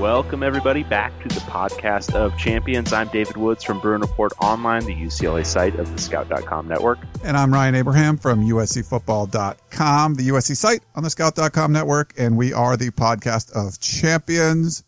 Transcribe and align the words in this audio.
Welcome, 0.00 0.42
everybody, 0.42 0.82
back 0.82 1.12
to 1.22 1.28
the 1.28 1.40
podcast 1.40 2.14
of 2.14 2.34
champions. 2.38 2.90
I'm 2.90 3.08
David 3.08 3.36
Woods 3.36 3.62
from 3.62 3.80
Bruin 3.80 4.00
Report 4.00 4.32
Online, 4.40 4.82
the 4.82 4.94
UCLA 4.94 5.44
site 5.44 5.74
of 5.74 5.92
the 5.92 5.98
Scout.com 6.00 6.66
network. 6.66 6.98
And 7.22 7.36
I'm 7.36 7.52
Ryan 7.52 7.74
Abraham 7.74 8.16
from 8.16 8.40
USCFootball.com, 8.40 10.14
the 10.14 10.28
USC 10.28 10.56
site 10.56 10.80
on 10.94 11.02
the 11.02 11.10
Scout.com 11.10 11.72
network. 11.72 12.14
And 12.16 12.38
we 12.38 12.54
are 12.54 12.78
the 12.78 12.88
podcast 12.92 13.52
of 13.52 13.78
champions 13.78 14.84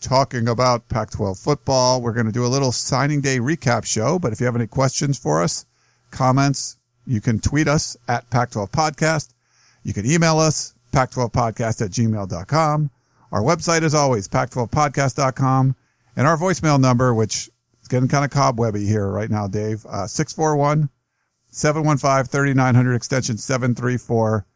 talking 0.00 0.48
about 0.48 0.88
Pac 0.88 1.10
12 1.10 1.36
football. 1.38 2.00
We're 2.00 2.14
going 2.14 2.24
to 2.24 2.32
do 2.32 2.46
a 2.46 2.48
little 2.48 2.72
signing 2.72 3.20
day 3.20 3.40
recap 3.40 3.84
show, 3.84 4.18
but 4.18 4.32
if 4.32 4.40
you 4.40 4.46
have 4.46 4.56
any 4.56 4.66
questions 4.66 5.18
for 5.18 5.42
us, 5.42 5.66
comments, 6.10 6.78
you 7.06 7.20
can 7.20 7.38
tweet 7.38 7.68
us 7.68 7.98
at 8.08 8.30
Pac 8.30 8.52
12 8.52 8.72
Podcast. 8.72 9.34
You 9.82 9.92
can 9.92 10.10
email 10.10 10.38
us, 10.38 10.72
Pac 10.90 11.10
12 11.10 11.32
Podcast 11.32 11.84
at 11.84 11.90
gmail.com. 11.90 12.90
Our 13.34 13.42
website 13.42 13.82
is 13.82 13.96
always 13.96 14.28
pac12podcast.com 14.28 15.74
and 16.14 16.26
our 16.26 16.36
voicemail 16.36 16.80
number, 16.80 17.12
which 17.12 17.50
is 17.82 17.88
getting 17.88 18.06
kind 18.06 18.24
of 18.24 18.30
cobwebby 18.30 18.86
here 18.86 19.08
right 19.08 19.28
now, 19.28 19.48
Dave, 19.48 19.84
uh, 19.86 20.06
641 20.06 20.88
715 21.48 22.30
3900 22.30 22.94
extension 22.94 23.36
734 23.36 24.46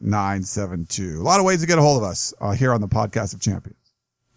972. 0.00 1.20
A 1.20 1.20
lot 1.20 1.40
of 1.40 1.46
ways 1.46 1.62
to 1.62 1.66
get 1.66 1.78
a 1.78 1.82
hold 1.82 2.00
of 2.00 2.08
us 2.08 2.32
uh, 2.40 2.52
here 2.52 2.72
on 2.72 2.80
the 2.80 2.86
podcast 2.86 3.34
of 3.34 3.40
champions. 3.40 3.76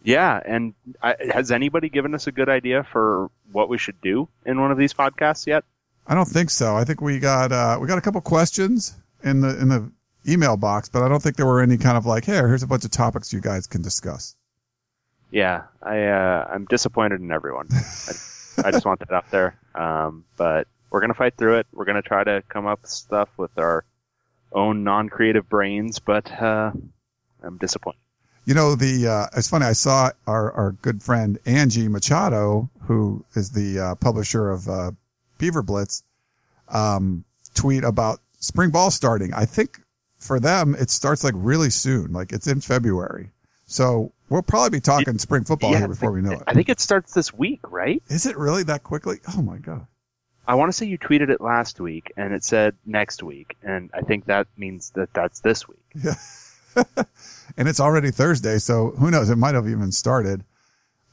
Yeah, 0.02 0.42
and 0.44 0.74
I, 1.04 1.16
has 1.32 1.52
anybody 1.52 1.88
given 1.90 2.16
us 2.16 2.26
a 2.26 2.32
good 2.32 2.50
idea 2.50 2.84
for 2.92 3.30
what 3.52 3.70
we 3.70 3.78
should 3.78 4.02
do 4.02 4.28
in 4.48 4.60
one 4.60 4.72
of 4.72 4.80
these 4.80 4.96
podcasts 4.96 5.46
yet? 5.46 5.64
I 6.08 6.16
don't 6.16 6.28
think 6.28 6.50
so. 6.50 6.76
I 6.76 6.86
think 6.86 7.02
we 7.02 7.20
got, 7.20 7.52
uh, 7.52 7.78
we 7.80 7.88
got 7.88 8.00
a 8.00 8.02
couple 8.02 8.22
questions 8.22 8.96
in 9.24 9.42
the, 9.42 9.62
in 9.62 9.70
the 9.70 9.92
email 10.28 10.58
box, 10.58 10.90
but 10.90 11.04
I 11.04 11.10
don't 11.10 11.22
think 11.22 11.36
there 11.36 11.46
were 11.46 11.62
any 11.62 11.78
kind 11.78 11.98
of 11.98 12.06
like, 12.06 12.26
hey, 12.26 12.36
here's 12.36 12.64
a 12.64 12.68
bunch 12.68 12.86
of 12.86 12.92
topics 12.92 13.34
you 13.34 13.42
guys 13.42 13.68
can 13.68 13.82
discuss. 13.82 14.36
Yeah, 15.32 15.64
I 15.82 16.04
uh, 16.04 16.48
I'm 16.52 16.66
disappointed 16.66 17.22
in 17.22 17.32
everyone. 17.32 17.68
I, 17.72 18.68
I 18.68 18.72
just 18.72 18.86
want 18.86 19.00
that 19.00 19.12
out 19.12 19.30
there. 19.32 19.60
Um, 19.74 20.24
but 20.38 20.68
we're 20.90 21.02
gonna 21.02 21.14
fight 21.14 21.36
through 21.38 21.58
it. 21.58 21.68
We're 21.74 21.86
gonna 21.86 22.02
try 22.02 22.24
to 22.24 22.44
come 22.48 22.68
up 22.68 22.82
with 22.84 22.92
stuff 22.92 23.30
with 23.38 23.58
our 23.58 23.86
own 24.54 24.84
non-creative 24.84 25.50
brains, 25.50 26.00
but 26.00 26.32
uh, 26.32 26.72
I'm 27.44 27.58
disappointed. 27.58 28.00
You 28.46 28.54
know, 28.54 28.76
the 28.76 29.08
uh, 29.08 29.38
it's 29.38 29.50
funny. 29.50 29.66
I 29.66 29.74
saw 29.74 30.12
our 30.28 30.52
our 30.52 30.72
good 30.74 31.02
friend 31.02 31.40
Angie 31.46 31.88
Machado, 31.88 32.70
who 32.84 33.26
is 33.34 33.52
the 33.52 33.80
uh, 33.80 33.96
publisher 33.96 34.52
of 34.52 34.70
uh, 34.70 34.92
Beaver 35.40 35.64
Blitz, 35.64 36.04
um, 36.70 37.26
tweet 37.56 37.84
about 37.84 38.20
spring 38.40 38.70
ball 38.70 38.92
starting. 38.92 39.34
I 39.34 39.46
think 39.46 39.82
for 40.18 40.40
them 40.40 40.76
it 40.76 40.90
starts 40.90 41.24
like 41.24 41.34
really 41.36 41.70
soon, 41.70 42.14
like 42.14 42.32
it's 42.32 42.48
in 42.48 42.62
February. 42.62 43.32
So 43.68 44.12
we'll 44.30 44.44
probably 44.44 44.78
be 44.78 44.82
talking 44.82 45.18
spring 45.18 45.44
football 45.44 45.72
Yeah, 45.72 45.80
here 45.80 45.88
before 45.88 46.12
we 46.12 46.22
know 46.22 46.32
it. 46.32 46.44
I 46.48 46.54
think 46.54 46.70
it 46.70 46.80
starts 46.80 47.14
this 47.14 47.34
week, 47.34 47.62
right? 47.70 48.02
Is 48.10 48.26
it 48.26 48.38
really 48.38 48.64
that 48.64 48.84
quickly? 48.84 49.20
Oh 49.36 49.42
my 49.42 49.58
god! 49.58 49.88
I 50.48 50.56
want 50.56 50.70
to 50.70 50.74
say 50.74 50.86
you 50.86 50.98
tweeted 50.98 51.30
it 51.30 51.42
last 51.42 51.80
week, 51.80 52.12
and 52.16 52.34
it 52.34 52.44
said 52.44 52.76
next 52.86 53.24
week, 53.24 53.58
and 53.64 53.90
I 53.94 54.02
think 54.02 54.26
that 54.26 54.48
means 54.56 54.92
that 54.92 55.14
that's 55.14 55.40
this 55.40 55.68
week. 55.68 55.80
Yeah. 55.96 56.16
and 57.58 57.68
it's 57.68 57.80
already 57.80 58.12
Thursday, 58.12 58.58
so 58.60 58.92
who 58.92 59.10
knows? 59.10 59.30
It 59.30 59.38
might 59.38 59.56
have 59.56 59.68
even 59.68 59.92
started. 59.92 60.44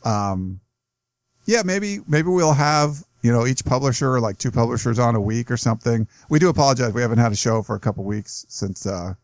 Um, 0.05 0.61
yeah, 1.47 1.63
maybe, 1.65 2.01
maybe 2.07 2.29
we'll 2.29 2.53
have, 2.53 3.05
you 3.23 3.33
know, 3.33 3.47
each 3.47 3.65
publisher, 3.65 4.21
like 4.21 4.39
two 4.39 4.51
publishers 4.51 4.99
on 4.99 5.15
a 5.15 5.21
week 5.21 5.51
or 5.51 5.57
something. 5.57 6.07
We 6.29 6.39
do 6.39 6.49
apologize. 6.49 6.93
We 6.93 7.03
haven't 7.03 7.19
had 7.19 7.33
a 7.33 7.37
show 7.37 7.63
for 7.63 7.77
a 7.77 7.81
couple 7.81 8.05
weeks 8.05 8.45
since, 8.49 8.85
uh, 8.87 9.15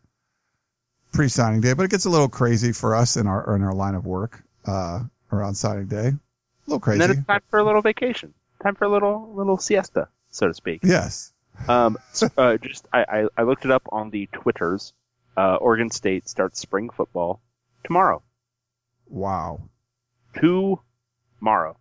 pre-signing 1.11 1.61
day, 1.61 1.73
but 1.73 1.83
it 1.83 1.91
gets 1.91 2.05
a 2.05 2.09
little 2.09 2.29
crazy 2.29 2.71
for 2.71 2.95
us 2.95 3.17
in 3.17 3.27
our, 3.27 3.55
in 3.55 3.63
our 3.63 3.73
line 3.73 3.95
of 3.95 4.05
work, 4.05 4.43
uh, 4.65 5.01
around 5.31 5.55
signing 5.55 5.87
day. 5.87 6.07
A 6.07 6.19
little 6.67 6.79
crazy. 6.79 7.01
And 7.01 7.11
then 7.11 7.17
it's 7.17 7.27
time 7.27 7.41
for 7.49 7.59
a 7.59 7.63
little 7.63 7.81
vacation, 7.81 8.33
time 8.63 8.75
for 8.75 8.85
a 8.85 8.89
little 8.89 9.33
little 9.33 9.57
siesta, 9.57 10.07
so 10.29 10.47
to 10.47 10.53
speak. 10.53 10.81
yes. 10.83 11.33
Um, 11.67 11.97
so, 12.13 12.29
uh, 12.37 12.57
just 12.57 12.87
I, 12.93 13.03
I, 13.03 13.27
I 13.39 13.43
looked 13.43 13.65
it 13.65 13.71
up 13.71 13.83
on 13.91 14.11
the 14.11 14.27
Twitters. 14.31 14.93
Uh, 15.35 15.55
Oregon 15.55 15.89
State 15.89 16.29
starts 16.29 16.59
spring 16.59 16.89
football 16.89 17.41
tomorrow. 17.83 18.21
Wow. 19.07 19.61
Tomorrow, 20.35 21.75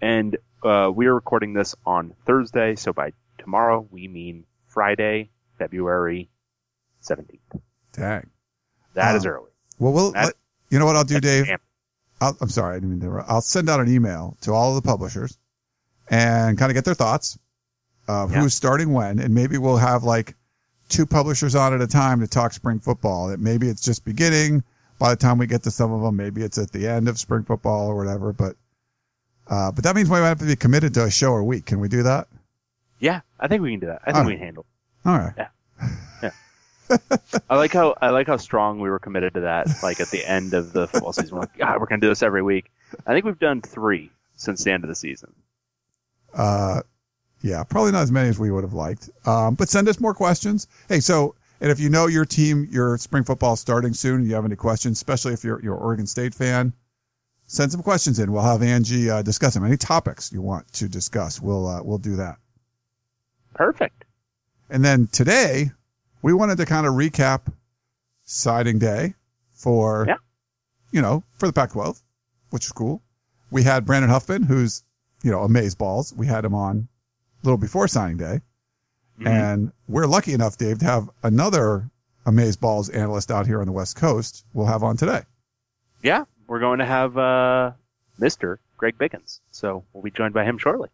and 0.00 0.36
uh, 0.62 0.90
we 0.94 1.06
are 1.06 1.14
recording 1.14 1.52
this 1.52 1.74
on 1.86 2.14
Thursday, 2.26 2.74
so 2.74 2.92
by 2.92 3.12
tomorrow 3.38 3.86
we 3.90 4.08
mean 4.08 4.44
Friday, 4.68 5.30
February 5.58 6.28
seventeenth. 7.00 7.42
Dang. 7.92 8.28
That 8.94 9.16
is 9.16 9.24
Um, 9.26 9.32
early. 9.32 9.50
Well, 9.78 9.92
we'll, 9.92 10.12
That- 10.12 10.24
let- 10.26 10.34
you 10.70 10.78
know 10.78 10.86
what 10.86 10.96
I'll 10.96 11.04
do, 11.04 11.20
Dave? 11.20 11.48
I'll, 12.20 12.36
I'm 12.40 12.48
sorry, 12.48 12.76
I 12.76 12.80
didn't 12.80 12.90
mean 12.90 13.00
to. 13.00 13.24
I'll 13.28 13.40
send 13.40 13.70
out 13.70 13.80
an 13.80 13.88
email 13.88 14.36
to 14.42 14.52
all 14.52 14.76
of 14.76 14.82
the 14.82 14.86
publishers 14.86 15.38
and 16.10 16.58
kind 16.58 16.70
of 16.70 16.74
get 16.74 16.84
their 16.84 16.94
thoughts 16.94 17.38
of 18.08 18.32
Yeah. 18.32 18.40
who's 18.42 18.54
starting 18.54 18.92
when, 18.92 19.18
and 19.20 19.34
maybe 19.34 19.56
we'll 19.56 19.76
have 19.76 20.02
like 20.02 20.34
two 20.88 21.06
publishers 21.06 21.54
on 21.54 21.72
at 21.74 21.80
a 21.80 21.86
time 21.86 22.20
to 22.20 22.26
talk 22.26 22.52
spring 22.52 22.80
football. 22.80 23.28
That 23.28 23.38
maybe 23.40 23.68
it's 23.68 23.82
just 23.82 24.04
beginning. 24.04 24.64
By 24.98 25.10
the 25.10 25.16
time 25.16 25.38
we 25.38 25.46
get 25.46 25.62
to 25.62 25.70
some 25.70 25.92
of 25.92 26.02
them, 26.02 26.16
maybe 26.16 26.42
it's 26.42 26.58
at 26.58 26.72
the 26.72 26.88
end 26.88 27.08
of 27.08 27.18
spring 27.20 27.44
football 27.44 27.86
or 27.86 27.94
whatever. 27.96 28.32
But, 28.32 28.56
uh, 29.48 29.72
but 29.72 29.84
that 29.84 29.96
means 29.96 30.08
we 30.08 30.18
might 30.20 30.28
have 30.28 30.38
to 30.38 30.46
be 30.46 30.56
committed 30.56 30.94
to 30.94 31.04
a 31.04 31.10
show 31.10 31.34
a 31.34 31.44
week. 31.44 31.66
Can 31.66 31.80
we 31.80 31.88
do 31.88 32.02
that? 32.02 32.28
Yeah, 32.98 33.20
I 33.38 33.48
think 33.48 33.62
we 33.62 33.70
can 33.70 33.80
do 33.80 33.86
that. 33.86 34.02
I 34.02 34.12
think 34.12 34.16
All 34.18 34.26
we 34.26 34.32
can 34.32 34.42
handle. 34.42 34.66
All 35.04 35.16
right. 35.16 35.34
Yeah. 35.36 35.48
Yeah. 36.22 36.98
I 37.48 37.56
like 37.56 37.72
how 37.72 37.94
I 38.00 38.10
like 38.10 38.26
how 38.26 38.38
strong 38.38 38.80
we 38.80 38.90
were 38.90 38.98
committed 38.98 39.34
to 39.34 39.40
that. 39.40 39.68
Like 39.82 40.00
at 40.00 40.10
the 40.10 40.24
end 40.28 40.54
of 40.54 40.72
the 40.72 40.88
football 40.88 41.12
season, 41.12 41.34
we're 41.34 41.42
like, 41.42 41.56
God, 41.56 41.80
we're 41.80 41.86
gonna 41.86 42.00
do 42.00 42.08
this 42.08 42.22
every 42.22 42.42
week. 42.42 42.70
I 43.06 43.12
think 43.12 43.24
we've 43.24 43.38
done 43.38 43.60
three 43.60 44.10
since 44.36 44.64
the 44.64 44.72
end 44.72 44.84
of 44.84 44.88
the 44.88 44.94
season. 44.94 45.32
Uh, 46.34 46.82
yeah, 47.42 47.62
probably 47.62 47.92
not 47.92 48.02
as 48.02 48.12
many 48.12 48.28
as 48.28 48.38
we 48.38 48.50
would 48.50 48.64
have 48.64 48.72
liked. 48.72 49.10
Um, 49.26 49.54
but 49.54 49.68
send 49.68 49.88
us 49.88 50.00
more 50.00 50.14
questions. 50.14 50.66
Hey, 50.88 51.00
so, 51.00 51.34
and 51.60 51.70
if 51.70 51.78
you 51.78 51.88
know 51.88 52.06
your 52.06 52.24
team, 52.24 52.66
your 52.70 52.98
spring 52.98 53.24
football 53.24 53.56
starting 53.56 53.94
soon, 53.94 54.24
you 54.24 54.34
have 54.34 54.44
any 54.44 54.56
questions, 54.56 54.98
especially 54.98 55.34
if 55.34 55.44
you're, 55.44 55.60
you're 55.62 55.74
an 55.74 55.82
Oregon 55.82 56.06
State 56.06 56.34
fan, 56.34 56.72
send 57.48 57.72
some 57.72 57.82
questions 57.82 58.18
in. 58.20 58.30
We'll 58.30 58.42
have 58.42 58.62
Angie, 58.62 59.10
uh, 59.10 59.22
discuss 59.22 59.54
them. 59.54 59.64
Any 59.64 59.76
topics 59.76 60.30
you 60.32 60.40
want 60.42 60.70
to 60.74 60.88
discuss, 60.88 61.40
we'll, 61.40 61.66
uh, 61.66 61.82
we'll 61.82 61.98
do 61.98 62.14
that. 62.16 62.36
Perfect. 63.54 64.04
And 64.70 64.84
then 64.84 65.08
today, 65.08 65.72
we 66.22 66.32
wanted 66.32 66.58
to 66.58 66.66
kind 66.66 66.86
of 66.86 66.92
recap 66.92 67.52
signing 68.24 68.78
day 68.78 69.14
for, 69.54 70.04
Yeah. 70.06 70.16
you 70.92 71.00
know, 71.02 71.24
for 71.34 71.46
the 71.46 71.52
Pac-12, 71.52 72.00
which 72.50 72.66
is 72.66 72.72
cool. 72.72 73.02
We 73.50 73.62
had 73.62 73.84
Brandon 73.86 74.10
Huffman, 74.10 74.42
who's, 74.42 74.84
you 75.22 75.30
know, 75.30 75.42
amaze 75.42 75.74
balls. 75.74 76.12
We 76.14 76.26
had 76.26 76.44
him 76.44 76.54
on 76.54 76.88
a 77.42 77.46
little 77.46 77.56
before 77.58 77.88
signing 77.88 78.18
day. 78.18 78.42
Mhm. 79.20 79.26
And 79.26 79.72
we're 79.88 80.06
lucky 80.06 80.34
enough, 80.34 80.58
Dave, 80.58 80.78
to 80.80 80.84
have 80.84 81.08
another 81.22 81.90
amaze 82.26 82.56
balls 82.56 82.90
analyst 82.90 83.30
out 83.30 83.46
here 83.46 83.60
on 83.60 83.66
the 83.66 83.72
West 83.72 83.96
Coast. 83.96 84.44
We'll 84.52 84.66
have 84.66 84.82
on 84.84 84.96
today. 84.98 85.22
Yeah, 86.02 86.24
we're 86.48 86.58
going 86.58 86.80
to 86.80 86.86
have 86.86 87.16
uh, 87.16 87.72
Mister 88.18 88.58
Greg 88.76 88.98
Biggins, 88.98 89.38
so 89.52 89.84
we'll 89.92 90.02
be 90.02 90.10
joined 90.10 90.34
by 90.34 90.44
him 90.44 90.58
shortly. 90.58 90.88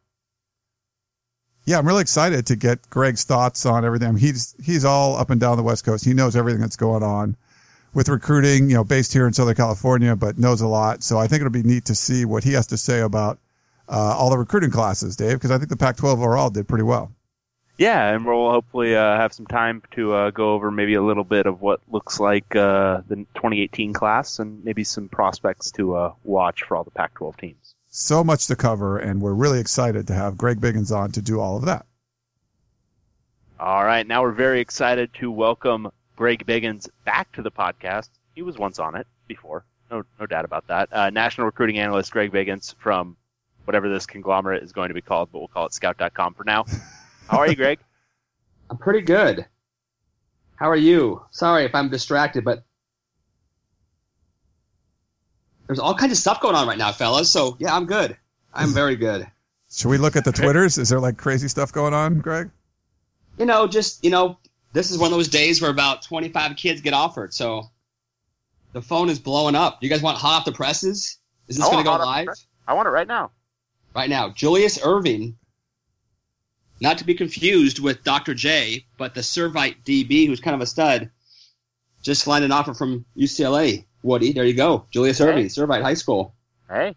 Yeah, 1.65 1.79
I'm 1.79 1.87
really 1.87 2.03
excited 2.03 2.45
to 2.47 2.56
get 2.56 2.91
Greg's 2.91 3.25
thoughts 3.25 3.65
on 3.65 3.87
everything. 3.87 4.17
He's 4.17 4.55
he's 4.62 4.85
all 4.85 5.17
up 5.17 5.31
and 5.31 5.41
down 5.41 5.56
the 5.56 5.62
West 5.62 5.85
Coast. 5.85 6.05
He 6.05 6.12
knows 6.12 6.37
everything 6.37 6.61
that's 6.61 6.77
going 6.77 7.03
on 7.03 7.37
with 7.95 8.09
recruiting, 8.09 8.69
you 8.69 8.75
know, 8.75 8.85
based 8.85 9.12
here 9.12 9.27
in 9.27 9.33
Southern 9.33 9.55
California, 9.55 10.15
but 10.15 10.37
knows 10.37 10.61
a 10.61 10.67
lot. 10.67 11.03
So 11.03 11.17
I 11.17 11.27
think 11.27 11.41
it'll 11.41 11.51
be 11.51 11.62
neat 11.62 11.87
to 11.87 11.95
see 11.95 12.25
what 12.25 12.45
he 12.45 12.53
has 12.53 12.67
to 12.67 12.77
say 12.77 13.00
about 13.00 13.39
uh, 13.89 14.15
all 14.19 14.29
the 14.29 14.37
recruiting 14.37 14.71
classes, 14.71 15.17
Dave, 15.17 15.35
because 15.35 15.50
I 15.50 15.59
think 15.59 15.71
the 15.71 15.77
Pac-12 15.77 16.19
overall 16.19 16.50
did 16.50 16.69
pretty 16.69 16.85
well. 16.85 17.13
Yeah, 17.76 18.15
and 18.15 18.25
we'll 18.25 18.50
hopefully 18.50 18.94
uh, 18.94 19.17
have 19.17 19.32
some 19.32 19.47
time 19.47 19.82
to 19.93 20.15
uh, 20.15 20.31
go 20.31 20.55
over 20.55 20.71
maybe 20.71 20.94
a 20.94 21.03
little 21.03 21.25
bit 21.25 21.47
of 21.47 21.61
what 21.61 21.81
looks 21.88 22.21
like 22.21 22.55
uh, 22.55 23.03
the 23.09 23.17
2018 23.35 23.93
class 23.93 24.38
and 24.38 24.65
maybe 24.65 24.85
some 24.85 25.09
prospects 25.09 25.73
to 25.73 25.97
uh, 25.97 26.12
watch 26.23 26.62
for 26.62 26.76
all 26.76 26.85
the 26.85 26.93
Pac-12 26.93 27.37
teams. 27.37 27.75
So 27.88 28.23
much 28.23 28.47
to 28.47 28.56
cover, 28.56 28.99
and 28.99 29.21
we're 29.21 29.35
really 29.35 29.59
excited 29.59 30.06
to 30.06 30.15
have 30.15 30.37
Greg 30.37 30.61
Biggins 30.61 30.94
on 30.97 31.11
to 31.12 31.23
do 31.23 31.41
all 31.41 31.56
of 31.56 31.65
that. 31.65 31.87
All 33.59 33.85
right, 33.85 34.06
now 34.06 34.23
we're 34.23 34.32
very 34.32 34.61
excited 34.61 35.12
to 35.15 35.31
welcome 35.31 35.91
Greg 36.17 36.47
Biggins 36.47 36.88
back 37.05 37.32
to 37.32 37.43
the 37.43 37.50
podcast. 37.50 38.09
He 38.37 38.43
was 38.43 38.56
once 38.56 38.79
on 38.79 38.94
it 38.94 39.06
before, 39.26 39.65
no, 39.91 40.05
no 40.21 40.26
doubt 40.26 40.44
about 40.44 40.67
that. 40.69 40.93
Uh, 40.93 41.11
national 41.11 41.47
recruiting 41.47 41.79
analyst 41.79 42.12
Greg 42.12 42.31
Biggins 42.31 42.75
from 42.79 43.17
whatever 43.65 43.88
this 43.88 44.06
conglomerate 44.06 44.62
is 44.62 44.73
going 44.73 44.88
to 44.88 44.94
be 44.94 45.00
called, 45.00 45.31
but 45.32 45.38
we'll 45.38 45.49
call 45.49 45.67
it 45.67 45.73
Scout.com 45.73 46.35
for 46.35 46.44
now. 46.44 46.67
How 47.29 47.38
are 47.38 47.49
you, 47.49 47.56
Greg? 47.56 47.79
I'm 48.71 48.79
pretty 48.79 49.03
good. 49.03 49.47
How 50.56 50.71
are 50.71 50.76
you? 50.76 51.23
Sorry 51.31 51.65
if 51.65 51.75
I'm 51.75 51.91
distracted, 51.91 52.44
but 52.44 52.65
there's 55.67 55.79
all 55.79 55.94
kinds 55.94 56.12
of 56.12 56.19
stuff 56.19 56.41
going 56.41 56.55
on 56.55 56.67
right 56.69 56.79
now, 56.79 56.93
fellas. 56.93 57.31
So 57.31 57.56
yeah, 57.59 57.75
I'm 57.75 57.87
good. 57.87 58.17
I'm 58.53 58.71
very 58.71 58.97
good. 58.97 59.26
Should 59.71 59.88
we 59.88 59.99
look 59.99 60.15
at 60.15 60.25
the 60.25 60.32
Twitters? 60.32 60.79
Is 60.79 60.88
there 60.88 61.00
like 61.00 61.17
crazy 61.17 61.49
stuff 61.49 61.73
going 61.73 61.94
on, 61.94 62.21
Greg? 62.21 62.50
You 63.38 63.47
know, 63.47 63.67
just 63.67 64.05
you 64.05 64.11
know, 64.11 64.38
this 64.73 64.91
is 64.91 64.99
one 64.99 65.06
of 65.12 65.17
those 65.17 65.29
days 65.29 65.61
where 65.61 65.71
about 65.71 66.03
25 66.03 66.56
kids 66.56 66.81
get 66.81 66.94
offered. 66.94 67.35
So 67.35 67.71
the 68.73 68.82
phone 68.82 69.09
is 69.09 69.19
blowing 69.19 69.55
up. 69.55 69.82
You 69.82 69.88
guys 69.88 70.03
want 70.03 70.19
hot 70.19 70.41
off 70.41 70.44
the 70.44 70.53
presses? 70.53 71.19
Is 71.49 71.56
this 71.56 71.65
going 71.65 71.79
to 71.79 71.85
go 71.85 71.91
hot 71.91 72.00
off 72.00 72.25
the 72.25 72.31
live. 72.31 72.37
I 72.67 72.75
want 72.75 72.87
it 72.87 72.91
right 72.91 73.09
now. 73.09 73.31
right 73.94 74.09
now? 74.09 74.31
Julius 74.31 74.79
Irving, 74.85 75.37
not 76.81 76.99
to 76.99 77.05
be 77.05 77.15
confused 77.15 77.79
with 77.79 78.05
Dr. 78.05 78.35
J, 78.35 78.85
but 78.99 79.15
the 79.15 79.21
Servite 79.21 79.76
DB, 79.85 80.26
who's 80.26 80.41
kind 80.41 80.55
of 80.55 80.61
a 80.61 80.67
stud, 80.67 81.11
just 82.03 82.23
signed 82.25 82.44
an 82.44 82.53
offer 82.53 82.75
from 82.75 83.05
UCLA. 83.17 83.85
Woody, 84.03 84.32
there 84.32 84.44
you 84.44 84.55
go. 84.55 84.87
Julius 84.91 85.19
Hey. 85.19 85.26
Irving, 85.26 85.47
Servite 85.47 85.82
High 85.82 85.94
School. 85.94 86.35
Hey, 86.69 86.94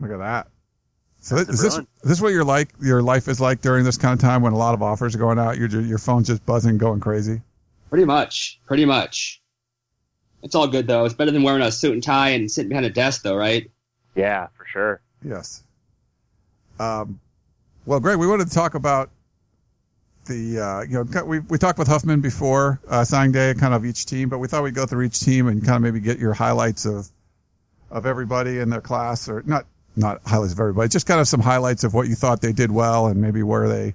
Look 0.00 0.10
at 0.12 0.18
that. 0.18 0.48
So 1.20 1.36
That's 1.36 1.50
is 1.50 1.60
this 1.60 1.78
is 1.78 1.84
this 2.04 2.20
what 2.20 2.32
your 2.32 2.44
like 2.44 2.70
your 2.80 3.02
life 3.02 3.26
is 3.26 3.40
like 3.40 3.60
during 3.60 3.84
this 3.84 3.96
kind 3.96 4.14
of 4.14 4.20
time 4.20 4.42
when 4.42 4.52
a 4.52 4.56
lot 4.56 4.74
of 4.74 4.82
offers 4.82 5.14
are 5.14 5.18
going 5.18 5.38
out? 5.38 5.58
Your 5.58 5.68
your 5.68 5.98
phone's 5.98 6.28
just 6.28 6.46
buzzing, 6.46 6.78
going 6.78 7.00
crazy. 7.00 7.42
Pretty 7.90 8.04
much. 8.04 8.60
Pretty 8.66 8.84
much. 8.84 9.42
It's 10.42 10.54
all 10.54 10.68
good 10.68 10.86
though. 10.86 11.04
It's 11.04 11.14
better 11.14 11.32
than 11.32 11.42
wearing 11.42 11.62
a 11.62 11.72
suit 11.72 11.92
and 11.92 12.02
tie 12.02 12.30
and 12.30 12.48
sitting 12.50 12.68
behind 12.68 12.86
a 12.86 12.90
desk 12.90 13.22
though, 13.22 13.36
right? 13.36 13.68
yeah, 14.14 14.46
for 14.56 14.64
sure. 14.66 15.00
Yes. 15.24 15.62
Um, 16.78 17.18
well, 17.88 18.00
Greg, 18.00 18.18
we 18.18 18.26
wanted 18.26 18.48
to 18.48 18.54
talk 18.54 18.74
about 18.74 19.08
the 20.26 20.60
uh, 20.60 20.82
you 20.82 21.02
know 21.02 21.24
we 21.24 21.38
we 21.38 21.56
talked 21.56 21.78
with 21.78 21.88
Huffman 21.88 22.20
before 22.20 22.78
uh, 22.86 23.02
signing 23.02 23.32
day, 23.32 23.54
kind 23.54 23.72
of 23.72 23.86
each 23.86 24.04
team, 24.04 24.28
but 24.28 24.38
we 24.40 24.46
thought 24.46 24.62
we'd 24.62 24.74
go 24.74 24.84
through 24.84 25.06
each 25.06 25.20
team 25.20 25.48
and 25.48 25.64
kind 25.64 25.76
of 25.76 25.82
maybe 25.82 25.98
get 25.98 26.18
your 26.18 26.34
highlights 26.34 26.84
of 26.84 27.08
of 27.90 28.04
everybody 28.04 28.58
in 28.58 28.68
their 28.68 28.82
class, 28.82 29.26
or 29.26 29.42
not 29.46 29.64
not 29.96 30.20
highlights 30.26 30.52
of 30.52 30.60
everybody, 30.60 30.90
just 30.90 31.06
kind 31.06 31.18
of 31.18 31.26
some 31.26 31.40
highlights 31.40 31.82
of 31.82 31.94
what 31.94 32.08
you 32.08 32.14
thought 32.14 32.42
they 32.42 32.52
did 32.52 32.70
well 32.70 33.06
and 33.06 33.22
maybe 33.22 33.42
where 33.42 33.68
they 33.68 33.94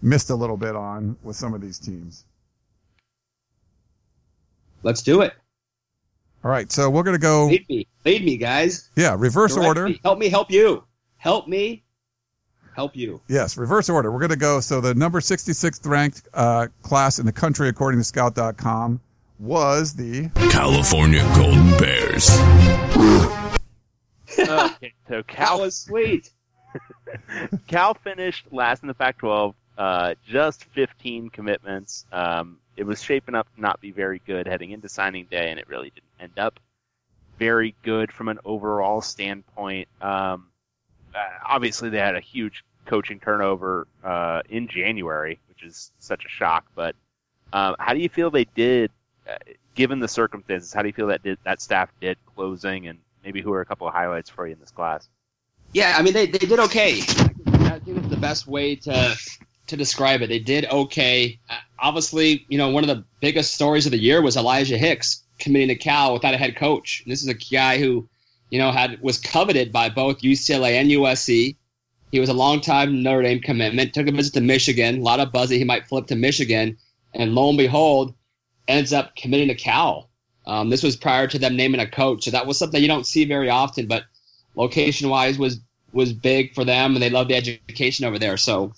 missed 0.00 0.30
a 0.30 0.34
little 0.34 0.56
bit 0.56 0.74
on 0.74 1.14
with 1.22 1.36
some 1.36 1.52
of 1.52 1.60
these 1.60 1.78
teams. 1.78 2.24
Let's 4.82 5.02
do 5.02 5.20
it. 5.20 5.34
All 6.42 6.50
right, 6.50 6.72
so 6.72 6.88
we're 6.88 7.02
gonna 7.02 7.18
go 7.18 7.48
Lead 7.48 7.68
me. 7.68 7.86
Lead 8.06 8.24
me, 8.24 8.38
guys. 8.38 8.88
yeah 8.96 9.14
reverse 9.18 9.56
Direct 9.56 9.68
order. 9.68 9.88
me. 9.88 10.00
Help 10.02 10.18
me 10.18 10.30
help 10.30 10.50
you. 10.50 10.84
Help 11.18 11.48
me 11.48 11.84
help 12.74 12.96
you. 12.96 13.20
Yes, 13.28 13.56
reverse 13.56 13.88
order. 13.88 14.10
We're 14.10 14.18
going 14.20 14.30
to 14.30 14.36
go. 14.36 14.60
So 14.60 14.80
the 14.80 14.94
number 14.94 15.20
66th 15.20 15.86
ranked 15.88 16.28
uh, 16.34 16.68
class 16.82 17.18
in 17.18 17.26
the 17.26 17.32
country, 17.32 17.68
according 17.68 18.00
to 18.00 18.04
Scout.com, 18.04 19.00
was 19.38 19.94
the 19.94 20.28
California 20.50 21.22
Golden 21.34 21.76
Bears. 21.78 22.30
Okay, 24.38 24.92
so 25.08 25.16
That 25.16 25.26
Cal 25.26 25.60
was 25.60 25.76
sweet. 25.76 26.30
Cal 27.66 27.94
finished 27.94 28.46
last 28.52 28.82
in 28.82 28.88
the 28.88 28.94
Pac-12, 28.94 29.54
uh, 29.76 30.14
just 30.26 30.64
15 30.66 31.30
commitments. 31.30 32.06
Um, 32.12 32.58
it 32.76 32.84
was 32.84 33.02
shaping 33.02 33.34
up 33.34 33.52
to 33.54 33.60
not 33.60 33.80
be 33.80 33.90
very 33.90 34.20
good 34.26 34.46
heading 34.46 34.70
into 34.70 34.88
signing 34.88 35.26
day, 35.30 35.50
and 35.50 35.58
it 35.58 35.68
really 35.68 35.90
didn't 35.90 36.04
end 36.20 36.38
up 36.38 36.60
very 37.38 37.74
good 37.82 38.12
from 38.12 38.28
an 38.28 38.38
overall 38.44 39.00
standpoint. 39.00 39.88
Um, 40.00 40.49
obviously, 41.50 41.90
they 41.90 41.98
had 41.98 42.16
a 42.16 42.20
huge 42.20 42.64
coaching 42.86 43.20
turnover 43.20 43.86
uh, 44.02 44.40
in 44.48 44.68
January, 44.68 45.38
which 45.48 45.62
is 45.62 45.92
such 45.98 46.24
a 46.24 46.28
shock. 46.28 46.64
But 46.74 46.94
um, 47.52 47.76
how 47.78 47.92
do 47.92 48.00
you 48.00 48.08
feel 48.08 48.30
they 48.30 48.46
did, 48.54 48.90
uh, 49.28 49.34
given 49.74 50.00
the 50.00 50.08
circumstances? 50.08 50.72
How 50.72 50.82
do 50.82 50.88
you 50.88 50.94
feel 50.94 51.08
that 51.08 51.22
did, 51.22 51.38
that 51.44 51.60
staff 51.60 51.90
did 52.00 52.16
closing, 52.34 52.86
and 52.86 52.98
maybe 53.24 53.42
who 53.42 53.52
are 53.52 53.60
a 53.60 53.66
couple 53.66 53.86
of 53.86 53.92
highlights 53.92 54.30
for 54.30 54.46
you 54.46 54.54
in 54.54 54.60
this 54.60 54.70
class? 54.70 55.08
Yeah, 55.72 55.94
I 55.96 56.02
mean 56.02 56.14
they, 56.14 56.26
they 56.26 56.38
did 56.38 56.58
okay. 56.58 57.00
I 57.46 57.78
think 57.78 57.96
that's 57.96 58.08
the 58.08 58.18
best 58.20 58.46
way 58.48 58.74
to 58.76 59.16
to 59.68 59.76
describe 59.76 60.20
it. 60.20 60.28
They 60.28 60.40
did 60.40 60.66
okay. 60.66 61.38
Uh, 61.48 61.58
obviously, 61.78 62.44
you 62.48 62.58
know, 62.58 62.70
one 62.70 62.82
of 62.82 62.88
the 62.88 63.04
biggest 63.20 63.54
stories 63.54 63.86
of 63.86 63.92
the 63.92 63.98
year 63.98 64.20
was 64.20 64.36
Elijah 64.36 64.76
Hicks 64.76 65.22
committing 65.38 65.68
to 65.68 65.76
Cal 65.76 66.12
without 66.12 66.34
a 66.34 66.36
head 66.36 66.56
coach. 66.56 67.02
And 67.04 67.12
this 67.12 67.22
is 67.22 67.28
a 67.28 67.34
guy 67.34 67.78
who, 67.78 68.08
you 68.50 68.58
know, 68.58 68.72
had 68.72 69.00
was 69.00 69.18
coveted 69.18 69.72
by 69.72 69.88
both 69.88 70.20
UCLA 70.20 70.72
and 70.72 70.90
USC. 70.90 71.56
He 72.12 72.20
was 72.20 72.28
a 72.28 72.34
longtime 72.34 73.02
Notre 73.02 73.22
Dame 73.22 73.40
commitment. 73.40 73.94
Took 73.94 74.08
a 74.08 74.12
visit 74.12 74.34
to 74.34 74.40
Michigan. 74.40 74.98
A 74.98 75.02
lot 75.02 75.20
of 75.20 75.32
buzz 75.32 75.48
that 75.48 75.56
he 75.56 75.64
might 75.64 75.86
flip 75.86 76.08
to 76.08 76.16
Michigan, 76.16 76.76
and 77.14 77.34
lo 77.34 77.48
and 77.48 77.58
behold, 77.58 78.14
ends 78.66 78.92
up 78.92 79.14
committing 79.16 79.48
to 79.48 79.54
Cal. 79.54 80.10
Um, 80.46 80.70
this 80.70 80.82
was 80.82 80.96
prior 80.96 81.28
to 81.28 81.38
them 81.38 81.56
naming 81.56 81.80
a 81.80 81.86
coach, 81.86 82.24
so 82.24 82.32
that 82.32 82.46
was 82.46 82.58
something 82.58 82.82
you 82.82 82.88
don't 82.88 83.06
see 83.06 83.24
very 83.24 83.48
often. 83.48 83.86
But 83.86 84.04
location 84.56 85.08
wise 85.08 85.38
was 85.38 85.60
was 85.92 86.12
big 86.12 86.54
for 86.54 86.64
them, 86.64 86.94
and 86.94 87.02
they 87.02 87.10
love 87.10 87.28
the 87.28 87.36
education 87.36 88.04
over 88.04 88.18
there. 88.18 88.36
So 88.36 88.72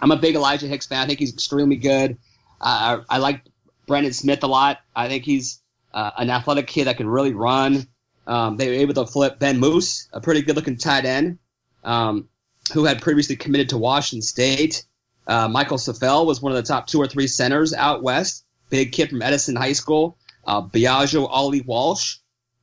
I'm 0.00 0.12
a 0.12 0.16
big 0.16 0.34
Elijah 0.34 0.66
Hicks 0.66 0.86
fan. 0.86 1.02
I 1.02 1.06
think 1.06 1.18
he's 1.18 1.32
extremely 1.32 1.76
good. 1.76 2.16
Uh, 2.60 3.00
I, 3.08 3.16
I 3.16 3.18
like 3.18 3.42
Brendan 3.86 4.12
Smith 4.12 4.42
a 4.42 4.46
lot. 4.46 4.78
I 4.94 5.08
think 5.08 5.24
he's 5.24 5.60
uh, 5.92 6.10
an 6.16 6.30
athletic 6.30 6.66
kid 6.66 6.86
that 6.86 6.96
can 6.96 7.08
really 7.08 7.34
run. 7.34 7.86
Um, 8.28 8.58
they 8.58 8.68
were 8.68 8.74
able 8.74 8.94
to 8.94 9.06
flip 9.06 9.38
Ben 9.38 9.58
Moose, 9.58 10.08
a 10.12 10.20
pretty 10.20 10.42
good 10.42 10.54
looking 10.54 10.76
tight 10.76 11.06
end, 11.06 11.38
um, 11.82 12.28
who 12.74 12.84
had 12.84 13.00
previously 13.00 13.36
committed 13.36 13.70
to 13.70 13.78
Washington 13.78 14.22
State. 14.22 14.84
Uh, 15.26 15.48
Michael 15.48 15.78
Safel 15.78 16.26
was 16.26 16.40
one 16.40 16.52
of 16.52 16.56
the 16.56 16.62
top 16.62 16.86
two 16.86 17.00
or 17.00 17.06
three 17.06 17.26
centers 17.26 17.72
out 17.72 18.02
west. 18.02 18.44
Big 18.68 18.92
kid 18.92 19.08
from 19.08 19.22
Edison 19.22 19.56
High 19.56 19.72
School. 19.72 20.18
Uh, 20.46 20.62
Biagio 20.62 21.26
Ali 21.30 21.62
Walsh. 21.62 22.18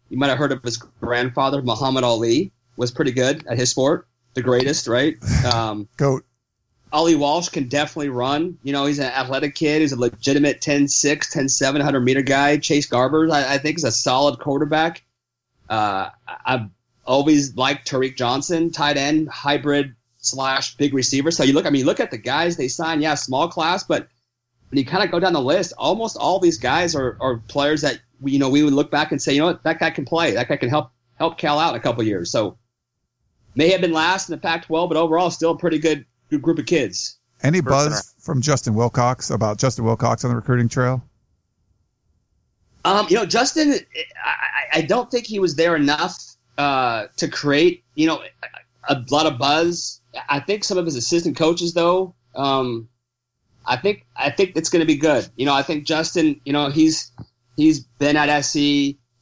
You 0.09 0.17
might 0.17 0.29
have 0.29 0.37
heard 0.37 0.51
of 0.51 0.61
his 0.63 0.77
grandfather, 0.77 1.63
Muhammad 1.63 2.03
Ali, 2.03 2.51
was 2.77 2.91
pretty 2.91 3.11
good 3.11 3.45
at 3.47 3.57
his 3.57 3.71
sport. 3.71 4.07
The 4.35 4.43
greatest, 4.43 4.87
right? 4.87 5.17
Um, 5.53 5.87
GOAT. 5.97 6.25
Ali 6.93 7.15
Walsh 7.15 7.49
can 7.49 7.67
definitely 7.67 8.09
run. 8.09 8.57
You 8.63 8.71
know, 8.71 8.85
he's 8.85 8.99
an 8.99 9.05
athletic 9.05 9.55
kid. 9.55 9.81
He's 9.81 9.91
a 9.91 9.99
legitimate 9.99 10.61
10-6, 10.61 11.31
10-7, 11.33 11.73
100 11.73 11.99
meter 12.01 12.21
guy. 12.21 12.57
Chase 12.57 12.87
Garbers, 12.87 13.31
I, 13.31 13.55
I 13.55 13.57
think, 13.57 13.77
is 13.77 13.83
a 13.83 13.91
solid 13.91 14.39
quarterback. 14.39 15.03
Uh, 15.69 16.09
I- 16.27 16.37
I've 16.45 16.69
always 17.05 17.55
liked 17.55 17.89
Tariq 17.89 18.17
Johnson, 18.17 18.71
tight 18.71 18.97
end, 18.97 19.29
hybrid 19.29 19.95
slash 20.17 20.75
big 20.77 20.93
receiver. 20.93 21.31
So 21.31 21.43
you 21.43 21.53
look, 21.53 21.65
I 21.65 21.69
mean, 21.69 21.85
look 21.85 21.99
at 21.99 22.11
the 22.11 22.17
guys 22.17 22.57
they 22.57 22.67
signed. 22.67 23.01
Yeah, 23.01 23.13
small 23.15 23.47
class, 23.47 23.83
but 23.83 24.07
when 24.69 24.79
you 24.79 24.85
kind 24.85 25.03
of 25.03 25.11
go 25.11 25.19
down 25.19 25.33
the 25.33 25.41
list, 25.41 25.73
almost 25.77 26.17
all 26.17 26.39
these 26.39 26.57
guys 26.57 26.95
are, 26.95 27.17
are 27.19 27.37
players 27.47 27.81
that 27.81 27.99
we, 28.19 28.31
you 28.31 28.39
know 28.39 28.49
we 28.49 28.63
would 28.63 28.73
look 28.73 28.89
back 28.89 29.11
and 29.11 29.21
say, 29.21 29.33
you 29.33 29.39
know 29.39 29.47
what, 29.47 29.63
that 29.63 29.79
guy 29.79 29.91
can 29.91 30.05
play. 30.05 30.31
That 30.31 30.47
guy 30.47 30.57
can 30.57 30.69
help 30.69 30.91
help 31.15 31.37
Cal 31.37 31.59
out 31.59 31.73
in 31.75 31.79
a 31.79 31.83
couple 31.83 32.01
of 32.01 32.07
years. 32.07 32.31
So 32.31 32.57
may 33.55 33.69
have 33.69 33.81
been 33.81 33.93
last 33.93 34.29
in 34.29 34.33
the 34.35 34.41
Pac-12, 34.41 34.87
but 34.89 34.97
overall 34.97 35.29
still 35.29 35.51
a 35.51 35.57
pretty 35.57 35.79
good 35.79 36.05
good 36.29 36.41
group 36.41 36.57
of 36.59 36.65
kids. 36.65 37.17
Any 37.43 37.61
buzz 37.61 38.13
from 38.19 38.41
Justin 38.41 38.73
Wilcox 38.73 39.29
about 39.29 39.59
Justin 39.59 39.85
Wilcox 39.85 40.23
on 40.23 40.29
the 40.31 40.35
recruiting 40.35 40.69
trail? 40.69 41.03
Um, 42.85 43.07
you 43.09 43.15
know, 43.15 43.25
Justin, 43.25 43.73
I, 44.23 44.79
I- 44.79 44.81
don't 44.83 45.09
think 45.11 45.25
he 45.25 45.39
was 45.39 45.55
there 45.55 45.75
enough 45.75 46.17
uh, 46.57 47.07
to 47.17 47.27
create, 47.27 47.83
you 47.95 48.07
know, 48.07 48.21
a, 48.87 48.93
a 48.93 49.05
lot 49.09 49.25
of 49.25 49.37
buzz. 49.37 49.99
I 50.29 50.39
think 50.39 50.63
some 50.63 50.77
of 50.77 50.85
his 50.85 50.95
assistant 50.95 51.35
coaches, 51.35 51.73
though, 51.73 52.13
um, 52.35 52.87
I 53.65 53.77
think 53.77 54.05
I 54.15 54.29
think 54.29 54.53
it's 54.55 54.69
going 54.69 54.81
to 54.81 54.85
be 54.85 54.95
good. 54.97 55.27
You 55.35 55.45
know, 55.45 55.53
I 55.53 55.63
think 55.63 55.85
Justin, 55.85 56.39
you 56.45 56.53
know, 56.53 56.69
he's 56.69 57.11
he's 57.57 57.79
been 57.81 58.15
at 58.15 58.41
SC, 58.41 58.57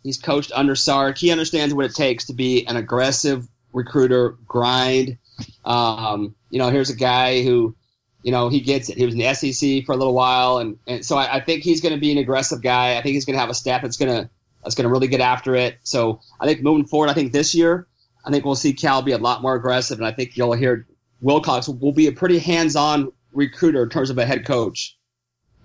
he's 0.04 0.20
coached 0.22 0.52
under 0.54 0.76
Sark, 0.76 1.18
he 1.18 1.32
understands 1.32 1.74
what 1.74 1.86
it 1.86 1.96
takes 1.96 2.26
to 2.26 2.34
be 2.34 2.66
an 2.68 2.76
aggressive 2.76 3.48
recruiter, 3.72 4.38
grind. 4.46 5.18
Um, 5.66 6.36
you 6.50 6.60
know, 6.60 6.70
here's 6.70 6.90
a 6.90 6.96
guy 6.96 7.42
who, 7.44 7.76
you 8.24 8.32
know, 8.32 8.50
he 8.50 8.62
gets 8.62 8.90
it. 8.90 8.98
He 8.98 9.06
was 9.06 9.14
in 9.14 9.20
the 9.20 9.34
SEC 9.34 9.86
for 9.86 9.92
a 9.92 9.98
little 9.98 10.14
while, 10.14 10.58
and, 10.58 10.80
and 10.88 11.06
so 11.06 11.18
I, 11.18 11.36
I 11.36 11.40
think 11.42 11.64
he's 11.64 11.82
going 11.82 11.94
to 11.94 12.00
be 12.00 12.12
an 12.12 12.18
aggressive 12.18 12.62
guy. 12.62 12.98
I 12.98 13.02
think 13.02 13.14
he's 13.14 13.26
going 13.26 13.36
to 13.36 13.40
have 13.40 13.50
a 13.50 13.54
staff 13.54 13.82
that's 13.82 13.98
going 13.98 14.12
to 14.12 14.30
that's 14.64 14.76
going 14.76 14.86
to 14.86 14.90
really 14.90 15.08
get 15.08 15.20
after 15.20 15.56
it. 15.56 15.78
So 15.84 16.22
I 16.40 16.46
think 16.46 16.64
moving 16.64 16.86
forward, 16.86 17.10
I 17.10 17.14
think 17.14 17.34
this 17.34 17.54
year, 17.54 17.86
I 18.26 18.32
think 18.32 18.46
we'll 18.46 18.56
see 18.56 18.74
Cal 18.74 19.02
be 19.02 19.12
a 19.12 19.18
lot 19.18 19.42
more 19.42 19.56
aggressive, 19.56 20.00
and 20.00 20.08
I 20.08 20.12
think 20.12 20.38
you'll 20.38 20.54
hear 20.54 20.88
Wilcox 21.22 21.68
will 21.68 21.92
be 21.92 22.08
a 22.08 22.14
pretty 22.14 22.40
hands-on 22.40 23.12
recruiter 23.34 23.84
in 23.84 23.90
terms 23.90 24.10
of 24.10 24.18
a 24.18 24.26
head 24.26 24.46
coach. 24.46 24.98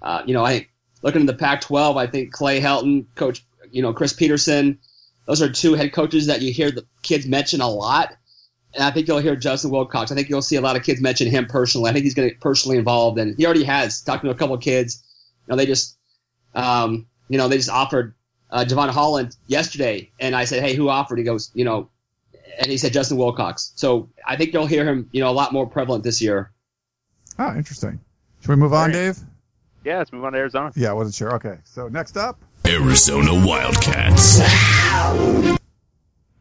Uh, 0.02 0.22
you 0.26 0.34
know, 0.34 0.44
I 0.44 0.52
think 0.52 0.70
looking 1.02 1.22
at 1.22 1.26
the 1.28 1.34
Pac-12, 1.34 1.96
I 1.96 2.06
think 2.06 2.32
Clay 2.32 2.60
Helton, 2.60 3.06
Coach, 3.14 3.44
you 3.70 3.82
know, 3.82 3.92
Chris 3.92 4.12
Petersen, 4.12 4.78
those 5.26 5.42
are 5.42 5.50
two 5.50 5.74
head 5.74 5.92
coaches 5.92 6.26
that 6.26 6.42
you 6.42 6.52
hear 6.52 6.70
the 6.70 6.86
kids 7.02 7.26
mention 7.26 7.60
a 7.60 7.68
lot. 7.68 8.16
And 8.74 8.84
I 8.84 8.90
think 8.90 9.08
you'll 9.08 9.18
hear 9.18 9.34
Justin 9.34 9.70
Wilcox. 9.70 10.12
I 10.12 10.14
think 10.14 10.28
you'll 10.28 10.42
see 10.42 10.56
a 10.56 10.60
lot 10.60 10.76
of 10.76 10.82
kids 10.82 11.00
mention 11.00 11.28
him 11.28 11.46
personally. 11.46 11.90
I 11.90 11.92
think 11.92 12.04
he's 12.04 12.14
going 12.14 12.28
to 12.28 12.34
get 12.34 12.40
personally 12.40 12.76
involved, 12.76 13.18
and 13.18 13.34
he 13.36 13.44
already 13.46 13.64
has. 13.64 14.02
Talking 14.02 14.28
to 14.28 14.34
a 14.34 14.38
couple 14.38 14.54
of 14.54 14.60
kids, 14.60 15.02
you 15.46 15.52
know, 15.52 15.56
they 15.56 15.66
just, 15.66 15.96
um, 16.54 17.06
you 17.28 17.38
know, 17.38 17.48
they 17.48 17.56
just 17.56 17.70
offered 17.70 18.14
uh, 18.50 18.64
Jevon 18.68 18.90
Holland 18.90 19.36
yesterday, 19.46 20.10
and 20.20 20.36
I 20.36 20.44
said, 20.44 20.62
"Hey, 20.62 20.74
who 20.74 20.88
offered?" 20.88 21.18
He 21.18 21.24
goes, 21.24 21.50
"You 21.54 21.64
know," 21.64 21.88
and 22.58 22.70
he 22.70 22.76
said 22.76 22.92
Justin 22.92 23.16
Wilcox. 23.16 23.72
So 23.76 24.10
I 24.26 24.36
think 24.36 24.52
you'll 24.52 24.66
hear 24.66 24.84
him, 24.84 25.08
you 25.12 25.20
know, 25.22 25.30
a 25.30 25.32
lot 25.32 25.52
more 25.52 25.66
prevalent 25.66 26.04
this 26.04 26.20
year. 26.20 26.52
Oh, 27.38 27.54
interesting. 27.54 27.98
Should 28.40 28.50
we 28.50 28.56
move 28.56 28.72
on, 28.72 28.88
Right. 28.88 28.92
Dave? 28.92 29.18
Yeah, 29.84 29.98
let's 29.98 30.12
move 30.12 30.24
on 30.24 30.32
to 30.32 30.38
Arizona. 30.38 30.72
Yeah, 30.74 30.90
I 30.90 30.92
wasn't 30.92 31.14
sure. 31.14 31.34
Okay, 31.34 31.58
so 31.64 31.88
next 31.88 32.16
up, 32.16 32.38
Arizona 32.66 33.32
Wildcats. 33.46 34.40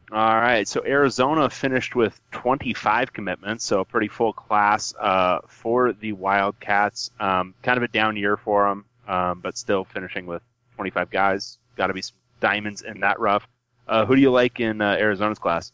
All 0.10 0.36
right, 0.36 0.66
so 0.66 0.82
Arizona 0.86 1.50
finished 1.50 1.94
with 1.94 2.18
25 2.32 3.12
commitments, 3.12 3.66
so 3.66 3.82
a 3.82 3.86
pretty 3.86 4.08
full 4.08 4.32
class 4.32 4.96
uh, 4.98 5.40
for 5.48 5.92
the 5.92 6.14
Wildcats. 6.14 7.12
Um, 7.20 7.54
kind 7.62 7.76
of 7.76 7.84
a 7.84 7.90
down 7.90 8.16
year 8.16 8.38
for 8.38 8.70
them, 8.70 8.86
um, 9.06 9.42
but 9.42 9.58
still 9.58 9.84
finishing 9.84 10.26
with 10.26 10.42
25 10.76 11.10
guys. 11.10 11.58
Got 11.76 11.88
to 11.88 11.94
be 11.94 12.02
some 12.02 12.16
diamonds 12.40 12.84
in 12.84 13.02
that 13.02 13.20
rough. 13.20 13.46
Uh, 13.86 14.06
who 14.06 14.16
do 14.16 14.22
you 14.22 14.32
like 14.32 14.62
in 14.62 14.80
uh, 14.80 14.96
Arizona's 14.98 15.40
class? 15.40 15.74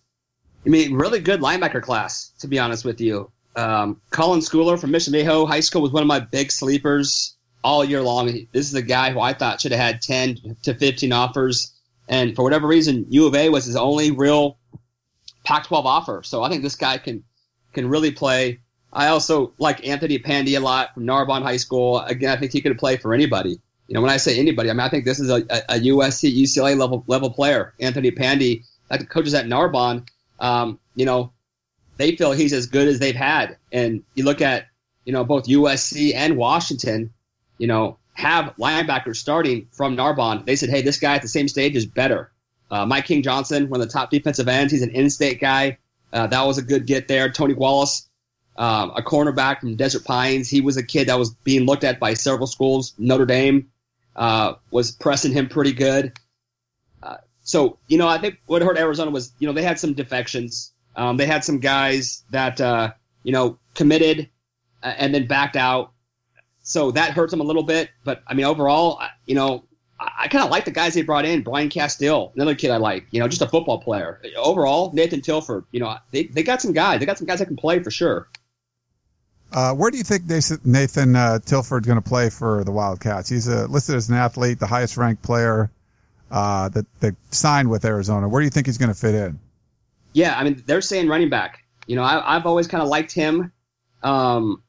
I 0.66 0.70
mean, 0.70 0.96
really 0.96 1.20
good 1.20 1.40
linebacker 1.40 1.84
class, 1.84 2.32
to 2.40 2.48
be 2.48 2.58
honest 2.58 2.86
with 2.86 3.00
you. 3.02 3.32
Um, 3.56 4.02
Colin 4.10 4.40
Schooler 4.40 4.80
from 4.80 4.90
Mission 4.90 5.14
Viejo 5.14 5.46
High 5.46 5.60
School 5.60 5.84
was 5.84 5.92
one 5.92 6.02
of 6.02 6.08
my 6.08 6.20
big 6.20 6.52
sleepers 6.52 7.36
all 7.64 7.84
year 7.86 8.02
long. 8.02 8.26
This 8.52 8.68
is 8.68 8.74
a 8.74 8.82
guy 8.82 9.12
who 9.12 9.20
I 9.20 9.34
thought 9.34 9.62
should 9.62 9.74
have 9.74 9.82
had 9.82 10.02
10 10.02 10.58
to 10.64 10.74
15 10.74 11.12
offers. 11.12 11.73
And 12.08 12.36
for 12.36 12.44
whatever 12.44 12.68
reason, 12.68 13.06
U 13.10 13.28
of 13.28 13.36
A 13.36 13.50
was 13.50 13.66
his 13.66 13.76
only 13.76 14.12
real 14.12 14.58
Pac 15.44 15.66
12 15.68 15.86
offer. 15.86 16.22
So 16.24 16.44
I 16.44 16.50
think 16.50 16.64
this 16.64 16.76
guy 16.76 16.98
can, 16.98 17.24
can 17.74 17.88
really 17.88 18.12
play. 18.12 18.60
I 18.92 19.08
also 19.08 19.54
like 19.58 19.88
Anthony 19.88 20.20
Pandy 20.20 20.56
a 20.56 20.60
lot 20.60 20.94
from 20.94 21.06
Narbonne 21.06 21.44
High 21.44 21.58
School. 21.58 22.00
Again, 22.00 22.32
I 22.32 22.40
think 22.40 22.52
he 22.52 22.62
could 22.62 22.78
play 22.78 22.98
for 22.98 23.14
anybody. 23.14 23.60
You 23.88 23.96
know, 23.96 24.02
when 24.02 24.12
I 24.12 24.18
say 24.18 24.40
anybody, 24.40 24.70
I 24.70 24.74
mean, 24.74 24.82
I 24.82 24.90
think 24.90 25.06
this 25.06 25.20
is 25.20 25.30
a, 25.30 25.44
a, 25.70 25.80
USC, 25.80 26.36
UCLA 26.36 26.78
level, 26.78 27.04
level 27.08 27.30
player. 27.30 27.74
Anthony 27.80 28.12
Pandy, 28.12 28.64
the 28.90 29.06
coaches 29.06 29.34
at 29.34 29.48
Narbonne, 29.48 30.06
um, 30.40 30.80
you 30.96 31.06
know, 31.06 31.34
they 31.98 32.16
feel 32.16 32.32
he's 32.32 32.54
as 32.54 32.66
good 32.66 32.88
as 32.88 33.00
they've 33.00 33.16
had. 33.16 33.58
And 33.72 34.04
you 34.16 34.24
look 34.24 34.42
at, 34.42 34.68
you 35.06 35.14
know, 35.14 35.24
both 35.24 35.46
USC 35.46 36.14
and 36.16 36.38
Washington, 36.38 37.12
you 37.58 37.68
know, 37.68 37.98
have 38.14 38.54
linebackers 38.58 39.18
starting 39.18 39.68
from 39.72 39.96
Narbonne. 39.96 40.46
They 40.46 40.56
said, 40.56 40.70
hey, 40.70 40.82
this 40.82 41.00
guy 41.00 41.16
at 41.16 41.22
the 41.22 41.28
same 41.28 41.48
stage 41.48 41.76
is 41.76 41.86
better. 41.86 42.32
Uh, 42.70 42.86
Mike 42.86 43.06
King 43.06 43.22
Johnson, 43.22 43.70
one 43.70 43.82
of 43.82 43.88
the 43.88 43.94
top 43.94 44.10
defensive 44.10 44.48
ends, 44.48 44.72
he's 44.72 44.82
an 44.82 44.92
in-state 44.92 45.40
guy. 45.40 45.78
Uh, 46.12 46.28
that 46.28 46.46
was 46.46 46.58
a 46.58 46.62
good 46.62 46.86
get 46.86 47.08
there. 47.08 47.32
Tony 47.32 47.54
Wallace, 47.54 48.08
um, 48.56 48.92
a 48.96 49.02
cornerback 49.02 49.62
from 49.62 49.76
Desert 49.76 50.06
Pines. 50.06 50.50
He 50.50 50.62
was 50.62 50.78
a 50.78 50.84
kid 50.84 51.08
that 51.08 51.18
was 51.18 51.34
being 51.44 51.66
looked 51.66 51.84
at 51.84 52.00
by 52.00 52.14
several 52.14 52.46
schools. 52.46 52.94
Notre 53.00 53.26
Dame 53.26 53.72
uh, 54.16 54.54
was 54.70 54.92
pressing 54.92 55.32
him 55.32 55.50
pretty 55.50 55.74
good. 55.74 56.14
Uh, 57.02 57.18
so, 57.42 57.80
you 57.88 57.98
know, 57.98 58.08
I 58.08 58.20
think 58.20 58.38
what 58.46 58.62
hurt 58.62 58.78
Arizona 58.78 59.10
was, 59.10 59.34
you 59.40 59.48
know, 59.48 59.54
they 59.54 59.64
had 59.64 59.80
some 59.80 59.94
defections. 59.94 60.72
Um, 60.96 61.18
they 61.18 61.26
had 61.26 61.44
some 61.44 61.60
guys 61.60 62.24
that, 62.30 62.62
uh, 62.62 62.94
you 63.24 63.32
know, 63.32 63.58
committed 63.74 64.30
uh, 64.84 64.94
and 64.98 65.16
then 65.16 65.26
backed 65.26 65.56
out. 65.56 65.93
So 66.64 66.92
that 66.92 67.12
hurts 67.12 67.32
them 67.32 67.42
a 67.42 67.44
little 67.44 67.64
bit. 67.64 67.92
But, 68.04 68.24
I 68.26 68.34
mean, 68.34 68.46
overall, 68.46 69.02
you 69.26 69.36
know, 69.36 69.66
I, 70.00 70.10
I 70.22 70.28
kind 70.30 70.44
of 70.44 70.50
like 70.50 70.66
the 70.66 70.72
guys 70.72 70.94
they 70.94 71.02
brought 71.02 71.26
in. 71.26 71.44
Brian 71.44 71.70
Castile, 71.70 72.32
another 72.36 72.56
kid 72.56 72.72
I 72.72 72.78
like, 72.78 73.06
you 73.12 73.20
know, 73.20 73.28
just 73.28 73.42
a 73.42 73.48
football 73.48 73.80
player. 73.80 74.22
Overall, 74.38 74.92
Nathan 74.94 75.22
Tilford, 75.22 75.66
you 75.72 75.80
know, 75.80 75.96
they, 76.12 76.24
they 76.24 76.42
got 76.42 76.62
some 76.62 76.74
guys. 76.74 77.00
They 77.00 77.06
got 77.06 77.18
some 77.18 77.28
guys 77.28 77.40
that 77.40 77.48
can 77.48 77.58
play 77.58 77.84
for 77.84 77.92
sure. 77.92 78.30
uh, 79.54 79.74
where 79.74 79.92
do 79.92 79.98
you 79.98 80.04
think 80.04 80.26
Nathan, 80.26 80.60
Nathan 80.66 81.16
uh, 81.16 81.40
Tilford's 81.40 81.86
going 81.86 82.02
to 82.02 82.08
play 82.08 82.30
for 82.30 82.64
the 82.64 82.72
Wildcats? 82.72 83.30
He's 83.30 83.48
uh, 83.48 83.68
listed 83.70 83.96
as 83.96 84.10
an 84.10 84.16
athlete, 84.16 84.60
the 84.60 84.68
highest 84.68 84.98
ranked 84.98 85.22
player 85.22 85.70
uh, 86.32 86.70
that 86.70 86.86
they 87.00 87.12
signed 87.30 87.70
with 87.70 87.86
Arizona. 87.86 88.28
Where 88.28 88.42
do 88.42 88.46
you 88.46 88.50
think 88.50 88.66
he's 88.66 88.80
going 88.80 88.92
to 88.92 89.00
fit 89.00 89.14
in? 89.14 89.40
Yeah, 90.14 90.38
I 90.38 90.44
mean, 90.44 90.64
they're 90.66 90.82
saying 90.82 91.08
running 91.08 91.30
back. 91.30 91.64
You 91.86 91.96
know, 91.96 92.04
I, 92.04 92.36
I've 92.36 92.46
always 92.46 92.68
kind 92.68 92.82
of 92.82 92.90
liked 92.90 93.12
him 93.12 93.52
um, 94.02 94.63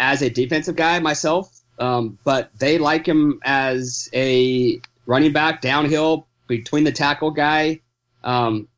as 0.00 0.22
a 0.22 0.30
defensive 0.30 0.76
guy 0.76 0.98
myself, 0.98 1.60
um, 1.78 2.18
but 2.24 2.50
they 2.58 2.78
like 2.78 3.06
him 3.06 3.40
as 3.44 4.08
a 4.12 4.80
running 5.06 5.32
back 5.32 5.60
downhill 5.60 6.26
between 6.46 6.84
the 6.84 6.92
tackle 6.92 7.30
guy. 7.30 7.80
Um, 8.24 8.68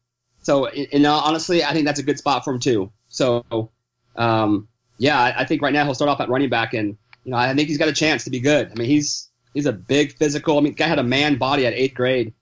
so, 0.42 0.66
and 0.66 1.06
honestly, 1.06 1.64
I 1.64 1.72
think 1.72 1.86
that's 1.86 2.00
a 2.00 2.02
good 2.02 2.18
spot 2.18 2.44
for 2.44 2.52
him 2.52 2.60
too. 2.60 2.92
So, 3.08 3.70
um, 4.16 4.68
yeah, 4.98 5.34
I, 5.36 5.44
think 5.44 5.62
right 5.62 5.72
now 5.72 5.84
he'll 5.84 5.94
start 5.94 6.08
off 6.08 6.20
at 6.20 6.28
running 6.28 6.50
back, 6.50 6.74
and 6.74 6.96
you 7.24 7.30
know, 7.30 7.36
I 7.36 7.54
think 7.54 7.68
he's 7.68 7.78
got 7.78 7.88
a 7.88 7.92
chance 7.92 8.24
to 8.24 8.30
be 8.30 8.40
good. 8.40 8.70
I 8.70 8.74
mean, 8.74 8.88
he's 8.88 9.30
he's 9.54 9.66
a 9.66 9.72
big 9.72 10.16
physical. 10.16 10.58
I 10.58 10.60
mean, 10.60 10.74
guy 10.74 10.86
had 10.86 10.98
a 10.98 11.04
man 11.04 11.36
body 11.36 11.66
at 11.66 11.72
eighth 11.72 11.94
grade, 11.94 12.32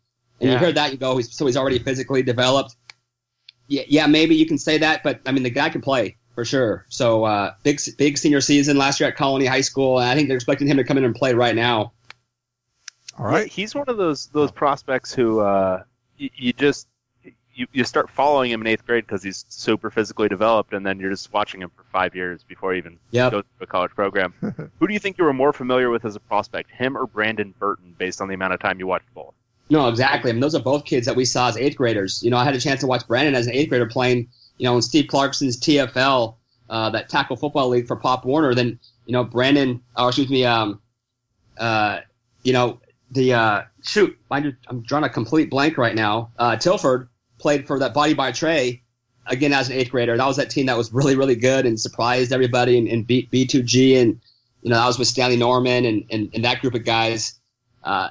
and 0.41 0.51
you 0.51 0.55
Yeah. 0.55 0.59
heard 0.59 0.75
that, 0.75 0.93
you 0.93 0.99
go, 0.99 1.17
he's, 1.17 1.35
so 1.35 1.47
he's 1.47 1.57
already 1.57 1.79
physically 1.79 2.23
developed 2.23 2.77
yeah, 3.73 3.83
yeah, 3.89 4.07
maybe 4.07 4.35
you 4.35 4.47
can 4.47 4.59
say 4.59 4.79
that, 4.79 5.03
but 5.03 5.21
I 5.27 5.33
mean, 5.33 5.43
the 5.43 5.51
guy 5.51 5.71
can 5.71 5.81
play 5.81 6.17
for 6.35 6.45
sure. 6.45 6.87
So 6.89 7.25
uh, 7.25 7.55
big, 7.63 7.81
big 7.99 8.19
senior 8.19 8.41
season 8.41 8.77
last 8.77 9.01
year 9.01 9.09
at 9.09 9.17
Colony 9.17 9.47
High 9.47 9.61
School, 9.61 9.99
and 10.01 10.09
I 10.09 10.15
think 10.15 10.29
they're 10.29 10.37
expecting 10.37 10.67
him 10.69 10.77
to 10.79 10.85
come 10.85 10.99
in 10.99 11.05
and 11.05 11.15
play 11.15 11.35
right 11.35 11.55
now. 11.55 11.93
All 13.19 13.27
right. 13.27 13.47
He's 13.47 13.75
one 13.75 13.89
of 13.89 13.97
those 13.97 14.27
those 14.29 14.51
prospects 14.51 15.13
who 15.13 15.41
uh, 15.41 15.83
you, 16.17 16.31
you 16.35 16.53
just 16.53 16.89
you, 17.55 17.67
you 17.73 17.85
start 17.85 18.09
following 18.09 18.51
him 18.51 18.63
in 18.63 18.67
eighth 18.67 18.87
grade 18.87 19.05
because 19.05 19.23
he's 19.23 19.45
super 19.49 19.91
physically 19.91 20.29
developed, 20.29 20.73
and 20.73 20.87
then 20.87 20.99
you're 20.99 21.11
just 21.11 21.33
watching 21.33 21.61
him 21.61 21.71
for 21.77 21.85
five 21.93 22.15
years 22.15 22.43
before 22.43 22.73
he 22.73 22.79
even 22.79 22.99
Yep. 23.11 23.33
goes 23.33 23.43
to 23.59 23.65
a 23.65 23.67
college 23.67 23.91
program. 23.93 24.33
who 24.79 24.87
do 24.87 24.95
you 24.95 24.99
think 24.99 25.19
you 25.19 25.25
were 25.25 25.35
more 25.35 25.53
familiar 25.53 25.91
with 25.91 26.07
as 26.07 26.17
a 26.17 26.21
prospect, 26.21 26.71
him 26.71 26.97
or 26.97 27.07
Brandon 27.07 27.53
Burton, 27.59 27.95
based 27.99 28.23
on 28.23 28.29
the 28.29 28.35
amount 28.35 28.55
of 28.55 28.61
time 28.61 28.79
you 28.79 28.87
watched 28.87 29.13
both? 29.15 29.35
No, 29.69 29.89
exactly. 29.89 30.31
I 30.31 30.33
mean, 30.33 30.41
those 30.41 30.55
are 30.55 30.63
both 30.63 30.85
kids 30.85 31.07
that 31.07 31.17
we 31.17 31.25
saw 31.25 31.49
as 31.49 31.57
eighth 31.57 31.77
graders. 31.77 32.23
You 32.23 32.31
know, 32.31 32.37
I 32.39 32.45
had 32.45 32.55
a 32.55 32.61
chance 32.61 32.81
to 32.81 32.87
watch 32.87 33.07
Brandon 33.07 33.35
as 33.35 33.47
an 33.47 33.53
eighth 33.53 33.69
grader 33.69 33.87
playing, 33.87 34.29
you 34.63 34.69
know, 34.69 34.77
in 34.77 34.83
Steve 34.83 35.09
Clarkson's 35.09 35.59
TFL, 35.59 36.37
uh, 36.71 36.91
that 36.91 37.09
tackle 37.09 37.35
football 37.35 37.69
league 37.69 37.89
for 37.89 37.97
Pop 37.97 38.25
Warner. 38.25 38.55
Then, 38.55 38.79
you 39.07 39.13
know, 39.13 39.25
Brandon, 39.25 39.83
or 39.99 40.11
excuse 40.11 40.31
me, 40.31 40.45
um, 40.45 40.81
uh, 41.59 41.99
you 42.45 42.53
know, 42.53 42.79
the 43.11 43.35
uh, 43.35 43.63
shoot, 43.83 44.17
I'm 44.31 44.57
I'm 44.69 44.83
drawing 44.83 45.03
a 45.03 45.09
complete 45.09 45.51
blank 45.51 45.79
right 45.79 45.97
now. 45.97 46.31
Uh, 46.39 46.55
Tilford 46.55 47.09
played 47.39 47.67
for 47.67 47.81
that 47.81 47.93
Body 47.93 48.15
by 48.15 48.31
Trey 48.31 48.85
again 49.27 49.53
as 49.53 49.69
an 49.69 49.75
eighth 49.75 49.91
grader. 49.91 50.17
That 50.17 50.27
was 50.29 50.37
that 50.37 50.49
team 50.49 50.67
that 50.67 50.79
was 50.79 50.93
really, 50.93 51.17
really 51.17 51.35
good 51.35 51.67
and 51.67 51.79
surprised 51.79 52.33
everybody 52.33 52.79
and, 52.79 52.87
and 52.87 53.05
beat 53.05 53.33
B2G. 53.33 54.01
And, 54.01 54.21
you 54.63 54.71
know, 54.71 54.77
that 54.77 54.87
was 54.87 54.97
with 54.97 55.09
Stanley 55.09 55.37
Norman 55.37 55.85
and, 55.87 56.05
and, 56.09 56.31
and 56.35 56.45
that 56.45 56.61
group 56.61 56.75
of 56.75 56.85
guys. 56.85 57.35
Uh, 57.83 58.11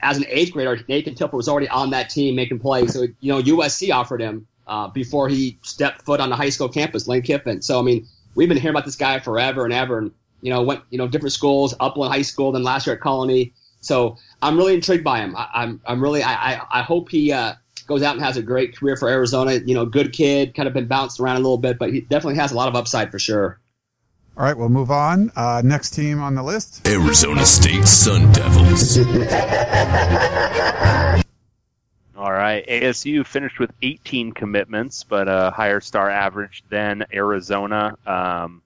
as 0.00 0.16
an 0.16 0.26
eighth 0.28 0.52
grader, 0.52 0.78
Nathan 0.86 1.16
Tilford 1.16 1.36
was 1.36 1.48
already 1.48 1.68
on 1.68 1.90
that 1.90 2.08
team 2.08 2.36
making 2.36 2.60
plays. 2.60 2.92
So, 2.92 3.02
you 3.18 3.32
know, 3.32 3.42
USC 3.42 3.92
offered 3.92 4.20
him 4.20 4.46
uh, 4.68 4.88
before 4.88 5.28
he 5.28 5.58
stepped 5.62 6.02
foot 6.02 6.20
on 6.20 6.30
the 6.30 6.36
high 6.36 6.50
school 6.50 6.68
campus, 6.68 7.08
Lane 7.08 7.22
Kiffin. 7.22 7.62
So, 7.62 7.78
I 7.78 7.82
mean, 7.82 8.06
we've 8.34 8.48
been 8.48 8.58
hearing 8.58 8.74
about 8.74 8.84
this 8.84 8.96
guy 8.96 9.18
forever 9.18 9.64
and 9.64 9.72
ever. 9.72 9.98
And, 9.98 10.12
you 10.40 10.52
know, 10.52 10.62
went, 10.62 10.82
you 10.90 10.98
know, 10.98 11.08
different 11.08 11.32
schools, 11.32 11.74
Upland 11.80 12.12
High 12.12 12.22
School, 12.22 12.52
then 12.52 12.62
last 12.62 12.86
year 12.86 12.94
at 12.96 13.02
Colony. 13.02 13.52
So 13.80 14.16
I'm 14.42 14.56
really 14.56 14.74
intrigued 14.74 15.04
by 15.04 15.20
him. 15.20 15.34
I, 15.36 15.48
I'm, 15.54 15.80
I'm 15.86 16.02
really, 16.02 16.22
I, 16.22 16.54
I, 16.54 16.60
I 16.70 16.82
hope 16.82 17.08
he 17.08 17.32
uh, 17.32 17.54
goes 17.86 18.02
out 18.02 18.14
and 18.14 18.24
has 18.24 18.36
a 18.36 18.42
great 18.42 18.76
career 18.76 18.96
for 18.96 19.08
Arizona. 19.08 19.54
You 19.54 19.74
know, 19.74 19.86
good 19.86 20.12
kid, 20.12 20.54
kind 20.54 20.68
of 20.68 20.74
been 20.74 20.86
bounced 20.86 21.18
around 21.18 21.36
a 21.36 21.40
little 21.40 21.58
bit, 21.58 21.78
but 21.78 21.92
he 21.92 22.02
definitely 22.02 22.36
has 22.36 22.52
a 22.52 22.54
lot 22.54 22.68
of 22.68 22.76
upside 22.76 23.10
for 23.10 23.18
sure. 23.18 23.58
All 24.36 24.44
right, 24.44 24.56
we'll 24.56 24.68
move 24.68 24.92
on. 24.92 25.32
Uh, 25.34 25.62
next 25.64 25.90
team 25.90 26.20
on 26.20 26.36
the 26.36 26.42
list. 26.44 26.86
Arizona 26.86 27.44
State 27.44 27.88
Sun 27.88 28.30
Devils. 28.30 28.98
All 32.18 32.32
right, 32.32 32.66
ASU 32.66 33.24
finished 33.24 33.60
with 33.60 33.70
18 33.80 34.32
commitments, 34.32 35.04
but 35.04 35.28
a 35.28 35.52
higher 35.52 35.78
star 35.78 36.10
average 36.10 36.64
than 36.68 37.06
Arizona. 37.14 37.96
Um, 38.04 38.62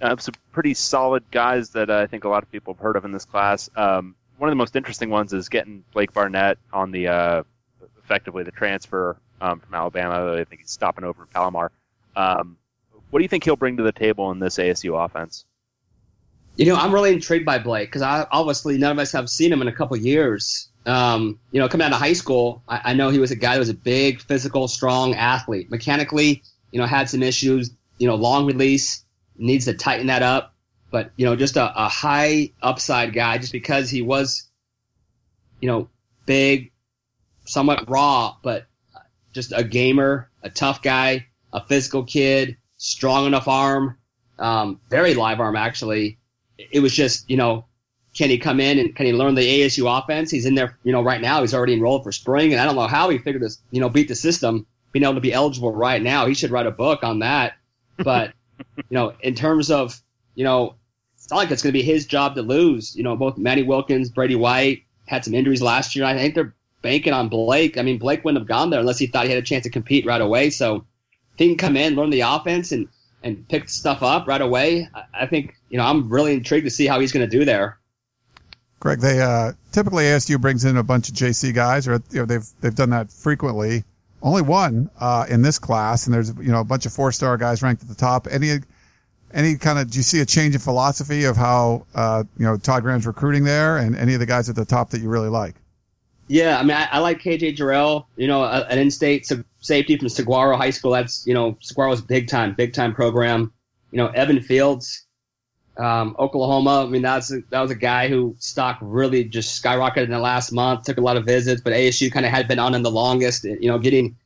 uh, 0.00 0.16
some 0.16 0.34
pretty 0.52 0.74
solid 0.74 1.24
guys 1.32 1.70
that 1.70 1.90
I 1.90 2.06
think 2.06 2.22
a 2.22 2.28
lot 2.28 2.44
of 2.44 2.52
people 2.52 2.72
have 2.72 2.80
heard 2.80 2.94
of 2.94 3.04
in 3.04 3.10
this 3.10 3.24
class. 3.24 3.68
Um, 3.74 4.14
one 4.38 4.48
of 4.48 4.52
the 4.52 4.56
most 4.56 4.76
interesting 4.76 5.10
ones 5.10 5.32
is 5.32 5.48
getting 5.48 5.82
Blake 5.92 6.12
Barnett 6.12 6.56
on 6.72 6.92
the 6.92 7.08
uh, 7.08 7.42
effectively 7.98 8.44
the 8.44 8.52
transfer 8.52 9.16
um, 9.40 9.58
from 9.58 9.74
Alabama. 9.74 10.32
I 10.34 10.44
think 10.44 10.60
he's 10.60 10.70
stopping 10.70 11.02
over 11.02 11.24
in 11.24 11.28
Palomar. 11.30 11.72
Um, 12.14 12.58
what 13.10 13.18
do 13.18 13.24
you 13.24 13.28
think 13.28 13.42
he'll 13.42 13.56
bring 13.56 13.76
to 13.78 13.82
the 13.82 13.90
table 13.90 14.30
in 14.30 14.38
this 14.38 14.58
ASU 14.58 15.04
offense? 15.04 15.44
You 16.54 16.66
know, 16.66 16.76
I'm 16.76 16.94
really 16.94 17.12
intrigued 17.12 17.44
by 17.44 17.58
Blake 17.58 17.88
because 17.90 18.02
obviously 18.02 18.78
none 18.78 18.92
of 18.92 19.00
us 19.00 19.10
have 19.10 19.28
seen 19.28 19.52
him 19.52 19.62
in 19.62 19.66
a 19.66 19.72
couple 19.72 19.96
years. 19.96 20.68
Um, 20.86 21.38
you 21.50 21.60
know, 21.60 21.68
coming 21.68 21.86
out 21.86 21.92
of 21.92 21.98
high 21.98 22.12
school, 22.12 22.62
I, 22.68 22.80
I 22.84 22.94
know 22.94 23.10
he 23.10 23.18
was 23.18 23.30
a 23.30 23.36
guy 23.36 23.54
that 23.54 23.58
was 23.58 23.68
a 23.68 23.74
big, 23.74 24.20
physical, 24.20 24.68
strong 24.68 25.14
athlete. 25.14 25.70
Mechanically, 25.70 26.42
you 26.70 26.78
know, 26.78 26.86
had 26.86 27.08
some 27.08 27.22
issues. 27.22 27.70
You 27.98 28.08
know, 28.08 28.16
long 28.16 28.46
release 28.46 29.04
needs 29.36 29.64
to 29.66 29.74
tighten 29.74 30.08
that 30.08 30.22
up. 30.22 30.54
But 30.90 31.12
you 31.16 31.24
know, 31.24 31.36
just 31.36 31.56
a, 31.56 31.72
a 31.76 31.88
high 31.88 32.50
upside 32.62 33.12
guy, 33.12 33.38
just 33.38 33.52
because 33.52 33.90
he 33.90 34.02
was, 34.02 34.48
you 35.60 35.68
know, 35.68 35.88
big, 36.26 36.72
somewhat 37.44 37.88
raw, 37.88 38.36
but 38.42 38.66
just 39.32 39.52
a 39.54 39.64
gamer, 39.64 40.30
a 40.42 40.50
tough 40.50 40.82
guy, 40.82 41.26
a 41.52 41.66
physical 41.66 42.04
kid, 42.04 42.56
strong 42.76 43.26
enough 43.26 43.48
arm, 43.48 43.98
um, 44.38 44.80
very 44.88 45.14
live 45.14 45.40
arm 45.40 45.56
actually 45.56 46.18
it 46.58 46.80
was 46.80 46.94
just, 46.94 47.28
you 47.28 47.36
know, 47.36 47.66
can 48.14 48.30
he 48.30 48.38
come 48.38 48.60
in 48.60 48.78
and 48.78 48.94
can 48.94 49.06
he 49.06 49.12
learn 49.12 49.34
the 49.34 49.42
ASU 49.42 49.98
offense? 49.98 50.30
He's 50.30 50.46
in 50.46 50.54
there, 50.54 50.78
you 50.84 50.92
know, 50.92 51.02
right 51.02 51.20
now. 51.20 51.40
He's 51.40 51.52
already 51.52 51.74
enrolled 51.74 52.04
for 52.04 52.12
spring, 52.12 52.52
and 52.52 52.60
I 52.60 52.64
don't 52.64 52.76
know 52.76 52.86
how 52.86 53.08
he 53.10 53.18
figured 53.18 53.42
this, 53.42 53.58
you 53.70 53.80
know, 53.80 53.88
beat 53.88 54.08
the 54.08 54.14
system, 54.14 54.66
being 54.92 55.02
able 55.02 55.14
to 55.14 55.20
be 55.20 55.32
eligible 55.32 55.72
right 55.72 56.00
now. 56.00 56.26
He 56.26 56.34
should 56.34 56.50
write 56.50 56.66
a 56.66 56.70
book 56.70 57.02
on 57.02 57.18
that. 57.18 57.54
But 57.98 58.32
you 58.76 58.84
know, 58.90 59.12
in 59.20 59.34
terms 59.34 59.70
of, 59.70 60.00
you 60.36 60.44
know, 60.44 60.76
it's 61.16 61.30
not 61.30 61.36
like 61.36 61.50
it's 61.50 61.62
going 61.62 61.72
to 61.72 61.78
be 61.78 61.82
his 61.82 62.06
job 62.06 62.34
to 62.36 62.42
lose. 62.42 62.94
You 62.94 63.02
know, 63.02 63.16
both 63.16 63.36
Manny 63.36 63.62
Wilkins, 63.62 64.10
Brady 64.10 64.36
White 64.36 64.84
had 65.06 65.24
some 65.24 65.34
injuries 65.34 65.62
last 65.62 65.96
year. 65.96 66.04
I 66.04 66.16
think 66.16 66.34
they're 66.34 66.54
banking 66.82 67.12
on 67.12 67.28
Blake. 67.28 67.78
I 67.78 67.82
mean, 67.82 67.98
Blake 67.98 68.24
wouldn't 68.24 68.40
have 68.40 68.48
gone 68.48 68.70
there 68.70 68.80
unless 68.80 68.98
he 68.98 69.06
thought 69.06 69.24
he 69.24 69.30
had 69.30 69.42
a 69.42 69.46
chance 69.46 69.64
to 69.64 69.70
compete 69.70 70.06
right 70.06 70.20
away. 70.20 70.50
So 70.50 70.76
if 70.76 71.38
he 71.38 71.48
can 71.48 71.56
come 71.56 71.76
in, 71.76 71.96
learn 71.96 72.10
the 72.10 72.20
offense, 72.20 72.70
and 72.70 72.88
and 73.24 73.48
pick 73.48 73.70
stuff 73.70 74.02
up 74.02 74.28
right 74.28 74.42
away, 74.42 74.86
I, 74.94 75.22
I 75.22 75.26
think 75.26 75.56
you 75.70 75.78
know 75.78 75.84
I'm 75.84 76.08
really 76.08 76.34
intrigued 76.34 76.66
to 76.66 76.70
see 76.70 76.86
how 76.86 77.00
he's 77.00 77.10
going 77.10 77.28
to 77.28 77.38
do 77.38 77.44
there. 77.44 77.78
Greg, 78.84 79.00
they 79.00 79.18
uh, 79.18 79.52
typically 79.72 80.04
ASU 80.04 80.38
brings 80.38 80.66
in 80.66 80.76
a 80.76 80.82
bunch 80.82 81.08
of 81.08 81.14
JC 81.14 81.54
guys, 81.54 81.88
or 81.88 82.02
you 82.10 82.20
know 82.20 82.26
they've 82.26 82.46
they've 82.60 82.74
done 82.74 82.90
that 82.90 83.10
frequently. 83.10 83.82
Only 84.22 84.42
one 84.42 84.90
uh, 85.00 85.24
in 85.28 85.40
this 85.40 85.58
class, 85.58 86.06
and 86.06 86.12
there's 86.12 86.28
you 86.36 86.52
know 86.52 86.60
a 86.60 86.64
bunch 86.64 86.84
of 86.84 86.92
four 86.92 87.10
star 87.10 87.38
guys 87.38 87.62
ranked 87.62 87.82
at 87.82 87.88
the 87.88 87.94
top. 87.94 88.28
Any 88.30 88.58
any 89.32 89.56
kind 89.56 89.78
of 89.78 89.90
do 89.90 89.96
you 89.98 90.02
see 90.02 90.20
a 90.20 90.26
change 90.26 90.54
in 90.54 90.60
philosophy 90.60 91.24
of 91.24 91.34
how 91.34 91.86
uh, 91.94 92.24
you 92.38 92.44
know 92.44 92.58
Todd 92.58 92.82
Graham's 92.82 93.06
recruiting 93.06 93.44
there, 93.44 93.78
and 93.78 93.96
any 93.96 94.12
of 94.12 94.20
the 94.20 94.26
guys 94.26 94.50
at 94.50 94.54
the 94.54 94.66
top 94.66 94.90
that 94.90 95.00
you 95.00 95.08
really 95.08 95.30
like? 95.30 95.54
Yeah, 96.28 96.58
I 96.58 96.62
mean, 96.62 96.76
I, 96.76 96.88
I 96.92 96.98
like 96.98 97.20
KJ 97.22 97.56
Jarrell, 97.56 98.04
you 98.16 98.26
know, 98.26 98.44
a- 98.44 98.66
an 98.70 98.78
in-state 98.78 99.26
sa- 99.26 99.36
safety 99.60 99.96
from 99.96 100.08
Saguaro 100.10 100.56
High 100.56 100.70
School. 100.70 100.90
That's, 100.92 101.26
you 101.26 101.34
know, 101.34 101.58
Saguaro's 101.60 102.00
big 102.00 102.28
time, 102.28 102.54
big 102.54 102.72
time 102.72 102.94
program. 102.94 103.52
You 103.90 103.98
know, 103.98 104.06
Evan 104.08 104.40
Fields, 104.40 105.03
um, 105.76 106.14
Oklahoma. 106.18 106.84
I 106.84 106.88
mean, 106.88 107.02
that's 107.02 107.28
that 107.28 107.60
was 107.60 107.70
a 107.70 107.76
guy 107.76 108.08
who 108.08 108.36
stock 108.38 108.78
really 108.80 109.24
just 109.24 109.62
skyrocketed 109.62 110.04
in 110.04 110.10
the 110.10 110.18
last 110.18 110.52
month. 110.52 110.84
Took 110.84 110.98
a 110.98 111.00
lot 111.00 111.16
of 111.16 111.24
visits, 111.24 111.60
but 111.60 111.72
ASU 111.72 112.12
kind 112.12 112.24
of 112.24 112.32
had 112.32 112.46
been 112.48 112.58
on 112.58 112.74
him 112.74 112.82
the 112.82 112.90
longest. 112.90 113.44
You 113.44 113.68
know, 113.68 113.78
getting 113.78 114.16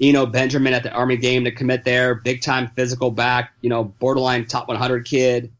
Eno 0.00 0.26
Benjamin 0.26 0.72
at 0.72 0.82
the 0.82 0.92
Army 0.92 1.16
game 1.16 1.44
to 1.44 1.52
commit 1.52 1.84
there, 1.84 2.16
big 2.16 2.42
time 2.42 2.70
physical 2.74 3.10
back. 3.10 3.52
You 3.60 3.70
know, 3.70 3.84
borderline 3.84 4.46
top 4.46 4.68
100 4.68 5.04
kid. 5.04 5.52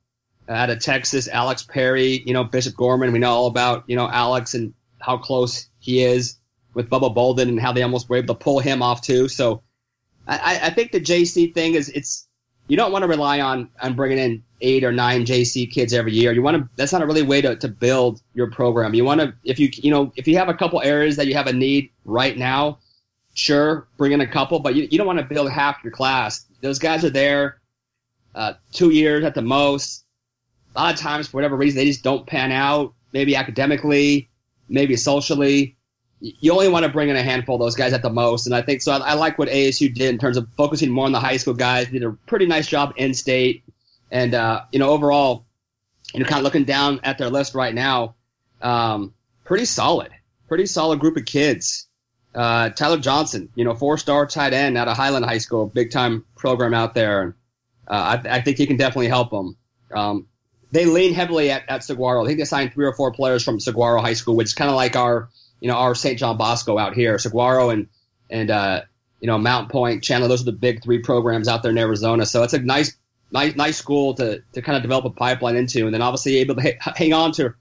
Uh, 0.48 0.52
out 0.52 0.70
of 0.70 0.80
Texas, 0.80 1.28
Alex 1.28 1.62
Perry. 1.62 2.22
You 2.26 2.32
know, 2.32 2.44
Bishop 2.44 2.74
Gorman. 2.74 3.12
We 3.12 3.18
know 3.20 3.30
all 3.30 3.46
about 3.46 3.84
you 3.86 3.96
know 3.96 4.08
Alex 4.08 4.54
and 4.54 4.74
how 4.98 5.16
close 5.16 5.68
he 5.78 6.02
is 6.02 6.36
with 6.74 6.90
Bubba 6.90 7.14
Bolden 7.14 7.48
and 7.48 7.60
how 7.60 7.72
they 7.72 7.82
almost 7.82 8.08
were 8.08 8.16
able 8.16 8.34
to 8.34 8.40
pull 8.40 8.58
him 8.58 8.82
off 8.82 9.02
too. 9.02 9.28
So 9.28 9.62
I, 10.26 10.60
I 10.64 10.70
think 10.70 10.92
the 10.92 11.00
JC 11.00 11.52
thing 11.52 11.74
is 11.74 11.88
it's 11.88 12.28
you 12.70 12.76
don't 12.76 12.92
want 12.92 13.02
to 13.02 13.08
rely 13.08 13.40
on 13.40 13.68
on 13.82 13.94
bringing 13.94 14.18
in 14.18 14.44
eight 14.60 14.84
or 14.84 14.92
nine 14.92 15.26
JC 15.26 15.68
kids 15.68 15.92
every 15.92 16.12
year. 16.12 16.32
You 16.32 16.40
want 16.40 16.56
to 16.56 16.68
that's 16.76 16.92
not 16.92 17.02
a 17.02 17.06
really 17.06 17.22
way 17.22 17.40
to, 17.40 17.56
to 17.56 17.66
build 17.66 18.22
your 18.32 18.48
program. 18.48 18.94
You 18.94 19.04
want 19.04 19.20
to 19.20 19.34
if 19.42 19.58
you 19.58 19.70
you 19.74 19.90
know 19.90 20.12
if 20.14 20.28
you 20.28 20.38
have 20.38 20.48
a 20.48 20.54
couple 20.54 20.80
areas 20.80 21.16
that 21.16 21.26
you 21.26 21.34
have 21.34 21.48
a 21.48 21.52
need 21.52 21.90
right 22.04 22.38
now, 22.38 22.78
sure 23.34 23.88
bring 23.96 24.12
in 24.12 24.20
a 24.20 24.26
couple, 24.26 24.60
but 24.60 24.76
you, 24.76 24.86
you 24.88 24.98
don't 24.98 25.06
want 25.08 25.18
to 25.18 25.24
build 25.24 25.50
half 25.50 25.82
your 25.82 25.92
class. 25.92 26.46
Those 26.60 26.78
guys 26.78 27.04
are 27.04 27.10
there 27.10 27.60
uh, 28.36 28.52
two 28.72 28.90
years 28.90 29.24
at 29.24 29.34
the 29.34 29.42
most. 29.42 30.04
A 30.76 30.80
lot 30.80 30.94
of 30.94 31.00
times 31.00 31.26
for 31.26 31.38
whatever 31.38 31.56
reason 31.56 31.76
they 31.76 31.86
just 31.86 32.04
don't 32.04 32.24
pan 32.24 32.52
out. 32.52 32.94
Maybe 33.12 33.34
academically, 33.34 34.30
maybe 34.68 34.94
socially. 34.94 35.76
You 36.20 36.52
only 36.52 36.68
want 36.68 36.84
to 36.84 36.92
bring 36.92 37.08
in 37.08 37.16
a 37.16 37.22
handful 37.22 37.54
of 37.54 37.60
those 37.60 37.74
guys 37.74 37.92
at 37.92 38.02
the 38.02 38.10
most, 38.10 38.46
and 38.46 38.54
I 38.54 38.62
think 38.62 38.82
so. 38.82 38.92
I, 38.92 38.98
I 38.98 39.14
like 39.14 39.38
what 39.38 39.48
ASU 39.48 39.92
did 39.92 40.10
in 40.10 40.18
terms 40.18 40.36
of 40.36 40.48
focusing 40.56 40.90
more 40.90 41.06
on 41.06 41.12
the 41.12 41.20
high 41.20 41.38
school 41.38 41.54
guys. 41.54 41.88
Did 41.88 42.04
a 42.04 42.12
pretty 42.12 42.46
nice 42.46 42.66
job 42.66 42.92
in 42.96 43.14
state, 43.14 43.64
and 44.10 44.34
uh, 44.34 44.62
you 44.70 44.78
know 44.78 44.90
overall, 44.90 45.46
you 46.12 46.20
know, 46.20 46.26
kind 46.26 46.38
of 46.38 46.44
looking 46.44 46.64
down 46.64 47.00
at 47.04 47.16
their 47.16 47.30
list 47.30 47.54
right 47.54 47.74
now, 47.74 48.16
um, 48.60 49.14
pretty 49.44 49.64
solid, 49.64 50.10
pretty 50.48 50.66
solid 50.66 51.00
group 51.00 51.16
of 51.16 51.24
kids. 51.24 51.86
Uh, 52.34 52.68
Tyler 52.68 52.98
Johnson, 52.98 53.48
you 53.56 53.64
know, 53.64 53.74
four-star 53.74 54.26
tight 54.26 54.52
end 54.52 54.78
out 54.78 54.86
of 54.86 54.96
Highland 54.96 55.24
High 55.24 55.38
School, 55.38 55.66
big 55.66 55.90
time 55.90 56.24
program 56.36 56.74
out 56.74 56.94
there, 56.94 57.22
and 57.22 57.34
uh, 57.88 58.20
I, 58.24 58.36
I 58.36 58.40
think 58.42 58.58
he 58.58 58.66
can 58.66 58.76
definitely 58.76 59.08
help 59.08 59.30
them. 59.30 59.56
Um, 59.92 60.26
they 60.72 60.84
lean 60.84 61.14
heavily 61.14 61.50
at, 61.50 61.64
at 61.68 61.84
Saguaro. 61.84 62.22
I 62.22 62.26
think 62.26 62.38
they 62.38 62.44
signed 62.44 62.72
three 62.72 62.86
or 62.86 62.92
four 62.92 63.12
players 63.12 63.42
from 63.42 63.58
Saguaro 63.58 64.00
High 64.00 64.14
School, 64.14 64.36
which 64.36 64.48
is 64.48 64.54
kind 64.54 64.70
of 64.70 64.76
like 64.76 64.96
our, 64.96 65.28
you 65.60 65.68
know, 65.68 65.76
our 65.76 65.94
St. 65.94 66.18
John 66.18 66.36
Bosco 66.36 66.78
out 66.78 66.94
here. 66.94 67.18
Saguaro 67.18 67.70
and 67.70 67.88
and 68.28 68.50
uh, 68.50 68.82
you 69.20 69.26
know 69.26 69.38
Mountain 69.38 69.70
Pointe, 69.70 70.02
Chandler. 70.02 70.28
Those 70.28 70.42
are 70.42 70.46
the 70.46 70.52
big 70.52 70.82
three 70.82 71.00
programs 71.00 71.48
out 71.48 71.62
there 71.62 71.70
in 71.70 71.78
Arizona. 71.78 72.26
So 72.26 72.42
it's 72.42 72.54
a 72.54 72.60
nice, 72.60 72.96
nice, 73.30 73.54
nice 73.56 73.76
school 73.76 74.14
to 74.14 74.42
to 74.52 74.62
kind 74.62 74.76
of 74.76 74.82
develop 74.82 75.04
a 75.04 75.10
pipeline 75.10 75.56
into, 75.56 75.84
and 75.84 75.94
then 75.94 76.02
obviously 76.02 76.38
able 76.38 76.56
to 76.56 76.76
ha- 76.80 76.94
hang 76.96 77.12
on 77.12 77.32
to 77.32 77.54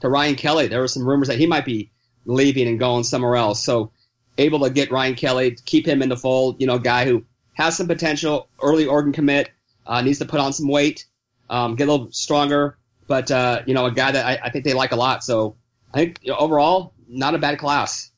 to 0.00 0.08
Ryan 0.08 0.34
Kelly. 0.34 0.68
There 0.68 0.80
were 0.80 0.88
some 0.88 1.06
rumors 1.06 1.28
that 1.28 1.38
he 1.38 1.46
might 1.46 1.64
be 1.64 1.90
leaving 2.26 2.68
and 2.68 2.78
going 2.78 3.04
somewhere 3.04 3.36
else. 3.36 3.64
So 3.64 3.92
able 4.38 4.60
to 4.60 4.70
get 4.70 4.90
Ryan 4.90 5.14
Kelly, 5.14 5.56
keep 5.64 5.86
him 5.86 6.02
in 6.02 6.08
the 6.08 6.16
fold. 6.16 6.60
You 6.60 6.66
know, 6.66 6.78
guy 6.78 7.04
who 7.04 7.24
has 7.52 7.76
some 7.76 7.86
potential, 7.86 8.48
early 8.60 8.86
Oregon 8.86 9.12
commit, 9.12 9.50
uh, 9.86 10.02
needs 10.02 10.18
to 10.18 10.24
put 10.24 10.40
on 10.40 10.52
some 10.52 10.68
weight 10.68 11.06
um, 11.50 11.74
get 11.76 11.88
a 11.88 11.92
little 11.92 12.10
stronger. 12.12 12.78
But 13.06 13.30
uh, 13.30 13.62
you 13.66 13.74
know, 13.74 13.86
a 13.86 13.92
guy 13.92 14.12
that 14.12 14.24
I, 14.24 14.46
I, 14.46 14.50
think 14.50 14.64
they 14.64 14.72
like 14.72 14.92
a 14.92 14.96
lot. 14.96 15.22
So 15.22 15.56
I 15.92 15.98
think 15.98 16.20
you 16.22 16.32
know, 16.32 16.38
overall, 16.38 16.93
not 17.08 17.34
a 17.34 17.38
bad 17.38 17.58
class. 17.58 18.10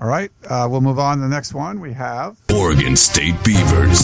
All 0.00 0.08
right, 0.08 0.30
uh, 0.48 0.68
we'll 0.70 0.80
move 0.80 0.98
on 0.98 1.18
to 1.18 1.22
the 1.22 1.28
next 1.28 1.54
one. 1.54 1.80
We 1.80 1.92
have 1.92 2.38
Oregon 2.54 2.94
State 2.94 3.34
Beavers. 3.44 3.98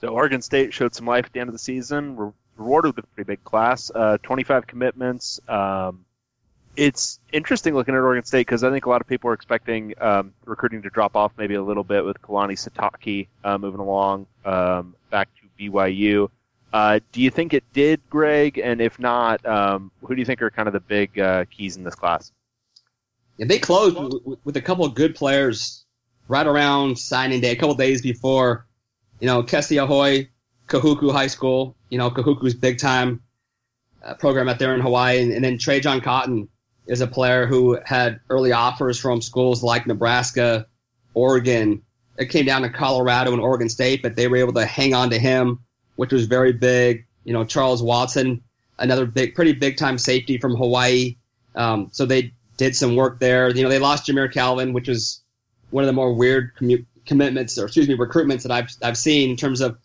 So 0.00 0.08
Oregon 0.08 0.42
State 0.42 0.72
showed 0.72 0.94
some 0.94 1.06
life 1.06 1.26
at 1.26 1.32
the 1.32 1.40
end 1.40 1.48
of 1.48 1.52
the 1.52 1.58
season. 1.58 2.16
Re- 2.16 2.32
rewarded 2.56 2.96
with 2.96 3.04
a 3.04 3.08
pretty 3.08 3.26
big 3.26 3.44
class, 3.44 3.90
uh, 3.94 4.18
25 4.22 4.66
commitments. 4.66 5.40
Um, 5.48 6.04
it's 6.76 7.18
interesting 7.32 7.74
looking 7.74 7.94
at 7.94 7.98
Oregon 7.98 8.24
State 8.24 8.46
because 8.46 8.64
I 8.64 8.70
think 8.70 8.86
a 8.86 8.88
lot 8.88 9.00
of 9.00 9.06
people 9.06 9.30
are 9.30 9.34
expecting 9.34 9.94
um, 10.00 10.32
recruiting 10.44 10.82
to 10.82 10.90
drop 10.90 11.16
off 11.16 11.32
maybe 11.36 11.54
a 11.54 11.62
little 11.62 11.84
bit 11.84 12.04
with 12.04 12.20
Kalani 12.22 12.52
Sitake 12.52 13.28
uh, 13.44 13.58
moving 13.58 13.80
along 13.80 14.26
um, 14.44 14.94
back 15.10 15.28
to 15.36 15.70
BYU. 15.70 16.28
Uh, 16.72 17.00
do 17.12 17.20
you 17.20 17.30
think 17.30 17.52
it 17.52 17.64
did, 17.72 18.00
Greg? 18.10 18.58
And 18.58 18.80
if 18.80 18.98
not, 18.98 19.44
um, 19.44 19.90
who 20.02 20.14
do 20.14 20.20
you 20.20 20.26
think 20.26 20.40
are 20.42 20.50
kind 20.50 20.68
of 20.68 20.72
the 20.72 20.80
big 20.80 21.18
uh, 21.18 21.44
keys 21.50 21.76
in 21.76 21.84
this 21.84 21.94
class? 21.94 22.32
Yeah, 23.36 23.46
they 23.46 23.58
closed 23.58 23.98
with, 23.98 24.38
with 24.44 24.56
a 24.56 24.62
couple 24.62 24.84
of 24.84 24.94
good 24.94 25.14
players 25.14 25.84
right 26.28 26.46
around 26.46 26.98
signing 26.98 27.40
day, 27.40 27.50
a 27.50 27.56
couple 27.56 27.74
days 27.74 28.02
before. 28.02 28.66
You 29.18 29.26
know, 29.26 29.42
Kesty 29.42 29.82
Ahoy, 29.82 30.28
Kahuku 30.68 31.12
High 31.12 31.26
School. 31.26 31.74
You 31.88 31.98
know, 31.98 32.10
Kahuku's 32.10 32.54
big 32.54 32.78
time 32.78 33.22
uh, 34.04 34.14
program 34.14 34.48
out 34.48 34.58
there 34.58 34.74
in 34.74 34.80
Hawaii, 34.80 35.20
and, 35.20 35.32
and 35.32 35.44
then 35.44 35.58
Trey 35.58 35.80
John 35.80 36.00
Cotton 36.00 36.48
is 36.86 37.00
a 37.00 37.06
player 37.06 37.46
who 37.46 37.78
had 37.84 38.20
early 38.30 38.52
offers 38.52 38.98
from 38.98 39.20
schools 39.20 39.62
like 39.62 39.86
Nebraska, 39.86 40.66
Oregon. 41.14 41.82
It 42.18 42.26
came 42.26 42.46
down 42.46 42.62
to 42.62 42.70
Colorado 42.70 43.32
and 43.32 43.40
Oregon 43.40 43.68
State, 43.68 44.02
but 44.02 44.16
they 44.16 44.28
were 44.28 44.36
able 44.36 44.52
to 44.54 44.66
hang 44.66 44.94
on 44.94 45.10
to 45.10 45.18
him, 45.18 45.60
which 46.00 46.14
was 46.14 46.24
very 46.24 46.50
big. 46.54 47.04
You 47.24 47.34
know, 47.34 47.44
Charles 47.44 47.82
Watson, 47.82 48.42
another 48.78 49.04
big, 49.04 49.34
pretty 49.34 49.52
big 49.52 49.76
time 49.76 49.98
safety 49.98 50.38
from 50.38 50.56
Hawaii. 50.56 51.16
Um, 51.54 51.90
so 51.92 52.06
they 52.06 52.32
did 52.56 52.74
some 52.74 52.96
work 52.96 53.20
there. 53.20 53.50
You 53.50 53.62
know, 53.62 53.68
they 53.68 53.78
lost 53.78 54.06
Jamire 54.06 54.32
Calvin, 54.32 54.72
which 54.72 54.88
was 54.88 55.22
one 55.68 55.84
of 55.84 55.86
the 55.86 55.92
more 55.92 56.14
weird 56.14 56.56
commu- 56.56 56.86
commitments, 57.04 57.58
or 57.58 57.66
excuse 57.66 57.86
me, 57.86 57.98
recruitments 57.98 58.44
that 58.44 58.50
I've 58.50 58.70
I've 58.82 58.96
seen 58.96 59.28
in 59.28 59.36
terms 59.36 59.60
of 59.60 59.76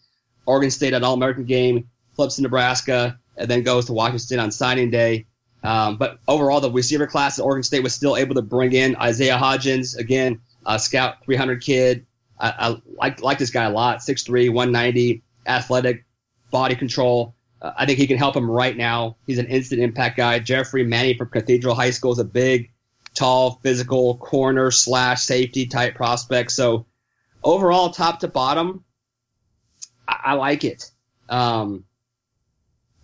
Oregon 0.45 0.71
State 0.71 0.93
at 0.93 1.03
All 1.03 1.15
American 1.15 1.43
game, 1.43 1.89
flips 2.15 2.37
to 2.37 2.43
Nebraska, 2.43 3.19
and 3.35 3.51
then 3.51 3.63
goes 3.63 3.87
to 3.87 3.93
Washington 3.93 4.39
on 4.39 4.51
signing 4.51 4.91
day. 4.91 5.25
Um, 5.63 5.97
but 5.97 6.19
overall, 6.29 6.61
the 6.61 6.71
receiver 6.71 7.07
class 7.07 7.39
at 7.39 7.43
Oregon 7.43 7.63
State 7.63 7.83
was 7.83 7.93
still 7.93 8.15
able 8.15 8.35
to 8.35 8.41
bring 8.41 8.71
in 8.71 8.95
Isaiah 8.95 9.37
Hodgins, 9.37 9.97
again, 9.97 10.39
a 10.65 10.79
scout 10.79 11.25
300 11.25 11.61
kid. 11.61 12.05
I, 12.39 12.53
I 12.57 12.81
like, 12.97 13.21
like 13.21 13.37
this 13.37 13.49
guy 13.49 13.65
a 13.65 13.69
lot. 13.69 13.97
6'3, 13.99 14.53
190, 14.53 15.23
athletic, 15.45 16.05
body 16.51 16.75
control. 16.75 17.35
Uh, 17.61 17.73
I 17.77 17.85
think 17.85 17.99
he 17.99 18.07
can 18.07 18.17
help 18.17 18.35
him 18.35 18.49
right 18.49 18.75
now. 18.75 19.17
He's 19.27 19.37
an 19.37 19.47
instant 19.47 19.81
impact 19.81 20.17
guy. 20.17 20.39
Jeffrey 20.39 20.83
Manny 20.83 21.13
from 21.17 21.29
Cathedral 21.29 21.75
High 21.75 21.91
School 21.91 22.11
is 22.11 22.19
a 22.19 22.25
big, 22.25 22.71
tall, 23.13 23.59
physical 23.63 24.17
corner 24.17 24.71
slash 24.71 25.23
safety 25.23 25.65
type 25.65 25.95
prospect. 25.95 26.51
So 26.51 26.85
overall, 27.43 27.89
top 27.89 28.19
to 28.19 28.27
bottom, 28.27 28.83
I, 30.07 30.19
I 30.25 30.33
like 30.33 30.63
it. 30.63 30.91
Um, 31.29 31.85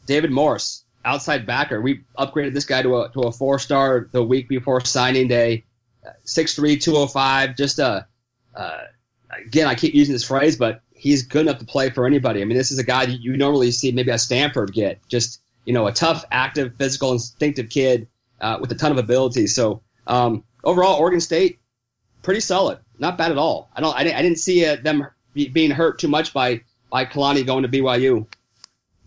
David 0.05 0.31
Morse, 0.31 0.83
outside 1.05 1.45
backer. 1.45 1.81
We 1.81 2.03
upgraded 2.17 2.53
this 2.53 2.65
guy 2.65 2.81
to 2.81 3.01
a 3.01 3.11
to 3.11 3.21
a 3.21 3.31
four 3.31 3.59
star 3.59 4.09
the 4.11 4.23
week 4.23 4.49
before 4.49 4.81
signing 4.81 5.27
day. 5.27 5.65
Six 6.23 6.55
three 6.55 6.77
two 6.77 6.97
oh 6.97 7.07
five. 7.07 7.55
Just 7.55 7.79
a 7.79 8.07
uh, 8.55 8.81
again, 9.45 9.67
I 9.67 9.75
keep 9.75 9.93
using 9.93 10.13
this 10.13 10.23
phrase, 10.23 10.57
but 10.57 10.81
he's 10.93 11.23
good 11.23 11.41
enough 11.41 11.59
to 11.59 11.65
play 11.65 11.89
for 11.89 12.05
anybody. 12.05 12.41
I 12.41 12.45
mean, 12.45 12.57
this 12.57 12.71
is 12.71 12.79
a 12.79 12.83
guy 12.83 13.05
that 13.05 13.21
you 13.21 13.37
normally 13.37 13.71
see 13.71 13.91
maybe 13.91 14.11
a 14.11 14.17
Stanford 14.17 14.73
get. 14.73 14.99
Just 15.07 15.41
you 15.65 15.73
know, 15.73 15.87
a 15.87 15.91
tough, 15.91 16.25
active, 16.31 16.73
physical, 16.77 17.11
instinctive 17.11 17.69
kid 17.69 18.07
uh, 18.39 18.57
with 18.59 18.71
a 18.71 18.75
ton 18.75 18.91
of 18.91 18.97
ability. 18.97 19.47
So 19.47 19.81
um, 20.07 20.43
overall, 20.63 20.99
Oregon 20.99 21.21
State 21.21 21.59
pretty 22.23 22.39
solid, 22.39 22.79
not 22.99 23.17
bad 23.17 23.31
at 23.31 23.37
all. 23.37 23.69
I 23.75 23.81
don't, 23.81 23.95
I 23.95 24.03
didn't, 24.03 24.17
I 24.17 24.21
didn't 24.21 24.39
see 24.39 24.65
uh, 24.65 24.77
them 24.77 25.07
be, 25.33 25.47
being 25.47 25.71
hurt 25.71 25.99
too 25.99 26.07
much 26.07 26.33
by 26.33 26.61
by 26.89 27.05
Kalani 27.05 27.45
going 27.45 27.63
to 27.63 27.69
BYU. 27.69 28.27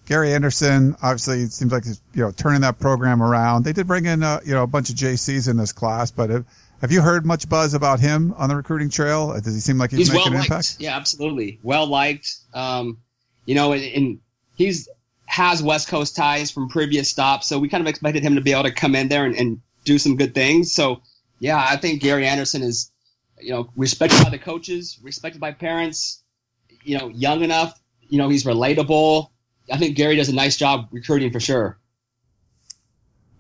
Gary 0.06 0.34
Anderson, 0.34 0.96
obviously, 1.02 1.40
it 1.42 1.52
seems 1.52 1.72
like 1.72 1.84
he's 1.84 2.00
you 2.14 2.22
know 2.22 2.30
turning 2.30 2.60
that 2.62 2.78
program 2.78 3.22
around. 3.22 3.64
They 3.64 3.72
did 3.72 3.86
bring 3.86 4.06
in 4.06 4.22
uh, 4.22 4.40
you 4.44 4.54
know 4.54 4.62
a 4.62 4.66
bunch 4.66 4.90
of 4.90 4.96
JCs 4.96 5.48
in 5.48 5.56
this 5.56 5.72
class, 5.72 6.10
but 6.10 6.30
have, 6.30 6.44
have 6.84 6.92
you 6.92 7.00
heard 7.00 7.24
much 7.24 7.48
buzz 7.48 7.72
about 7.72 7.98
him 7.98 8.34
on 8.36 8.50
the 8.50 8.54
recruiting 8.54 8.90
trail? 8.90 9.32
Does 9.40 9.54
he 9.54 9.60
seem 9.60 9.78
like 9.78 9.90
he's, 9.90 10.00
he's 10.00 10.12
making 10.12 10.32
well 10.32 10.40
an 10.40 10.44
impact? 10.44 10.76
Yeah, 10.78 10.94
absolutely. 10.94 11.58
Well 11.62 11.86
liked. 11.86 12.30
Um, 12.52 12.98
you 13.46 13.54
know, 13.54 13.72
and, 13.72 13.82
and 13.82 14.18
he's 14.54 14.86
has 15.24 15.62
West 15.62 15.88
Coast 15.88 16.14
ties 16.14 16.50
from 16.50 16.68
previous 16.68 17.08
stops, 17.08 17.48
so 17.48 17.58
we 17.58 17.70
kind 17.70 17.80
of 17.80 17.88
expected 17.88 18.22
him 18.22 18.34
to 18.34 18.42
be 18.42 18.52
able 18.52 18.64
to 18.64 18.70
come 18.70 18.94
in 18.94 19.08
there 19.08 19.24
and, 19.24 19.34
and 19.34 19.62
do 19.86 19.96
some 19.96 20.16
good 20.16 20.34
things. 20.34 20.74
So, 20.74 21.00
yeah, 21.38 21.56
I 21.66 21.76
think 21.76 22.02
Gary 22.02 22.26
Anderson 22.26 22.62
is, 22.62 22.90
you 23.40 23.52
know, 23.52 23.70
respected 23.76 24.22
by 24.22 24.28
the 24.28 24.38
coaches, 24.38 24.98
respected 25.02 25.40
by 25.40 25.52
parents. 25.52 26.22
You 26.82 26.98
know, 26.98 27.08
young 27.08 27.42
enough. 27.42 27.80
You 28.10 28.18
know, 28.18 28.28
he's 28.28 28.44
relatable. 28.44 29.30
I 29.72 29.78
think 29.78 29.96
Gary 29.96 30.16
does 30.16 30.28
a 30.28 30.34
nice 30.34 30.58
job 30.58 30.88
recruiting 30.92 31.32
for 31.32 31.40
sure. 31.40 31.78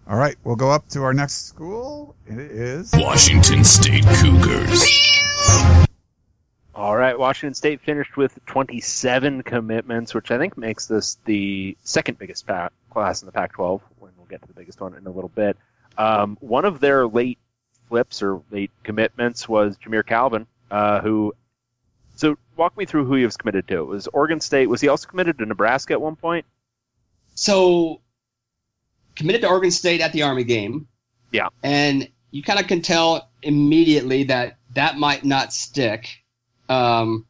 All 0.06 0.18
right, 0.18 0.36
we'll 0.44 0.56
go 0.56 0.70
up 0.70 0.86
to 0.90 1.02
our 1.02 1.14
next 1.14 1.46
school. 1.46 2.14
It 2.26 2.38
is 2.38 2.90
Washington 2.92 3.64
State 3.64 4.04
Cougars. 4.20 4.84
All 6.74 6.94
right, 6.94 7.18
Washington 7.18 7.54
State 7.54 7.80
finished 7.80 8.16
with 8.18 8.38
27 8.44 9.42
commitments, 9.44 10.12
which 10.12 10.30
I 10.30 10.36
think 10.36 10.58
makes 10.58 10.86
this 10.86 11.16
the 11.24 11.74
second 11.84 12.18
biggest 12.18 12.46
pa- 12.46 12.68
class 12.90 13.22
in 13.22 13.26
the 13.26 13.32
Pac-12. 13.32 13.80
When 13.98 14.12
we'll 14.18 14.26
get 14.26 14.42
to 14.42 14.48
the 14.48 14.52
biggest 14.52 14.78
one 14.78 14.94
in 14.94 15.06
a 15.06 15.10
little 15.10 15.30
bit. 15.34 15.56
Um, 15.96 16.36
one 16.40 16.66
of 16.66 16.80
their 16.80 17.06
late 17.06 17.38
flips 17.88 18.22
or 18.22 18.42
late 18.50 18.72
commitments 18.82 19.48
was 19.48 19.78
Jamire 19.78 20.04
Calvin, 20.04 20.46
uh, 20.70 21.00
who. 21.00 21.32
So 22.16 22.36
walk 22.56 22.76
me 22.76 22.84
through 22.84 23.06
who 23.06 23.14
he 23.14 23.24
was 23.24 23.38
committed 23.38 23.66
to. 23.68 23.78
It 23.80 23.86
was 23.86 24.06
Oregon 24.08 24.40
State. 24.40 24.66
Was 24.68 24.82
he 24.82 24.88
also 24.88 25.08
committed 25.08 25.38
to 25.38 25.46
Nebraska 25.46 25.94
at 25.94 26.00
one 26.00 26.16
point? 26.16 26.44
So, 27.34 28.00
committed 29.16 29.42
to 29.42 29.48
Oregon 29.48 29.70
State 29.70 30.00
at 30.00 30.12
the 30.12 30.22
Army 30.22 30.44
game. 30.44 30.88
Yeah. 31.30 31.48
And 31.62 32.08
you 32.30 32.42
kind 32.42 32.58
of 32.58 32.66
can 32.66 32.82
tell 32.82 33.30
immediately 33.42 34.24
that 34.24 34.58
that 34.74 34.98
might 34.98 35.24
not 35.24 35.52
stick. 35.52 36.08
Um, 36.68 37.26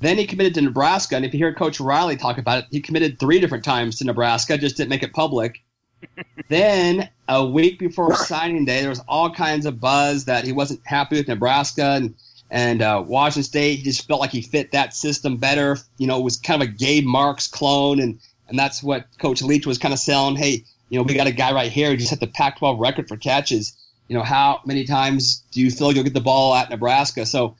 then 0.00 0.16
he 0.16 0.26
committed 0.26 0.54
to 0.54 0.60
Nebraska, 0.60 1.16
and 1.16 1.24
if 1.24 1.32
you 1.32 1.38
hear 1.38 1.54
Coach 1.54 1.80
Riley 1.80 2.16
talk 2.16 2.38
about 2.38 2.58
it, 2.58 2.64
he 2.70 2.80
committed 2.80 3.18
three 3.18 3.40
different 3.40 3.64
times 3.64 3.98
to 3.98 4.04
Nebraska, 4.04 4.56
just 4.56 4.76
didn't 4.76 4.90
make 4.90 5.02
it 5.02 5.12
public. 5.12 5.64
then 6.48 7.08
a 7.28 7.44
week 7.44 7.78
before 7.78 8.14
signing 8.14 8.64
day, 8.64 8.80
there 8.80 8.90
was 8.90 9.02
all 9.08 9.34
kinds 9.34 9.66
of 9.66 9.80
buzz 9.80 10.26
that 10.26 10.44
he 10.44 10.52
wasn't 10.52 10.80
happy 10.84 11.16
with 11.16 11.28
Nebraska 11.28 11.94
and 11.96 12.14
and 12.50 12.80
uh, 12.80 13.02
Washington 13.06 13.42
State. 13.42 13.78
He 13.78 13.82
just 13.82 14.06
felt 14.06 14.20
like 14.20 14.30
he 14.30 14.40
fit 14.40 14.72
that 14.72 14.94
system 14.94 15.36
better. 15.36 15.76
You 15.98 16.06
know, 16.06 16.18
it 16.18 16.24
was 16.24 16.36
kind 16.36 16.62
of 16.62 16.68
a 16.68 16.72
Gabe 16.72 17.04
Marks 17.04 17.46
clone, 17.46 18.00
and 18.00 18.20
and 18.48 18.58
that's 18.58 18.82
what 18.82 19.06
Coach 19.18 19.42
Leach 19.42 19.66
was 19.66 19.78
kind 19.78 19.92
of 19.92 20.00
selling. 20.00 20.36
Hey, 20.36 20.64
you 20.88 20.98
know, 20.98 21.02
we 21.02 21.14
got 21.14 21.26
a 21.26 21.32
guy 21.32 21.52
right 21.52 21.70
here 21.70 21.90
who 21.90 21.96
just 21.96 22.10
hit 22.10 22.20
the 22.20 22.26
Pac-12 22.26 22.80
record 22.80 23.08
for 23.08 23.16
catches. 23.16 23.76
You 24.08 24.16
know, 24.16 24.22
how 24.22 24.60
many 24.64 24.84
times 24.84 25.44
do 25.52 25.60
you 25.60 25.70
feel 25.70 25.92
you'll 25.92 26.04
get 26.04 26.14
the 26.14 26.20
ball 26.20 26.54
at 26.54 26.70
Nebraska? 26.70 27.26
So, 27.26 27.56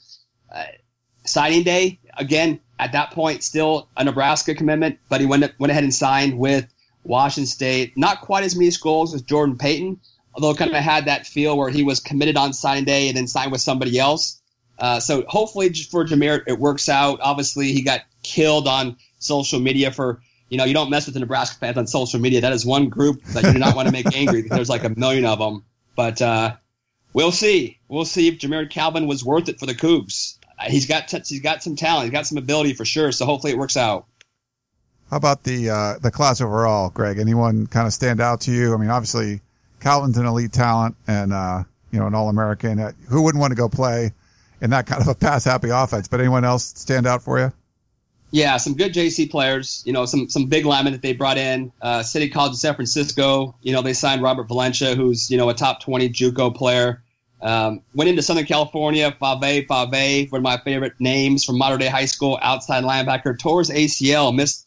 uh, 0.52 0.64
signing 1.24 1.62
day 1.62 2.00
again 2.16 2.60
at 2.78 2.92
that 2.92 3.10
point, 3.10 3.42
still 3.42 3.88
a 3.96 4.04
Nebraska 4.04 4.54
commitment, 4.54 4.98
but 5.08 5.20
he 5.20 5.26
went 5.26 5.52
went 5.58 5.70
ahead 5.70 5.84
and 5.84 5.94
signed 5.94 6.38
with 6.38 6.66
Washington 7.04 7.46
State. 7.46 7.96
Not 7.96 8.22
quite 8.22 8.44
as 8.44 8.56
many 8.56 8.70
schools 8.70 9.14
as 9.14 9.22
Jordan 9.22 9.58
Payton, 9.58 10.00
although 10.34 10.54
kind 10.54 10.70
of 10.70 10.76
had 10.76 11.06
that 11.06 11.26
feel 11.26 11.56
where 11.56 11.70
he 11.70 11.82
was 11.82 12.00
committed 12.00 12.36
on 12.36 12.52
signing 12.52 12.84
day 12.84 13.08
and 13.08 13.16
then 13.16 13.26
signed 13.26 13.52
with 13.52 13.60
somebody 13.60 13.98
else. 13.98 14.40
Uh, 14.78 15.00
so 15.00 15.24
hopefully 15.28 15.72
for 15.72 16.04
Jamire, 16.04 16.42
it 16.46 16.58
works 16.58 16.88
out. 16.88 17.18
Obviously, 17.20 17.72
he 17.72 17.82
got 17.82 18.02
killed 18.22 18.68
on 18.68 18.96
social 19.18 19.58
media 19.58 19.90
for, 19.90 20.20
you 20.48 20.58
know, 20.58 20.64
you 20.64 20.74
don't 20.74 20.90
mess 20.90 21.06
with 21.06 21.14
the 21.14 21.20
Nebraska 21.20 21.58
fans 21.58 21.76
on 21.76 21.86
social 21.86 22.20
media. 22.20 22.40
That 22.40 22.52
is 22.52 22.64
one 22.64 22.88
group 22.88 23.22
that 23.24 23.44
you 23.44 23.52
do 23.52 23.58
not 23.58 23.76
want 23.76 23.86
to 23.88 23.92
make 23.92 24.06
angry 24.16 24.42
because 24.42 24.56
there's 24.56 24.68
like 24.68 24.84
a 24.84 24.90
million 24.90 25.24
of 25.24 25.38
them. 25.38 25.64
But 25.94 26.22
uh, 26.22 26.56
we'll 27.12 27.32
see. 27.32 27.78
We'll 27.88 28.04
see 28.04 28.28
if 28.28 28.38
Jamire 28.38 28.70
Calvin 28.70 29.06
was 29.06 29.24
worth 29.24 29.48
it 29.48 29.58
for 29.58 29.66
the 29.66 29.74
Cougs. 29.74 30.38
Uh, 30.58 30.70
He's 30.70 30.86
got 30.86 31.08
t- 31.08 31.20
he's 31.26 31.40
got 31.40 31.62
some 31.62 31.76
talent. 31.76 32.04
He's 32.04 32.12
got 32.12 32.26
some 32.26 32.38
ability 32.38 32.74
for 32.74 32.84
sure. 32.84 33.12
So 33.12 33.26
hopefully 33.26 33.52
it 33.52 33.58
works 33.58 33.76
out. 33.76 34.06
How 35.10 35.16
about 35.16 35.42
the 35.42 35.70
uh, 35.70 35.98
the 35.98 36.10
class 36.10 36.40
overall, 36.40 36.90
Greg? 36.90 37.18
Anyone 37.18 37.66
kind 37.66 37.86
of 37.86 37.92
stand 37.92 38.20
out 38.20 38.42
to 38.42 38.52
you? 38.52 38.74
I 38.74 38.76
mean, 38.76 38.90
obviously, 38.90 39.40
Calvin's 39.80 40.18
an 40.18 40.26
elite 40.26 40.52
talent 40.52 40.96
and 41.06 41.32
uh, 41.32 41.64
you 41.90 41.98
know 41.98 42.06
an 42.06 42.14
All 42.14 42.28
American. 42.28 42.78
Uh, 42.78 42.92
Who 43.08 43.22
wouldn't 43.22 43.40
want 43.40 43.52
to 43.52 43.56
go 43.56 43.68
play 43.68 44.12
in 44.60 44.70
that 44.70 44.86
kind 44.86 45.00
of 45.00 45.08
a 45.08 45.14
pass 45.14 45.44
happy 45.44 45.70
offense? 45.70 46.08
But 46.08 46.20
anyone 46.20 46.44
else 46.44 46.64
stand 46.64 47.06
out 47.06 47.22
for 47.22 47.38
you? 47.38 47.52
Yeah, 48.30 48.58
some 48.58 48.74
good 48.74 48.92
JC 48.92 49.30
players. 49.30 49.82
You 49.86 49.92
know, 49.92 50.04
some 50.04 50.28
some 50.28 50.46
big 50.46 50.66
linemen 50.66 50.92
that 50.92 51.02
they 51.02 51.14
brought 51.14 51.38
in. 51.38 51.72
Uh, 51.80 52.02
City 52.02 52.28
College 52.28 52.52
of 52.52 52.58
San 52.58 52.74
Francisco. 52.74 53.56
You 53.62 53.72
know, 53.72 53.80
they 53.80 53.94
signed 53.94 54.22
Robert 54.22 54.48
Valencia, 54.48 54.94
who's 54.94 55.30
you 55.30 55.38
know 55.38 55.48
a 55.48 55.54
top 55.54 55.80
twenty 55.80 56.08
JUCO 56.08 56.54
player. 56.54 57.02
Um, 57.40 57.82
went 57.94 58.10
into 58.10 58.22
Southern 58.22 58.44
California. 58.44 59.16
Fave 59.20 59.66
Fave, 59.66 60.30
one 60.30 60.40
of 60.40 60.42
my 60.42 60.58
favorite 60.58 60.94
names 60.98 61.44
from 61.44 61.56
Mater 61.56 61.78
Dei 61.78 61.88
High 61.88 62.04
School, 62.04 62.38
outside 62.42 62.84
linebacker. 62.84 63.38
Tore 63.38 63.60
his 63.60 63.70
ACL, 63.70 64.34
missed 64.34 64.66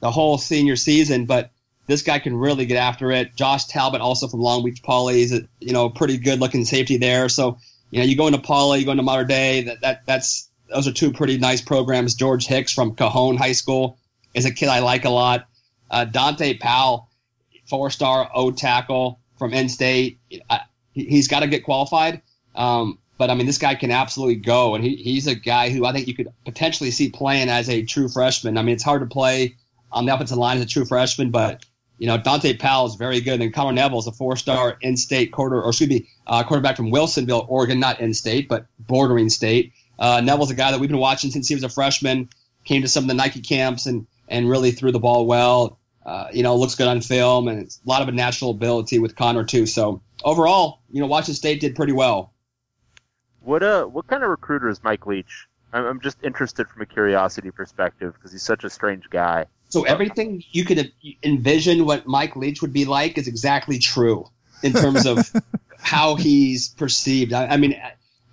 the 0.00 0.10
whole 0.10 0.38
senior 0.38 0.76
season, 0.76 1.26
but 1.26 1.50
this 1.86 2.02
guy 2.02 2.18
can 2.18 2.36
really 2.36 2.66
get 2.66 2.76
after 2.76 3.10
it. 3.10 3.34
Josh 3.34 3.64
Talbot, 3.64 4.00
also 4.00 4.28
from 4.28 4.40
Long 4.40 4.64
Beach 4.64 4.82
Poly, 4.82 5.22
is 5.22 5.32
a 5.32 5.42
you 5.60 5.72
know 5.72 5.88
pretty 5.88 6.18
good 6.18 6.38
looking 6.38 6.64
safety 6.64 6.98
there. 6.98 7.28
So 7.28 7.58
you 7.90 7.98
know, 7.98 8.04
you 8.04 8.16
go 8.16 8.26
into 8.26 8.40
Poly, 8.40 8.80
you 8.80 8.84
go 8.84 8.92
into 8.92 9.02
Mater 9.02 9.24
Dei. 9.24 9.62
That 9.62 9.80
that 9.80 10.06
that's 10.06 10.48
those 10.72 10.88
are 10.88 10.92
two 10.92 11.12
pretty 11.12 11.38
nice 11.38 11.60
programs. 11.60 12.14
George 12.14 12.46
Hicks 12.46 12.72
from 12.72 12.94
Cajon 12.94 13.36
High 13.36 13.52
School 13.52 13.98
is 14.34 14.44
a 14.46 14.50
kid 14.50 14.68
I 14.68 14.80
like 14.80 15.04
a 15.04 15.10
lot. 15.10 15.46
Uh, 15.90 16.04
Dante 16.04 16.56
Powell, 16.58 17.08
four 17.68 17.90
star 17.90 18.30
O 18.34 18.50
tackle 18.50 19.20
from 19.38 19.52
N 19.54 19.68
State. 19.68 20.18
He- 20.28 20.40
he's 20.94 21.28
got 21.28 21.40
to 21.40 21.46
get 21.46 21.64
qualified. 21.64 22.22
Um, 22.54 22.98
but 23.18 23.30
I 23.30 23.34
mean, 23.34 23.46
this 23.46 23.58
guy 23.58 23.74
can 23.74 23.90
absolutely 23.90 24.36
go, 24.36 24.74
and 24.74 24.82
he, 24.84 24.96
he's 24.96 25.26
a 25.26 25.34
guy 25.34 25.70
who 25.70 25.84
I 25.86 25.92
think 25.92 26.08
you 26.08 26.14
could 26.14 26.28
potentially 26.44 26.90
see 26.90 27.08
playing 27.10 27.48
as 27.48 27.68
a 27.68 27.82
true 27.84 28.08
freshman. 28.08 28.58
I 28.58 28.62
mean, 28.62 28.74
it's 28.74 28.82
hard 28.82 29.00
to 29.00 29.06
play 29.06 29.54
on 29.92 30.06
the 30.06 30.14
offensive 30.14 30.38
line 30.38 30.56
as 30.58 30.64
a 30.64 30.66
true 30.66 30.84
freshman, 30.84 31.30
but 31.30 31.64
you 31.98 32.08
know, 32.08 32.18
Dante 32.18 32.56
Powell 32.56 32.86
is 32.86 32.96
very 32.96 33.20
good. 33.20 33.40
And 33.40 33.54
Connor 33.54 33.72
Neville 33.72 34.00
is 34.00 34.06
a 34.08 34.12
four-star 34.12 34.76
in-state 34.80 35.30
quarter, 35.30 35.62
or 35.62 35.68
excuse 35.68 35.88
me, 35.88 36.08
uh, 36.26 36.42
quarterback 36.42 36.76
from 36.76 36.90
Wilsonville, 36.90 37.46
Oregon, 37.48 37.78
not 37.78 38.00
in-state, 38.00 38.48
but 38.48 38.66
bordering 38.80 39.28
state. 39.28 39.72
Uh, 39.98 40.20
Neville's 40.20 40.50
a 40.50 40.54
guy 40.54 40.70
that 40.70 40.80
we've 40.80 40.90
been 40.90 40.98
watching 40.98 41.30
since 41.30 41.48
he 41.48 41.54
was 41.54 41.64
a 41.64 41.68
freshman. 41.68 42.28
Came 42.64 42.82
to 42.82 42.88
some 42.88 43.04
of 43.04 43.08
the 43.08 43.14
Nike 43.14 43.40
camps 43.40 43.86
and 43.86 44.06
and 44.28 44.48
really 44.48 44.70
threw 44.70 44.92
the 44.92 45.00
ball 45.00 45.26
well. 45.26 45.78
Uh, 46.04 46.28
you 46.32 46.42
know, 46.42 46.56
looks 46.56 46.74
good 46.74 46.88
on 46.88 47.00
film, 47.00 47.46
and 47.46 47.60
it's 47.60 47.80
a 47.84 47.88
lot 47.88 48.02
of 48.02 48.08
a 48.08 48.12
natural 48.12 48.50
ability 48.50 48.98
with 48.98 49.14
Connor 49.14 49.44
too. 49.44 49.66
So 49.66 50.02
overall, 50.24 50.80
you 50.90 51.00
know, 51.00 51.06
Washington 51.06 51.34
State 51.34 51.60
did 51.60 51.76
pretty 51.76 51.92
well. 51.92 52.32
What 53.40 53.62
uh, 53.62 53.84
what 53.84 54.06
kind 54.06 54.22
of 54.22 54.30
recruiter 54.30 54.68
is 54.68 54.82
Mike 54.82 55.06
Leach? 55.06 55.46
I'm, 55.72 55.84
I'm 55.84 56.00
just 56.00 56.18
interested 56.22 56.68
from 56.68 56.82
a 56.82 56.86
curiosity 56.86 57.50
perspective 57.50 58.14
because 58.14 58.32
he's 58.32 58.42
such 58.42 58.64
a 58.64 58.70
strange 58.70 59.08
guy. 59.10 59.46
So 59.68 59.84
everything 59.84 60.44
you 60.50 60.64
could 60.64 60.92
envision 61.22 61.86
what 61.86 62.06
Mike 62.06 62.36
Leach 62.36 62.60
would 62.60 62.72
be 62.74 62.84
like 62.84 63.16
is 63.16 63.26
exactly 63.26 63.78
true 63.78 64.26
in 64.62 64.72
terms 64.72 65.06
of 65.06 65.32
how 65.78 66.14
he's 66.14 66.68
perceived. 66.68 67.32
I, 67.32 67.46
I 67.46 67.56
mean, 67.56 67.80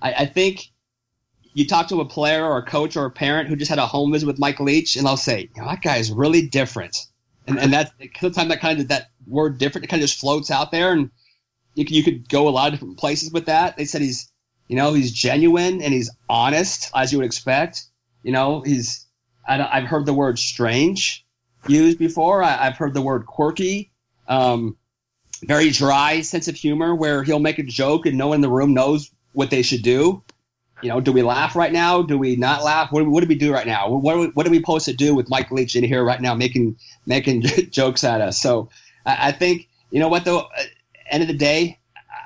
I, 0.02 0.13
I 0.13 0.26
think 0.26 0.69
you 1.54 1.66
talk 1.66 1.88
to 1.88 2.02
a 2.02 2.06
player 2.06 2.46
or 2.46 2.58
a 2.58 2.66
coach 2.66 2.96
or 2.96 3.06
a 3.06 3.12
parent 3.12 3.50
who 3.50 3.56
just 3.56 3.70
had 3.70 3.80
a 3.80 3.86
home 3.86 4.12
visit 4.12 4.28
with 4.28 4.40
Mike 4.40 4.60
Leach, 4.60 4.96
and 4.96 5.06
they'll 5.06 5.18
say, 5.18 5.50
that 5.56 5.82
guy 5.82 5.98
is 5.98 6.12
really 6.12 6.48
different. 6.48 7.08
And, 7.48 7.60
and 7.60 7.74
that's 7.74 7.92
sometimes 8.20 8.50
that 8.50 8.62
kind 8.62 8.80
of 8.80 8.88
that 8.90 9.10
word 9.26 9.58
different 9.58 9.86
it 9.86 9.88
kind 9.88 10.02
of 10.02 10.08
just 10.08 10.20
floats 10.20 10.52
out 10.52 10.72
there, 10.72 10.92
and 10.92 11.10
you 11.74 11.86
you 11.88 12.04
could 12.04 12.30
go 12.30 12.48
a 12.48 12.52
lot 12.52 12.68
of 12.68 12.74
different 12.74 12.98
places 12.98 13.32
with 13.32 13.46
that. 13.46 13.78
They 13.78 13.86
said 13.86 14.02
he's, 14.02 14.32
you 14.68 14.76
know, 14.76 14.94
he's 14.94 15.12
genuine 15.12 15.82
and 15.82 15.94
he's 15.94 16.12
honest 16.30 16.92
as 16.96 17.12
you 17.12 17.18
would 17.18 17.26
expect. 17.26 17.86
You 18.24 18.32
know, 18.32 18.62
he's 18.62 19.06
I 19.48 19.62
I've 19.62 19.86
heard 19.86 20.06
the 20.06 20.14
word 20.14 20.38
strange 20.38 21.26
used 21.68 21.98
before. 21.98 22.44
I, 22.44 22.68
I've 22.68 22.78
heard 22.78 22.94
the 22.94 23.02
word 23.02 23.26
quirky. 23.26 23.92
Um, 24.28 24.78
very 25.44 25.72
dry 25.72 26.22
sense 26.22 26.48
of 26.48 26.56
humor 26.56 26.94
where 26.94 27.24
he'll 27.24 27.40
make 27.40 27.60
a 27.60 27.64
joke 27.64 28.06
and 28.06 28.18
no 28.18 28.28
one 28.28 28.36
in 28.36 28.42
the 28.42 28.50
room 28.50 28.74
knows 28.74 29.10
what 29.32 29.50
they 29.50 29.62
should 29.62 29.82
do. 29.82 30.24
You 30.82 30.89
know, 30.89 31.02
do 31.02 31.12
we 31.12 31.22
laugh 31.22 31.56
right 31.56 31.72
now? 31.72 32.02
Do 32.02 32.18
we 32.18 32.36
not 32.36 32.63
laugh? 32.63 32.92
What, 32.92 33.06
what 33.08 33.22
do 33.22 33.28
we 33.28 33.36
do 33.36 33.54
right 33.54 33.68
now? 33.68 33.89
What, 33.89 34.15
are 34.15 34.20
we, 34.20 34.28
what 34.28 34.48
are 34.48 34.50
we 34.50 34.60
supposed 34.60 34.86
to 34.86 34.94
do 34.94 35.13
with 35.13 35.30
Mike 35.30 35.52
Leach 35.52 35.76
in 35.76 35.84
here 35.84 36.04
right 36.04 36.22
now 36.22 36.34
making 36.34 36.78
making 37.06 37.42
jokes 37.70 38.04
at 38.04 38.22
us? 38.22 38.42
So 38.42 38.70
I, 39.06 39.30
I 39.30 39.32
think 39.32 39.68
you 39.92 40.00
know 40.00 40.08
what 40.08 40.26
though. 40.26 40.39
uh, 40.39 40.63
End 41.10 41.24
of 41.24 41.28
the 41.28 41.34
day, 41.34 41.80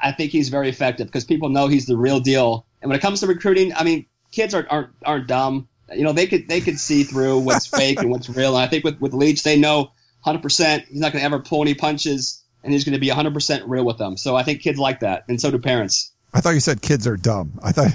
I 0.04 0.12
think 0.12 0.32
he's 0.32 0.50
very 0.50 0.68
effective 0.68 1.08
because 1.08 1.24
people 1.24 1.48
know 1.50 1.68
he's 1.68 1.86
the 1.86 1.96
real 1.96 2.20
deal. 2.20 2.66
And 2.82 2.90
when 2.90 2.98
it 2.98 3.02
comes 3.02 3.22
to 3.22 3.28
recruiting, 3.28 3.74
I 3.74 3.84
mean, 3.84 4.06
kids 4.32 4.54
aren't 4.54 4.70
aren't, 4.70 4.90
aren't 5.06 5.28
dumb. 5.28 5.70
You 5.96 6.04
know, 6.04 6.12
they 6.12 6.28
could 6.28 6.48
they 6.50 6.60
could 6.60 6.78
see 6.78 7.04
through 7.04 7.40
what's 7.40 7.66
fake 7.78 8.00
and 8.00 8.12
what's 8.12 8.30
real. 8.30 8.58
And 8.58 8.64
I 8.64 8.68
think 8.68 8.84
with 8.84 9.00
with 9.00 9.14
Leach, 9.14 9.44
they 9.44 9.58
know 9.58 9.84
100 10.24 10.42
percent 10.42 10.84
he's 10.90 11.00
not 11.00 11.14
going 11.14 11.22
to 11.22 11.26
ever 11.26 11.40
pull 11.40 11.62
any 11.62 11.74
punches, 11.74 12.44
and 12.64 12.74
he's 12.74 12.84
going 12.84 12.94
to 12.94 13.00
be 13.00 13.08
100 13.08 13.34
percent 13.34 13.68
real 13.68 13.86
with 13.86 13.98
them. 13.98 14.18
So 14.18 14.36
I 14.36 14.44
think 14.44 14.62
kids 14.62 14.78
like 14.78 15.00
that, 15.00 15.24
and 15.30 15.40
so 15.40 15.50
do 15.50 15.58
parents. 15.58 16.12
I 16.34 16.42
thought 16.42 16.56
you 16.56 16.60
said 16.60 16.82
kids 16.82 17.08
are 17.08 17.16
dumb. 17.16 17.58
I 17.64 17.72
thought. 17.72 17.92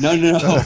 No, 0.00 0.16
no, 0.16 0.38
no. 0.38 0.62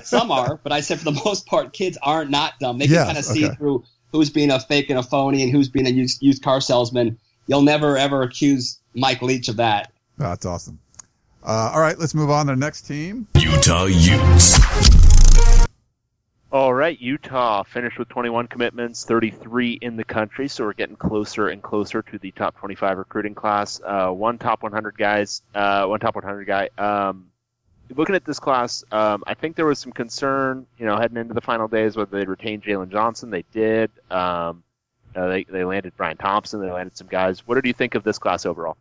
Some 0.04 0.30
are, 0.30 0.60
but 0.62 0.72
I 0.72 0.80
said 0.80 0.98
for 0.98 1.04
the 1.04 1.20
most 1.24 1.46
part, 1.46 1.72
kids 1.72 1.98
aren't 2.02 2.30
not 2.30 2.54
dumb. 2.60 2.78
They 2.78 2.86
can 2.86 2.94
Yeah, 2.94 3.04
kind 3.06 3.18
of 3.18 3.24
see 3.24 3.46
okay. 3.46 3.54
through 3.56 3.84
who's 4.12 4.30
being 4.30 4.50
a 4.50 4.60
fake 4.60 4.88
and 4.90 4.98
a 4.98 5.02
phony 5.02 5.42
and 5.42 5.50
who's 5.52 5.68
being 5.68 5.86
a 5.86 5.90
used, 5.90 6.22
used 6.22 6.42
car 6.42 6.60
salesman. 6.60 7.18
You'll 7.46 7.62
never 7.62 7.96
ever 7.96 8.22
accuse 8.22 8.78
Mike 8.94 9.22
Leach 9.22 9.48
of 9.48 9.56
that. 9.56 9.92
That's 10.16 10.46
awesome. 10.46 10.78
Uh, 11.42 11.70
all 11.74 11.80
right, 11.80 11.98
let's 11.98 12.14
move 12.14 12.30
on 12.30 12.46
to 12.46 12.52
the 12.52 12.60
next 12.60 12.82
team. 12.82 13.26
Utah 13.36 13.86
Utes. 13.86 14.58
All 16.52 16.74
right, 16.74 17.00
Utah 17.00 17.62
finished 17.62 17.96
with 17.98 18.08
21 18.08 18.48
commitments, 18.48 19.04
33 19.04 19.78
in 19.80 19.96
the 19.96 20.02
country, 20.04 20.48
so 20.48 20.64
we're 20.64 20.72
getting 20.72 20.96
closer 20.96 21.48
and 21.48 21.62
closer 21.62 22.02
to 22.02 22.18
the 22.18 22.32
top 22.32 22.58
25 22.58 22.98
recruiting 22.98 23.36
class. 23.36 23.80
Uh, 23.84 24.10
one 24.10 24.36
top 24.36 24.62
100 24.64 24.98
guys, 24.98 25.42
uh, 25.54 25.86
one 25.86 26.00
top 26.00 26.16
100 26.16 26.44
guy. 26.46 26.68
Um, 26.76 27.29
looking 27.96 28.14
at 28.14 28.24
this 28.24 28.38
class, 28.38 28.84
um, 28.92 29.24
I 29.26 29.34
think 29.34 29.56
there 29.56 29.66
was 29.66 29.78
some 29.78 29.92
concern, 29.92 30.66
you 30.78 30.86
know, 30.86 30.96
heading 30.96 31.16
into 31.16 31.34
the 31.34 31.40
final 31.40 31.68
days 31.68 31.96
whether 31.96 32.18
they'd 32.18 32.28
retain 32.28 32.60
Jalen 32.60 32.90
Johnson. 32.90 33.30
They 33.30 33.44
did. 33.52 33.90
Um, 34.10 34.62
uh, 35.14 35.26
they 35.28 35.44
they 35.44 35.64
landed 35.64 35.92
Brian 35.96 36.16
Thompson. 36.16 36.60
They 36.60 36.70
landed 36.70 36.96
some 36.96 37.08
guys. 37.08 37.46
What 37.46 37.56
did 37.56 37.66
you 37.66 37.72
think 37.72 37.94
of 37.94 38.04
this 38.04 38.18
class 38.18 38.46
overall? 38.46 38.76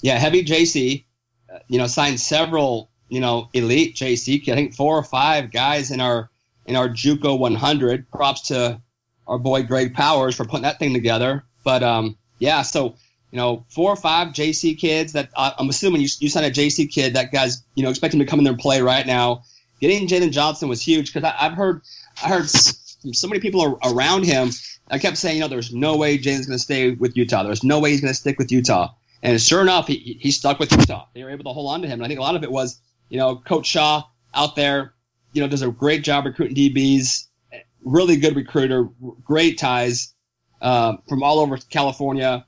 Yeah, 0.00 0.18
heavy 0.18 0.44
JC. 0.44 1.04
Uh, 1.52 1.58
you 1.68 1.78
know, 1.78 1.86
signed 1.86 2.20
several. 2.20 2.90
You 3.08 3.20
know, 3.20 3.50
elite 3.52 3.96
JC. 3.96 4.48
I 4.48 4.54
think 4.54 4.74
four 4.74 4.96
or 4.96 5.02
five 5.02 5.50
guys 5.50 5.90
in 5.90 6.00
our 6.00 6.30
in 6.66 6.76
our 6.76 6.88
JUCO 6.88 7.38
100. 7.38 8.10
Props 8.10 8.48
to 8.48 8.80
our 9.26 9.38
boy 9.38 9.62
Greg 9.64 9.94
Powers 9.94 10.36
for 10.36 10.44
putting 10.44 10.62
that 10.62 10.78
thing 10.78 10.94
together. 10.94 11.44
But 11.64 11.82
um, 11.82 12.16
yeah, 12.38 12.62
so 12.62 12.96
you 13.32 13.38
know, 13.38 13.64
four 13.68 13.90
or 13.90 13.96
five 13.96 14.28
JC 14.28 14.78
kids 14.78 15.14
that 15.14 15.30
uh, 15.34 15.52
I'm 15.58 15.68
assuming 15.68 16.02
you, 16.02 16.08
you 16.20 16.28
signed 16.28 16.46
a 16.46 16.50
JC 16.50 16.88
kid. 16.90 17.14
That 17.14 17.32
guy's 17.32 17.64
you 17.74 17.82
know 17.82 17.90
expect 17.90 18.14
him 18.14 18.20
to 18.20 18.26
come 18.26 18.38
in 18.38 18.44
there 18.44 18.52
and 18.52 18.60
play 18.60 18.80
right 18.82 19.06
now. 19.06 19.42
Getting 19.80 20.06
Jalen 20.06 20.30
Johnson 20.30 20.68
was 20.68 20.80
huge 20.80 21.12
because 21.12 21.32
I've 21.40 21.54
heard 21.54 21.80
I 22.22 22.28
heard 22.28 22.48
so 22.48 23.26
many 23.26 23.40
people 23.40 23.80
around 23.82 24.24
him. 24.24 24.50
I 24.90 24.98
kept 24.98 25.16
saying, 25.16 25.36
you 25.36 25.40
know, 25.40 25.48
there's 25.48 25.72
no 25.72 25.96
way 25.96 26.18
Jalen's 26.18 26.46
going 26.46 26.58
to 26.58 26.62
stay 26.62 26.90
with 26.90 27.16
Utah. 27.16 27.42
There's 27.42 27.64
no 27.64 27.80
way 27.80 27.90
he's 27.90 28.02
going 28.02 28.12
to 28.12 28.18
stick 28.18 28.38
with 28.38 28.52
Utah. 28.52 28.90
And 29.22 29.40
sure 29.40 29.62
enough, 29.62 29.86
he, 29.86 30.18
he 30.20 30.30
stuck 30.30 30.58
with 30.58 30.70
Utah. 30.72 31.06
They 31.14 31.24
were 31.24 31.30
able 31.30 31.44
to 31.44 31.50
hold 31.50 31.70
on 31.70 31.82
to 31.82 31.88
him. 31.88 31.94
And 31.94 32.04
I 32.04 32.08
think 32.08 32.18
a 32.18 32.22
lot 32.22 32.34
of 32.34 32.42
it 32.42 32.50
was, 32.50 32.80
you 33.08 33.18
know, 33.18 33.36
Coach 33.36 33.66
Shah 33.66 34.02
out 34.34 34.56
there, 34.56 34.92
you 35.32 35.40
know, 35.40 35.48
does 35.48 35.62
a 35.62 35.70
great 35.70 36.04
job 36.04 36.26
recruiting 36.26 36.56
DBs. 36.56 37.26
Really 37.84 38.16
good 38.16 38.36
recruiter, 38.36 38.88
great 39.24 39.58
ties 39.58 40.14
uh, 40.60 40.96
from 41.08 41.22
all 41.22 41.38
over 41.38 41.56
California. 41.56 42.46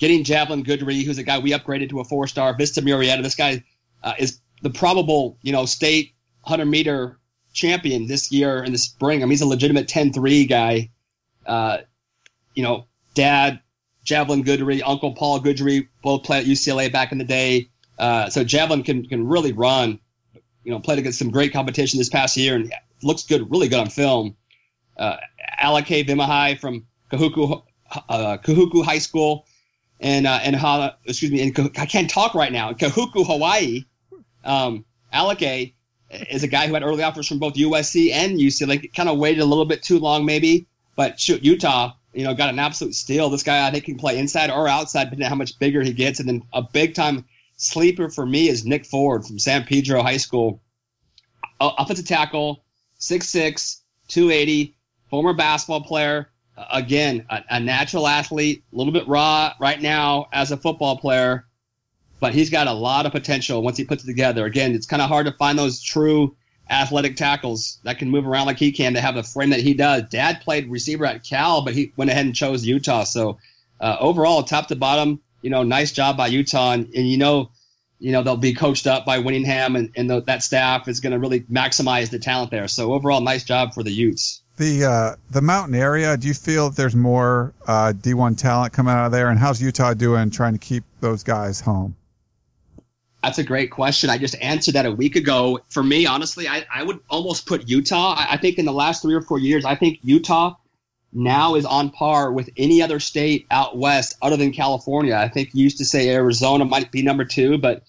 Getting 0.00 0.24
Javelin 0.24 0.64
Guidry, 0.64 1.04
who's 1.04 1.18
a 1.18 1.22
guy 1.22 1.38
we 1.38 1.52
upgraded 1.52 1.90
to 1.90 2.00
a 2.00 2.04
four 2.04 2.26
star. 2.26 2.56
Vista 2.56 2.80
Murrieta, 2.80 3.22
this 3.22 3.34
guy 3.34 3.62
uh, 4.02 4.14
is 4.18 4.40
the 4.62 4.70
probable, 4.70 5.38
you 5.42 5.52
know, 5.52 5.66
state 5.66 6.14
100 6.44 6.64
meter 6.64 7.18
champion 7.52 8.06
this 8.06 8.32
year 8.32 8.64
in 8.64 8.72
the 8.72 8.78
spring. 8.78 9.22
I 9.22 9.26
mean, 9.26 9.32
he's 9.32 9.42
a 9.42 9.46
legitimate 9.46 9.88
10-3 9.88 10.48
guy. 10.48 10.90
Uh, 11.44 11.78
you 12.54 12.62
know, 12.62 12.86
dad, 13.12 13.60
Javelin 14.02 14.42
Guidry, 14.42 14.80
Uncle 14.84 15.12
Paul 15.12 15.38
Guidry, 15.38 15.86
both 16.02 16.24
played 16.24 16.44
at 16.44 16.46
UCLA 16.46 16.90
back 16.90 17.12
in 17.12 17.18
the 17.18 17.24
day. 17.24 17.68
Uh, 17.98 18.30
so 18.30 18.42
Javelin 18.42 18.82
can, 18.82 19.04
can 19.04 19.26
really 19.26 19.52
run. 19.52 20.00
You 20.64 20.72
know, 20.72 20.80
played 20.80 20.98
against 20.98 21.18
some 21.18 21.30
great 21.30 21.52
competition 21.52 21.98
this 21.98 22.08
past 22.08 22.38
year 22.38 22.56
and 22.56 22.72
looks 23.02 23.24
good, 23.24 23.50
really 23.50 23.68
good 23.68 23.80
on 23.80 23.90
film. 23.90 24.34
Uh, 24.96 25.16
Alake 25.62 26.06
Vimahai 26.06 26.58
from 26.58 26.86
Kahuku, 27.12 27.62
uh, 28.08 28.38
Kahuku 28.38 28.82
High 28.82 28.98
School 28.98 29.44
and 30.00 30.26
uh, 30.26 30.40
and 30.42 30.56
Hala, 30.56 30.96
excuse 31.04 31.30
me, 31.30 31.52
I 31.76 31.86
can't 31.86 32.10
talk 32.10 32.34
right 32.34 32.52
now. 32.52 32.72
Kahuku, 32.72 33.26
Hawaii. 33.26 33.84
Um, 34.44 34.84
Alake 35.12 35.74
is 36.30 36.42
a 36.42 36.48
guy 36.48 36.66
who 36.66 36.74
had 36.74 36.82
early 36.82 37.02
offers 37.02 37.28
from 37.28 37.38
both 37.38 37.54
USC 37.54 38.10
and 38.12 38.38
UCLA. 38.38 38.68
Like 38.68 38.92
kind 38.94 39.08
of 39.08 39.18
waited 39.18 39.40
a 39.40 39.44
little 39.44 39.66
bit 39.66 39.82
too 39.82 39.98
long, 39.98 40.24
maybe. 40.24 40.66
But 40.96 41.20
shoot, 41.20 41.42
Utah, 41.42 41.92
you 42.14 42.24
know, 42.24 42.34
got 42.34 42.48
an 42.48 42.58
absolute 42.58 42.94
steal. 42.94 43.28
This 43.28 43.42
guy, 43.42 43.66
I 43.66 43.70
think, 43.70 43.84
can 43.84 43.96
play 43.96 44.18
inside 44.18 44.50
or 44.50 44.66
outside, 44.66 45.04
depending 45.04 45.26
on 45.26 45.30
how 45.30 45.36
much 45.36 45.58
bigger 45.58 45.82
he 45.82 45.92
gets. 45.92 46.18
And 46.18 46.28
then 46.28 46.42
a 46.52 46.62
big 46.62 46.94
time 46.94 47.26
sleeper 47.56 48.08
for 48.08 48.24
me 48.24 48.48
is 48.48 48.64
Nick 48.64 48.86
Ford 48.86 49.24
from 49.24 49.38
San 49.38 49.64
Pedro 49.64 50.02
High 50.02 50.16
School. 50.16 50.62
Offensive 51.60 52.06
tackle, 52.06 52.64
6'6", 53.00 53.80
280, 54.08 54.74
former 55.10 55.34
basketball 55.34 55.82
player. 55.82 56.30
Again, 56.70 57.26
a, 57.30 57.42
a 57.50 57.60
natural 57.60 58.06
athlete, 58.06 58.64
a 58.72 58.76
little 58.76 58.92
bit 58.92 59.08
raw 59.08 59.54
right 59.60 59.80
now 59.80 60.26
as 60.32 60.52
a 60.52 60.56
football 60.56 60.98
player, 60.98 61.46
but 62.20 62.34
he's 62.34 62.50
got 62.50 62.66
a 62.66 62.72
lot 62.72 63.06
of 63.06 63.12
potential 63.12 63.62
once 63.62 63.76
he 63.76 63.84
puts 63.84 64.04
it 64.04 64.06
together. 64.06 64.44
Again, 64.44 64.74
it's 64.74 64.86
kind 64.86 65.02
of 65.02 65.08
hard 65.08 65.26
to 65.26 65.32
find 65.32 65.58
those 65.58 65.82
true 65.82 66.36
athletic 66.68 67.16
tackles 67.16 67.80
that 67.82 67.98
can 67.98 68.10
move 68.10 68.26
around 68.26 68.46
like 68.46 68.58
he 68.58 68.72
can 68.72 68.94
to 68.94 69.00
have 69.00 69.14
the 69.16 69.22
frame 69.22 69.50
that 69.50 69.60
he 69.60 69.74
does. 69.74 70.04
Dad 70.10 70.40
played 70.42 70.70
receiver 70.70 71.04
at 71.04 71.24
Cal, 71.24 71.62
but 71.62 71.74
he 71.74 71.92
went 71.96 72.10
ahead 72.10 72.26
and 72.26 72.34
chose 72.34 72.64
Utah. 72.64 73.04
So 73.04 73.38
uh, 73.80 73.96
overall, 73.98 74.42
top 74.42 74.68
to 74.68 74.76
bottom, 74.76 75.20
you 75.42 75.50
know, 75.50 75.62
nice 75.62 75.92
job 75.92 76.16
by 76.16 76.28
Utah, 76.28 76.72
and, 76.72 76.86
and 76.94 77.08
you 77.08 77.16
know, 77.16 77.50
you 77.98 78.12
know 78.12 78.22
they'll 78.22 78.36
be 78.36 78.54
coached 78.54 78.86
up 78.86 79.04
by 79.04 79.18
Whittingham, 79.18 79.76
and, 79.76 79.90
and 79.96 80.08
the, 80.08 80.22
that 80.22 80.42
staff 80.42 80.88
is 80.88 81.00
going 81.00 81.12
to 81.12 81.18
really 81.18 81.40
maximize 81.40 82.10
the 82.10 82.18
talent 82.18 82.50
there. 82.50 82.68
So 82.68 82.92
overall, 82.92 83.20
nice 83.20 83.44
job 83.44 83.74
for 83.74 83.82
the 83.82 83.90
Utes. 83.90 84.39
The 84.60 84.84
uh, 84.84 85.16
the 85.30 85.40
mountain 85.40 85.74
area. 85.74 86.18
Do 86.18 86.28
you 86.28 86.34
feel 86.34 86.68
there's 86.68 86.94
more 86.94 87.54
uh, 87.66 87.94
D1 87.96 88.36
talent 88.36 88.74
coming 88.74 88.92
out 88.92 89.06
of 89.06 89.10
there? 89.10 89.30
And 89.30 89.38
how's 89.38 89.62
Utah 89.62 89.94
doing 89.94 90.28
trying 90.28 90.52
to 90.52 90.58
keep 90.58 90.84
those 91.00 91.22
guys 91.22 91.62
home? 91.62 91.96
That's 93.22 93.38
a 93.38 93.42
great 93.42 93.70
question. 93.70 94.10
I 94.10 94.18
just 94.18 94.36
answered 94.42 94.74
that 94.74 94.84
a 94.84 94.92
week 94.92 95.16
ago. 95.16 95.60
For 95.70 95.82
me, 95.82 96.04
honestly, 96.04 96.46
I, 96.46 96.66
I 96.70 96.82
would 96.82 97.00
almost 97.08 97.46
put 97.46 97.70
Utah. 97.70 98.12
I, 98.18 98.32
I 98.32 98.36
think 98.36 98.58
in 98.58 98.66
the 98.66 98.72
last 98.72 99.00
three 99.00 99.14
or 99.14 99.22
four 99.22 99.38
years, 99.38 99.64
I 99.64 99.76
think 99.76 99.98
Utah 100.02 100.56
now 101.14 101.54
is 101.54 101.64
on 101.64 101.88
par 101.88 102.30
with 102.30 102.50
any 102.58 102.82
other 102.82 103.00
state 103.00 103.46
out 103.50 103.78
west 103.78 104.18
other 104.20 104.36
than 104.36 104.52
California. 104.52 105.16
I 105.16 105.28
think 105.28 105.54
you 105.54 105.64
used 105.64 105.78
to 105.78 105.86
say 105.86 106.10
Arizona 106.10 106.66
might 106.66 106.92
be 106.92 107.02
number 107.02 107.24
two, 107.24 107.56
but 107.56 107.84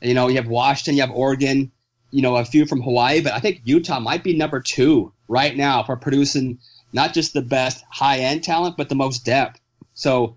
you 0.00 0.14
know, 0.14 0.28
you 0.28 0.36
have 0.36 0.48
Washington, 0.48 0.94
you 0.94 1.02
have 1.02 1.10
Oregon, 1.10 1.70
you 2.12 2.22
know, 2.22 2.36
a 2.36 2.46
few 2.46 2.64
from 2.64 2.80
Hawaii, 2.80 3.20
but 3.20 3.34
I 3.34 3.40
think 3.40 3.60
Utah 3.64 4.00
might 4.00 4.24
be 4.24 4.34
number 4.34 4.60
two 4.60 5.12
right 5.28 5.56
now 5.56 5.82
for 5.82 5.96
producing 5.96 6.58
not 6.92 7.14
just 7.14 7.32
the 7.32 7.42
best 7.42 7.84
high 7.90 8.18
end 8.18 8.44
talent, 8.44 8.76
but 8.76 8.88
the 8.88 8.94
most 8.94 9.24
depth. 9.24 9.60
So 9.94 10.36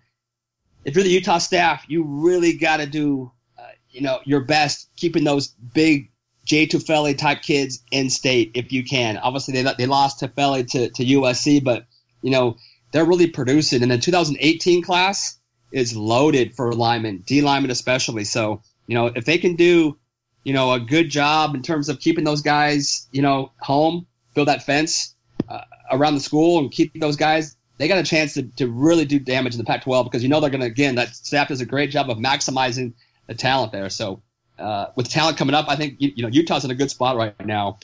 if 0.86 0.95
you're 0.95 1.04
the 1.04 1.10
Utah 1.10 1.38
staff, 1.38 1.86
you 1.88 2.04
really 2.04 2.58
got 2.58 2.78
to 2.78 2.86
do, 2.86 3.32
uh, 3.58 3.63
you 3.89 4.02
know, 4.02 4.19
your 4.26 4.41
best 4.41 4.89
keeping 4.95 5.23
those 5.23 5.47
big 5.47 6.10
Jay 6.45 6.65
Tufele 6.65 7.17
type 7.17 7.41
kids 7.41 7.84
in 7.91 8.10
state 8.10 8.52
if 8.56 8.71
you 8.71 8.84
can. 8.84 9.17
Obviously, 9.17 9.62
they 9.62 9.73
they 9.78 9.86
lost 9.86 10.21
Tufele 10.21 10.65
to 10.71 10.89
to 10.89 11.06
USC, 11.06 11.63
but 11.63 11.86
you 12.21 12.32
know 12.32 12.56
they're 12.91 13.06
really 13.06 13.28
producing. 13.28 13.84
And 13.84 13.91
the 13.91 13.97
2018 13.97 14.82
class 14.82 15.38
is 15.73 15.95
loaded 15.95 16.56
for 16.56 16.71
linemen, 16.71 17.23
D 17.26 17.41
linemen 17.41 17.69
especially. 17.69 18.23
So 18.23 18.62
you 18.88 18.95
know 18.95 19.08
if 19.08 19.26
they 19.26 19.38
can 19.38 19.58
do, 19.58 19.97
you 20.45 20.54
know, 20.54 20.71
a 20.71 20.80
good 20.80 21.10
job 21.10 21.54
in 21.54 21.62
terms 21.62 21.89
of 21.89 22.00
keeping 22.00 22.23
those 22.23 22.41
guys, 22.41 23.10
you 23.12 23.21
know, 23.21 23.52
home, 23.60 24.07
build 24.38 24.47
that 24.47 24.62
fence 24.62 25.15
uh, 25.50 25.62
around 25.91 26.13
the 26.13 26.19
school, 26.19 26.60
and 26.60 26.71
keep 26.71 26.93
those 27.00 27.15
guys. 27.15 27.58
They 27.80 27.88
got 27.88 27.97
a 27.97 28.04
chance 28.04 28.36
to, 28.36 28.43
to 28.58 28.67
really 28.67 29.04
do 29.04 29.17
damage 29.19 29.56
in 29.56 29.58
the 29.58 29.63
Pac-12 29.63 30.04
because 30.04 30.21
you 30.21 30.30
know 30.30 30.39
they're 30.39 30.52
going 30.52 30.62
to 30.62 30.67
again 30.67 30.93
that 30.95 31.10
staff 31.15 31.47
does 31.47 31.60
a 31.60 31.65
great 31.65 31.89
job 31.89 32.12
of 32.12 32.19
maximizing 32.19 32.93
the 33.26 33.34
talent 33.34 33.71
there. 33.71 33.89
So 33.89 34.21
uh, 34.60 34.88
with 34.95 35.10
talent 35.10 35.38
coming 35.38 35.56
up, 35.56 35.65
I 35.67 35.76
think 35.76 35.95
you, 35.97 36.12
you 36.15 36.21
know 36.21 36.30
Utah's 36.30 36.63
in 36.63 36.69
a 36.69 36.76
good 36.76 36.91
spot 36.91 37.17
right 37.17 37.34
now. 37.45 37.80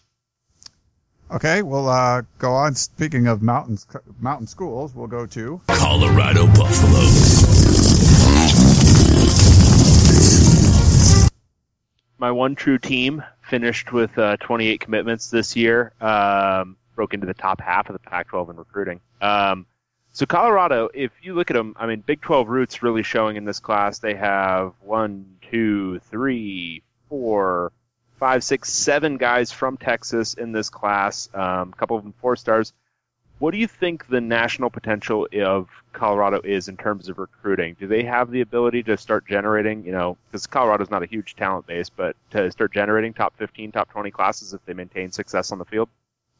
Okay, 1.31 1.63
we'll 1.63 1.89
uh, 1.89 2.21
go 2.37 2.53
on. 2.53 2.75
Speaking 2.75 3.25
of 3.25 3.41
mountains, 3.41 3.87
mountain 4.19 4.45
schools, 4.45 4.93
we'll 4.93 5.07
go 5.07 5.25
to 5.25 5.59
Colorado 5.67 6.45
Buffaloes. 6.45 7.63
my 12.19 12.31
one 12.31 12.55
true 12.55 12.77
team 12.77 13.21
finished 13.53 13.93
with 13.93 14.17
uh, 14.17 14.35
28 14.37 14.79
commitments 14.79 15.29
this 15.29 15.55
year. 15.55 15.93
Um, 16.01 16.75
broke 16.95 17.13
into 17.13 17.27
the 17.27 17.35
top 17.35 17.61
half 17.61 17.87
of 17.87 17.93
the 17.93 17.99
Pac-12 17.99 18.49
in 18.49 18.55
recruiting. 18.55 18.99
Um, 19.21 19.67
so 20.11 20.25
Colorado, 20.25 20.89
if 20.91 21.11
you 21.21 21.35
look 21.35 21.51
at 21.51 21.53
them, 21.53 21.75
I 21.77 21.85
mean, 21.85 22.01
Big 22.01 22.19
12 22.19 22.49
roots 22.49 22.81
really 22.81 23.03
showing 23.03 23.35
in 23.35 23.45
this 23.45 23.59
class. 23.59 23.99
They 23.99 24.15
have 24.15 24.73
one, 24.81 25.37
two, 25.51 25.99
three, 26.09 26.81
four, 27.09 27.71
five, 28.19 28.43
six, 28.43 28.73
seven 28.73 29.17
guys 29.17 29.51
from 29.51 29.77
Texas 29.77 30.33
in 30.33 30.51
this 30.51 30.71
class. 30.71 31.29
Um, 31.35 31.73
a 31.73 31.77
couple 31.77 31.95
of 31.95 32.01
them 32.01 32.15
four 32.19 32.35
stars. 32.35 32.73
What 33.43 33.51
do 33.51 33.57
you 33.57 33.67
think 33.67 34.07
the 34.07 34.21
national 34.21 34.69
potential 34.69 35.27
of 35.43 35.67
Colorado 35.91 36.39
is 36.45 36.69
in 36.69 36.77
terms 36.77 37.09
of 37.09 37.17
recruiting? 37.17 37.75
Do 37.77 37.87
they 37.87 38.03
have 38.03 38.31
the 38.31 38.39
ability 38.39 38.83
to 38.83 38.95
start 38.95 39.27
generating, 39.27 39.83
you 39.83 39.91
know, 39.91 40.15
because 40.31 40.47
Colorado's 40.47 40.89
not 40.89 41.03
a 41.03 41.07
huge 41.07 41.35
talent 41.35 41.67
base, 41.67 41.89
but 41.89 42.15
to 42.31 42.49
start 42.53 42.71
generating 42.71 43.13
top 43.13 43.35
15, 43.35 43.73
top 43.73 43.91
20 43.91 44.11
classes 44.11 44.53
if 44.53 44.65
they 44.65 44.73
maintain 44.73 45.11
success 45.11 45.51
on 45.51 45.57
the 45.57 45.65
field? 45.65 45.89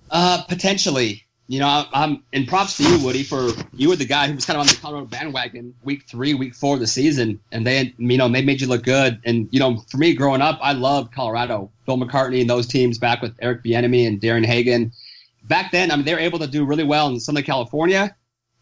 Uh, 0.10 0.44
potentially. 0.48 1.26
You 1.48 1.60
know, 1.60 1.84
I'm 1.92 2.24
and 2.32 2.48
props 2.48 2.78
to 2.78 2.84
you, 2.84 3.04
Woody, 3.04 3.24
for 3.24 3.50
you 3.74 3.90
were 3.90 3.98
the 3.98 4.06
guy 4.06 4.28
who 4.28 4.36
was 4.36 4.46
kind 4.46 4.56
of 4.56 4.62
on 4.62 4.68
the 4.68 4.80
Colorado 4.82 5.06
bandwagon 5.08 5.76
week 5.84 6.08
three, 6.08 6.34
week 6.34 6.56
four 6.56 6.76
of 6.76 6.80
the 6.80 6.88
season, 6.88 7.42
and 7.52 7.68
they, 7.68 7.94
you 7.98 8.18
know, 8.18 8.30
they 8.30 8.42
made 8.42 8.62
you 8.62 8.68
look 8.68 8.84
good. 8.84 9.20
And 9.26 9.50
you 9.52 9.60
know, 9.60 9.84
for 9.92 9.98
me, 9.98 10.14
growing 10.14 10.40
up, 10.40 10.58
I 10.62 10.72
loved 10.72 11.14
Colorado, 11.14 11.70
Bill 11.86 11.98
McCartney 11.98 12.40
and 12.40 12.50
those 12.50 12.66
teams 12.66 12.98
back 12.98 13.22
with 13.22 13.36
Eric 13.42 13.62
Bieniemy 13.62 14.08
and 14.08 14.22
Darian 14.22 14.46
Hagan. 14.46 14.94
Back 15.44 15.72
then, 15.72 15.92
I 15.92 15.96
mean, 15.96 16.06
they 16.06 16.14
were 16.14 16.20
able 16.20 16.40
to 16.40 16.48
do 16.48 16.66
really 16.66 16.84
well 16.84 17.08
in 17.08 17.20
Southern 17.20 17.44
California 17.44 18.16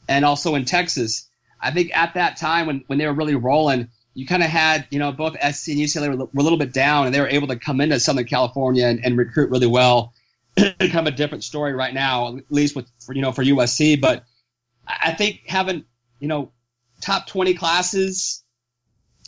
and 0.07 0.25
also 0.25 0.55
in 0.55 0.65
Texas. 0.65 1.29
I 1.59 1.71
think 1.71 1.95
at 1.95 2.15
that 2.15 2.37
time 2.37 2.67
when, 2.67 2.83
when 2.87 2.97
they 2.99 3.05
were 3.05 3.13
really 3.13 3.35
rolling, 3.35 3.89
you 4.13 4.25
kind 4.25 4.43
of 4.43 4.49
had, 4.49 4.87
you 4.89 4.99
know, 4.99 5.11
both 5.11 5.33
SC 5.33 5.69
and 5.69 5.77
UCLA 5.77 6.09
were, 6.09 6.25
were 6.25 6.39
a 6.39 6.43
little 6.43 6.57
bit 6.57 6.73
down 6.73 7.05
and 7.05 7.15
they 7.15 7.21
were 7.21 7.27
able 7.27 7.47
to 7.47 7.55
come 7.55 7.79
into 7.81 7.99
Southern 7.99 8.25
California 8.25 8.85
and, 8.85 9.03
and 9.05 9.17
recruit 9.17 9.49
really 9.49 9.67
well. 9.67 10.13
kind 10.57 10.95
of 10.95 11.07
a 11.07 11.11
different 11.11 11.43
story 11.43 11.73
right 11.73 11.93
now, 11.93 12.35
at 12.37 12.43
least 12.49 12.75
with, 12.75 12.87
for, 12.99 13.13
you 13.13 13.21
know, 13.21 13.31
for 13.31 13.43
USC. 13.43 14.01
But 14.01 14.25
I 14.87 15.11
I 15.11 15.13
think 15.13 15.41
having, 15.47 15.85
you 16.19 16.27
know, 16.27 16.51
top 17.01 17.27
20 17.27 17.53
classes, 17.53 18.43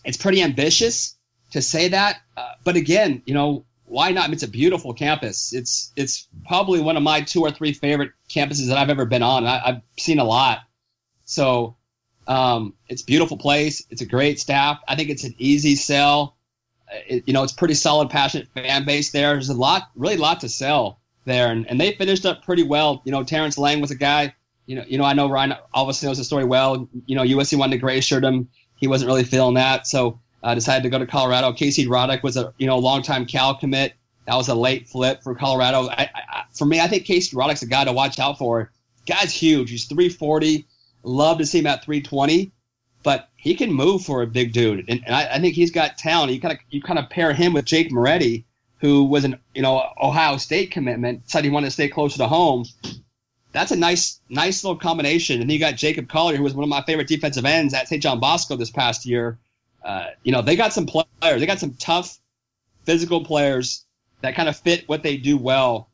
it's 0.03 0.17
pretty 0.17 0.41
ambitious 0.41 1.15
to 1.51 1.61
say 1.61 1.89
that. 1.89 2.17
Uh, 2.35 2.51
but 2.63 2.75
again, 2.75 3.21
you 3.25 3.33
know, 3.33 3.65
why 3.93 4.11
not? 4.11 4.33
It's 4.33 4.41
a 4.41 4.47
beautiful 4.47 4.91
campus. 4.91 5.53
It's 5.53 5.93
it's 5.95 6.27
probably 6.47 6.81
one 6.81 6.97
of 6.97 7.03
my 7.03 7.21
two 7.21 7.41
or 7.41 7.51
three 7.51 7.73
favorite 7.73 8.11
campuses 8.27 8.67
that 8.69 8.77
I've 8.79 8.89
ever 8.89 9.05
been 9.05 9.21
on. 9.21 9.45
I, 9.45 9.61
I've 9.63 9.81
seen 9.99 10.17
a 10.17 10.23
lot, 10.23 10.61
so 11.25 11.77
um, 12.25 12.73
it's 12.89 13.03
beautiful 13.03 13.37
place. 13.37 13.85
It's 13.91 14.01
a 14.01 14.05
great 14.07 14.39
staff. 14.39 14.79
I 14.87 14.95
think 14.95 15.11
it's 15.11 15.23
an 15.23 15.35
easy 15.37 15.75
sell. 15.75 16.37
It, 17.07 17.23
you 17.27 17.33
know, 17.33 17.43
it's 17.43 17.53
pretty 17.53 17.75
solid, 17.75 18.09
passionate 18.09 18.47
fan 18.55 18.83
base 18.83 19.11
there. 19.11 19.33
There's 19.33 19.49
a 19.49 19.53
lot, 19.53 19.83
really, 19.95 20.15
a 20.15 20.19
lot 20.19 20.39
to 20.39 20.49
sell 20.49 20.99
there, 21.25 21.51
and, 21.51 21.69
and 21.69 21.79
they 21.79 21.93
finished 21.93 22.25
up 22.25 22.43
pretty 22.43 22.63
well. 22.63 23.03
You 23.05 23.11
know, 23.11 23.23
Terrence 23.23 23.59
Lang 23.59 23.79
was 23.79 23.91
a 23.91 23.95
guy. 23.95 24.33
You 24.65 24.77
know, 24.77 24.85
you 24.87 24.97
know, 24.97 25.03
I 25.03 25.13
know 25.13 25.29
Ryan 25.29 25.53
obviously 25.71 26.07
knows 26.07 26.17
the 26.17 26.23
story 26.23 26.45
well. 26.45 26.89
You 27.05 27.15
know, 27.15 27.21
USC 27.21 27.59
wanted 27.59 27.73
to 27.73 27.77
gray 27.77 28.01
shirt 28.01 28.23
him. 28.23 28.49
He 28.75 28.87
wasn't 28.87 29.09
really 29.09 29.23
feeling 29.23 29.53
that, 29.53 29.85
so 29.85 30.19
uh, 30.43 30.53
decided 30.53 30.83
to 30.83 30.89
go 30.89 30.99
to 30.99 31.07
Colorado. 31.07 31.53
Casey 31.53 31.87
Roddick 31.87 32.21
was 32.21 32.37
a 32.37 32.53
you 32.57 32.67
know 32.67 32.77
longtime 32.77 33.25
Cal 33.25 33.55
commit. 33.55 33.93
That 34.27 34.35
was 34.35 34.47
a 34.49 34.55
late 34.55 34.87
flip 34.87 35.23
for 35.23 35.35
Colorado. 35.35 35.89
I, 35.89 36.09
I, 36.13 36.43
for 36.53 36.65
me, 36.65 36.79
I 36.79 36.87
think 36.87 37.05
Casey 37.05 37.35
Roddick's 37.35 37.61
a 37.61 37.67
guy 37.67 37.85
to 37.85 37.91
watch 37.91 38.19
out 38.19 38.37
for. 38.37 38.71
Guy's 39.05 39.33
huge. 39.33 39.69
He's 39.69 39.85
340. 39.85 40.65
Love 41.03 41.39
to 41.39 41.45
see 41.45 41.59
him 41.59 41.67
at 41.67 41.83
320, 41.83 42.53
but 43.03 43.29
he 43.35 43.55
can 43.55 43.73
move 43.73 44.03
for 44.05 44.21
a 44.21 44.27
big 44.27 44.53
dude, 44.53 44.85
and, 44.87 45.01
and 45.05 45.13
I, 45.13 45.35
I 45.35 45.39
think 45.39 45.53
he's 45.53 45.71
got 45.71 45.97
talent. 45.97 46.31
You 46.31 46.39
kind 46.39 46.53
of 46.53 46.59
you 46.69 46.81
kind 46.81 46.99
of 46.99 47.09
pair 47.09 47.33
him 47.33 47.53
with 47.53 47.65
Jake 47.65 47.91
Moretti, 47.91 48.45
who 48.79 49.03
was 49.05 49.25
an 49.25 49.37
you 49.53 49.61
know 49.61 49.83
Ohio 50.01 50.37
State 50.37 50.71
commitment, 50.71 51.29
said 51.29 51.43
he 51.43 51.49
wanted 51.49 51.67
to 51.67 51.71
stay 51.71 51.89
closer 51.89 52.17
to 52.19 52.27
home. 52.27 52.65
That's 53.51 53.71
a 53.71 53.75
nice 53.75 54.21
nice 54.29 54.63
little 54.63 54.79
combination. 54.79 55.41
And 55.41 55.49
then 55.49 55.53
you 55.53 55.59
got 55.59 55.75
Jacob 55.75 56.07
Callier, 56.07 56.37
who 56.37 56.43
was 56.43 56.53
one 56.53 56.63
of 56.63 56.69
my 56.69 56.83
favorite 56.83 57.07
defensive 57.07 57.45
ends 57.45 57.73
at 57.73 57.87
St. 57.87 58.01
John 58.01 58.19
Bosco 58.21 58.55
this 58.55 58.71
past 58.71 59.05
year. 59.05 59.39
Uh, 59.83 60.07
you 60.23 60.31
know, 60.31 60.41
they 60.41 60.55
got 60.55 60.73
some 60.73 60.85
players. 60.85 61.07
They 61.21 61.45
got 61.45 61.59
some 61.59 61.73
tough, 61.73 62.17
physical 62.85 63.23
players 63.25 63.85
that 64.21 64.35
kind 64.35 64.49
of 64.49 64.57
fit 64.57 64.87
what 64.87 65.03
they 65.03 65.17
do 65.17 65.37
well. 65.37 65.89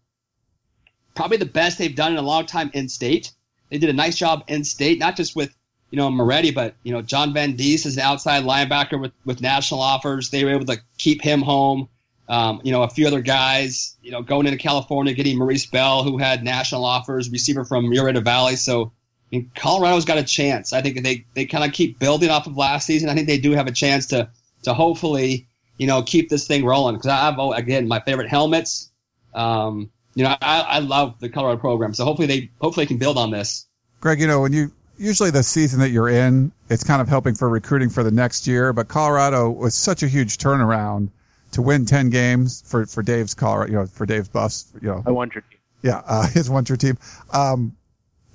Probably 1.16 1.38
the 1.38 1.46
best 1.46 1.78
they've 1.78 1.96
done 1.96 2.14
in 2.14 2.18
a 2.18 2.22
long 2.22 2.46
time 2.46 2.72
in 2.74 2.88
state. 2.88 3.32
They 3.70 3.78
did 3.78 3.90
a 3.90 3.94
nice 3.94 4.16
job 4.16 4.44
in 4.48 4.64
state, 4.64 5.00
not 5.00 5.16
just 5.16 5.36
with 5.36 5.56
you 5.92 5.98
know 5.98 6.10
Moretti, 6.10 6.52
but 6.52 6.76
you 6.84 6.94
know 6.94 7.02
John 7.02 7.34
Van 7.34 7.56
Diest 7.56 7.86
is 7.86 7.98
an 7.98 8.04
outside 8.04 8.44
linebacker 8.44 9.00
with 9.00 9.12
with 9.26 9.42
national 9.42 9.82
offers. 9.82 10.30
They 10.30 10.46
were 10.46 10.52
able 10.52 10.66
to 10.68 10.80
keep 10.98 11.22
him 11.22 11.42
home. 11.42 11.90
Um, 12.30 12.62
you 12.64 12.72
know, 12.72 12.84
a 12.84 12.90
few 12.90 13.08
other 13.08 13.22
guys, 13.22 13.98
you 14.04 14.12
know, 14.12 14.22
going 14.22 14.46
into 14.46 14.60
California, 14.60 15.16
getting 15.16 15.36
Maurice 15.40 15.66
Bell, 15.66 16.04
who 16.04 16.20
had 16.20 16.44
national 16.44 16.86
offers, 16.86 17.32
receiver 17.32 17.66
from 17.66 17.86
Murrieta 17.86 18.24
Valley. 18.24 18.56
So, 18.56 18.92
mean, 19.32 19.52
Colorado's 19.56 20.06
got 20.06 20.18
a 20.18 20.24
chance. 20.24 20.74
I 20.74 20.82
think 20.82 21.02
they, 21.04 21.26
they 21.36 21.46
kind 21.46 21.64
of 21.64 21.72
keep 21.72 22.00
building 22.00 22.30
off 22.30 22.48
of 22.48 22.58
last 22.58 22.86
season. 22.86 23.10
I 23.10 23.14
think 23.14 23.28
they 23.28 23.38
do 23.38 23.52
have 23.52 23.68
a 23.68 23.72
chance 23.72 24.08
to, 24.08 24.30
to 24.64 24.74
hopefully, 24.74 25.48
you 25.78 25.88
know, 25.88 26.02
keep 26.02 26.30
this 26.30 26.48
thing 26.48 26.66
rolling. 26.66 26.96
Because 26.96 27.12
I've, 27.12 27.38
again, 27.58 27.88
my 27.88 28.00
favorite 28.00 28.30
helmets. 28.30 28.92
Um, 29.34 29.92
you 30.16 30.24
know, 30.24 30.36
I, 30.42 30.62
I 30.62 30.80
love 30.80 31.20
the 31.20 31.30
Colorado 31.30 31.60
program. 31.60 31.94
So 31.94 32.04
hopefully 32.06 32.28
they, 32.28 32.50
hopefully 32.60 32.86
they 32.86 32.88
can 32.88 32.98
build 32.98 33.18
on 33.18 33.32
this. 33.32 33.68
Greg, 34.02 34.20
you 34.20 34.28
know, 34.28 34.42
when 34.42 34.54
you 34.54 34.72
usually 34.98 35.32
the 35.32 35.44
season 35.44 35.80
that 35.80 35.90
you're 35.90 36.10
in, 36.10 36.52
it's 36.70 36.84
kind 36.84 37.02
of 37.02 37.08
helping 37.08 37.36
for 37.36 37.50
recruiting 37.50 37.90
for 37.90 38.04
the 38.04 38.12
next 38.12 38.48
year. 38.48 38.74
But 38.74 38.88
Colorado 38.88 39.50
was 39.50 39.76
such 39.76 40.04
a 40.04 40.08
huge 40.08 40.38
turnaround 40.38 41.10
to 41.52 41.62
win 41.62 41.86
10 41.86 42.10
games 42.10 42.64
for, 42.66 42.86
for 42.86 43.02
Dave's 43.02 43.34
Colorado, 43.34 43.72
you 43.72 43.78
know, 43.78 43.86
for 43.86 44.06
Dave's 44.06 44.30
Buffs, 44.30 44.72
you 44.82 44.90
know, 44.90 45.04
I 45.06 45.12
wonder. 45.12 45.44
yeah, 45.82 46.02
uh, 46.06 46.28
his 46.34 46.50
one 46.50 46.66
true 46.66 46.78
team. 46.78 46.98
Um, 47.32 47.76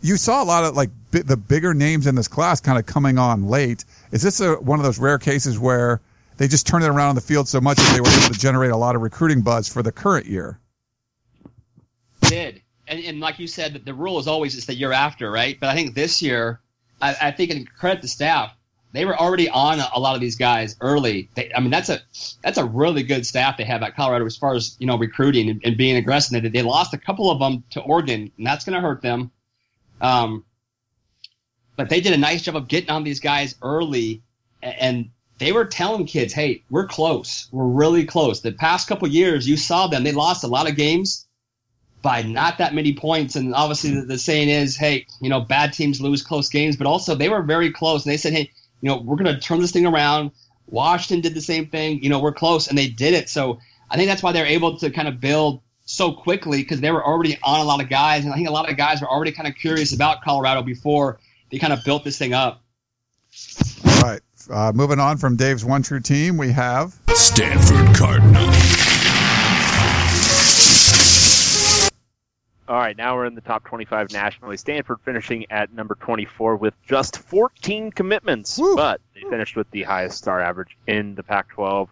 you 0.05 0.19
saw 0.19 0.43
a 0.43 0.45
lot 0.45 0.65
of 0.65 0.77
like 0.77 0.91
bi- 1.11 1.23
the 1.23 1.37
bigger 1.37 1.73
names 1.73 2.07
in 2.07 2.15
this 2.15 2.29
class 2.29 2.61
kind 2.61 2.79
of 2.79 2.85
coming 2.85 3.19
on 3.19 3.49
late. 3.49 3.85
Is 4.13 4.21
this 4.21 4.39
a, 4.41 4.55
one 4.57 4.79
of 4.79 4.85
those 4.85 4.99
rare 4.99 5.19
cases 5.19 5.59
where 5.59 6.01
they 6.37 6.47
just 6.47 6.67
turned 6.67 6.85
it 6.85 6.89
around 6.89 7.09
on 7.09 7.15
the 7.15 7.23
field 7.23 7.49
so 7.49 7.61
much 7.61 7.79
that 7.79 7.93
they 7.95 8.01
were 8.01 8.09
able 8.09 8.35
to 8.35 8.39
generate 8.39 8.71
a 8.71 8.77
lot 8.77 8.97
of 8.97 9.03
recruiting 9.03 9.41
buzz 9.41 9.67
for 9.67 9.83
the 9.83 9.93
current 9.93 10.27
year? 10.27 10.59
did. 12.29 12.63
And, 12.87 13.03
and 13.03 13.21
like 13.21 13.39
you 13.39 13.47
said, 13.47 13.81
the 13.85 13.95
rule 13.95 14.19
is 14.19 14.27
always 14.27 14.57
it's 14.57 14.67
the 14.67 14.75
year 14.75 14.93
after, 14.93 15.31
right? 15.31 15.59
But 15.59 15.71
I 15.71 15.75
think 15.75 15.95
this 15.95 16.21
year, 16.21 16.61
I, 17.01 17.17
I 17.21 17.31
think, 17.31 17.51
and 17.51 17.71
credit 17.73 18.03
the 18.03 18.09
staff, 18.09 18.55
they 18.93 19.07
were 19.07 19.19
already 19.19 19.49
on 19.49 19.81
a, 19.81 19.89
a 19.95 20.01
lot 20.01 20.15
of 20.15 20.21
these 20.21 20.37
guys 20.37 20.77
early. 20.81 21.31
They, 21.35 21.51
I 21.55 21.61
mean, 21.61 21.71
that's 21.71 21.89
a 21.89 22.01
that's 22.43 22.59
a 22.59 22.65
really 22.65 23.03
good 23.03 23.27
staff 23.27 23.57
they 23.57 23.65
have 23.65 23.83
at 23.83 23.97
Colorado 23.97 24.27
as 24.27 24.37
far 24.37 24.55
as 24.55 24.77
you 24.79 24.87
know 24.87 24.99
recruiting 24.99 25.49
and, 25.49 25.61
and 25.65 25.77
being 25.77 25.97
aggressive. 25.97 26.43
They, 26.43 26.49
they 26.49 26.63
lost 26.63 26.93
a 26.93 26.99
couple 26.99 27.31
of 27.31 27.39
them 27.39 27.65
to 27.71 27.81
Oregon, 27.81 28.31
and 28.37 28.47
that's 28.47 28.65
going 28.65 28.75
to 28.75 28.81
hurt 28.81 29.03
them. 29.03 29.31
Um, 30.05 30.45
but 31.77 31.89
they 31.89 32.01
did 32.03 32.13
a 32.13 32.19
nice 32.19 32.43
job 32.43 32.57
of 32.57 32.69
getting 32.69 32.91
on 32.91 33.05
these 33.05 33.21
guys 33.21 33.55
early, 33.63 34.23
and 34.63 35.09
they 35.39 35.51
were 35.51 35.65
telling 35.65 36.05
kids, 36.05 36.35
"Hey, 36.35 36.63
we're 36.69 36.87
close. 36.87 37.49
We're 37.51 37.65
really 37.65 38.05
close." 38.05 38.43
The 38.43 38.53
past 38.53 38.87
couple 38.87 39.09
years, 39.09 39.49
you 39.49 39.57
saw 39.57 39.87
them; 39.87 40.05
they 40.05 40.13
lost 40.13 40.45
a 40.45 40.49
lot 40.49 40.69
of 40.69 40.77
games 40.77 41.27
by 42.03 42.21
not 42.21 42.59
that 42.59 42.75
many 42.75 42.93
points. 42.93 43.35
And 43.35 43.55
obviously, 43.55 43.95
the, 43.95 44.03
the 44.03 44.19
saying 44.19 44.51
is, 44.51 44.77
"Hey, 44.77 45.07
you 45.23 45.31
know, 45.31 45.41
bad 45.41 45.73
teams 45.73 46.03
lose 46.03 46.23
close 46.23 46.51
games." 46.51 46.77
But 46.77 46.87
also, 46.87 47.15
they 47.15 47.31
were 47.31 47.43
very 47.43 47.73
close, 47.73 48.05
and 48.05 48.13
they 48.13 48.19
said, 48.19 48.35
"Hey, 48.35 48.51
you 48.83 48.89
know, 48.91 48.99
we're 48.99 49.17
going 49.17 49.35
to 49.35 49.41
turn 49.41 49.61
this 49.61 49.73
thing 49.73 49.87
around." 49.87 50.33
Washington 50.67 51.23
did 51.23 51.35
the 51.35 51.41
same 51.41 51.67
thing. 51.69 52.03
You 52.03 52.11
know, 52.11 52.21
we're 52.21 52.33
close, 52.33 52.69
and 52.69 52.77
they 52.77 52.89
did 52.89 53.15
it. 53.15 53.31
So 53.31 53.59
I 53.91 53.97
think 53.97 54.09
that's 54.09 54.23
why 54.23 54.33
they're 54.33 54.47
able 54.47 54.79
to 54.79 54.91
kind 54.91 55.09
of 55.09 55.19
build 55.19 55.63
so 55.85 56.13
quickly 56.13 56.63
because 56.63 56.81
they 56.81 56.91
were 56.91 57.05
already 57.05 57.39
on 57.43 57.61
a 57.61 57.65
lot 57.65 57.81
of 57.81 57.89
guys, 57.89 58.25
and 58.25 58.33
I 58.33 58.37
think 58.37 58.49
a 58.49 58.53
lot 58.53 58.71
of 58.71 58.77
guys 58.77 59.01
were 59.01 59.09
already 59.09 59.33
kind 59.33 59.49
of 59.49 59.55
curious 59.55 59.95
about 59.95 60.23
Colorado 60.23 60.63
before 60.63 61.19
they 61.51 61.59
kind 61.59 61.73
of 61.73 61.85
built 61.85 62.05
this 62.05 62.19
thing 62.19 62.33
up. 62.33 62.63
All 63.87 64.01
right. 64.03 64.21
Uh, 64.51 64.73
moving 64.75 65.01
on 65.01 65.17
from 65.17 65.37
Dave's 65.37 65.65
one 65.65 65.83
true 65.83 66.01
team, 66.01 66.37
we 66.37 66.53
have 66.53 66.99
Stanford 67.15 67.97
Cardinal. 67.97 68.45
All 72.67 72.77
right, 72.77 72.97
now 72.97 73.15
we're 73.15 73.27
in 73.27 73.35
the 73.35 73.43
top 73.43 73.65
25 73.65 74.13
nationally. 74.13 74.57
Stanford 74.57 74.99
finishing 75.05 75.45
at 75.51 75.73
number 75.75 75.97
24 75.97 76.57
with 76.57 76.73
just 76.87 77.19
14 77.19 77.93
commitments, 77.93 78.59
Woo. 78.59 78.75
but 78.75 79.03
they 79.15 79.21
finished 79.29 79.55
with 79.55 79.71
the 79.71 79.83
highest 79.83 80.17
star 80.17 80.41
average 80.41 80.77
in 80.87 81.15
the 81.15 81.23
Pac-12, 81.23 81.89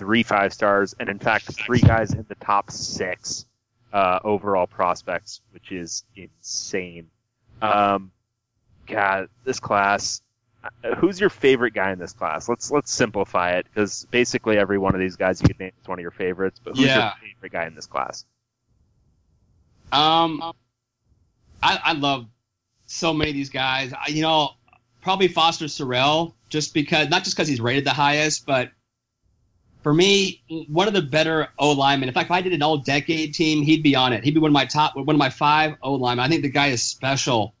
three 0.00 0.22
five 0.24 0.52
stars, 0.52 0.96
and 0.98 1.08
in 1.08 1.18
fact, 1.18 1.44
three 1.44 1.78
guys 1.80 2.12
in 2.14 2.24
the 2.28 2.34
top 2.36 2.70
six 2.70 3.44
uh, 3.92 4.18
overall 4.24 4.66
prospects, 4.66 5.42
which 5.52 5.70
is 5.70 6.04
insane. 6.16 7.08
Um, 7.62 8.10
God, 8.86 9.28
this 9.44 9.60
class. 9.60 10.22
uh, 10.64 10.94
Who's 10.96 11.20
your 11.20 11.28
favorite 11.30 11.74
guy 11.74 11.92
in 11.92 11.98
this 11.98 12.12
class? 12.14 12.48
Let's 12.48 12.70
let's 12.70 12.90
simplify 12.90 13.52
it 13.58 13.66
because 13.72 14.06
basically 14.10 14.56
every 14.56 14.78
one 14.78 14.94
of 14.94 15.00
these 15.00 15.16
guys 15.16 15.40
you 15.42 15.48
could 15.48 15.60
name 15.60 15.72
is 15.80 15.86
one 15.86 15.98
of 15.98 16.02
your 16.02 16.10
favorites. 16.10 16.60
But 16.64 16.76
who's 16.76 16.86
Yeah. 16.86 17.12
your 17.22 17.34
favorite 17.34 17.52
guy 17.52 17.66
in 17.66 17.74
this 17.74 17.86
class? 17.86 18.24
Um, 19.92 20.40
I, 21.62 21.78
I 21.84 21.92
love 21.92 22.26
so 22.86 23.12
many 23.12 23.30
of 23.30 23.34
these 23.36 23.50
guys. 23.50 23.92
I, 23.92 24.08
you 24.08 24.22
know, 24.22 24.50
probably 25.02 25.28
Foster 25.28 25.66
Sarell, 25.66 26.32
just 26.48 26.72
because 26.74 27.08
not 27.10 27.24
just 27.24 27.36
because 27.36 27.48
he's 27.48 27.60
rated 27.60 27.84
the 27.84 27.90
highest, 27.92 28.46
but 28.46 28.70
for 29.82 29.94
me, 29.94 30.42
one 30.68 30.88
of 30.88 30.94
the 30.94 31.02
better 31.02 31.48
O 31.58 31.72
linemen. 31.72 32.08
In 32.08 32.14
fact, 32.14 32.26
if 32.26 32.32
I 32.32 32.42
did 32.42 32.52
an 32.52 32.62
all 32.62 32.78
decade 32.78 33.34
team, 33.34 33.62
he'd 33.62 33.82
be 33.82 33.94
on 33.94 34.12
it. 34.12 34.24
He'd 34.24 34.34
be 34.34 34.40
one 34.40 34.50
of 34.50 34.54
my 34.54 34.66
top, 34.66 34.96
one 34.96 35.08
of 35.08 35.18
my 35.18 35.30
five 35.30 35.76
O 35.82 35.94
linemen. 35.94 36.24
I 36.24 36.28
think 36.28 36.42
the 36.42 36.50
guy 36.50 36.68
is 36.68 36.82
special. 36.82 37.54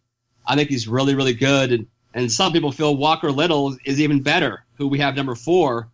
I 0.46 0.56
think 0.56 0.68
he's 0.68 0.88
really, 0.88 1.14
really 1.14 1.34
good. 1.34 1.72
And 1.72 1.86
and 2.12 2.30
some 2.30 2.52
people 2.52 2.72
feel 2.72 2.96
Walker 2.96 3.30
Little 3.30 3.76
is 3.84 4.00
even 4.00 4.22
better, 4.22 4.64
who 4.74 4.88
we 4.88 4.98
have 4.98 5.14
number 5.14 5.34
four. 5.34 5.90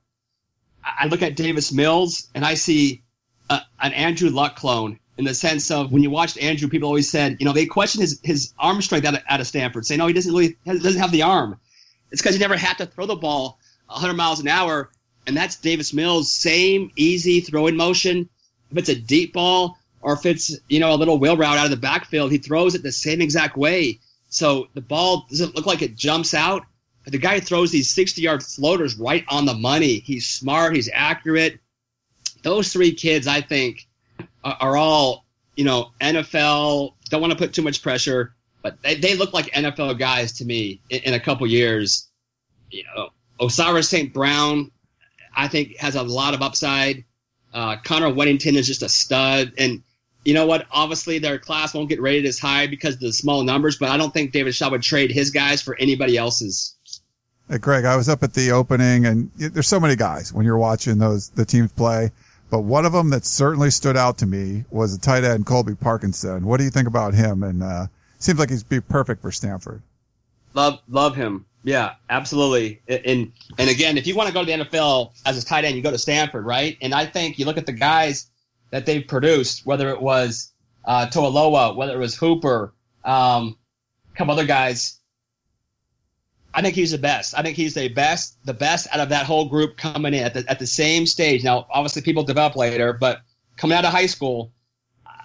I 0.83 1.07
look 1.07 1.22
at 1.22 1.37
Davis 1.37 1.72
Mills 1.72 2.29
and 2.35 2.45
I 2.45 2.55
see 2.55 3.03
a, 3.51 3.61
an 3.81 3.93
Andrew 3.93 4.31
Luck 4.31 4.57
clone 4.57 4.99
in 5.18 5.24
the 5.24 5.35
sense 5.35 5.70
of 5.70 5.93
when 5.93 6.03
you 6.03 6.11
watched 6.11 6.39
Andrew, 6.39 6.68
people 6.68 6.89
always 6.89 7.11
said, 7.11 7.37
you 7.41 7.47
know, 7.47 7.53
they 7.53 7.66
questioned 7.66 8.03
his, 8.03 8.20
his 8.22 8.53
arm 8.59 8.83
strength 8.83 9.07
out 9.07 9.14
of, 9.14 9.22
out 9.29 9.41
of 9.41 9.47
Stanford, 9.47 9.87
saying, 9.87 9.99
no, 9.99 10.07
he 10.07 10.12
doesn't 10.12 10.33
really 10.33 10.57
doesn't 10.66 11.01
have 11.01 11.12
the 11.12 11.22
arm. 11.22 11.59
It's 12.11 12.22
because 12.22 12.35
he 12.35 12.41
never 12.41 12.57
had 12.57 12.79
to 12.79 12.87
throw 12.87 13.07
the 13.07 13.16
ball 13.16 13.59
100 13.87 14.14
miles 14.14 14.41
an 14.41 14.49
hour, 14.49 14.91
and 15.27 15.37
that's 15.37 15.57
Davis 15.57 15.93
Mills. 15.93 16.33
Same 16.33 16.91
easy 16.97 17.41
throwing 17.41 17.77
motion. 17.77 18.29
If 18.70 18.79
it's 18.79 18.89
a 18.89 18.95
deep 18.95 19.33
ball 19.33 19.79
or 20.03 20.14
if 20.14 20.27
it's 20.27 20.57
you 20.68 20.81
know 20.81 20.93
a 20.93 20.97
little 20.97 21.18
wheel 21.18 21.37
route 21.37 21.59
out 21.59 21.64
of 21.64 21.70
the 21.70 21.77
backfield, 21.77 22.33
he 22.33 22.39
throws 22.39 22.74
it 22.74 22.83
the 22.83 22.93
same 22.93 23.20
exact 23.20 23.57
way. 23.57 24.01
So 24.29 24.68
the 24.74 24.81
ball 24.81 25.27
doesn't 25.31 25.55
look 25.55 25.66
like 25.66 25.83
it 25.83 25.97
jumps 25.97 26.35
out. 26.35 26.64
But 27.05 27.12
the 27.12 27.18
guy 27.18 27.39
throws 27.39 27.70
these 27.70 27.89
60 27.91 28.20
yard 28.20 28.43
floaters 28.43 28.97
right 28.97 29.24
on 29.29 29.47
the 29.47 29.55
money. 29.55 30.01
He's 30.01 30.27
smart. 30.27 30.74
He's 30.74 30.91
accurate. 30.93 31.61
Those 32.43 32.72
three 32.72 32.93
kids, 32.93 33.29
I 33.29 33.41
think, 33.41 33.87
are, 34.45 34.57
are 34.61 34.77
all 34.77 35.24
you 35.55 35.64
know 35.64 35.93
NFL 36.01 36.95
don't 37.09 37.20
want 37.20 37.33
to 37.33 37.39
put 37.39 37.53
too 37.53 37.62
much 37.62 37.83
pressure, 37.83 38.35
but 38.62 38.83
they, 38.83 38.97
they 38.97 39.14
look 39.14 39.33
like 39.33 39.47
NFL 39.53 39.99
guys 39.99 40.33
to 40.35 40.45
me 40.45 40.81
in, 40.91 41.01
in 41.01 41.14
a 41.14 41.20
couple 41.20 41.47
years. 41.47 42.09
You 42.70 42.85
know, 42.95 43.11
Osiris 43.41 43.89
St. 43.89 44.12
Brown, 44.12 44.72
I 45.37 45.49
think 45.49 45.76
has 45.76 45.95
a 45.95 46.03
lot 46.03 46.34
of 46.34 46.43
upside. 46.43 47.05
Uh, 47.53 47.76
Connor 47.84 48.11
Wedington 48.11 48.55
is 48.55 48.66
just 48.66 48.82
a 48.82 48.89
stud, 48.89 49.53
and 49.59 49.82
you 50.24 50.34
know 50.34 50.47
what? 50.47 50.66
Obviously, 50.70 51.18
their 51.18 51.39
class 51.39 51.72
won't 51.72 51.89
get 51.89 52.01
rated 52.01 52.26
as 52.26 52.39
high 52.39 52.66
because 52.66 52.95
of 52.95 53.01
the 53.01 53.12
small 53.12 53.45
numbers, 53.45 53.78
but 53.78 53.89
I 53.91 53.97
don't 53.97 54.12
think 54.12 54.32
David 54.32 54.55
Shaw 54.55 54.70
would 54.70 54.82
trade 54.82 55.11
his 55.11 55.30
guys 55.30 55.62
for 55.62 55.76
anybody 55.78 56.16
else's. 56.16 56.74
Hey, 57.49 57.59
Greg, 57.59 57.84
I 57.84 57.97
was 57.97 58.09
up 58.09 58.24
at 58.24 58.34
the 58.34 58.51
opening, 58.51 59.07
and 59.07 59.30
there's 59.37 59.68
so 59.68 59.78
many 59.78 59.95
guys 59.95 60.32
when 60.32 60.45
you're 60.45 60.59
watching 60.59 60.99
those 60.99 61.28
the 61.30 61.45
teams 61.45 61.70
play. 61.72 62.11
But 62.51 62.61
one 62.61 62.84
of 62.84 62.93
them 62.93 63.11
that 63.11 63.24
certainly 63.24 63.70
stood 63.70 63.97
out 63.97 64.18
to 64.18 64.26
me 64.26 64.64
was 64.70 64.95
a 64.95 65.01
tight 65.01 65.24
end, 65.24 65.47
Colby 65.47 65.74
Parkinson. 65.74 66.45
What 66.45 66.59
do 66.59 66.64
you 66.64 66.70
think 66.70 66.89
about 66.89 67.14
him? 67.14 67.43
And 67.43 67.62
uh, 67.62 67.87
seems 68.18 68.39
like 68.39 68.51
he'd 68.51 68.68
be 68.68 68.80
perfect 68.80 69.22
for 69.22 69.30
Stanford. 69.30 69.82
Love 70.55 70.80
love 70.89 71.14
him. 71.14 71.47
Yeah, 71.67 71.95
absolutely. 72.09 72.81
And 72.87 73.33
and 73.59 73.69
again, 73.69 73.99
if 73.99 74.07
you 74.07 74.14
want 74.14 74.29
to 74.29 74.33
go 74.33 74.45
to 74.45 74.47
the 74.47 74.64
NFL 74.64 75.11
as 75.27 75.37
a 75.37 75.45
tight 75.45 75.64
end, 75.64 75.75
you 75.75 75.83
go 75.83 75.91
to 75.91 75.99
Stanford, 75.99 76.47
right? 76.47 76.79
And 76.81 76.95
I 76.95 77.07
think 77.07 77.41
you 77.41 77.45
look 77.45 77.59
at 77.59 77.67
the 77.67 77.73
guys 77.73 78.31
that 78.71 78.87
they've 78.87 79.07
produced, 79.07 79.67
whether 79.67 79.91
it 79.91 80.01
was 80.01 80.53
uh, 80.85 81.09
Toilolo, 81.09 81.75
whether 81.75 81.93
it 81.93 81.99
was 81.99 82.14
Hooper, 82.14 82.73
um, 83.05 83.59
a 84.12 84.17
couple 84.17 84.33
other 84.33 84.47
guys. 84.47 85.01
I 86.55 86.62
think 86.62 86.77
he's 86.77 86.93
the 86.93 86.99
best. 86.99 87.37
I 87.37 87.43
think 87.43 87.57
he's 87.57 87.75
the 87.75 87.89
best, 87.89 88.39
the 88.45 88.55
best 88.55 88.87
out 88.93 89.01
of 89.01 89.09
that 89.09 89.27
whole 89.27 89.49
group 89.49 89.77
coming 89.77 90.14
in 90.14 90.23
at 90.23 90.35
the 90.35 90.45
at 90.49 90.61
the 90.61 90.69
same 90.69 91.05
stage. 91.05 91.43
Now, 91.43 91.67
obviously, 91.69 92.01
people 92.01 92.23
develop 92.23 92.55
later, 92.55 92.93
but 92.93 93.23
coming 93.57 93.77
out 93.77 93.85
of 93.85 93.91
high 93.91 94.07
school, 94.07 94.53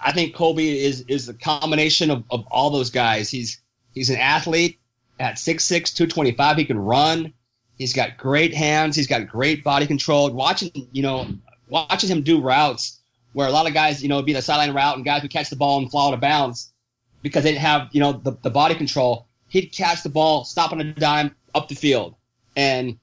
I 0.03 0.11
think 0.11 0.33
Colby 0.33 0.83
is 0.83 1.01
is 1.01 1.27
the 1.27 1.35
combination 1.35 2.09
of, 2.09 2.23
of 2.31 2.47
all 2.49 2.71
those 2.71 2.89
guys. 2.89 3.29
He's 3.29 3.61
he's 3.93 4.09
an 4.09 4.17
athlete 4.17 4.79
at 5.21 5.35
6'6", 5.35 5.93
225. 5.95 6.57
He 6.57 6.65
can 6.65 6.79
run. 6.79 7.33
He's 7.77 7.93
got 7.93 8.17
great 8.17 8.53
hands. 8.53 8.95
He's 8.95 9.07
got 9.07 9.27
great 9.27 9.63
body 9.63 9.87
control. 9.87 10.31
Watching 10.31 10.71
you 10.91 11.01
know 11.01 11.27
watching 11.69 12.09
him 12.09 12.21
do 12.21 12.41
routes 12.41 12.99
where 13.33 13.47
a 13.47 13.51
lot 13.51 13.67
of 13.67 13.73
guys 13.73 14.03
you 14.03 14.09
know 14.09 14.21
be 14.21 14.33
the 14.33 14.41
sideline 14.41 14.75
route 14.75 14.95
and 14.95 15.05
guys 15.05 15.21
would 15.21 15.31
catch 15.31 15.49
the 15.49 15.55
ball 15.55 15.79
and 15.79 15.89
fall 15.89 16.09
out 16.09 16.13
of 16.13 16.19
bounds 16.19 16.73
because 17.21 17.43
they 17.43 17.51
didn't 17.51 17.61
have 17.61 17.87
you 17.91 17.99
know 17.99 18.13
the, 18.13 18.37
the 18.41 18.49
body 18.49 18.75
control. 18.75 19.27
He'd 19.47 19.67
catch 19.67 20.03
the 20.03 20.09
ball, 20.09 20.45
stop 20.45 20.71
on 20.71 20.79
a 20.81 20.93
dime, 20.93 21.35
up 21.53 21.67
the 21.67 21.75
field, 21.75 22.15
and 22.55 22.97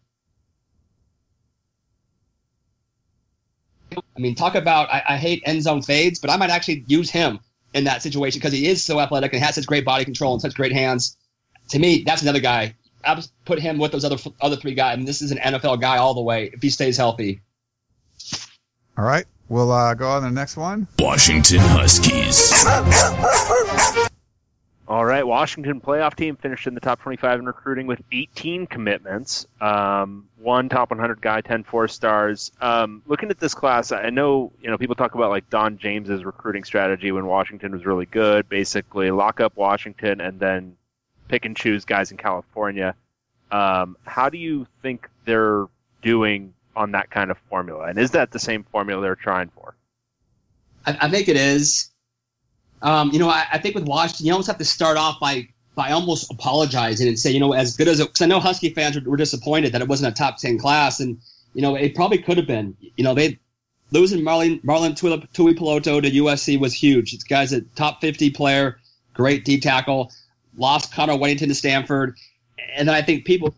I 3.97 4.21
mean, 4.21 4.35
talk 4.35 4.55
about 4.55 4.89
I, 4.91 5.03
I 5.11 5.17
hate 5.17 5.43
end 5.47 5.63
zone 5.63 5.83
fades, 5.83 6.19
but 6.19 6.31
I 6.31 6.37
might 6.37 6.51
actually 6.51 6.85
use 6.87 7.11
him 7.11 7.41
in 7.75 7.85
that 7.85 8.03
situation 8.03 8.39
because 8.39 8.53
he 8.53 8.67
is 8.67 8.85
so 8.85 9.01
athletic 9.01 9.33
and 9.33 9.43
has 9.43 9.55
such 9.55 9.67
great 9.67 9.85
body 9.85 10.05
control 10.05 10.33
and 10.33 10.43
such 10.43 10.55
great 10.55 10.73
hands. 10.73 11.17
To 11.69 11.79
me, 11.79 12.03
that's 12.05 12.23
another 12.23 12.41
guy. 12.41 12.75
I 13.05 13.15
would 13.15 13.27
put 13.45 13.61
him 13.61 13.79
with 13.79 13.93
those 13.93 14.05
other 14.05 14.17
other 14.41 14.57
three 14.57 14.75
guys. 14.75 14.95
I 14.95 14.97
mean, 14.97 15.07
this 15.07 15.23
is 15.23 15.31
an 15.31 15.39
NFL 15.39 15.81
guy 15.81 15.99
all 15.99 16.15
the 16.15 16.23
way 16.23 16.51
if 16.53 16.63
he 16.63 16.71
stays 16.71 16.97
healthy. 16.97 17.41
All 18.97 19.05
right, 19.05 19.27
we'll 19.49 19.71
uh, 19.71 19.95
go 19.95 20.09
on 20.09 20.23
to 20.23 20.29
the 20.29 20.35
next 20.35 20.57
one. 20.57 20.89
Washington 20.99 21.61
Huskies. 21.61 22.65
All 24.89 25.05
right, 25.05 25.25
Washington 25.25 25.83
playoff 25.83 26.15
team 26.17 26.35
finished 26.37 26.67
in 26.67 26.73
the 26.73 26.81
top 26.81 27.03
25 27.03 27.41
in 27.41 27.47
recruiting 27.47 27.87
with 27.87 28.01
18 28.11 28.67
commitments. 28.67 29.47
Um, 29.61 30.29
one 30.39 30.71
top 30.71 30.91
100 30.91 31.21
guy, 31.21 31.43
10 31.43 31.65
four 31.65 31.89
stars. 31.89 32.51
Um, 32.63 33.03
looking 33.07 33.29
at 33.29 33.39
this 33.39 33.53
class, 33.53 33.93
I 33.93 34.09
know 34.09 34.51
you 34.63 34.71
know 34.71 34.79
people 34.79 34.97
talk 34.97 35.15
about 35.15 35.29
like 35.29 35.51
Don 35.51 35.77
James's 35.77 36.25
recruiting 36.25 36.65
strategy 36.65 37.13
when 37.13 37.27
Washington 37.27 37.73
was 37.73 37.85
really 37.85 38.07
good. 38.07 38.49
Basically, 38.49 39.11
lock 39.11 39.41
up 39.41 39.57
Washington 39.57 40.23
and 40.23 40.41
then 40.41 40.77
pick 41.29 41.45
and 41.45 41.57
choose 41.57 41.85
guys 41.85 42.11
in 42.11 42.17
California. 42.17 42.95
Um, 43.51 43.97
how 44.05 44.29
do 44.29 44.39
you 44.39 44.67
think 44.83 45.09
they're 45.25 45.67
doing 46.03 46.55
on 46.77 46.93
that 46.93 47.11
kind 47.11 47.31
of 47.31 47.39
formula? 47.51 47.85
And 47.85 47.99
is 47.99 48.13
that 48.13 48.31
the 48.31 48.39
same 48.39 48.65
formula 48.65 49.03
they're 49.03 49.17
trying 49.17 49.51
for? 49.51 49.75
I, 50.87 50.97
I 51.03 51.11
think 51.11 51.29
it 51.29 51.37
is. 51.37 51.91
Um, 52.83 53.11
you 53.13 53.19
know, 53.19 53.29
I, 53.29 53.45
I 53.53 53.59
think 53.59 53.75
with 53.75 53.85
Washington, 53.85 54.27
you 54.27 54.33
almost 54.33 54.49
have 54.49 54.59
to 54.59 54.65
start 54.65 54.97
off 54.97 55.19
by 55.21 55.49
by 55.75 55.93
almost 55.93 56.29
apologizing 56.33 57.07
and 57.07 57.17
say, 57.17 57.31
you 57.31 57.39
know, 57.39 57.53
as 57.53 57.77
good 57.77 57.87
as 57.87 58.01
it, 58.01 58.09
because 58.09 58.21
I 58.21 58.27
know 58.27 58.41
Husky 58.41 58.71
fans 58.71 58.97
were, 58.97 59.11
were 59.11 59.17
disappointed 59.17 59.73
that 59.73 59.81
it 59.81 59.87
wasn't 59.87 60.13
a 60.13 60.17
top 60.17 60.39
ten 60.39 60.59
class, 60.59 61.01
and 61.01 61.19
you 61.55 61.63
know, 61.63 61.77
it 61.77 61.95
probably 61.95 62.19
could 62.19 62.37
have 62.37 62.47
been. 62.47 62.77
You 62.97 63.05
know, 63.05 63.15
they 63.15 63.39
losing 63.91 64.21
Marlon 64.21 64.63
Marlon 64.63 64.97
Tui, 64.97 65.27
Tui 65.33 65.55
Piloto 65.55 66.03
to 66.03 66.11
USC 66.11 66.59
was 66.59 66.75
huge. 66.75 67.13
This 67.13 67.23
guy's 67.25 67.53
a 67.53 67.61
top 67.61 68.01
fifty 68.01 68.31
player, 68.31 68.79
great 69.15 69.45
D 69.45 69.61
tackle. 69.61 70.13
Lost 70.59 70.93
Connor 70.93 71.15
Wedington 71.15 71.49
to 71.49 71.55
Stanford, 71.55 72.17
and 72.77 72.89
then 72.89 72.95
I 72.95 73.01
think 73.01 73.25
people 73.25 73.55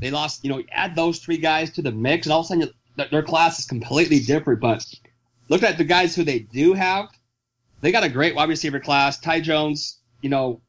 they 0.00 0.10
lost. 0.10 0.42
You 0.42 0.50
know, 0.50 0.62
add 0.72 0.96
those 0.96 1.18
three 1.18 1.36
guys 1.36 1.70
to 1.72 1.82
the 1.82 1.92
mix, 1.92 2.26
and 2.26 2.32
all 2.32 2.40
of 2.40 2.46
a 2.46 2.48
sudden 2.48 2.70
their, 3.10 3.22
class 3.22 3.58
is 3.58 3.66
completely 3.66 4.20
different. 4.20 4.60
But 4.60 4.84
look 5.48 5.62
at 5.62 5.78
the 5.78 5.84
guys 5.84 6.14
who 6.14 6.24
they 6.24 6.40
do 6.40 6.72
have. 6.72 7.08
They 7.80 7.92
got 7.92 8.02
a 8.02 8.08
great 8.08 8.34
wide 8.34 8.48
receiver 8.48 8.80
class. 8.80 9.20
Ty 9.20 9.40
Jones, 9.40 9.98
you 10.22 10.30
know, 10.30 10.60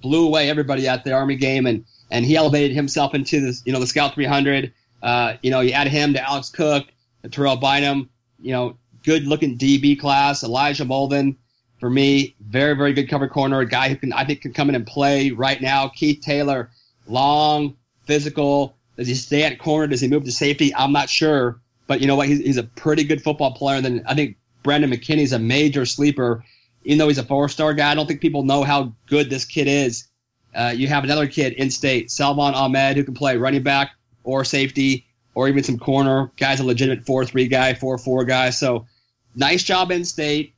blew 0.00 0.26
away 0.26 0.48
everybody 0.50 0.86
at 0.86 1.02
the 1.02 1.12
Army 1.12 1.36
game, 1.36 1.66
and 1.66 1.84
and 2.10 2.24
he 2.24 2.36
elevated 2.36 2.72
himself 2.72 3.14
into 3.14 3.40
this, 3.40 3.62
you 3.64 3.72
know, 3.72 3.80
the 3.80 3.86
Scout 3.86 4.14
300. 4.14 4.72
Uh, 5.02 5.34
you 5.42 5.50
know, 5.50 5.60
you 5.60 5.72
add 5.72 5.88
him 5.88 6.12
to 6.12 6.22
Alex 6.22 6.50
Cook, 6.50 6.86
Terrell 7.30 7.56
Bynum. 7.56 8.10
You 8.38 8.52
know, 8.52 8.76
good 9.02 9.26
looking 9.26 9.56
DB 9.56 9.98
class. 9.98 10.44
Elijah 10.44 10.84
Molden, 10.84 11.36
for 11.82 11.90
me, 11.90 12.36
very 12.40 12.76
very 12.76 12.92
good 12.92 13.08
cover 13.08 13.26
corner. 13.26 13.58
A 13.58 13.66
guy 13.66 13.88
who 13.88 13.96
can 13.96 14.12
I 14.12 14.24
think 14.24 14.42
can 14.42 14.52
come 14.52 14.68
in 14.68 14.76
and 14.76 14.86
play 14.86 15.32
right 15.32 15.60
now. 15.60 15.88
Keith 15.88 16.20
Taylor, 16.20 16.70
long, 17.08 17.76
physical. 18.04 18.76
Does 18.96 19.08
he 19.08 19.14
stay 19.14 19.42
at 19.42 19.58
corner? 19.58 19.88
Does 19.88 20.00
he 20.00 20.06
move 20.06 20.22
to 20.22 20.30
safety? 20.30 20.72
I'm 20.76 20.92
not 20.92 21.10
sure. 21.10 21.60
But 21.88 22.00
you 22.00 22.06
know 22.06 22.14
what? 22.14 22.28
He's, 22.28 22.38
he's 22.38 22.56
a 22.56 22.62
pretty 22.62 23.02
good 23.02 23.20
football 23.20 23.54
player. 23.54 23.78
And 23.78 23.84
then 23.84 24.04
I 24.06 24.14
think 24.14 24.36
Brandon 24.62 24.92
McKinney's 24.92 25.32
a 25.32 25.40
major 25.40 25.84
sleeper. 25.84 26.44
Even 26.84 26.98
though 26.98 27.08
he's 27.08 27.18
a 27.18 27.24
four 27.24 27.48
star 27.48 27.74
guy, 27.74 27.90
I 27.90 27.96
don't 27.96 28.06
think 28.06 28.20
people 28.20 28.44
know 28.44 28.62
how 28.62 28.94
good 29.08 29.28
this 29.28 29.44
kid 29.44 29.66
is. 29.66 30.06
Uh, 30.54 30.72
you 30.76 30.86
have 30.86 31.02
another 31.02 31.26
kid 31.26 31.54
in 31.54 31.68
state, 31.68 32.12
Salvon 32.12 32.54
Ahmed, 32.54 32.96
who 32.96 33.02
can 33.02 33.14
play 33.14 33.36
running 33.36 33.64
back 33.64 33.90
or 34.22 34.44
safety 34.44 35.04
or 35.34 35.48
even 35.48 35.64
some 35.64 35.80
corner. 35.80 36.30
Guy's 36.36 36.60
a 36.60 36.64
legitimate 36.64 37.04
4 37.04 37.24
3 37.24 37.48
guy, 37.48 37.74
4 37.74 37.98
4 37.98 38.24
guy. 38.24 38.50
So 38.50 38.86
nice 39.34 39.64
job 39.64 39.90
in 39.90 40.04
state. 40.04 40.54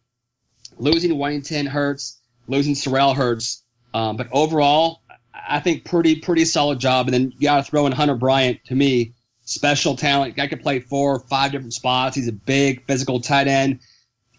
Losing 0.78 1.16
Wellington 1.18 1.66
hurts, 1.66 2.20
losing 2.48 2.74
Sarell 2.74 3.14
hurts. 3.14 3.62
Um, 3.92 4.16
but 4.16 4.28
overall, 4.32 5.02
I 5.48 5.60
think 5.60 5.84
pretty 5.84 6.16
pretty 6.16 6.44
solid 6.44 6.78
job. 6.78 7.06
And 7.06 7.14
then 7.14 7.32
you 7.38 7.42
got 7.42 7.64
to 7.64 7.70
throw 7.70 7.86
in 7.86 7.92
Hunter 7.92 8.14
Bryant 8.14 8.64
to 8.66 8.74
me, 8.74 9.14
special 9.44 9.96
talent. 9.96 10.36
Guy 10.36 10.46
could 10.46 10.62
play 10.62 10.80
four 10.80 11.16
or 11.16 11.20
five 11.20 11.52
different 11.52 11.74
spots. 11.74 12.16
He's 12.16 12.28
a 12.28 12.32
big 12.32 12.84
physical 12.86 13.20
tight 13.20 13.46
end, 13.46 13.80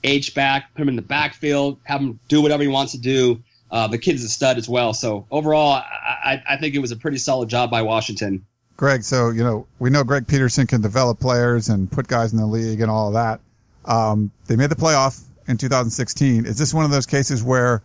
H 0.04 0.34
back. 0.36 0.74
Put 0.74 0.82
him 0.82 0.90
in 0.90 0.96
the 0.96 1.02
backfield, 1.02 1.80
have 1.84 2.02
him 2.02 2.20
do 2.28 2.42
whatever 2.42 2.64
he 2.64 2.70
wants 2.70 2.92
to 2.94 3.00
do. 3.00 3.42
Uh, 3.72 3.88
the 3.88 3.98
kid's 3.98 4.24
a 4.24 4.30
stud 4.30 4.58
as 4.58 4.70
well. 4.70 4.94
So 4.94 5.26
overall, 5.32 5.74
I, 5.74 5.84
I, 6.24 6.44
I 6.50 6.58
think 6.58 6.76
it 6.76 6.80
was 6.80 6.92
a 6.92 6.96
pretty 6.96 7.18
solid 7.18 7.50
job 7.50 7.72
by 7.72 7.82
Washington. 7.82 8.46
Greg, 8.78 9.04
so 9.04 9.30
you 9.30 9.44
know 9.44 9.66
we 9.80 9.90
know 9.90 10.04
Greg 10.04 10.28
Petersen 10.28 10.68
can 10.68 10.82
develop 10.82 11.20
players 11.20 11.70
and 11.70 11.90
put 11.90 12.08
guys 12.08 12.34
in 12.34 12.40
the 12.40 12.46
league 12.46 12.82
and 12.82 12.92
all 12.92 13.08
of 13.08 13.14
that. 13.14 13.40
Um, 13.86 14.32
they 14.48 14.56
made 14.56 14.70
the 14.70 14.76
playoff 14.76 15.22
in 15.48 15.58
2016. 15.58 16.46
Is 16.46 16.58
this 16.58 16.74
one 16.74 16.86
of 16.86 16.92
those 16.92 17.06
cases 17.06 17.44
where 17.44 17.84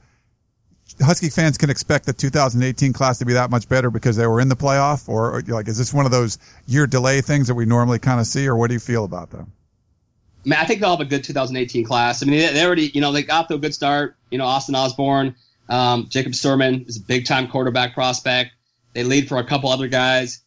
Husky 1.01 1.31
fans 1.31 1.57
can 1.57 1.71
expect 1.71 2.07
the 2.07 2.13
2018 2.13 2.93
class 2.93 3.19
to 3.19 3.25
be 3.25 3.33
that 3.35 3.51
much 3.51 3.69
better 3.69 3.91
because 3.91 4.17
they 4.17 4.27
were 4.27 4.41
in 4.41 4.49
the 4.49 4.57
playoff, 4.57 5.09
or, 5.09 5.43
like 5.47 5.69
is 5.69 5.79
this 5.79 5.95
one 5.95 6.05
of 6.05 6.11
those 6.11 6.39
year 6.67 6.87
delay 6.87 7.21
things 7.21 7.47
that 7.49 7.55
we 7.55 7.65
normally 7.65 7.99
kind 7.99 8.21
of 8.21 8.27
see, 8.27 8.47
or 8.47 8.57
what 8.57 8.69
do 8.69 8.75
you 8.75 8.81
feel 8.81 9.05
about 9.05 9.31
them? 9.31 9.53
I 10.45 10.49
mean, 10.49 10.59
I 10.59 10.65
think 10.65 10.81
they'll 10.81 10.91
have 10.91 11.01
a 11.01 11.05
good 11.05 11.23
2018 11.23 11.85
class. 11.85 12.23
I 12.23 12.27
mean, 12.27 12.41
they, 12.41 12.53
they 12.53 12.65
already, 12.65 12.89
you 12.89 13.01
know, 13.01 13.13
they 13.13 13.23
got 13.23 13.49
to 13.49 13.55
a 13.55 13.59
good 13.59 13.75
start. 13.75 14.17
You 14.31 14.39
know, 14.39 14.47
Austin 14.47 14.75
Osborne, 14.75 15.35
um, 15.69 16.07
Jacob 16.09 16.33
Sirmon 16.33 16.89
is 16.89 16.97
a 16.97 17.03
big 17.03 17.27
time 17.27 17.47
quarterback 17.47 17.95
prospect. 17.95 18.53
They 18.95 19.05
lead 19.05 19.29
for 19.29 19.39
a 19.39 19.45
couple 19.45 19.71
other 19.71 19.87
guys. 19.87 20.43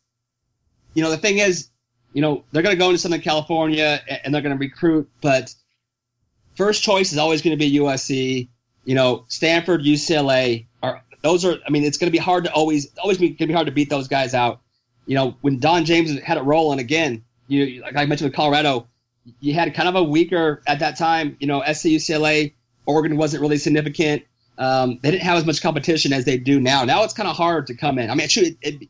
You 0.95 1.03
know, 1.03 1.11
the 1.11 1.17
thing 1.17 1.37
is, 1.37 1.69
you 2.11 2.21
know, 2.21 2.43
they're 2.51 2.63
going 2.63 2.75
to 2.75 2.79
go 2.79 2.89
into 2.89 2.97
Southern 2.97 3.21
California 3.21 4.01
and 4.23 4.33
they're 4.33 4.41
going 4.41 4.55
to 4.55 4.59
recruit, 4.59 5.09
but 5.21 5.53
first 6.55 6.83
choice 6.83 7.11
is 7.11 7.17
always 7.17 7.41
going 7.41 7.57
to 7.57 7.63
be 7.63 7.77
USC. 7.77 8.47
You 8.85 8.95
know, 8.95 9.25
Stanford, 9.27 9.81
UCLA 9.81 10.65
are 10.81 11.03
those 11.21 11.45
are. 11.45 11.55
I 11.65 11.69
mean, 11.69 11.83
it's 11.83 11.97
going 11.97 12.07
to 12.07 12.11
be 12.11 12.17
hard 12.17 12.43
to 12.45 12.53
always 12.53 12.93
always 12.97 13.17
be, 13.17 13.29
going 13.29 13.37
to 13.37 13.47
be 13.47 13.53
hard 13.53 13.67
to 13.67 13.71
beat 13.71 13.89
those 13.89 14.07
guys 14.07 14.33
out. 14.33 14.61
You 15.05 15.15
know, 15.15 15.35
when 15.41 15.59
Don 15.59 15.85
James 15.85 16.19
had 16.21 16.37
it 16.37 16.43
rolling 16.43 16.79
again, 16.79 17.23
you 17.47 17.81
like 17.81 17.95
I 17.95 18.05
mentioned 18.05 18.29
with 18.29 18.35
Colorado, 18.35 18.87
you 19.39 19.53
had 19.53 19.73
kind 19.73 19.89
of 19.89 19.95
a 19.95 20.03
weaker 20.03 20.61
at 20.67 20.79
that 20.79 20.97
time. 20.97 21.37
You 21.39 21.47
know, 21.47 21.61
SC, 21.61 21.85
UCLA, 21.85 22.53
Oregon 22.85 23.17
wasn't 23.17 23.41
really 23.41 23.57
significant. 23.57 24.23
Um, 24.57 24.99
they 25.01 25.11
didn't 25.11 25.23
have 25.23 25.37
as 25.37 25.45
much 25.45 25.61
competition 25.61 26.13
as 26.13 26.25
they 26.25 26.37
do 26.37 26.59
now. 26.59 26.83
Now 26.83 27.03
it's 27.03 27.13
kind 27.13 27.27
of 27.27 27.35
hard 27.35 27.67
to 27.67 27.75
come 27.75 27.97
in. 27.97 28.09
I 28.09 28.15
mean, 28.15 28.27
shoot, 28.27 28.57
it, 28.61 28.81
it, 28.81 28.89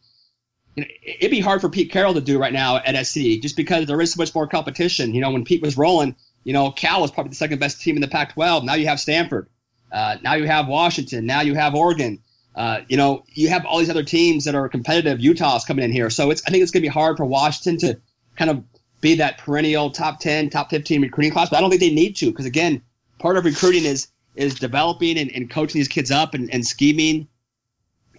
you 0.75 0.83
know, 0.83 0.89
it'd 1.19 1.31
be 1.31 1.39
hard 1.39 1.61
for 1.61 1.69
Pete 1.69 1.91
Carroll 1.91 2.13
to 2.15 2.21
do 2.21 2.39
right 2.39 2.51
now 2.51 2.77
at 2.77 3.05
SC 3.05 3.39
just 3.41 3.55
because 3.55 3.85
there 3.85 4.01
is 4.01 4.13
so 4.13 4.21
much 4.21 4.33
more 4.35 4.47
competition. 4.47 5.13
You 5.13 5.21
know, 5.21 5.31
when 5.31 5.45
Pete 5.45 5.61
was 5.61 5.77
rolling, 5.77 6.15
you 6.43 6.53
know, 6.53 6.71
Cal 6.71 7.01
was 7.01 7.11
probably 7.11 7.29
the 7.29 7.35
second 7.35 7.59
best 7.59 7.81
team 7.81 7.95
in 7.95 8.01
the 8.01 8.07
Pac-12. 8.07 8.63
Now 8.63 8.75
you 8.75 8.87
have 8.87 8.99
Stanford. 8.99 9.47
Uh, 9.91 10.17
now 10.23 10.33
you 10.33 10.45
have 10.45 10.67
Washington. 10.67 11.25
Now 11.25 11.41
you 11.41 11.53
have 11.53 11.75
Oregon. 11.75 12.19
Uh, 12.55 12.81
you 12.87 12.97
know, 12.97 13.23
you 13.29 13.49
have 13.49 13.65
all 13.65 13.79
these 13.79 13.89
other 13.89 14.03
teams 14.03 14.45
that 14.45 14.55
are 14.55 14.69
competitive. 14.69 15.19
Utah's 15.19 15.65
coming 15.65 15.85
in 15.85 15.91
here, 15.91 16.09
so 16.09 16.29
it's 16.29 16.43
I 16.45 16.51
think 16.51 16.61
it's 16.61 16.71
going 16.71 16.81
to 16.81 16.87
be 16.87 16.93
hard 16.93 17.17
for 17.17 17.25
Washington 17.25 17.77
to 17.79 17.99
kind 18.35 18.51
of 18.51 18.63
be 19.01 19.15
that 19.15 19.37
perennial 19.37 19.89
top 19.91 20.19
10, 20.19 20.49
top 20.49 20.69
15 20.69 21.01
recruiting 21.01 21.31
class. 21.31 21.49
But 21.49 21.57
I 21.57 21.61
don't 21.61 21.69
think 21.69 21.81
they 21.81 21.93
need 21.93 22.15
to 22.17 22.27
because 22.27 22.45
again, 22.45 22.81
part 23.19 23.37
of 23.37 23.45
recruiting 23.45 23.85
is 23.85 24.07
is 24.35 24.55
developing 24.55 25.17
and, 25.17 25.31
and 25.31 25.49
coaching 25.49 25.79
these 25.79 25.87
kids 25.87 26.11
up 26.11 26.33
and, 26.33 26.51
and 26.53 26.65
scheming. 26.65 27.27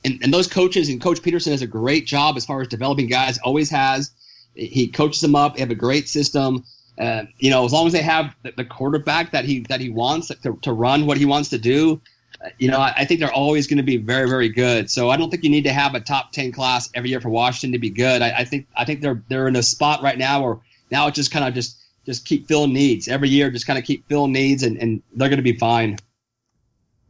And, 0.05 0.21
and 0.23 0.33
those 0.33 0.47
coaches 0.47 0.89
and 0.89 1.01
Coach 1.01 1.23
Petersen 1.23 1.53
does 1.53 1.63
a 1.63 1.67
great 1.67 2.07
job 2.07 2.37
as 2.37 2.45
far 2.45 2.61
as 2.61 2.69
developing 2.69 3.09
guys. 3.09 3.39
Always 3.39 3.71
has. 3.71 4.13
He 4.55 4.89
coaches 4.89 5.21
them 5.21 5.35
up. 5.35 5.55
They 5.55 5.61
have 5.61 5.71
a 5.71 5.77
great 5.77 6.09
system. 6.09 6.65
Uh, 6.99 7.25
you 7.39 7.51
know, 7.51 7.65
as 7.65 7.73
long 7.73 7.87
as 7.87 7.93
they 7.93 8.03
have 8.03 8.37
the, 8.43 8.53
the, 8.57 8.65
quarterback 8.65 9.33
that 9.33 9.45
he 9.45 9.61
that 9.69 9.81
he 9.81 9.91
wants 9.91 10.29
to, 10.29 10.57
to 10.63 10.73
run 10.73 11.07
what 11.07 11.17
he 11.17 11.25
wants 11.25 11.49
to 11.49 11.59
do, 11.59 12.01
uh, 12.45 12.51
you 12.59 12.71
know, 12.71 12.79
I, 12.79 12.95
I, 12.99 13.05
think 13.05 13.19
they're 13.19 13.33
always 13.33 13.67
going 13.67 13.79
to 13.79 13.83
be 13.83 13.97
very 13.97 14.29
very 14.29 14.49
good. 14.49 14.89
So 14.89 15.11
I 15.11 15.17
don't 15.17 15.29
think 15.29 15.43
you 15.43 15.51
need 15.51 15.65
to 15.65 15.73
have 15.73 15.95
a 15.97 16.01
top 16.01 16.31
ten 16.31 16.53
class 16.53 16.89
every 16.95 17.11
year 17.11 17.21
for 17.21 17.31
Washington 17.31 17.73
to 17.73 17.81
be 17.81 17.91
good. 17.91 18.23
I, 18.23 18.39
I 18.39 18.45
think 18.45 18.69
I 18.77 18.85
think 18.85 19.01
they're 19.01 19.21
they're 19.29 19.49
in 19.49 19.57
a 19.57 19.63
spot 19.63 20.03
right 20.03 20.17
now 20.17 20.45
where 20.45 20.59
now 20.93 21.09
it 21.09 21.15
just 21.15 21.33
kind 21.33 21.45
of 21.45 21.53
just 21.53 21.79
just 22.07 22.25
keep 22.27 22.47
filling 22.47 22.73
needs 22.73 23.09
every 23.09 23.29
year. 23.29 23.51
Just 23.51 23.67
kind 23.67 23.79
of 23.79 23.85
keep 23.85 24.09
filling 24.09 24.33
needs, 24.33 24.63
and, 24.63 24.77
and 24.77 25.03
they're 25.15 25.29
going 25.29 25.39
to 25.39 25.43
be 25.43 25.59
fine. 25.59 25.97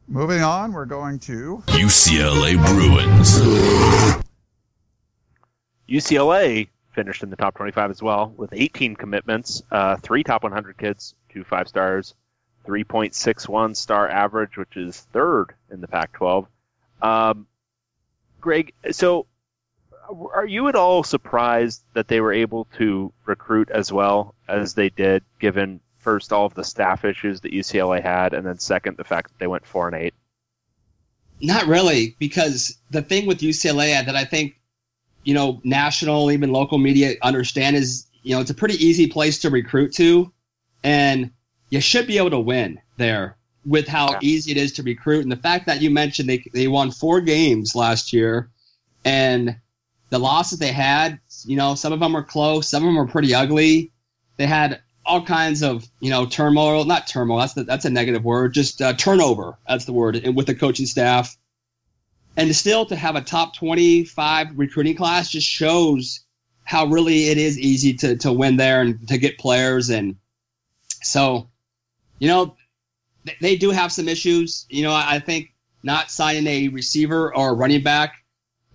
Moving 0.09 0.43
on, 0.43 0.73
we're 0.73 0.85
going 0.85 1.19
to 1.21 1.63
UCLA 1.67 2.57
Bruins. 2.67 3.39
UCLA 5.89 6.69
finished 6.95 7.23
in 7.23 7.31
the 7.31 7.37
top 7.37 7.55
25 7.57 7.91
as 7.91 8.03
well 8.03 8.33
with 8.37 8.53
18 8.53 8.97
commitments, 8.97 9.63
uh, 9.71 9.97
three 9.97 10.23
top 10.23 10.43
100 10.43 10.79
kids, 10.79 11.15
two 11.29 11.45
five 11.45 11.69
stars, 11.69 12.15
3.61 12.67 13.77
star 13.77 14.09
average, 14.09 14.57
which 14.57 14.77
is 14.77 15.01
third 15.13 15.55
in 15.71 15.81
the 15.81 15.89
Pac-12. 15.89 16.47
Um, 17.03 17.47
Greg, 18.41 18.73
so 18.91 19.27
are 20.33 20.47
you 20.47 20.69
at 20.69 20.75
all 20.75 21.03
surprised 21.03 21.83
that 21.95 22.09
they 22.09 22.21
were 22.21 22.33
able 22.33 22.67
to 22.77 23.13
recruit 23.25 23.71
as 23.71 23.93
well 23.93 24.35
as 24.49 24.75
they 24.75 24.91
did, 24.91 25.23
given 25.41 25.81
first 25.99 26.33
all 26.33 26.47
of 26.47 26.55
the 26.55 26.65
staff 26.65 27.05
issues 27.05 27.41
that 27.41 27.53
UCLA 27.53 28.03
had, 28.03 28.35
and 28.35 28.47
then 28.47 28.59
second 28.59 28.97
the 28.97 29.05
fact 29.05 29.31
that 29.31 29.39
they 29.39 29.47
went 29.47 29.67
four 29.67 29.89
and 29.89 29.97
eight? 29.97 30.15
Not 31.41 31.67
really, 31.67 32.17
because 32.19 32.79
the 32.91 33.03
thing 33.03 33.27
with 33.27 33.41
UCLA 33.41 34.05
that 34.05 34.15
I 34.15 34.25
think 34.25 34.57
you 35.25 35.35
know, 35.35 35.61
national, 35.65 36.31
even 36.31 36.53
local 36.53 36.79
media 36.79 37.15
understand 37.23 37.77
is, 37.77 38.07
you 38.23 38.35
know, 38.35 38.41
it's 38.41 38.51
a 38.51 38.55
pretty 38.55 38.83
easy 38.85 39.07
place 39.07 39.39
to 39.41 39.51
recruit 39.51 39.93
to. 39.95 40.33
And 40.83 41.31
you 41.71 41.81
should 41.81 42.07
be 42.07 42.19
able 42.19 42.31
to 42.31 42.39
win 42.39 42.81
there 42.99 43.37
with 43.65 43.89
how 43.89 44.13
yeah. 44.13 44.19
easy 44.21 44.53
it 44.53 44.59
is 44.59 44.73
to 44.75 44.83
recruit. 44.83 45.23
And 45.23 45.33
the 45.33 45.37
fact 45.37 45.67
that 45.67 45.81
you 45.81 45.91
mentioned 45.91 46.29
they, 46.29 46.45
they 46.53 46.69
won 46.69 46.91
four 46.91 47.21
games 47.21 47.75
last 47.75 48.13
year 48.13 48.51
and 49.05 49.57
the 50.11 50.19
losses 50.19 50.59
they 50.59 50.73
had, 50.73 51.19
you 51.45 51.57
know, 51.57 51.75
some 51.75 51.93
of 51.93 52.01
them 52.01 52.13
were 52.13 52.23
close, 52.23 52.69
some 52.69 52.83
of 52.83 52.87
them 52.87 52.97
were 52.97 53.07
pretty 53.07 53.35
ugly. 53.35 53.91
They 54.37 54.47
had 54.47 54.81
all 55.07 55.25
kinds 55.25 55.63
of, 55.63 55.87
you 56.01 56.11
know, 56.11 56.27
turmoil, 56.27 56.85
not 56.85 57.07
turmoil, 57.07 57.39
that's 57.39 57.55
the, 57.55 57.65
that's 57.65 57.85
a 57.85 57.91
negative 57.91 58.25
word, 58.25 58.53
just 58.53 58.83
uh, 58.83 58.93
turnover. 58.93 59.59
That's 59.67 59.87
the 59.87 59.93
word 59.93 60.17
and 60.17 60.37
with 60.37 60.47
the 60.47 60.55
coaching 60.55 60.87
staff 60.87 61.37
and 62.37 62.55
still 62.55 62.87
to 62.87 62.97
have 62.97 63.17
a 63.17 63.21
top 63.21 63.55
25 63.55 64.59
recruiting 64.59 64.97
class 64.97 65.31
just 65.31 65.47
shows 65.47 66.21
how 66.65 66.87
really 66.87 67.29
it 67.29 67.39
is 67.39 67.59
easy 67.59 67.95
to, 67.95 68.17
to 68.17 68.33
win 68.33 68.57
there 68.57 68.81
and 68.81 69.07
to 69.09 69.19
get 69.19 69.39
players. 69.39 69.91
And 69.91 70.17
so, 71.03 71.51
you 72.19 72.29
know, 72.29 72.57
they, 73.25 73.37
they 73.41 73.57
do 73.57 73.71
have 73.71 73.93
some 73.93 74.09
issues. 74.09 74.67
You 74.69 74.83
know, 74.83 74.93
I, 74.93 75.17
I, 75.17 75.19
think 75.21 75.53
not 75.83 76.11
signing 76.11 76.47
a 76.47 76.69
receiver 76.69 77.35
or 77.35 77.51
a 77.51 77.55
running 77.55 77.83
back, 77.83 78.15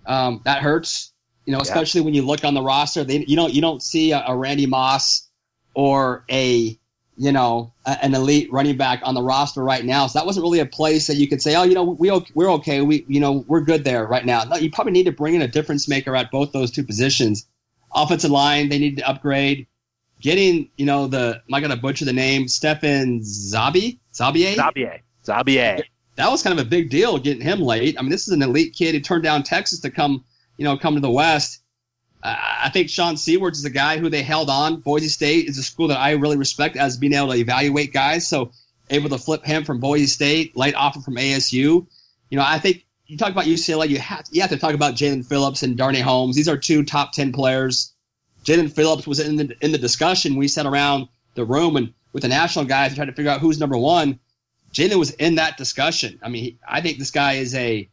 um, 0.06 0.40
that 0.44 0.62
hurts, 0.62 1.12
you 1.44 1.52
know, 1.52 1.60
especially 1.60 2.00
yeah. 2.00 2.04
when 2.06 2.14
you 2.14 2.22
look 2.22 2.44
on 2.44 2.54
the 2.54 2.62
roster, 2.62 3.04
they, 3.04 3.24
you 3.26 3.36
don't, 3.36 3.52
you 3.52 3.60
don't 3.60 3.82
see 3.82 4.12
a, 4.12 4.22
a 4.26 4.36
Randy 4.36 4.66
Moss 4.66 5.28
or 5.74 6.24
a, 6.30 6.78
you 7.20 7.32
know, 7.32 7.70
an 7.84 8.14
elite 8.14 8.50
running 8.50 8.78
back 8.78 9.02
on 9.02 9.14
the 9.14 9.20
roster 9.22 9.62
right 9.62 9.84
now. 9.84 10.06
So 10.06 10.18
that 10.18 10.24
wasn't 10.24 10.42
really 10.42 10.60
a 10.60 10.64
place 10.64 11.06
that 11.06 11.16
you 11.16 11.28
could 11.28 11.42
say, 11.42 11.54
oh, 11.54 11.64
you 11.64 11.74
know, 11.74 11.84
we 11.84 12.10
we're 12.34 12.50
okay, 12.52 12.80
we 12.80 13.04
you 13.08 13.20
know 13.20 13.44
we're 13.46 13.60
good 13.60 13.84
there 13.84 14.06
right 14.06 14.24
now. 14.24 14.42
No, 14.44 14.56
you 14.56 14.70
probably 14.70 14.94
need 14.94 15.04
to 15.04 15.12
bring 15.12 15.34
in 15.34 15.42
a 15.42 15.46
difference 15.46 15.86
maker 15.86 16.16
at 16.16 16.30
both 16.30 16.52
those 16.52 16.70
two 16.70 16.82
positions. 16.82 17.46
Offensive 17.94 18.30
line, 18.30 18.70
they 18.70 18.78
need 18.78 18.96
to 18.96 19.06
upgrade. 19.06 19.66
Getting, 20.22 20.70
you 20.78 20.86
know, 20.86 21.08
the 21.08 21.42
am 21.46 21.54
I 21.54 21.60
gonna 21.60 21.76
butcher 21.76 22.06
the 22.06 22.14
name? 22.14 22.48
Stefan 22.48 23.20
Zabi 23.20 23.98
Zabier 24.14 24.54
Zabier 24.54 25.02
Zabier. 25.22 25.82
That 26.16 26.30
was 26.30 26.42
kind 26.42 26.58
of 26.58 26.66
a 26.66 26.68
big 26.68 26.88
deal 26.88 27.18
getting 27.18 27.42
him 27.42 27.60
late. 27.60 27.96
I 27.98 28.02
mean, 28.02 28.10
this 28.10 28.28
is 28.28 28.32
an 28.32 28.40
elite 28.40 28.74
kid 28.74 28.94
who 28.94 29.00
turned 29.00 29.24
down 29.24 29.42
Texas 29.42 29.80
to 29.80 29.90
come, 29.90 30.24
you 30.56 30.64
know, 30.64 30.78
come 30.78 30.94
to 30.94 31.00
the 31.00 31.10
West. 31.10 31.59
I 32.22 32.70
think 32.72 32.90
Sean 32.90 33.14
Seawards 33.14 33.56
is 33.56 33.64
a 33.64 33.70
guy 33.70 33.98
who 33.98 34.10
they 34.10 34.22
held 34.22 34.50
on. 34.50 34.80
Boise 34.80 35.08
State 35.08 35.48
is 35.48 35.56
a 35.56 35.62
school 35.62 35.88
that 35.88 35.98
I 35.98 36.12
really 36.12 36.36
respect 36.36 36.76
as 36.76 36.98
being 36.98 37.14
able 37.14 37.28
to 37.28 37.38
evaluate 37.38 37.92
guys. 37.92 38.28
So 38.28 38.52
able 38.90 39.08
to 39.10 39.18
flip 39.18 39.44
him 39.44 39.64
from 39.64 39.80
Boise 39.80 40.06
State, 40.06 40.56
light 40.56 40.74
offer 40.74 41.00
from 41.00 41.14
ASU. 41.16 41.52
You 41.52 41.86
know, 42.32 42.44
I 42.46 42.58
think 42.58 42.84
you 43.06 43.16
talk 43.16 43.30
about 43.30 43.44
UCLA, 43.44 43.88
you 43.88 43.98
have 43.98 44.26
you 44.30 44.40
have 44.42 44.50
to 44.50 44.58
talk 44.58 44.74
about 44.74 44.94
Jaelan 44.94 45.26
Phillips 45.26 45.62
and 45.62 45.76
Darnay 45.76 46.00
Holmes. 46.00 46.36
These 46.36 46.48
are 46.48 46.56
two 46.56 46.84
top 46.84 47.12
ten 47.12 47.32
players. 47.32 47.92
Jaelan 48.44 48.70
Phillips 48.70 49.06
was 49.06 49.20
in 49.20 49.36
the 49.36 49.56
in 49.60 49.72
the 49.72 49.78
discussion. 49.78 50.36
We 50.36 50.48
sat 50.48 50.66
around 50.66 51.08
the 51.34 51.44
room 51.44 51.76
and 51.76 51.94
with 52.12 52.22
the 52.22 52.28
national 52.28 52.66
guys 52.66 52.88
and 52.88 52.96
tried 52.96 53.06
to 53.06 53.12
figure 53.12 53.30
out 53.30 53.40
who's 53.40 53.58
number 53.58 53.78
one. 53.78 54.18
Jaelan 54.72 54.98
was 54.98 55.10
in 55.12 55.36
that 55.36 55.56
discussion. 55.56 56.20
I 56.22 56.28
mean, 56.28 56.58
I 56.68 56.80
think 56.80 56.98
this 56.98 57.10
guy 57.10 57.34
is 57.34 57.54
a 57.54 57.88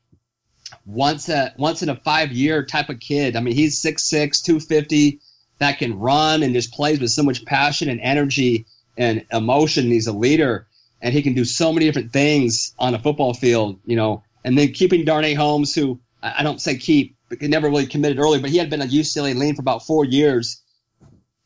once 0.87 1.27
a 1.27 1.53
once 1.57 1.83
in 1.83 1.89
a 1.89 1.95
five 1.95 2.31
year 2.31 2.63
type 2.63 2.89
of 2.89 2.99
kid. 2.99 3.35
I 3.35 3.41
mean, 3.41 3.53
he's 3.53 3.81
6'6", 3.81 4.43
250, 4.43 5.19
that 5.59 5.77
can 5.77 5.99
run 5.99 6.41
and 6.41 6.53
just 6.53 6.73
plays 6.73 6.99
with 6.99 7.11
so 7.11 7.23
much 7.23 7.45
passion 7.45 7.89
and 7.89 7.99
energy 8.01 8.65
and 8.97 9.25
emotion. 9.31 9.91
He's 9.91 10.07
a 10.07 10.13
leader, 10.13 10.65
and 11.01 11.13
he 11.13 11.21
can 11.21 11.33
do 11.33 11.45
so 11.45 11.73
many 11.73 11.85
different 11.85 12.13
things 12.13 12.73
on 12.79 12.95
a 12.95 12.99
football 12.99 13.33
field. 13.33 13.79
You 13.85 13.97
know, 13.97 14.23
and 14.43 14.57
then 14.57 14.71
keeping 14.71 15.05
Darnay 15.05 15.33
Holmes, 15.33 15.75
who 15.75 15.99
I 16.23 16.41
don't 16.41 16.61
say 16.61 16.77
keep, 16.77 17.15
but 17.29 17.41
he 17.41 17.47
never 17.47 17.69
really 17.69 17.85
committed 17.85 18.17
early, 18.17 18.39
but 18.39 18.49
he 18.49 18.57
had 18.57 18.69
been 18.69 18.81
a 18.81 18.85
UCLA 18.85 19.35
lean 19.35 19.55
for 19.55 19.61
about 19.61 19.85
four 19.85 20.05
years. 20.05 20.61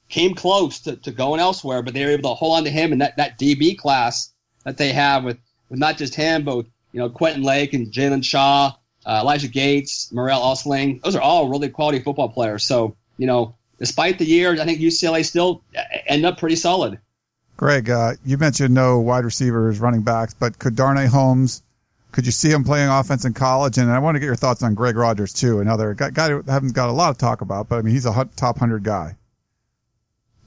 Came 0.08 0.36
close 0.36 0.80
to, 0.82 0.98
to 0.98 1.12
going 1.12 1.40
elsewhere, 1.40 1.82
but 1.82 1.94
they 1.94 2.06
were 2.06 2.12
able 2.12 2.32
to 2.32 2.36
hold 2.36 2.58
on 2.58 2.64
to 2.66 2.70
him 2.70 2.92
and 2.92 3.02
that, 3.02 3.16
that 3.16 3.40
DB 3.40 3.78
class 3.78 4.34
that 4.66 4.78
they 4.78 4.92
have 4.92 5.24
with, 5.24 5.38
with 5.70 5.80
not 5.80 5.98
just 5.98 6.16
him, 6.16 6.44
but 6.44 6.66
you 6.92 7.00
know, 7.00 7.10
Quentin 7.10 7.44
Lake 7.44 7.74
and 7.74 7.94
Jalen 7.94 8.24
Shaw 8.24 8.74
uh, 9.06 9.20
Elijah 9.22 9.48
Gates, 9.48 10.12
Morel 10.12 10.42
Osling. 10.42 11.02
Those 11.04 11.16
are 11.16 11.22
all 11.22 11.50
really 11.50 11.70
quality 11.70 12.00
football 12.00 12.30
players. 12.30 12.64
So, 12.64 12.96
you 13.18 13.28
know, 13.28 13.56
despite 13.80 14.20
the 14.20 14.26
year, 14.26 14.60
I 14.60 14.66
think 14.66 14.80
UCLA 14.80 15.26
still 15.26 15.64
end 16.08 16.26
up 16.26 16.38
pretty 16.38 16.56
solid. 16.56 17.00
Greg, 17.58 17.90
uh, 17.90 18.14
you 18.26 18.38
mentioned 18.38 18.74
no 18.74 19.00
wide 19.00 19.24
receivers, 19.24 19.80
running 19.80 20.02
backs, 20.02 20.34
but 20.34 20.58
could 20.58 20.76
Darnay 20.76 21.06
Holmes, 21.06 21.62
could 22.12 22.26
you 22.26 22.32
see 22.32 22.50
him 22.50 22.64
playing 22.64 22.90
offense 22.90 23.24
in 23.24 23.34
college? 23.34 23.78
And 23.78 23.92
I 23.92 24.00
want 24.00 24.16
to 24.16 24.20
get 24.20 24.26
your 24.26 24.36
thoughts 24.36 24.64
on 24.64 24.74
Greg 24.74 24.96
Rogers 24.96 25.32
too, 25.32 25.60
another 25.60 25.94
guy, 25.94 26.10
guy 26.10 26.30
who 26.30 26.42
haven't 26.48 26.74
got 26.74 26.90
a 26.90 26.92
lot 26.92 27.10
of 27.10 27.18
talk 27.18 27.42
about, 27.42 27.70
but 27.70 27.78
I 27.78 27.82
mean, 27.84 27.94
he's 27.94 28.06
a 28.06 28.30
top 28.36 28.58
hundred 28.58 28.84
guy. 28.84 29.16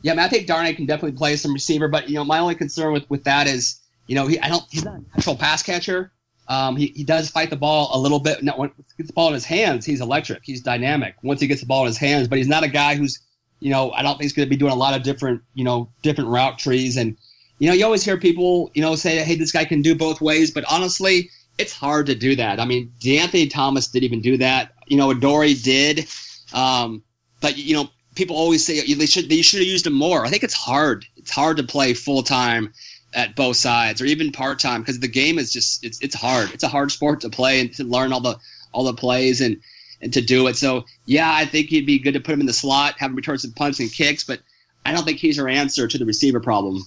Yeah, 0.03 0.13
I, 0.13 0.17
mean, 0.17 0.25
I 0.25 0.29
think 0.29 0.47
Darnay 0.47 0.75
can 0.75 0.87
definitely 0.87 1.17
play 1.17 1.37
some 1.37 1.55
receiver, 1.55 1.89
but 1.89 2.09
you 2.09 2.17
know, 2.17 2.25
my 2.25 2.39
only 2.39 2.55
concern 2.55 2.93
with, 2.93 3.09
with 3.09 3.25
that 3.25 3.47
is, 3.47 3.81
you 4.07 4.15
know, 4.15 4.27
he 4.27 4.39
I 4.41 4.49
don't 4.49 4.65
he's 4.71 4.85
not 4.85 4.97
a 4.97 5.03
natural 5.15 5.37
pass 5.37 5.63
catcher. 5.63 6.13
Um, 6.49 6.77
he, 6.77 6.89
he 6.89 7.05
does 7.05 7.31
fight 7.31 7.51
the 7.51 7.57
ball 7.57 7.91
a 7.95 7.99
little 7.99 8.21
bit. 8.21 8.43
Now, 8.43 8.57
when 8.57 8.69
he 8.77 8.85
gets 8.99 9.09
the 9.09 9.15
ball 9.15 9.29
in 9.29 9.35
his 9.35 9.45
hands, 9.45 9.87
he's 9.87 10.01
electric. 10.01 10.43
He's 10.45 10.61
dynamic 10.61 11.17
once 11.23 11.41
he 11.41 11.47
gets 11.47 11.61
the 11.61 11.67
ball 11.67 11.83
in 11.83 11.87
his 11.87 11.97
hands, 11.97 12.29
but 12.29 12.39
he's 12.39 12.49
not 12.49 12.65
a 12.65 12.69
guy 12.69 12.97
who's, 12.97 13.21
you 13.61 13.71
know, 13.71 13.93
I 13.93 14.03
don't 14.03 14.13
think 14.13 14.23
he's 14.23 14.35
going 14.35 14.47
to 14.47 14.51
be 14.51 14.57
doing 14.57 14.73
a 14.73 14.77
lot 14.77 14.95
of 14.95 15.03
different, 15.03 15.43
you 15.55 15.65
know, 15.65 15.89
different 16.03 16.29
route 16.29 16.59
trees. 16.59 16.97
And, 16.99 17.17
you 17.59 17.69
know, 17.69 17.75
you 17.75 17.85
always 17.85 18.05
hear 18.05 18.19
people, 18.19 18.71
you 18.75 18.83
know, 18.83 18.95
say, 18.95 19.23
hey, 19.23 19.37
this 19.37 19.53
guy 19.53 19.65
can 19.65 19.81
do 19.81 19.95
both 19.95 20.21
ways. 20.21 20.51
But 20.51 20.65
honestly, 20.71 21.31
it's 21.57 21.73
hard 21.73 22.07
to 22.07 22.15
do 22.15 22.37
that. 22.37 22.61
I 22.61 22.67
mean, 22.67 22.93
De'Anthony 23.01 23.51
Thomas 23.51 23.87
didn't 23.87 24.05
even 24.05 24.21
do 24.21 24.37
that. 24.37 24.73
You 24.87 24.99
know, 24.99 25.11
Adoree 25.11 25.55
did. 25.55 26.07
Um, 26.53 27.03
but, 27.41 27.57
you 27.57 27.75
know, 27.75 27.89
people 28.17 28.37
always 28.37 28.65
say 28.65 28.93
they 28.95 29.07
should, 29.07 29.31
they 29.31 29.41
should 29.41 29.61
have 29.61 29.69
used 29.69 29.87
him 29.87 29.95
more. 29.95 30.27
I 30.27 30.31
think 30.31 30.43
it's 30.43 30.55
hard. 30.55 31.07
It's 31.17 31.31
hard 31.31 31.57
to 31.57 31.63
play 31.63 31.95
full 31.95 32.23
time 32.23 32.73
at 33.15 33.37
both 33.37 33.57
sides 33.57 34.01
or 34.03 34.05
even 34.07 34.33
part 34.33 34.59
time 34.59 34.83
because 34.83 35.01
the 35.01 35.09
game 35.09 35.39
is 35.39 35.53
just 35.53 35.85
it's 35.85 36.01
it's 36.01 36.15
hard. 36.15 36.51
It's 36.53 36.65
a 36.65 36.69
hard 36.69 36.91
sport 36.91 37.21
to 37.23 37.31
play 37.31 37.61
and 37.61 37.73
to 37.75 37.85
learn 37.85 38.13
all 38.13 38.21
the 38.21 38.39
all 38.73 38.85
the 38.85 38.95
plays 38.95 39.41
and 39.41 39.61
and 40.03 40.13
to 40.13 40.21
do 40.21 40.47
it. 40.49 40.57
So 40.57 40.85
yeah, 41.07 41.33
I 41.33 41.45
think 41.47 41.69
he'd 41.69 41.87
be 41.87 41.99
good 41.99 42.15
to 42.15 42.21
put 42.21 42.33
him 42.33 42.41
in 42.41 42.47
the 42.47 42.53
slot, 42.53 42.97
have 42.99 43.11
him 43.11 43.17
return 43.17 43.39
some 43.39 43.53
punts 43.53 43.81
and 43.81 43.91
kicks, 43.91 44.25
but 44.25 44.41
I 44.85 44.93
don't 44.93 45.05
think 45.05 45.19
he's 45.19 45.39
our 45.39 45.49
answer 45.49 45.89
to 45.89 45.99
the 45.99 46.05
receiver 46.05 46.41
problem. 46.41 46.83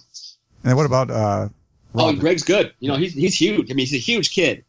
And 0.64 0.76
what 0.76 0.86
about 0.86 1.10
uh 1.10 1.48
Oh, 1.94 2.12
Greg's 2.12 2.42
good. 2.42 2.72
You 2.80 2.88
know, 2.88 2.96
he's 2.96 3.14
he's 3.14 3.34
huge. 3.34 3.70
I 3.70 3.74
mean, 3.74 3.86
he's 3.86 3.94
a 3.94 3.96
huge 3.96 4.30
kid. 4.30 4.64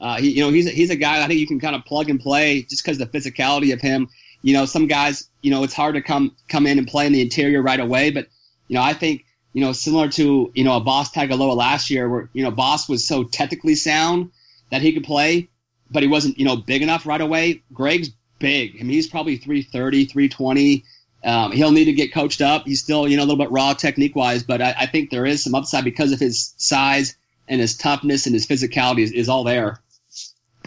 Uh, 0.00 0.18
he, 0.18 0.30
you 0.30 0.42
know, 0.42 0.50
he's 0.50 0.66
a, 0.66 0.70
he's 0.70 0.90
a 0.90 0.96
guy 0.96 1.24
I 1.24 1.26
think 1.26 1.40
you 1.40 1.46
can 1.46 1.58
kind 1.58 1.74
of 1.74 1.84
plug 1.84 2.08
and 2.08 2.20
play 2.20 2.62
just 2.62 2.84
because 2.84 2.98
the 2.98 3.06
physicality 3.06 3.72
of 3.72 3.80
him. 3.80 4.08
You 4.42 4.52
know, 4.52 4.66
some 4.66 4.86
guys, 4.86 5.28
you 5.42 5.50
know, 5.50 5.64
it's 5.64 5.74
hard 5.74 5.94
to 5.96 6.02
come 6.02 6.36
come 6.48 6.66
in 6.66 6.78
and 6.78 6.86
play 6.86 7.06
in 7.06 7.12
the 7.12 7.20
interior 7.20 7.62
right 7.62 7.80
away, 7.80 8.10
but 8.10 8.28
you 8.68 8.74
know, 8.74 8.82
I 8.82 8.92
think 8.92 9.24
you 9.52 9.60
know, 9.60 9.72
similar 9.72 10.08
to 10.10 10.50
you 10.54 10.64
know 10.64 10.76
a 10.76 10.80
Boss 10.80 11.12
Tagaloa 11.12 11.56
last 11.56 11.90
year, 11.90 12.08
where 12.08 12.28
you 12.32 12.42
know 12.42 12.50
Boss 12.50 12.88
was 12.88 13.06
so 13.06 13.24
technically 13.24 13.74
sound 13.74 14.30
that 14.70 14.82
he 14.82 14.92
could 14.92 15.04
play, 15.04 15.48
but 15.90 16.02
he 16.02 16.08
wasn't 16.08 16.38
you 16.38 16.44
know 16.44 16.56
big 16.56 16.82
enough 16.82 17.06
right 17.06 17.20
away. 17.20 17.62
Greg's 17.72 18.10
big. 18.38 18.76
I 18.76 18.82
mean, 18.82 18.90
he's 18.90 19.08
probably 19.08 19.36
330, 19.36 20.06
320. 20.06 20.84
Um, 21.24 21.52
he'll 21.52 21.72
need 21.72 21.86
to 21.86 21.92
get 21.92 22.12
coached 22.12 22.40
up. 22.40 22.64
He's 22.64 22.80
still, 22.80 23.08
you 23.08 23.16
know, 23.16 23.22
a 23.22 23.26
little 23.26 23.44
bit 23.44 23.50
raw 23.50 23.74
technique 23.74 24.14
wise, 24.14 24.42
but 24.42 24.62
I, 24.62 24.74
I 24.78 24.86
think 24.86 25.10
there 25.10 25.26
is 25.26 25.42
some 25.42 25.54
upside 25.54 25.84
because 25.84 26.12
of 26.12 26.20
his 26.20 26.54
size 26.56 27.16
and 27.48 27.60
his 27.60 27.76
toughness 27.76 28.26
and 28.26 28.34
his 28.34 28.46
physicality 28.46 29.02
is, 29.02 29.12
is 29.12 29.28
all 29.28 29.44
there. 29.44 29.80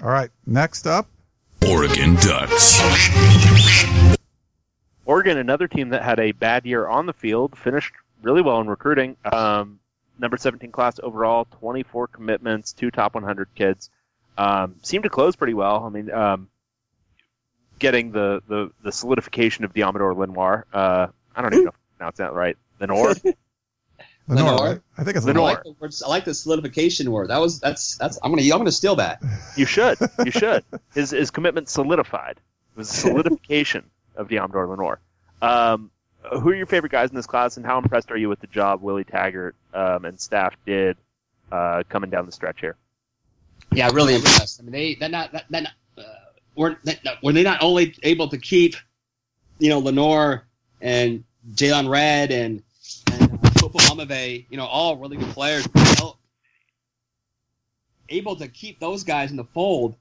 All 0.03 0.09
right. 0.09 0.29
Next 0.45 0.87
up, 0.87 1.07
Oregon 1.67 2.15
Ducks. 2.15 2.81
Oregon, 5.05 5.37
another 5.37 5.67
team 5.67 5.89
that 5.89 6.03
had 6.03 6.19
a 6.19 6.31
bad 6.31 6.65
year 6.65 6.87
on 6.87 7.05
the 7.05 7.13
field, 7.13 7.57
finished 7.57 7.93
really 8.21 8.41
well 8.41 8.61
in 8.61 8.67
recruiting. 8.67 9.17
Um, 9.31 9.79
number 10.19 10.37
17 10.37 10.71
class 10.71 10.99
overall, 11.01 11.47
24 11.59 12.07
commitments, 12.07 12.73
two 12.73 12.91
top 12.91 13.15
100 13.15 13.49
kids. 13.55 13.89
Um, 14.37 14.75
seemed 14.81 15.03
to 15.03 15.09
close 15.09 15.35
pretty 15.35 15.53
well. 15.53 15.83
I 15.83 15.89
mean, 15.89 16.11
um, 16.11 16.47
getting 17.79 18.11
the, 18.11 18.41
the, 18.47 18.71
the 18.83 18.91
solidification 18.91 19.65
of 19.65 19.73
Deommodore 19.73 20.15
Lenoir. 20.15 20.65
Uh, 20.71 21.07
I 21.35 21.41
don't 21.41 21.53
even 21.53 21.65
know 21.65 21.69
if 21.69 21.75
I 21.75 21.97
pronounced 21.97 22.17
that 22.19 22.33
right. 22.33 22.57
Lenoir. 22.79 23.15
Lenore. 24.27 24.51
Lenore? 24.51 24.83
I 24.97 25.03
think 25.03 25.17
it's 25.17 25.25
I 25.25 25.29
Lenore. 25.29 25.47
Lenore. 25.47 25.55
like, 25.55 25.63
the 25.63 25.75
words, 25.79 26.03
I 26.03 26.07
like 26.07 26.25
the 26.25 26.33
solidification 26.33 27.11
word. 27.11 27.29
That 27.29 27.39
was 27.39 27.59
that's 27.59 27.97
that's 27.97 28.17
I'm 28.23 28.31
gonna 28.31 28.43
I'm 28.43 28.59
gonna 28.59 28.71
steal 28.71 28.95
that. 28.95 29.21
You 29.57 29.65
should. 29.65 29.97
You 30.23 30.31
should. 30.31 30.63
His 30.93 31.11
his 31.11 31.31
commitment 31.31 31.69
solidified. 31.69 32.37
It 32.37 32.77
was 32.77 32.89
a 32.89 32.93
solidification 32.93 33.89
of 34.15 34.29
Deommodore 34.29 34.69
Lenoir. 34.69 34.99
Um, 35.41 35.91
who 36.23 36.49
are 36.49 36.55
your 36.55 36.65
favorite 36.65 36.91
guys 36.91 37.09
in 37.09 37.15
this 37.15 37.27
class, 37.27 37.57
and 37.57 37.65
how 37.65 37.77
impressed 37.77 38.11
are 38.11 38.17
you 38.17 38.29
with 38.29 38.39
the 38.39 38.47
job 38.47 38.81
Willie 38.81 39.03
Taggart 39.03 39.55
um, 39.73 40.05
and 40.05 40.19
staff 40.19 40.55
did 40.65 40.97
uh, 41.51 41.83
coming 41.89 42.09
down 42.09 42.25
the 42.25 42.31
stretch 42.31 42.59
here? 42.61 42.75
Yeah, 43.73 43.89
really 43.93 44.15
impressed. 44.15 44.59
I 44.59 44.63
mean, 44.63 44.71
they 44.71 44.95
they're 44.95 45.09
not 45.09 45.31
that, 45.31 45.45
that 45.49 45.71
uh, 45.97 46.01
were 46.55 46.77
that, 46.83 46.99
were 47.23 47.33
they 47.33 47.43
not 47.43 47.63
only 47.63 47.95
able 48.03 48.27
to 48.29 48.37
keep 48.37 48.75
you 49.59 49.69
know 49.69 49.79
Lenore 49.79 50.45
and 50.81 51.23
Jaylon 51.53 51.89
Redd 51.89 52.31
and 52.31 52.63
and 53.11 53.39
uh, 54.01 54.15
you 54.49 54.57
know, 54.57 54.65
all 54.65 54.97
really 54.97 55.17
good 55.17 55.29
players, 55.29 55.67
able 58.09 58.35
to 58.35 58.47
keep 58.47 58.79
those 58.79 59.03
guys 59.03 59.31
in 59.31 59.37
the 59.37 59.43
fold, 59.43 59.95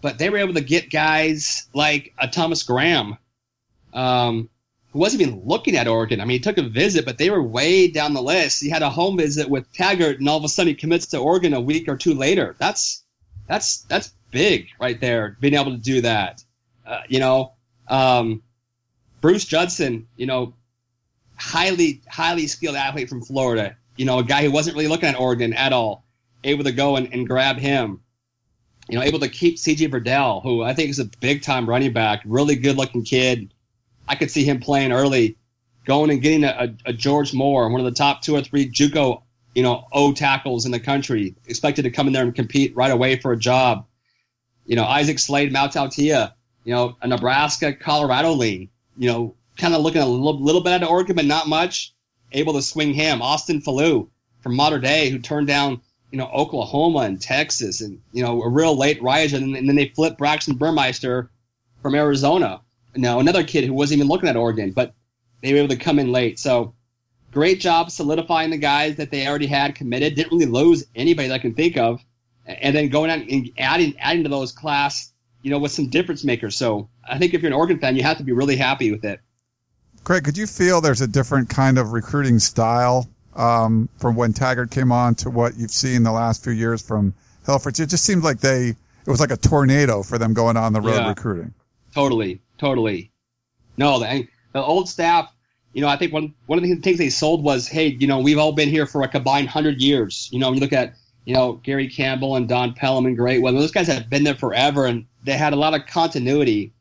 but 0.00 0.18
they 0.18 0.30
were 0.30 0.38
able 0.38 0.54
to 0.54 0.60
get 0.60 0.90
guys 0.90 1.68
like 1.72 2.12
a 2.18 2.28
Thomas 2.28 2.62
Graham, 2.62 3.16
um, 3.92 4.48
who 4.96 5.00
wasn't 5.00 5.20
even 5.20 5.42
looking 5.44 5.76
at 5.76 5.86
Oregon. 5.86 6.22
I 6.22 6.24
mean, 6.24 6.36
he 6.36 6.40
took 6.40 6.56
a 6.56 6.62
visit, 6.62 7.04
but 7.04 7.18
they 7.18 7.28
were 7.28 7.42
way 7.42 7.86
down 7.86 8.14
the 8.14 8.22
list. 8.22 8.62
He 8.62 8.70
had 8.70 8.80
a 8.80 8.88
home 8.88 9.18
visit 9.18 9.46
with 9.50 9.70
Taggart, 9.74 10.20
and 10.20 10.28
all 10.28 10.38
of 10.38 10.44
a 10.44 10.48
sudden 10.48 10.68
he 10.68 10.74
commits 10.74 11.08
to 11.08 11.18
Oregon 11.18 11.52
a 11.52 11.60
week 11.60 11.86
or 11.86 11.98
two 11.98 12.14
later. 12.14 12.56
That's 12.58 13.04
that's 13.46 13.82
that's 13.82 14.14
big 14.30 14.68
right 14.80 14.98
there, 14.98 15.36
being 15.38 15.52
able 15.52 15.72
to 15.72 15.76
do 15.76 16.00
that. 16.00 16.42
Uh, 16.86 17.02
you 17.08 17.20
know, 17.20 17.52
um, 17.88 18.42
Bruce 19.20 19.44
Judson, 19.44 20.08
you 20.16 20.24
know, 20.24 20.54
highly 21.36 22.00
highly 22.08 22.46
skilled 22.46 22.76
athlete 22.76 23.10
from 23.10 23.20
Florida. 23.20 23.76
You 23.96 24.06
know, 24.06 24.20
a 24.20 24.24
guy 24.24 24.44
who 24.44 24.50
wasn't 24.50 24.76
really 24.76 24.88
looking 24.88 25.10
at 25.10 25.20
Oregon 25.20 25.52
at 25.52 25.74
all, 25.74 26.06
able 26.42 26.64
to 26.64 26.72
go 26.72 26.96
and, 26.96 27.12
and 27.12 27.28
grab 27.28 27.58
him. 27.58 28.00
You 28.88 28.96
know, 28.96 29.04
able 29.04 29.18
to 29.18 29.28
keep 29.28 29.58
C.J. 29.58 29.88
Verdell, 29.88 30.42
who 30.42 30.62
I 30.62 30.72
think 30.72 30.88
is 30.88 31.00
a 31.00 31.10
big 31.20 31.42
time 31.42 31.68
running 31.68 31.92
back, 31.92 32.22
really 32.24 32.56
good 32.56 32.78
looking 32.78 33.04
kid. 33.04 33.52
I 34.08 34.14
could 34.14 34.30
see 34.30 34.44
him 34.44 34.60
playing 34.60 34.92
early, 34.92 35.36
going 35.84 36.10
and 36.10 36.22
getting 36.22 36.44
a, 36.44 36.74
a, 36.86 36.90
a 36.90 36.92
George 36.92 37.32
Moore, 37.34 37.68
one 37.68 37.80
of 37.80 37.84
the 37.84 37.92
top 37.92 38.22
two 38.22 38.34
or 38.34 38.42
three 38.42 38.68
JUCO, 38.68 39.22
you 39.54 39.62
know, 39.62 39.86
O 39.92 40.12
tackles 40.12 40.66
in 40.66 40.72
the 40.72 40.80
country, 40.80 41.34
expected 41.46 41.82
to 41.82 41.90
come 41.90 42.06
in 42.06 42.12
there 42.12 42.24
and 42.24 42.34
compete 42.34 42.76
right 42.76 42.90
away 42.90 43.16
for 43.16 43.32
a 43.32 43.38
job. 43.38 43.86
You 44.66 44.76
know, 44.76 44.84
Isaac 44.84 45.18
Slade, 45.18 45.52
Matautia, 45.52 46.34
you 46.64 46.74
know, 46.74 46.96
a 47.00 47.06
Nebraska, 47.06 47.72
Colorado 47.72 48.32
lean, 48.32 48.68
you 48.98 49.08
know, 49.10 49.34
kind 49.56 49.74
of 49.74 49.82
looking 49.82 50.02
a 50.02 50.06
little, 50.06 50.42
little 50.42 50.60
bit 50.60 50.82
at 50.82 50.84
Oregon, 50.84 51.16
but 51.16 51.24
not 51.24 51.48
much. 51.48 51.94
Able 52.32 52.52
to 52.54 52.62
swing 52.62 52.92
him. 52.92 53.22
Austin 53.22 53.62
Faoliu 53.62 54.08
from 54.40 54.56
Mater 54.56 54.80
Dei, 54.80 55.08
who 55.08 55.18
turned 55.18 55.46
down, 55.46 55.80
you 56.10 56.18
know, 56.18 56.26
Oklahoma 56.26 57.00
and 57.00 57.20
Texas 57.20 57.80
and, 57.80 58.00
you 58.12 58.22
know, 58.22 58.42
a 58.42 58.48
real 58.48 58.76
late 58.76 59.00
riser. 59.02 59.36
And, 59.36 59.56
and 59.56 59.68
then 59.68 59.76
they 59.76 59.88
flipped 59.88 60.18
Braxton 60.18 60.56
Burmeister 60.56 61.30
from 61.80 61.94
Arizona. 61.94 62.60
Now, 62.96 63.20
another 63.20 63.44
kid 63.44 63.64
who 63.64 63.72
wasn't 63.72 63.98
even 63.98 64.08
looking 64.08 64.28
at 64.28 64.36
Oregon, 64.36 64.72
but 64.72 64.94
they 65.42 65.52
were 65.52 65.58
able 65.58 65.68
to 65.68 65.76
come 65.76 65.98
in 65.98 66.12
late. 66.12 66.38
So 66.38 66.74
great 67.30 67.60
job 67.60 67.90
solidifying 67.90 68.50
the 68.50 68.56
guys 68.56 68.96
that 68.96 69.10
they 69.10 69.26
already 69.26 69.46
had 69.46 69.74
committed. 69.74 70.14
Didn't 70.14 70.32
really 70.32 70.50
lose 70.50 70.84
anybody 70.94 71.28
that 71.28 71.34
I 71.34 71.38
can 71.38 71.54
think 71.54 71.76
of. 71.76 72.02
And 72.46 72.74
then 72.74 72.88
going 72.88 73.10
out 73.10 73.18
and 73.18 73.50
adding, 73.58 73.94
adding 73.98 74.22
to 74.22 74.28
those 74.28 74.52
class, 74.52 75.12
you 75.42 75.50
know, 75.50 75.58
with 75.58 75.72
some 75.72 75.88
difference 75.88 76.24
makers. 76.24 76.56
So 76.56 76.88
I 77.08 77.18
think 77.18 77.34
if 77.34 77.42
you're 77.42 77.48
an 77.48 77.52
Oregon 77.54 77.78
fan, 77.78 77.96
you 77.96 78.02
have 78.04 78.18
to 78.18 78.24
be 78.24 78.32
really 78.32 78.56
happy 78.56 78.90
with 78.92 79.04
it. 79.04 79.20
Craig, 80.04 80.24
could 80.24 80.36
you 80.38 80.46
feel 80.46 80.80
there's 80.80 81.00
a 81.00 81.06
different 81.08 81.48
kind 81.48 81.78
of 81.78 81.92
recruiting 81.92 82.38
style 82.38 83.08
um, 83.34 83.88
from 83.98 84.14
when 84.14 84.32
Taggart 84.32 84.70
came 84.70 84.92
on 84.92 85.16
to 85.16 85.30
what 85.30 85.56
you've 85.56 85.72
seen 85.72 86.04
the 86.04 86.12
last 86.12 86.44
few 86.44 86.52
years 86.52 86.80
from 86.80 87.12
Helfrich? 87.44 87.80
It 87.80 87.88
just 87.88 88.04
seemed 88.04 88.22
like 88.22 88.38
they 88.38 88.68
it 88.68 89.10
was 89.10 89.20
like 89.20 89.30
a 89.32 89.36
tornado 89.36 90.02
for 90.02 90.18
them 90.18 90.32
going 90.34 90.56
on 90.56 90.72
the 90.72 90.80
road 90.80 90.94
Yeah. 90.94 91.08
recruiting. 91.08 91.54
Totally, 91.94 92.40
totally. 92.58 93.12
No, 93.76 93.98
the, 93.98 94.26
the 94.52 94.62
old 94.62 94.88
staff. 94.88 95.32
You 95.72 95.82
know, 95.82 95.88
I 95.88 95.96
think 95.96 96.12
one 96.12 96.34
one 96.46 96.58
of 96.58 96.64
the 96.64 96.74
things 96.76 96.98
they 96.98 97.10
sold 97.10 97.42
was, 97.42 97.68
hey, 97.68 97.88
you 97.88 98.06
know, 98.06 98.20
we've 98.20 98.38
all 98.38 98.52
been 98.52 98.70
here 98.70 98.86
for 98.86 99.02
a 99.02 99.08
combined 99.08 99.48
hundred 99.48 99.82
years. 99.82 100.28
You 100.32 100.38
know, 100.38 100.52
you 100.52 100.60
look 100.60 100.72
at 100.72 100.94
you 101.26 101.34
know 101.34 101.54
Gary 101.54 101.88
Campbell 101.88 102.36
and 102.36 102.48
Don 102.48 102.72
Pellum 102.72 103.04
and 103.06 103.16
Great. 103.16 103.42
Well, 103.42 103.52
those 103.52 103.72
guys 103.72 103.86
have 103.88 104.08
been 104.08 104.24
there 104.24 104.34
forever, 104.34 104.86
and 104.86 105.06
they 105.24 105.36
had 105.36 105.52
a 105.52 105.56
lot 105.56 105.74
of 105.74 105.86
continuity. 105.86 106.72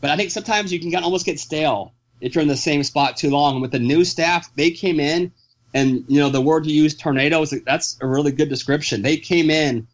But 0.00 0.10
I 0.10 0.16
think 0.16 0.30
sometimes 0.30 0.72
you 0.72 0.80
can 0.80 0.94
almost 1.02 1.26
get 1.26 1.38
stale 1.38 1.92
if 2.20 2.34
you're 2.34 2.42
in 2.42 2.48
the 2.48 2.56
same 2.56 2.82
spot 2.82 3.16
too 3.16 3.30
long. 3.30 3.54
And 3.54 3.62
with 3.62 3.72
the 3.72 3.78
new 3.78 4.04
staff, 4.04 4.48
they 4.54 4.70
came 4.70 5.00
in, 5.00 5.32
and 5.74 6.04
you 6.08 6.18
know 6.18 6.30
the 6.30 6.40
word 6.40 6.64
you 6.64 6.74
use, 6.74 6.96
tornadoes. 6.96 7.54
That's 7.66 7.98
a 8.00 8.06
really 8.06 8.32
good 8.32 8.48
description. 8.48 9.02
They 9.02 9.18
came 9.18 9.50
in, 9.50 9.86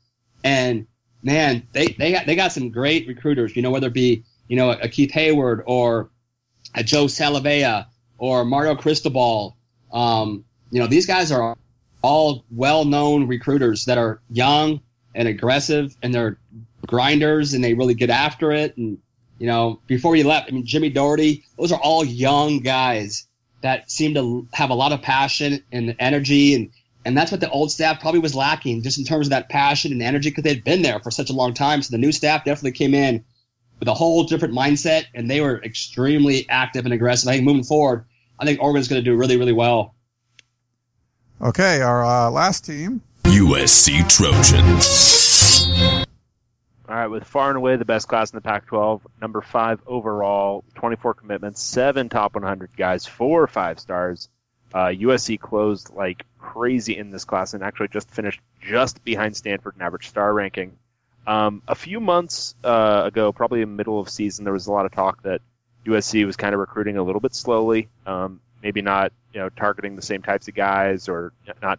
and 0.45 0.87
man, 1.23 1.67
they 1.73 1.87
they 1.87 2.13
got 2.13 2.27
they 2.27 2.37
got 2.37 2.53
some 2.53 2.71
great 2.71 3.09
recruiters. 3.09 3.57
You 3.57 3.63
know, 3.63 3.71
whether 3.71 3.89
it 3.89 3.95
be 3.95 4.25
you 4.53 4.57
know 4.57 4.71
a 4.71 4.87
Keith 4.87 5.11
Heyward 5.13 5.63
or 5.65 6.11
a 6.75 6.85
Joe 6.85 7.07
Salavea 7.07 7.87
or 8.19 8.45
Mario 8.45 8.77
Cristobal. 8.77 9.57
Um, 9.95 10.45
you 10.71 10.79
know, 10.79 10.87
these 10.87 11.07
guys 11.07 11.33
are 11.33 11.57
all 12.03 12.45
well-known 12.51 13.27
recruiters 13.27 13.87
that 13.87 13.97
are 13.97 14.21
young 14.29 14.83
and 15.15 15.27
aggressive, 15.27 15.97
and 16.03 16.15
they're 16.15 16.37
grinders, 16.87 17.55
and 17.55 17.65
they 17.65 17.73
really 17.73 17.95
get 17.95 18.11
after 18.11 18.53
it. 18.53 18.77
And 18.77 18.99
you 19.39 19.47
know, 19.47 19.81
before 19.87 20.15
he 20.15 20.23
left, 20.23 20.51
I 20.51 20.55
mean, 20.55 20.67
Jimmy 20.67 20.91
Dougherty, 20.91 21.45
those 21.59 21.73
are 21.73 21.81
all 21.81 22.05
young 22.05 22.61
guys 22.61 23.27
that 23.63 23.91
seem 23.91 24.13
to 24.13 24.47
have 24.53 24.69
a 24.69 24.75
lot 24.75 24.93
of 24.93 25.01
passion 25.01 25.65
and 25.73 25.97
energy, 25.99 26.55
and 26.55 26.69
and 27.07 27.17
that's 27.17 27.31
what 27.31 27.41
the 27.41 27.49
old 27.49 27.73
staff 27.73 28.03
probably 28.03 28.21
was 28.21 28.35
lacking, 28.35 28.83
just 28.83 28.99
in 28.99 29.07
terms 29.07 29.29
of 29.29 29.31
that 29.31 29.49
passion 29.49 29.93
and 29.93 30.03
energy, 30.03 30.29
because 30.29 30.45
they'd 30.45 30.63
been 30.63 30.83
there 30.83 31.01
for 31.01 31.11
such 31.11 31.31
a 31.31 31.33
long 31.33 31.55
time. 31.55 31.81
So 31.81 31.93
the 31.93 31.97
new 31.97 32.13
staff 32.13 32.45
definitely 32.45 32.73
came 32.73 32.93
in 32.93 33.25
with 33.83 33.89
a 33.89 33.95
whole 33.95 34.23
different 34.23 34.55
mindset, 34.55 35.07
and 35.13 35.29
they 35.29 35.41
were 35.41 35.61
extremely 35.65 36.49
active 36.49 36.85
and 36.85 36.95
aggressive. 36.95 37.29
I 37.29 37.33
think 37.33 37.45
moving 37.45 37.65
forward, 37.65 38.05
I 38.39 38.45
think 38.45 38.63
Oregon's 38.63 38.87
going 38.87 39.03
to 39.03 39.11
do 39.11 39.17
really, 39.17 39.37
really 39.37 39.53
well. 39.53 39.97
Okay, 41.41 41.81
our 41.81 42.05
uh, 42.05 42.31
last 42.31 42.65
team. 42.65 43.03
USC 43.25 44.09
Trojans. 44.09 45.67
All 46.89 46.95
right, 46.95 47.09
with 47.09 47.25
far 47.25 47.49
and 47.49 47.57
away 47.57 47.75
the 47.75 47.85
best 47.85 48.07
class 48.07 48.31
in 48.31 48.37
the 48.37 48.41
Pac-12, 48.41 49.01
number 49.21 49.41
five 49.41 49.81
overall, 49.85 50.63
24 50.77 51.15
commitments, 51.15 51.61
seven 51.61 52.09
top 52.09 52.37
100 52.37 52.77
guys, 52.77 53.05
four 53.05 53.43
or 53.43 53.49
five 53.49 53.81
stars. 53.81 54.29
Uh, 54.73 54.87
USC 54.91 55.41
closed 55.41 55.91
like 55.91 56.25
crazy 56.39 56.97
in 56.97 57.11
this 57.11 57.25
class 57.25 57.53
and 57.53 57.65
actually 57.65 57.89
just 57.89 58.09
finished 58.13 58.41
just 58.61 59.03
behind 59.03 59.37
Stanford 59.37 59.75
in 59.75 59.83
average 59.83 60.07
star 60.07 60.33
ranking. 60.33 60.79
Um, 61.27 61.63
a 61.69 61.75
few 61.75 62.01
months 62.01 62.55
uh, 62.65 63.03
ago, 63.05 63.33
probably 63.33 63.63
in 63.63 63.71
the 63.71 63.77
middle 63.77 64.01
of 64.01 64.09
season, 64.09 64.45
there 64.45 64.53
was 64.53 64.67
a 64.67 64.73
lot 64.73 64.87
of 64.87 64.93
talk 64.93 65.23
that 65.23 65.41
USC 65.87 66.27
was 66.27 66.37
kind 66.37 66.55
of 66.55 66.61
recruiting 66.61 66.97
a 66.97 67.03
little 67.03 67.21
bit 67.21 67.35
slowly, 67.35 67.89
um, 68.07 68.41
maybe 68.63 68.83
not 68.83 69.13
you 69.33 69.41
know 69.41 69.49
targeting 69.49 69.97
the 69.97 70.03
same 70.03 70.23
types 70.23 70.49
of 70.49 70.55
guys 70.55 71.09
or 71.09 71.33
not 71.61 71.79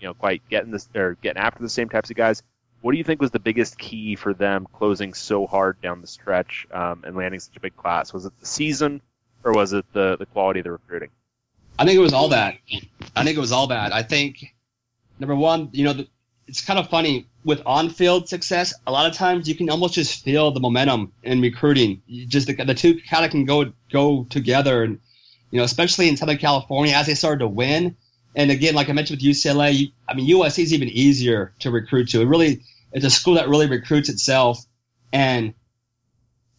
you 0.00 0.06
know 0.06 0.14
quite 0.14 0.42
getting 0.48 0.70
this 0.70 0.88
or 0.94 1.16
getting 1.22 1.40
after 1.40 1.62
the 1.62 1.68
same 1.68 1.88
types 1.88 2.10
of 2.10 2.16
guys. 2.16 2.42
What 2.80 2.92
do 2.92 2.98
you 2.98 3.04
think 3.04 3.20
was 3.20 3.30
the 3.30 3.40
biggest 3.40 3.78
key 3.78 4.14
for 4.14 4.32
them 4.32 4.66
closing 4.72 5.12
so 5.12 5.46
hard 5.46 5.80
down 5.80 6.00
the 6.00 6.06
stretch 6.06 6.66
um, 6.70 7.02
and 7.04 7.16
landing 7.16 7.40
such 7.40 7.56
a 7.56 7.60
big 7.60 7.76
class? 7.76 8.12
Was 8.12 8.24
it 8.24 8.38
the 8.38 8.46
season, 8.46 9.00
or 9.44 9.52
was 9.52 9.72
it 9.72 9.84
the 9.92 10.16
the 10.16 10.26
quality 10.26 10.60
of 10.60 10.64
the 10.64 10.72
recruiting? 10.72 11.10
I 11.78 11.84
think 11.84 11.96
it 11.96 12.02
was 12.02 12.12
all 12.12 12.28
that. 12.28 12.58
I 13.14 13.22
think 13.22 13.36
it 13.36 13.40
was 13.40 13.52
all 13.52 13.68
that. 13.68 13.92
I 13.92 14.02
think 14.02 14.54
number 15.18 15.34
one, 15.34 15.70
you 15.72 15.84
know, 15.84 15.92
the, 15.92 16.08
it's 16.48 16.64
kind 16.64 16.78
of 16.78 16.88
funny 16.88 17.26
with 17.44 17.62
on-field 17.66 18.28
success. 18.28 18.74
A 18.86 18.92
lot 18.92 19.08
of 19.08 19.14
times 19.14 19.48
you 19.48 19.54
can 19.54 19.68
almost 19.68 19.94
just 19.94 20.24
feel 20.24 20.50
the 20.50 20.60
momentum 20.60 21.12
in 21.22 21.40
recruiting. 21.40 22.02
You 22.06 22.26
just 22.26 22.46
the, 22.46 22.54
the 22.54 22.74
two 22.74 23.00
kind 23.08 23.24
of 23.24 23.30
can 23.30 23.44
go 23.44 23.72
go 23.92 24.24
together, 24.30 24.82
and 24.82 24.98
you 25.50 25.58
know, 25.58 25.64
especially 25.64 26.08
in 26.08 26.16
Southern 26.16 26.38
California 26.38 26.94
as 26.94 27.06
they 27.06 27.14
started 27.14 27.40
to 27.40 27.48
win, 27.48 27.96
And 28.34 28.50
again, 28.50 28.74
like 28.74 28.88
I 28.88 28.92
mentioned 28.92 29.20
with 29.20 29.36
UCLA, 29.36 29.92
I 30.08 30.14
mean 30.14 30.28
USC 30.28 30.62
is 30.62 30.72
even 30.72 30.88
easier 30.88 31.52
to 31.60 31.70
recruit 31.70 32.08
to. 32.10 32.22
It 32.22 32.26
really 32.26 32.62
it's 32.92 33.04
a 33.04 33.10
school 33.10 33.34
that 33.34 33.48
really 33.48 33.68
recruits 33.68 34.08
itself, 34.08 34.64
and 35.12 35.54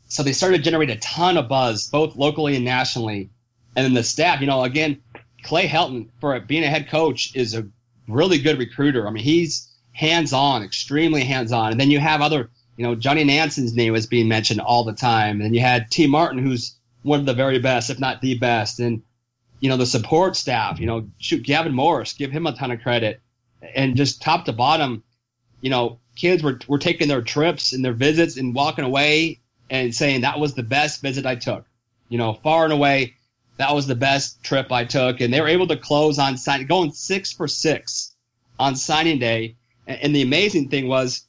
so 0.08 0.24
they 0.24 0.34
started 0.34 0.58
to 0.58 0.64
generate 0.64 0.92
a 0.92 0.98
ton 0.98 1.38
of 1.38 1.50
buzz, 1.50 1.88
both 1.88 2.16
locally 2.16 2.56
and 2.56 2.66
nationally. 2.66 3.30
And 3.76 3.86
then 3.86 3.94
the 3.94 4.04
staff, 4.04 4.42
you 4.42 4.48
know, 4.48 4.64
again, 4.64 5.02
Clay 5.44 5.68
Helton 5.68 6.10
for 6.20 6.40
being 6.40 6.64
a 6.64 6.68
head 6.68 6.90
coach 6.90 7.36
is 7.36 7.56
a 7.56 7.68
really 8.08 8.40
good 8.40 8.58
recruiter. 8.58 9.08
I 9.08 9.12
mean, 9.12 9.24
he's 9.24 9.69
hands 10.00 10.32
on, 10.32 10.64
extremely 10.64 11.26
hands 11.26 11.52
on. 11.52 11.72
And 11.72 11.80
then 11.80 11.92
you 11.92 12.00
have 12.00 12.22
other, 12.22 12.50
you 12.78 12.86
know, 12.86 12.96
Johnny 12.96 13.26
Nansen's 13.26 13.74
name 13.74 13.92
was 13.92 14.08
being 14.08 14.30
mentioned 14.30 14.62
all 14.62 14.86
the 14.86 14.94
time. 14.94 15.42
And 15.42 15.54
you 15.54 15.60
had 15.60 15.92
Tee 15.92 16.08
Martin, 16.08 16.40
who's 16.40 16.78
one 17.04 17.20
of 17.20 17.26
the 17.26 17.34
very 17.34 17.60
best, 17.60 17.90
if 17.90 18.00
not 18.00 18.22
the 18.22 18.40
best. 18.40 18.80
And, 18.80 19.04
you 19.60 19.68
know, 19.68 19.76
the 19.76 19.86
support 19.86 20.38
staff, 20.38 20.80
you 20.80 20.86
know, 20.86 21.10
shoot, 21.18 21.44
Gavin 21.44 21.74
Morris, 21.74 22.14
give 22.14 22.32
him 22.32 22.48
a 22.48 22.56
ton 22.56 22.72
of 22.72 22.82
credit. 22.82 23.20
And 23.76 23.98
just 23.98 24.22
top 24.22 24.46
to 24.46 24.54
bottom, 24.54 25.04
you 25.60 25.70
know, 25.70 26.00
kids 26.16 26.44
were, 26.44 26.60
were 26.70 26.80
taking 26.80 27.10
their 27.10 27.22
trips 27.22 27.74
and 27.74 27.84
their 27.84 27.92
visits 27.92 28.38
and 28.38 28.56
walking 28.56 28.86
away 28.86 29.42
and 29.70 29.94
saying 29.94 30.22
that 30.22 30.40
was 30.40 30.54
the 30.54 30.64
best 30.64 31.02
visit 31.02 31.26
I 31.26 31.36
took. 31.36 31.66
You 32.08 32.18
know, 32.18 32.36
far 32.36 32.64
and 32.64 32.72
away, 32.72 33.16
that 33.58 33.76
was 33.76 33.86
the 33.86 33.96
best 33.96 34.42
trip 34.44 34.72
I 34.72 34.86
took. 34.86 35.20
And 35.20 35.34
they 35.34 35.42
were 35.42 35.50
able 35.50 35.68
to 35.68 35.76
close 35.76 36.20
on 36.20 36.38
sign, 36.38 36.68
going 36.68 36.94
six 36.94 37.34
for 37.34 37.50
six 37.50 38.16
on 38.58 38.78
signing 38.78 39.20
day. 39.20 39.58
And, 39.90 40.16
the 40.16 40.22
amazing 40.22 40.70
thing 40.70 40.88
was, 40.88 41.26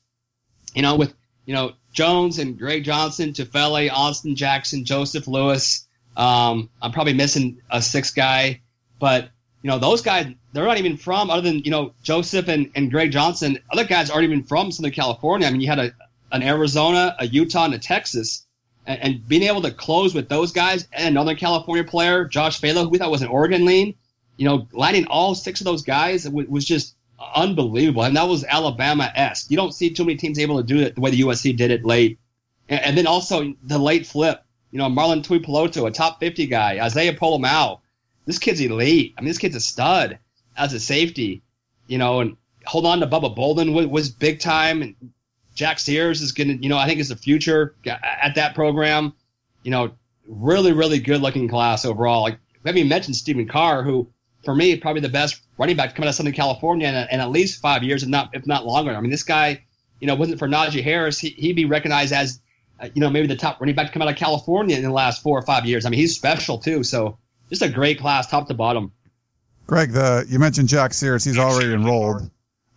you 0.75 0.83
know, 0.83 0.95
with, 0.97 1.15
you 1.47 1.55
know, 1.55 1.73
Jones 1.93 2.39
and 2.39 2.59
Greg 2.59 2.85
Johnson, 2.85 3.33
Tufele, 3.33 3.91
Austin 3.91 4.37
Jackson, 4.37 4.85
Joseph 4.85 5.27
Lewis. 5.27 5.89
Um, 6.17 6.69
I'm 6.83 6.93
probably 6.93 7.15
missing 7.15 7.63
a 7.71 7.81
sixth 7.81 8.15
guy, 8.15 8.61
but 8.99 9.31
you 9.63 9.69
know, 9.69 9.79
those 9.79 10.03
guys, 10.03 10.27
they're 10.53 10.65
not 10.65 10.79
even 10.79 10.97
from 10.97 11.31
other 11.31 11.43
than, 11.43 11.59
you 11.61 11.71
know, 11.71 11.93
Joseph 12.03 12.49
and, 12.49 12.71
and 12.75 12.91
Greg 12.91 13.13
Johnson. 13.13 13.59
Other 13.71 13.85
guys 13.85 14.11
aren't 14.11 14.25
even 14.25 14.43
from 14.43 14.73
Southern 14.73 14.93
California. 14.93 15.47
I 15.47 15.51
mean, 15.51 15.61
you 15.61 15.69
had 15.69 15.79
a, 15.79 15.93
an 16.33 16.43
Arizona, 16.43 17.15
a 17.19 17.27
Utah, 17.27 17.67
and 17.67 17.75
a 17.75 17.79
Texas. 17.79 18.47
And, 18.87 19.03
and 19.03 19.29
being 19.29 19.43
able 19.43 19.63
to 19.63 19.71
close 19.71 20.15
with 20.15 20.29
those 20.29 20.53
guys 20.53 20.89
and 20.93 21.09
a 21.09 21.11
Northern 21.11 21.37
California 21.37 21.85
player, 21.85 22.25
Josh 22.25 22.61
Falo, 22.61 22.85
who 22.85 22.89
we 22.89 22.99
thought 22.99 23.11
was 23.11 23.23
an 23.23 23.29
Oregon 23.29 23.67
lean, 23.67 23.95
you 24.39 24.49
know, 24.49 24.67
landing 24.73 25.07
all 25.07 25.35
six 25.35 25.61
of 25.61 25.67
those 25.67 25.83
guys 25.83 26.25
w- 26.25 26.49
was 26.49 26.65
just 26.65 26.95
unbelievable. 27.21 28.05
And 28.05 28.17
that 28.17 28.29
was 28.29 28.45
Alabama 28.45 29.13
esque. 29.15 29.51
You 29.51 29.57
don't 29.57 29.75
see 29.75 29.91
too 29.91 30.05
many 30.05 30.17
teams 30.17 30.39
able 30.39 30.57
to 30.57 30.63
do 30.63 30.81
it 30.81 30.95
the 30.95 31.01
way 31.01 31.11
the 31.11 31.21
USC 31.21 31.57
did 31.57 31.71
it 31.71 31.85
late. 31.85 32.19
And, 32.69 32.81
and 32.81 32.99
then 32.99 33.07
also 33.07 33.55
the 33.63 33.79
late 33.79 34.07
flip, 34.07 34.43
you 34.71 34.79
know, 34.79 34.89
Marlon 34.89 35.23
Tuipulotu, 35.23 35.87
a 35.87 35.91
top 35.91 36.21
50 36.21 36.47
guy, 36.47 36.85
Isaiah 36.85 37.15
Pola-Mao. 37.15 37.81
This 38.27 38.39
kid's 38.39 38.61
elite. 38.61 39.15
I 39.17 39.21
mean, 39.21 39.29
this 39.29 39.39
kid's 39.39 39.57
a 39.57 39.61
stud 39.61 40.19
as 40.57 40.73
a 40.73 40.81
safety, 40.81 41.43
you 41.87 41.99
know, 41.99 42.21
and 42.21 42.37
hold 42.65 42.87
on 42.87 43.01
to 43.01 43.07
Bubba 43.07 43.35
Bolden 43.35 43.73
was, 43.73 43.87
was 43.87 44.11
big 44.11 44.41
time. 44.41 44.83
And 44.83 44.95
Jack 45.55 45.79
Sears 45.79 46.21
is 46.21 46.33
going 46.33 46.49
to, 46.49 46.63
you 46.63 46.69
know, 46.69 46.79
I 46.79 46.87
think 46.87 47.01
is 47.01 47.09
the 47.09 47.17
future 47.17 47.75
at 47.87 48.35
that 48.37 48.55
program. 48.55 49.15
You 49.63 49.71
know, 49.71 49.93
really, 50.27 50.73
really 50.73 51.01
good 51.01 51.21
looking 51.21 51.49
class 51.49 51.85
overall. 51.85 52.23
Like, 52.23 52.39
even 52.65 52.89
mentioned 52.89 53.17
Stephen 53.17 53.49
Carr, 53.49 53.83
who 53.83 54.09
for 54.45 54.55
me 54.55 54.77
probably 54.77 55.03
the 55.03 55.09
best 55.09 55.41
running 55.61 55.77
back 55.77 55.95
coming 55.95 56.09
out 56.09 56.11
of 56.11 56.15
Southern 56.17 56.33
California 56.33 56.89
in, 56.89 56.95
in 56.95 57.21
at 57.21 57.31
least 57.31 57.61
five 57.61 57.83
years, 57.83 58.03
if 58.03 58.09
not 58.09 58.31
if 58.33 58.47
not 58.47 58.65
longer. 58.65 58.93
I 58.93 59.01
mean, 59.01 59.11
this 59.11 59.23
guy, 59.23 59.63
you 60.01 60.07
know, 60.07 60.15
wasn't 60.15 60.39
for 60.39 60.49
Najee 60.49 60.83
Harris, 60.83 61.19
he, 61.19 61.29
he'd 61.29 61.55
be 61.55 61.67
recognized 61.67 62.15
as, 62.15 62.41
uh, 62.81 62.89
you 62.95 63.01
know, 63.03 63.11
maybe 63.11 63.27
the 63.27 63.37
top 63.37 63.61
running 63.61 63.77
back 63.77 63.89
to 63.89 63.93
come 63.93 64.01
out 64.01 64.09
of 64.09 64.17
California 64.17 64.77
in 64.77 64.83
the 64.83 64.91
last 64.91 65.23
four 65.23 65.39
or 65.39 65.43
five 65.43 65.67
years. 65.67 65.85
I 65.85 65.91
mean, 65.91 66.01
he's 66.01 66.17
special 66.17 66.59
too. 66.59 66.83
So 66.83 67.19
just 67.51 67.61
a 67.61 67.69
great 67.69 68.01
class, 68.01 68.27
top 68.27 68.49
to 68.49 68.55
bottom. 68.55 68.93
Greg, 69.67 69.93
the 69.93 70.25
you 70.29 70.39
mentioned 70.39 70.69
Jack 70.69 70.95
Sears. 70.95 71.25
He's 71.25 71.39
already 71.39 71.73
enrolled. 71.73 72.31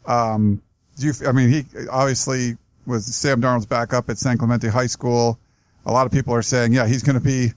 Um, 0.05 0.61
do 0.99 1.07
you? 1.07 1.13
I 1.25 1.31
mean, 1.31 1.49
he 1.49 1.65
obviously 1.89 2.57
was 2.85 3.05
Sam 3.05 3.41
Darnold's 3.41 3.65
backup 3.65 4.09
at 4.09 4.17
San 4.17 4.37
Clemente 4.37 4.67
High 4.67 4.87
School. 4.87 5.39
A 5.85 5.91
lot 5.91 6.05
of 6.05 6.11
people 6.11 6.35
are 6.35 6.41
saying, 6.41 6.73
yeah, 6.73 6.85
he's 6.85 7.01
going 7.01 7.17
to 7.17 7.23
be 7.23 7.53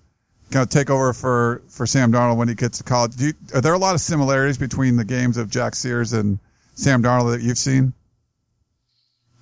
going 0.51 0.67
to 0.67 0.73
take 0.73 0.91
over 0.91 1.13
for 1.13 1.63
for 1.69 1.87
Sam 1.87 2.13
Darnold 2.13 2.37
when 2.37 2.49
he 2.49 2.55
gets 2.55 2.79
to 2.79 2.85
college. 2.85 3.17
You, 3.19 3.33
are 3.55 3.61
there 3.61 3.75
a 3.75 3.79
lot 3.79 3.95
of 3.95 4.01
similarities 4.01 4.59
between 4.59 4.97
the 4.97 5.05
games 5.05 5.37
of 5.37 5.51
Jack 5.51 5.75
Sears 5.75 6.13
and 6.13 6.39
Sam 6.75 7.03
Darnold 7.03 7.33
that 7.33 7.43
you've 7.43 7.59
seen? 7.59 7.93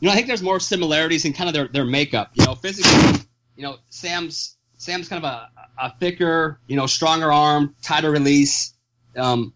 You 0.01 0.09
know, 0.09 0.13
I 0.13 0.17
think 0.17 0.27
there's 0.27 0.43
more 0.43 0.61
similarities 0.61 1.25
in 1.25 1.33
kind 1.33 1.49
of 1.49 1.55
their, 1.55 1.69
their 1.69 1.85
makeup. 1.85 2.31
You 2.35 2.45
know, 2.45 2.55
physically, 2.55 3.27
you 3.57 3.63
know, 3.63 3.77
Sam's 3.91 4.57
Sam's 4.77 5.09
kind 5.09 5.25
of 5.25 5.31
a, 5.31 5.49
a 5.83 5.95
thicker, 5.99 6.61
you 6.67 6.77
know, 6.77 6.87
stronger 6.87 7.33
arm, 7.33 7.75
tighter 7.83 8.11
release. 8.11 8.75
Um, 9.17 9.55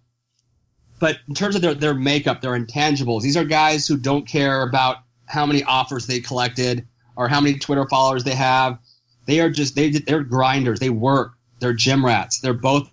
but 0.99 1.19
in 1.29 1.35
terms 1.35 1.55
of 1.55 1.63
their, 1.63 1.75
their 1.75 1.95
makeup, 1.95 2.41
their 2.41 2.59
intangibles, 2.59 3.23
these 3.23 3.37
are 3.37 3.45
guys 3.45 3.87
who 3.87 3.97
don't 3.97 4.27
care 4.27 4.63
about 4.63 4.99
how 5.27 5.47
many 5.47 5.63
offers 5.63 6.07
they 6.07 6.21
collected 6.21 6.87
or 7.17 7.29
how 7.29 7.41
many 7.41 7.59
Twitter 7.59 7.87
followers 7.89 8.25
they 8.25 8.35
have. 8.35 8.79
They 9.27 9.41
are 9.41 9.51
just 9.51 9.75
they 9.75 9.91
they're 9.91 10.23
grinders. 10.23 10.81
They 10.81 10.91
work. 10.91 11.33
They're 11.61 11.73
gym 11.73 12.05
rats. 12.05 12.41
They're 12.41 12.55
both 12.55 12.91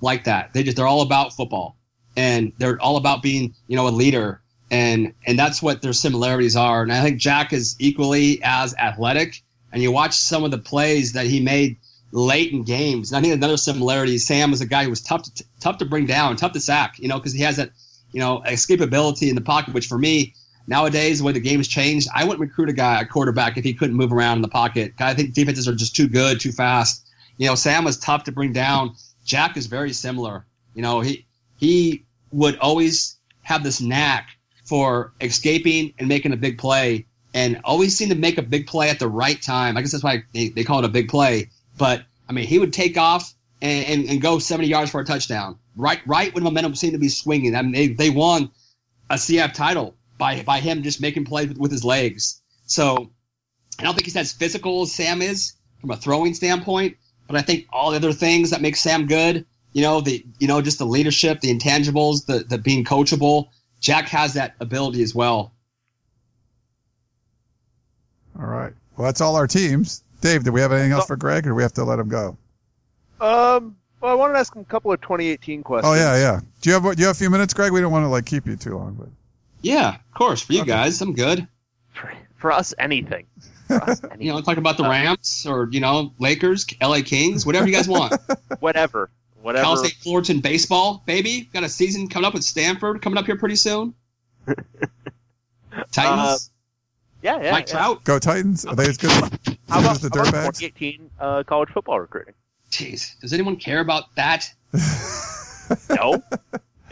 like 0.00 0.24
that. 0.24 0.52
They 0.52 0.62
just 0.62 0.76
they're 0.76 0.86
all 0.86 1.02
about 1.02 1.32
football 1.32 1.76
and 2.16 2.52
they're 2.58 2.80
all 2.80 2.96
about 2.96 3.22
being 3.22 3.54
you 3.68 3.76
know 3.76 3.88
a 3.88 3.90
leader 3.90 4.40
and 4.70 5.12
and 5.26 5.38
that's 5.38 5.62
what 5.62 5.82
their 5.82 5.92
similarities 5.92 6.56
are. 6.56 6.82
And 6.82 6.92
I 6.92 7.02
think 7.02 7.20
Jack 7.20 7.52
is 7.52 7.76
equally 7.78 8.40
as 8.42 8.74
athletic. 8.76 9.42
And 9.72 9.82
you 9.82 9.92
watch 9.92 10.14
some 10.14 10.44
of 10.44 10.50
the 10.50 10.58
plays 10.58 11.12
that 11.12 11.26
he 11.26 11.40
made 11.40 11.76
late 12.12 12.52
in 12.52 12.62
games. 12.64 13.12
And 13.12 13.18
I 13.18 13.20
think 13.20 13.34
another 13.34 13.56
similarity. 13.56 14.16
Sam 14.18 14.50
was 14.50 14.60
a 14.60 14.66
guy 14.66 14.84
who 14.84 14.90
was 14.90 15.02
tough 15.02 15.22
to 15.24 15.44
tough 15.60 15.78
to 15.78 15.84
bring 15.84 16.06
down, 16.06 16.36
tough 16.36 16.52
to 16.52 16.60
sack. 16.60 16.98
You 16.98 17.08
know, 17.08 17.18
because 17.18 17.32
he 17.32 17.42
has 17.42 17.56
that 17.56 17.70
you 18.12 18.20
know 18.20 18.42
escapability 18.46 19.28
in 19.28 19.34
the 19.34 19.40
pocket, 19.40 19.74
which 19.74 19.86
for 19.86 19.98
me 19.98 20.34
nowadays 20.66 21.18
the 21.18 21.24
way 21.24 21.32
the 21.32 21.40
game 21.40 21.60
has 21.60 21.68
changed, 21.68 22.08
I 22.14 22.24
wouldn't 22.24 22.40
recruit 22.40 22.68
a 22.68 22.72
guy 22.72 23.00
a 23.00 23.06
quarterback 23.06 23.56
if 23.56 23.64
he 23.64 23.74
couldn't 23.74 23.96
move 23.96 24.12
around 24.12 24.38
in 24.38 24.42
the 24.42 24.48
pocket. 24.48 24.94
I 24.98 25.14
think 25.14 25.34
defenses 25.34 25.68
are 25.68 25.74
just 25.74 25.94
too 25.94 26.08
good, 26.08 26.40
too 26.40 26.52
fast. 26.52 27.05
You 27.36 27.48
know, 27.48 27.54
Sam 27.54 27.84
was 27.84 27.98
tough 27.98 28.24
to 28.24 28.32
bring 28.32 28.52
down. 28.52 28.94
Jack 29.24 29.56
is 29.56 29.66
very 29.66 29.92
similar. 29.92 30.46
You 30.74 30.82
know, 30.82 31.00
he 31.00 31.26
he 31.58 32.04
would 32.32 32.58
always 32.58 33.16
have 33.42 33.62
this 33.62 33.80
knack 33.80 34.28
for 34.64 35.12
escaping 35.20 35.94
and 35.98 36.08
making 36.08 36.32
a 36.32 36.36
big 36.36 36.58
play 36.58 37.06
and 37.32 37.60
always 37.64 37.96
seemed 37.96 38.10
to 38.10 38.16
make 38.16 38.38
a 38.38 38.42
big 38.42 38.66
play 38.66 38.90
at 38.90 38.98
the 38.98 39.08
right 39.08 39.40
time. 39.40 39.76
I 39.76 39.82
guess 39.82 39.92
that's 39.92 40.02
why 40.02 40.24
they, 40.32 40.48
they 40.48 40.64
call 40.64 40.80
it 40.80 40.84
a 40.84 40.88
big 40.88 41.08
play. 41.08 41.50
But 41.78 42.02
I 42.28 42.32
mean, 42.32 42.46
he 42.46 42.58
would 42.58 42.72
take 42.72 42.96
off 42.96 43.34
and, 43.60 43.86
and, 43.86 44.10
and 44.10 44.20
go 44.20 44.38
70 44.38 44.68
yards 44.68 44.90
for 44.90 45.00
a 45.00 45.04
touchdown. 45.04 45.58
Right, 45.76 46.00
right 46.06 46.34
when 46.34 46.42
momentum 46.42 46.74
seemed 46.74 46.94
to 46.94 46.98
be 46.98 47.08
swinging. 47.08 47.54
I 47.54 47.62
mean, 47.62 47.72
they, 47.72 47.88
they 47.88 48.10
won 48.10 48.50
a 49.10 49.14
CIF 49.14 49.52
title 49.52 49.94
by 50.18 50.42
by 50.42 50.60
him 50.60 50.82
just 50.82 51.00
making 51.00 51.26
plays 51.26 51.48
with, 51.48 51.58
with 51.58 51.70
his 51.70 51.84
legs. 51.84 52.40
So 52.64 53.10
I 53.78 53.82
don't 53.82 53.94
think 53.94 54.06
he's 54.06 54.16
as 54.16 54.32
physical 54.32 54.82
as 54.82 54.92
Sam 54.92 55.22
is 55.22 55.52
from 55.80 55.90
a 55.90 55.96
throwing 55.96 56.34
standpoint, 56.34 56.96
but 57.26 57.36
I 57.36 57.42
think 57.42 57.66
all 57.72 57.90
the 57.90 57.96
other 57.96 58.12
things 58.12 58.50
that 58.50 58.60
make 58.60 58.76
Sam 58.76 59.06
good, 59.06 59.44
you 59.72 59.82
know, 59.82 60.00
the 60.00 60.24
you 60.38 60.46
know 60.48 60.60
just 60.62 60.78
the 60.78 60.86
leadership, 60.86 61.40
the 61.40 61.56
intangibles, 61.56 62.26
the 62.26 62.44
the 62.48 62.58
being 62.58 62.84
coachable. 62.84 63.48
Jack 63.80 64.08
has 64.08 64.34
that 64.34 64.54
ability 64.60 65.02
as 65.02 65.14
well. 65.14 65.52
All 68.38 68.46
right. 68.46 68.72
Well, 68.96 69.04
that's 69.06 69.20
all 69.20 69.36
our 69.36 69.46
teams. 69.46 70.02
Dave, 70.20 70.44
do 70.44 70.52
we 70.52 70.60
have 70.60 70.72
anything 70.72 70.92
else 70.92 71.06
for 71.06 71.16
Greg, 71.16 71.46
or 71.46 71.50
do 71.50 71.54
we 71.54 71.62
have 71.62 71.74
to 71.74 71.84
let 71.84 71.98
him 71.98 72.08
go? 72.08 72.36
Um, 73.20 73.76
well, 74.00 74.12
I 74.12 74.14
wanted 74.14 74.34
to 74.34 74.38
ask 74.40 74.54
him 74.54 74.62
a 74.62 74.64
couple 74.64 74.92
of 74.92 75.00
2018 75.00 75.62
questions. 75.62 75.90
Oh 75.90 75.94
yeah, 75.94 76.16
yeah. 76.16 76.40
Do 76.60 76.70
you 76.70 76.74
have 76.74 76.82
do 76.96 77.00
you 77.00 77.06
have 77.06 77.16
a 77.16 77.18
few 77.18 77.30
minutes, 77.30 77.54
Greg? 77.54 77.72
We 77.72 77.80
don't 77.80 77.92
want 77.92 78.04
to 78.04 78.08
like 78.08 78.26
keep 78.26 78.46
you 78.46 78.56
too 78.56 78.76
long, 78.76 78.94
but 78.94 79.08
Yeah, 79.62 79.94
of 79.96 80.14
course. 80.14 80.42
For 80.42 80.52
you 80.54 80.60
Okay. 80.62 80.68
guys, 80.68 81.00
I'm 81.00 81.14
good. 81.14 81.46
For, 81.92 82.12
for 82.36 82.52
us, 82.52 82.74
anything. 82.78 83.26
For. 83.66 83.96
You 84.18 84.32
know, 84.32 84.40
talk 84.40 84.56
about 84.56 84.76
the 84.76 84.84
Rams 84.84 85.46
or 85.48 85.68
you 85.70 85.80
know 85.80 86.12
Lakers, 86.18 86.66
LA 86.80 87.00
Kings, 87.04 87.44
whatever 87.44 87.66
you 87.66 87.72
guys 87.72 87.88
want. 87.88 88.14
whatever. 88.60 89.10
Whatever. 89.42 89.64
Cal 89.64 89.76
State 89.76 89.96
Fullerton 90.02 90.40
baseball, 90.40 91.02
baby. 91.06 91.48
Got 91.52 91.64
a 91.64 91.68
season 91.68 92.08
coming 92.08 92.26
up 92.26 92.34
with 92.34 92.44
Stanford 92.44 93.02
coming 93.02 93.18
up 93.18 93.26
here 93.26 93.36
pretty 93.36 93.56
soon. 93.56 93.94
Titans, 95.92 96.50
yeah, 97.22 97.42
yeah. 97.42 97.50
Mike 97.50 97.68
yeah. 97.68 97.72
Trout. 97.72 98.04
go 98.04 98.18
Titans. 98.18 98.64
Are 98.64 98.74
they 98.74 98.88
as 98.88 98.96
good 98.96 99.10
as, 99.10 99.18
How 99.68 99.78
as 99.78 99.84
about, 99.84 100.00
the 100.00 100.10
how 100.18 100.28
about 100.28 100.54
dirtbags? 100.54 100.58
2018 100.58 101.10
uh, 101.20 101.42
college 101.44 101.68
football 101.70 102.00
recruiting? 102.00 102.34
Jeez, 102.70 103.18
does 103.20 103.32
anyone 103.32 103.56
care 103.56 103.80
about 103.80 104.14
that? 104.16 104.50
No? 105.90 106.22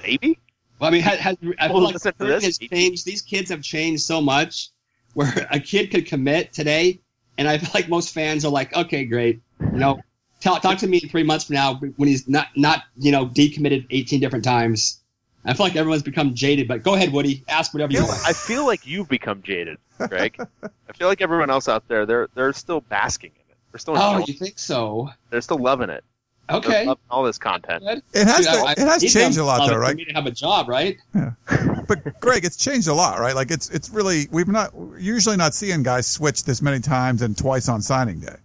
Maybe? 0.02 0.38
Well, 0.78 0.88
I 0.88 0.92
mean, 0.92 1.02
has, 1.02 1.18
has, 1.18 1.36
I 1.58 1.68
feel 1.68 1.74
Well, 1.74 1.84
like 1.84 1.94
listen 1.94 2.12
to 2.18 2.26
has 2.26 2.58
changed. 2.58 3.04
These 3.04 3.22
kids 3.22 3.50
have 3.50 3.62
changed 3.62 4.02
so 4.02 4.20
much. 4.20 4.70
Where 5.14 5.46
a 5.50 5.60
kid 5.60 5.90
could 5.90 6.06
commit 6.06 6.52
today, 6.52 7.00
and 7.38 7.48
I 7.48 7.58
feel 7.58 7.70
like 7.74 7.88
most 7.88 8.12
fans 8.12 8.44
are 8.44 8.50
like, 8.50 8.74
okay, 8.74 9.04
great. 9.04 9.40
You 9.60 9.78
know, 9.78 10.00
tell, 10.40 10.58
talk 10.60 10.78
to 10.78 10.86
me 10.86 10.98
in 11.02 11.08
three 11.08 11.22
months 11.22 11.46
from 11.46 11.54
now 11.54 11.74
when 11.76 12.08
he's 12.08 12.28
not 12.28 12.48
not 12.56 12.82
you 12.96 13.12
know 13.12 13.26
decommitted 13.26 13.86
18 13.90 14.20
different 14.20 14.44
times. 14.44 15.00
I 15.46 15.52
feel 15.54 15.66
like 15.66 15.76
everyone's 15.76 16.02
become 16.02 16.34
jaded. 16.34 16.68
But 16.68 16.82
go 16.82 16.94
ahead, 16.94 17.12
Woody. 17.12 17.44
Ask 17.48 17.74
whatever 17.74 17.92
I 17.92 17.96
you 17.96 18.06
want. 18.06 18.20
I 18.26 18.32
feel 18.32 18.66
like 18.66 18.86
you've 18.86 19.08
become 19.08 19.42
jaded, 19.42 19.78
Greg. 20.08 20.36
I 20.62 20.92
feel 20.94 21.06
like 21.08 21.20
everyone 21.20 21.50
else 21.50 21.68
out 21.68 21.86
there, 21.88 22.06
they're 22.06 22.28
they're 22.34 22.52
still 22.52 22.80
basking 22.80 23.32
in 23.34 23.50
it. 23.50 23.56
They're 23.72 23.78
still 23.78 23.96
Oh, 23.98 24.12
enjoying 24.12 24.26
you 24.28 24.34
think 24.34 24.58
so? 24.58 25.10
They're 25.30 25.40
still 25.42 25.58
loving 25.58 25.90
it. 25.90 26.02
Okay. 26.50 26.86
Loving 26.86 27.02
all 27.10 27.24
this 27.24 27.38
content. 27.38 27.82
It 27.84 28.02
has 28.26 28.36
Dude, 28.38 28.46
to, 28.46 28.50
I- 28.52 28.68
I 28.68 28.72
it 28.72 28.78
has 28.78 29.12
changed 29.12 29.38
a 29.38 29.44
lot 29.44 29.60
on 29.60 29.66
it 29.66 29.70
though, 29.70 29.74
For 29.76 29.80
right? 29.80 29.96
me 29.96 30.04
to 30.06 30.12
have 30.12 30.26
a 30.26 30.30
job, 30.30 30.68
right? 30.68 30.98
But 31.86 32.20
Greg, 32.20 32.44
it's 32.44 32.56
changed 32.56 32.88
a 32.88 32.94
lot, 32.94 33.18
right? 33.20 33.34
Like 33.34 33.50
it's 33.50 33.70
it's 33.70 33.90
really 33.90 34.28
we've 34.30 34.48
not 34.48 34.72
usually 34.98 35.36
not 35.36 35.54
seeing 35.54 35.82
guys 35.82 36.06
switch 36.06 36.44
this 36.44 36.62
many 36.62 36.80
times 36.80 37.22
and 37.22 37.36
twice 37.36 37.68
on 37.68 37.82
signing 37.82 38.20
day. 38.20 38.36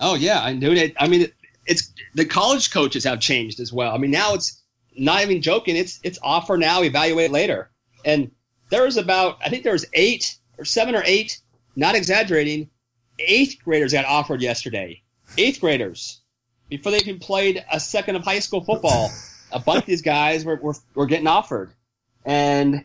Oh 0.00 0.14
yeah, 0.14 0.42
I 0.42 0.52
knew 0.52 0.72
it. 0.72 0.94
I 0.98 1.08
mean, 1.08 1.22
it, 1.22 1.34
it's 1.66 1.92
the 2.14 2.24
college 2.24 2.70
coaches 2.70 3.04
have 3.04 3.20
changed 3.20 3.60
as 3.60 3.72
well. 3.72 3.94
I 3.94 3.98
mean, 3.98 4.10
now 4.10 4.34
it's 4.34 4.62
not 4.96 5.22
even 5.22 5.42
joking. 5.42 5.76
It's 5.76 6.00
it's 6.02 6.18
offer 6.22 6.56
now, 6.56 6.82
evaluate 6.82 7.30
later. 7.30 7.70
And 8.04 8.30
there 8.70 8.84
was 8.84 8.96
about 8.96 9.38
I 9.44 9.48
think 9.48 9.62
there 9.62 9.72
was 9.72 9.86
eight 9.92 10.36
or 10.58 10.64
seven 10.64 10.94
or 10.94 11.02
eight, 11.04 11.40
not 11.74 11.94
exaggerating, 11.94 12.70
eighth 13.18 13.56
graders 13.64 13.92
got 13.92 14.04
offered 14.04 14.42
yesterday. 14.42 15.02
Eighth 15.38 15.60
graders 15.60 16.20
before 16.68 16.92
they 16.92 16.98
even 16.98 17.18
played 17.18 17.64
a 17.70 17.80
second 17.80 18.16
of 18.16 18.24
high 18.24 18.38
school 18.38 18.64
football. 18.64 19.10
a 19.52 19.58
bunch 19.58 19.82
of 19.82 19.86
these 19.86 20.02
guys 20.02 20.44
were, 20.44 20.56
were 20.56 20.74
were 20.94 21.06
getting 21.06 21.26
offered, 21.26 21.72
and 22.26 22.84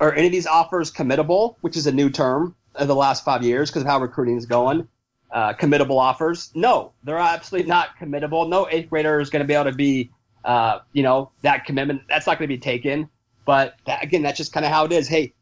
are 0.00 0.12
any 0.12 0.26
of 0.26 0.32
these 0.32 0.46
offers 0.46 0.92
committable, 0.92 1.56
which 1.62 1.76
is 1.76 1.86
a 1.86 1.92
new 1.92 2.10
term 2.10 2.54
of 2.74 2.86
the 2.88 2.94
last 2.94 3.24
five 3.24 3.42
years 3.42 3.70
because 3.70 3.82
of 3.82 3.88
how 3.88 4.00
recruiting 4.00 4.36
is 4.36 4.44
going? 4.44 4.86
uh, 5.30 5.52
committable 5.54 5.98
offers. 5.98 6.50
No, 6.54 6.92
they're 7.04 7.18
absolutely 7.18 7.68
not 7.68 7.90
committable. 8.00 8.48
No 8.48 8.66
eighth 8.70 8.88
grader 8.90 9.20
is 9.20 9.30
going 9.30 9.40
to 9.42 9.46
be 9.46 9.54
able 9.54 9.70
to 9.70 9.76
be, 9.76 10.10
uh, 10.44 10.78
you 10.92 11.02
know, 11.02 11.30
that 11.42 11.64
commitment. 11.66 12.02
That's 12.08 12.26
not 12.26 12.38
going 12.38 12.48
to 12.48 12.54
be 12.54 12.58
taken. 12.58 13.08
But 13.44 13.76
that, 13.86 14.02
again, 14.02 14.22
that's 14.22 14.38
just 14.38 14.52
kind 14.52 14.64
of 14.64 14.72
how 14.72 14.84
it 14.84 14.92
is. 14.92 15.08
Hey, 15.08 15.34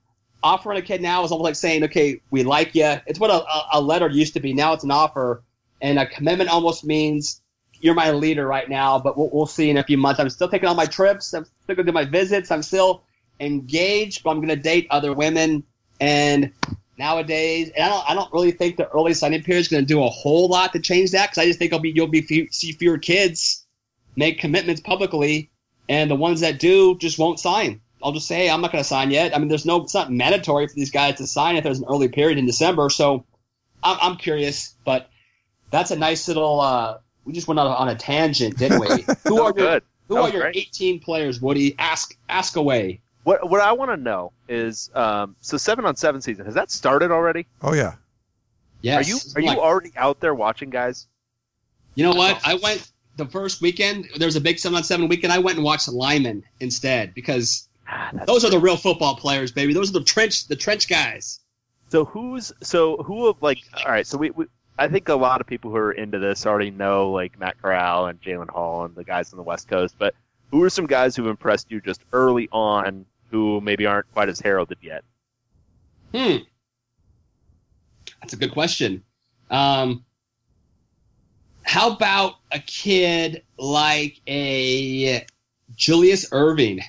offering 0.42 0.78
a 0.78 0.82
kid 0.82 1.02
now 1.02 1.24
is 1.24 1.30
almost 1.30 1.44
like 1.44 1.54
saying, 1.56 1.84
okay, 1.84 2.20
we 2.30 2.42
like 2.42 2.74
you. 2.74 2.96
It's 3.06 3.18
what 3.18 3.30
a, 3.30 3.44
a- 3.76 3.80
letter 3.80 4.08
used 4.08 4.34
to 4.34 4.40
be. 4.40 4.52
Now 4.52 4.72
it's 4.72 4.84
an 4.84 4.90
offer, 4.90 5.42
and 5.80 5.98
a 5.98 6.06
commitment 6.06 6.50
almost 6.50 6.84
means 6.84 7.40
you're 7.80 7.94
my 7.94 8.10
leader 8.10 8.46
right 8.46 8.68
now. 8.68 8.98
But 8.98 9.16
we'll, 9.16 9.30
we'll 9.32 9.46
see 9.46 9.70
in 9.70 9.76
a 9.76 9.84
few 9.84 9.98
months. 9.98 10.20
I'm 10.20 10.30
still 10.30 10.48
taking 10.48 10.68
all 10.68 10.74
my 10.74 10.86
trips. 10.86 11.32
I'm 11.32 11.44
still 11.44 11.76
going 11.76 11.86
to 11.86 11.92
do 11.92 11.94
my 11.94 12.04
visits. 12.04 12.50
I'm 12.50 12.62
still 12.62 13.02
engaged, 13.41 14.22
but 14.22 14.30
I'm 14.30 14.39
going 14.39 14.49
to 14.49 14.57
date 14.57 14.87
other 14.91 15.12
women. 15.12 15.64
And 16.01 16.53
nowadays, 16.99 17.70
and 17.74 17.84
I 17.84 17.89
don't, 17.89 18.11
I 18.11 18.14
don't 18.14 18.32
really 18.32 18.53
think 18.53 18.76
the 18.76 18.89
early 18.89 19.14
signing 19.14 19.43
period 19.43 19.61
is 19.61 19.68
going 19.68 19.82
to 19.82 19.87
do 19.87 20.03
a 20.03 20.09
whole 20.09 20.49
lot 20.49 20.72
to 20.72 20.80
change 20.80 21.12
that 21.12 21.30
because 21.30 21.39
I 21.39 21.47
just 21.47 21.59
think 21.59 21.70
it'll 21.70 21.80
be 21.80 21.91
you'll 21.91 22.07
be 22.07 22.22
few, 22.22 22.49
see 22.51 22.72
fewer 22.72 22.99
kids 22.99 23.64
make 24.16 24.41
commitments 24.41 24.80
publicly, 24.80 25.51
and 25.89 26.11
the 26.11 26.16
ones 26.16 26.41
that 26.41 26.59
do 26.59 26.97
just 26.99 27.18
won't 27.18 27.39
sign. 27.39 27.80
I'll 28.03 28.12
just 28.12 28.28
say 28.28 28.37
hey, 28.37 28.51
I'm 28.51 28.61
not 28.61 28.72
going 28.72 28.82
to 28.82 28.89
sign 28.89 29.11
yet. 29.11 29.34
I 29.34 29.39
mean, 29.39 29.49
there's 29.49 29.66
no, 29.66 29.82
it's 29.82 29.95
not 29.95 30.12
mandatory 30.12 30.66
for 30.68 30.74
these 30.74 30.91
guys 30.91 31.16
to 31.16 31.26
sign 31.26 31.57
if 31.57 31.64
there's 31.64 31.78
an 31.78 31.87
early 31.89 32.09
period 32.09 32.39
in 32.39 32.47
December. 32.47 32.91
So 32.91 33.24
I'm, 33.82 33.99
I'm 34.01 34.16
curious, 34.16 34.74
but 34.84 35.09
that's 35.70 35.91
a 35.91 35.97
nice 35.97 36.28
little. 36.28 36.61
Uh, 36.61 36.99
we 37.24 37.32
just 37.32 37.49
went 37.49 37.59
on 37.59 37.66
a, 37.66 37.70
on 37.70 37.89
a 37.89 37.95
tangent, 37.95 38.57
didn't 38.59 38.80
we? 38.80 39.05
Who 39.26 39.43
are 39.43 39.53
your 39.57 39.66
Good. 39.66 39.82
Who 40.09 40.16
are 40.16 40.30
your 40.30 40.43
great. 40.43 40.57
18 40.57 41.01
players, 41.01 41.41
Woody? 41.41 41.74
Ask 41.78 42.16
ask 42.28 42.57
away. 42.57 43.01
What 43.27 43.51
what 43.51 43.61
I 43.61 43.72
want 43.72 43.91
to 43.91 43.97
know 43.97 44.31
is 44.49 44.89
um, 44.95 45.35
so 45.41 45.57
seven 45.57 45.85
on 45.85 45.97
seven 45.97 46.20
season 46.20 46.45
has 46.45 46.55
that 46.55 46.70
started 46.70 47.11
already? 47.11 47.49
Oh 47.61 47.74
yeah. 47.74 47.95
Yes. 48.83 49.05
Are 49.05 49.11
you 49.11 49.18
are 49.35 49.41
you 49.41 49.49
Like- 49.49 49.59
already 49.59 49.91
out 49.97 50.20
there 50.20 50.33
watching 50.33 50.70
guys? 50.70 51.09
You 51.97 52.05
know 52.05 52.12
what? 52.14 52.41
I 52.47 52.55
went 52.55 52.89
the 53.16 53.27
first 53.27 53.61
weekend. 53.61 54.07
There 54.16 54.29
was 54.29 54.37
a 54.37 54.41
big 54.41 54.61
seven 54.61 54.77
on 54.77 54.85
seven 54.85 55.09
weekend. 55.09 55.33
I 55.33 55.39
went 55.41 55.57
and 55.57 55.64
watched 55.64 55.89
Lyman 55.89 56.45
instead 56.61 57.14
because 57.14 57.66
Ah, 57.89 58.11
that's 58.12 58.27
those 58.27 58.45
are 58.45 58.51
the 58.51 58.61
real 58.61 58.77
football 58.77 59.16
players, 59.16 59.51
baby. 59.51 59.74
Those 59.74 59.91
are 59.91 59.95
the 59.99 60.05
trench 60.05 60.47
the 60.47 60.55
trench 60.55 60.89
guys. 60.89 61.41
So 61.89 62.05
who's 62.05 62.53
so 62.62 62.99
who 62.99 63.27
of 63.27 63.43
like 63.43 63.59
all 63.85 63.91
right? 63.91 64.07
So 64.07 64.18
we, 64.18 64.31
we 64.31 64.47
I 64.79 64.87
think 64.87 65.09
a 65.09 65.16
lot 65.16 65.41
of 65.41 65.49
people 65.49 65.72
who 65.72 65.79
are 65.79 65.91
into 65.91 66.20
this 66.20 66.47
already 66.47 66.70
know 66.70 67.11
like 67.11 67.41
Matt 67.41 67.61
Corral 67.61 68.07
and 68.07 68.22
Jalen 68.22 68.51
Hall 68.51 68.85
and 68.85 68.95
the 68.95 69.03
guys 69.03 69.33
on 69.33 69.37
the 69.37 69.43
West 69.43 69.66
Coast. 69.66 69.97
But 69.99 70.14
who 70.53 70.62
are 70.62 70.70
some 70.70 70.87
guys 70.87 71.16
who've 71.16 71.27
impressed 71.27 71.72
you 71.72 71.81
just 71.81 72.01
early 72.12 72.49
on 72.53 73.05
who 73.31 73.61
maybe 73.61 73.87
aren't 73.87 74.11
quite 74.12 74.29
as 74.29 74.41
heralded 74.41 74.79
yet? 74.83 75.05
Hmm. 76.14 76.37
That's 78.20 78.33
a 78.33 78.37
good 78.37 78.53
question. 78.53 79.03
Um, 79.51 80.05
how 81.62 81.93
about 81.93 82.37
a 82.53 82.59
kid 82.61 83.43
like 83.59 84.20
a 84.29 85.27
Julius 85.74 86.27
Irving? 86.33 86.81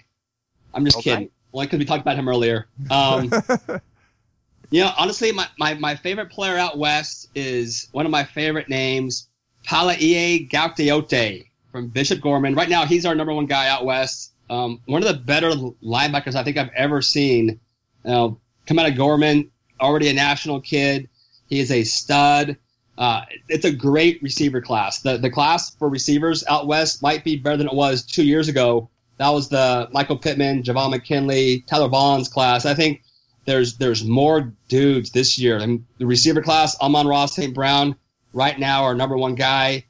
I'm 0.73 0.85
just 0.85 0.97
Okay. 0.97 1.11
kidding. 1.11 1.29
Only 1.53 1.65
because 1.65 1.79
we 1.79 1.85
talked 1.85 2.01
about 2.01 2.17
him 2.17 2.29
earlier. 2.29 2.67
Um, 2.91 3.31
you 4.69 4.81
know, 4.81 4.91
honestly, 4.97 5.31
my, 5.31 5.47
my, 5.57 5.73
my 5.75 5.95
favorite 5.95 6.29
player 6.29 6.57
out 6.57 6.77
west 6.77 7.29
is 7.35 7.87
one 7.91 8.05
of 8.05 8.11
my 8.11 8.23
favorite 8.23 8.69
names, 8.69 9.29
Palaie 9.65 10.47
Gaoteote 10.49 11.47
from 11.71 11.87
Bishop 11.87 12.21
Gorman. 12.21 12.53
Right 12.55 12.69
now, 12.69 12.85
he's 12.85 13.05
our 13.05 13.15
number 13.15 13.33
one 13.33 13.45
guy 13.47 13.67
out 13.67 13.85
west. 13.85 14.33
Um, 14.49 14.81
one 14.85 15.01
of 15.01 15.07
the 15.07 15.21
better 15.21 15.51
linebackers 15.51 16.35
I 16.35 16.43
think 16.43 16.57
I've 16.57 16.71
ever 16.75 17.01
seen. 17.01 17.59
Uh, 18.05 18.29
come 18.65 18.79
out 18.79 18.89
of 18.89 18.95
Gorman, 18.95 19.51
already 19.79 20.09
a 20.09 20.13
national 20.13 20.61
kid. 20.61 21.09
He 21.49 21.59
is 21.59 21.71
a 21.71 21.83
stud. 21.83 22.57
Uh, 22.97 23.21
it's 23.47 23.65
a 23.65 23.71
great 23.71 24.21
receiver 24.23 24.61
class. 24.61 25.01
The 25.01 25.17
the 25.17 25.29
class 25.29 25.75
for 25.75 25.87
receivers 25.87 26.43
out 26.47 26.67
west 26.67 27.03
might 27.03 27.23
be 27.23 27.35
better 27.35 27.57
than 27.57 27.67
it 27.67 27.73
was 27.73 28.03
two 28.03 28.25
years 28.25 28.47
ago. 28.47 28.89
That 29.17 29.29
was 29.29 29.49
the 29.49 29.87
Michael 29.91 30.17
Pittman, 30.17 30.63
Javon 30.63 30.91
McKinley, 30.91 31.63
Tyler 31.67 31.89
Vaughn's 31.89 32.27
class. 32.27 32.65
I 32.65 32.73
think 32.73 33.01
there's 33.45 33.77
there's 33.77 34.03
more 34.03 34.53
dudes 34.67 35.11
this 35.11 35.37
year. 35.37 35.57
And 35.57 35.85
the 35.97 36.05
receiver 36.05 36.41
class, 36.41 36.79
Amon 36.79 37.07
Ross, 37.07 37.35
St. 37.35 37.53
Brown, 37.53 37.95
right 38.33 38.59
now 38.59 38.83
our 38.83 38.95
number 38.95 39.17
one 39.17 39.35
guy. 39.35 39.85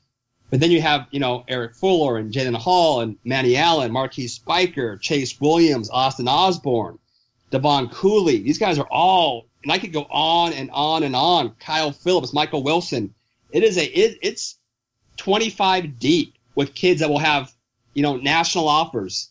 But 0.50 0.62
then 0.62 0.72
you 0.72 0.82
have, 0.82 1.08
you 1.12 1.20
know, 1.20 1.44
Eric 1.48 1.76
Fuller 1.76 2.18
and 2.18 2.32
Jalen 2.32 2.56
Hall 2.56 3.02
and 3.02 3.18
Manny 3.26 3.58
Allen, 3.58 3.92
Marquise 3.92 4.34
Spiker, 4.34 4.98
Chase 4.98 5.40
Williams, 5.42 5.90
Austin 5.90 6.28
Osborne, 6.28 7.00
Devon 7.50 7.90
Cooley. 7.90 8.40
These 8.40 8.58
guys 8.58 8.80
are 8.80 8.88
all, 8.90 9.48
and 9.64 9.72
I 9.72 9.78
could 9.78 9.92
go 9.92 10.04
on 10.10 10.54
and 10.54 10.72
on 10.72 11.04
and 11.04 11.16
on. 11.16 11.52
Kyle 11.60 11.92
Phillips, 11.92 12.34
Michael 12.34 12.64
Wilson. 12.64 13.14
It 13.52 13.64
is 13.64 13.78
a, 13.78 13.86
it, 13.86 14.20
it's 14.22 14.58
25 15.18 16.00
deep 16.00 16.36
with 16.56 16.74
kids 16.74 17.02
that 17.02 17.10
will 17.10 17.20
have, 17.20 17.52
you 17.94 18.04
know, 18.04 18.16
national 18.16 18.70
offers. 18.70 19.30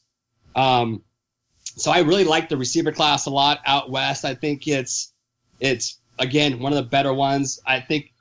Um, 0.54 1.02
so 1.62 1.90
I 1.90 2.00
really 2.00 2.24
like 2.24 2.50
the 2.50 2.56
receiver 2.58 2.92
class 2.92 3.26
a 3.26 3.30
lot 3.30 3.60
out 3.64 3.90
west. 3.90 4.24
I 4.24 4.34
think 4.34 4.68
it's, 4.68 5.12
it's 5.60 5.98
again 6.18 6.58
one 6.58 6.72
of 6.72 6.76
the 6.76 6.90
better 6.90 7.12
ones. 7.12 7.60
I 7.66 7.80
think 7.80 8.12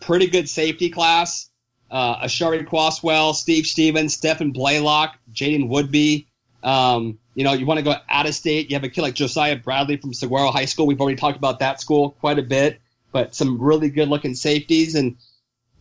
pretty 0.00 0.26
good 0.26 0.48
safety 0.48 0.90
class. 0.90 1.50
Uh, 1.92 2.24
Ashari 2.24 2.66
Quaswell, 2.66 3.34
Steve 3.34 3.66
Stevens, 3.66 4.14
Stephen 4.14 4.50
Blaylock, 4.50 5.18
Jaden 5.30 5.68
Woodby. 5.68 6.26
Um, 6.62 7.18
you 7.34 7.44
know, 7.44 7.52
you 7.52 7.66
want 7.66 7.78
to 7.78 7.84
go 7.84 7.94
out 8.08 8.26
of 8.26 8.34
state. 8.34 8.70
You 8.70 8.76
have 8.76 8.84
a 8.84 8.88
kid 8.88 9.02
like 9.02 9.14
Josiah 9.14 9.56
Bradley 9.56 9.98
from 9.98 10.14
Saguaro 10.14 10.50
High 10.50 10.64
School. 10.64 10.86
We've 10.86 11.00
already 11.00 11.18
talked 11.18 11.36
about 11.36 11.58
that 11.58 11.82
school 11.82 12.12
quite 12.12 12.38
a 12.38 12.42
bit, 12.42 12.80
but 13.12 13.34
some 13.34 13.60
really 13.60 13.90
good 13.90 14.08
looking 14.08 14.34
safeties. 14.34 14.94
And, 14.94 15.16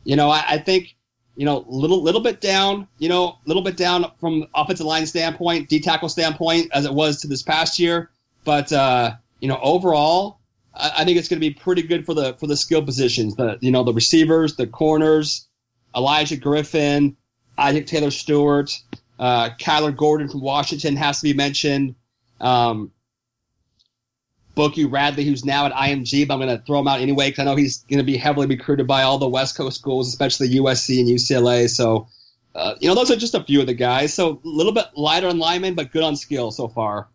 you 0.04 0.18
know, 0.18 0.30
I, 0.30 0.44
I 0.46 0.58
think, 0.58 0.98
you 1.38 1.46
know, 1.46 1.64
little, 1.70 2.04
little 2.04 2.20
bit 2.20 2.42
down, 2.42 2.90
you 3.00 3.08
know, 3.08 3.38
little 3.46 3.64
bit 3.64 3.78
down 3.78 4.12
from 4.20 4.48
offensive 4.54 4.86
line 4.86 5.06
standpoint, 5.06 5.70
D 5.70 5.80
tackle 5.80 6.10
standpoint 6.10 6.72
as 6.74 6.84
it 6.84 6.94
was 6.94 7.22
to 7.22 7.28
this 7.28 7.42
past 7.42 7.80
year. 7.80 8.10
But, 8.44 8.74
uh, 8.74 9.14
you 9.40 9.48
know, 9.48 9.60
overall, 9.64 10.40
I, 10.74 10.92
I 10.98 11.06
think 11.06 11.18
it's 11.18 11.30
going 11.30 11.40
to 11.40 11.48
be 11.48 11.54
pretty 11.54 11.84
good 11.84 12.06
for 12.06 12.14
the, 12.14 12.34
for 12.34 12.48
the 12.48 12.58
skill 12.58 12.84
positions, 12.84 13.38
the, 13.38 13.58
you 13.62 13.72
know, 13.72 13.86
the 13.86 13.94
receivers, 13.94 14.58
the 14.58 14.68
corners, 14.68 15.48
Elijah 15.96 16.38
Griffin, 16.38 17.16
Isaac 17.58 17.86
Taylor 17.88 18.12
Stewart, 18.12 18.72
uh, 19.20 19.50
Kyler 19.60 19.96
Gordon 19.96 20.30
from 20.30 20.42
Washington 20.42 20.96
has 20.96 21.20
to 21.20 21.24
be 21.24 21.34
mentioned. 21.34 21.96
Um, 22.40 22.92
Bookie 24.56 24.86
Radley, 24.86 25.24
who's 25.24 25.46
now 25.46 25.66
at 25.66 25.72
IMG, 25.72 26.28
but 26.28 26.34
I'm 26.34 26.40
going 26.42 26.58
to 26.58 26.64
throw 26.66 26.80
him 26.80 26.88
out 26.88 27.00
anyway 27.00 27.30
because 27.30 27.44
I 27.44 27.46
know 27.46 27.56
he's 27.56 27.84
going 27.84 28.00
to 28.00 28.04
be 28.04 28.18
heavily 28.18 28.48
recruited 28.48 28.88
by 28.88 29.04
all 29.04 29.18
the 29.18 29.30
West 29.30 29.56
Coast 29.56 29.80
schools, 29.80 30.08
especially 30.08 30.50
USC 30.50 31.00
and 31.00 31.08
UCLA. 31.08 31.70
So, 31.70 32.08
uh, 32.56 32.76
you 32.80 32.90
know, 32.90 32.96
those 32.96 33.10
are 33.12 33.16
just 33.16 33.34
a 33.34 33.44
few 33.44 33.62
of 33.62 33.68
the 33.68 33.74
guys. 33.74 34.14
So 34.14 34.42
a 34.44 34.48
little 34.48 34.74
bit 34.74 34.86
lighter 34.96 35.28
on 35.28 35.40
linemen, 35.40 35.76
but 35.76 35.92
good 35.92 36.04
on 36.04 36.16
skill 36.16 36.52
so 36.52 36.68
far. 36.68 37.08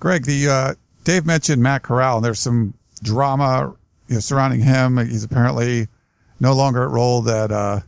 Greg, 0.00 0.24
the 0.24 0.48
uh, 0.48 0.74
Dave 1.04 1.26
mentioned 1.26 1.62
Matt 1.62 1.82
Corral, 1.82 2.16
and 2.16 2.24
there's 2.24 2.40
some 2.40 2.74
drama 3.02 3.74
you 4.08 4.14
know, 4.14 4.20
surrounding 4.20 4.60
him. 4.60 4.96
He's 4.98 5.24
apparently 5.24 5.88
no 6.40 6.54
longer 6.54 6.84
at 6.84 6.90
role 6.90 7.22
that 7.22 7.52
uh, 7.52 7.80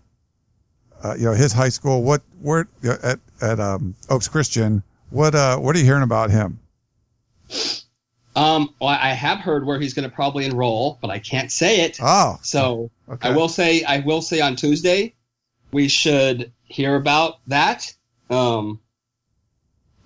uh, 1.04 1.14
you 1.14 1.24
know 1.24 1.32
his 1.32 1.52
high 1.52 1.68
school. 1.68 2.02
What 2.02 2.22
where 2.40 2.66
at 2.82 3.20
at 3.40 3.60
um, 3.60 3.94
Oaks 4.08 4.26
Christian? 4.26 4.82
What 5.10 5.34
uh, 5.34 5.58
what 5.58 5.76
are 5.76 5.78
you 5.78 5.84
hearing 5.84 6.02
about 6.02 6.30
him? 6.30 6.58
Um, 8.36 8.74
well, 8.80 8.90
I 8.90 9.10
have 9.10 9.38
heard 9.38 9.64
where 9.64 9.78
he's 9.78 9.94
going 9.94 10.08
to 10.08 10.14
probably 10.14 10.44
enroll, 10.44 10.98
but 11.00 11.08
I 11.10 11.20
can't 11.20 11.52
say 11.52 11.82
it. 11.82 11.98
Oh, 12.02 12.36
So 12.42 12.90
okay. 13.08 13.28
I 13.28 13.36
will 13.36 13.48
say, 13.48 13.84
I 13.84 14.00
will 14.00 14.22
say 14.22 14.40
on 14.40 14.56
Tuesday, 14.56 15.14
we 15.70 15.86
should 15.86 16.50
hear 16.64 16.96
about 16.96 17.38
that. 17.46 17.94
Um, 18.30 18.80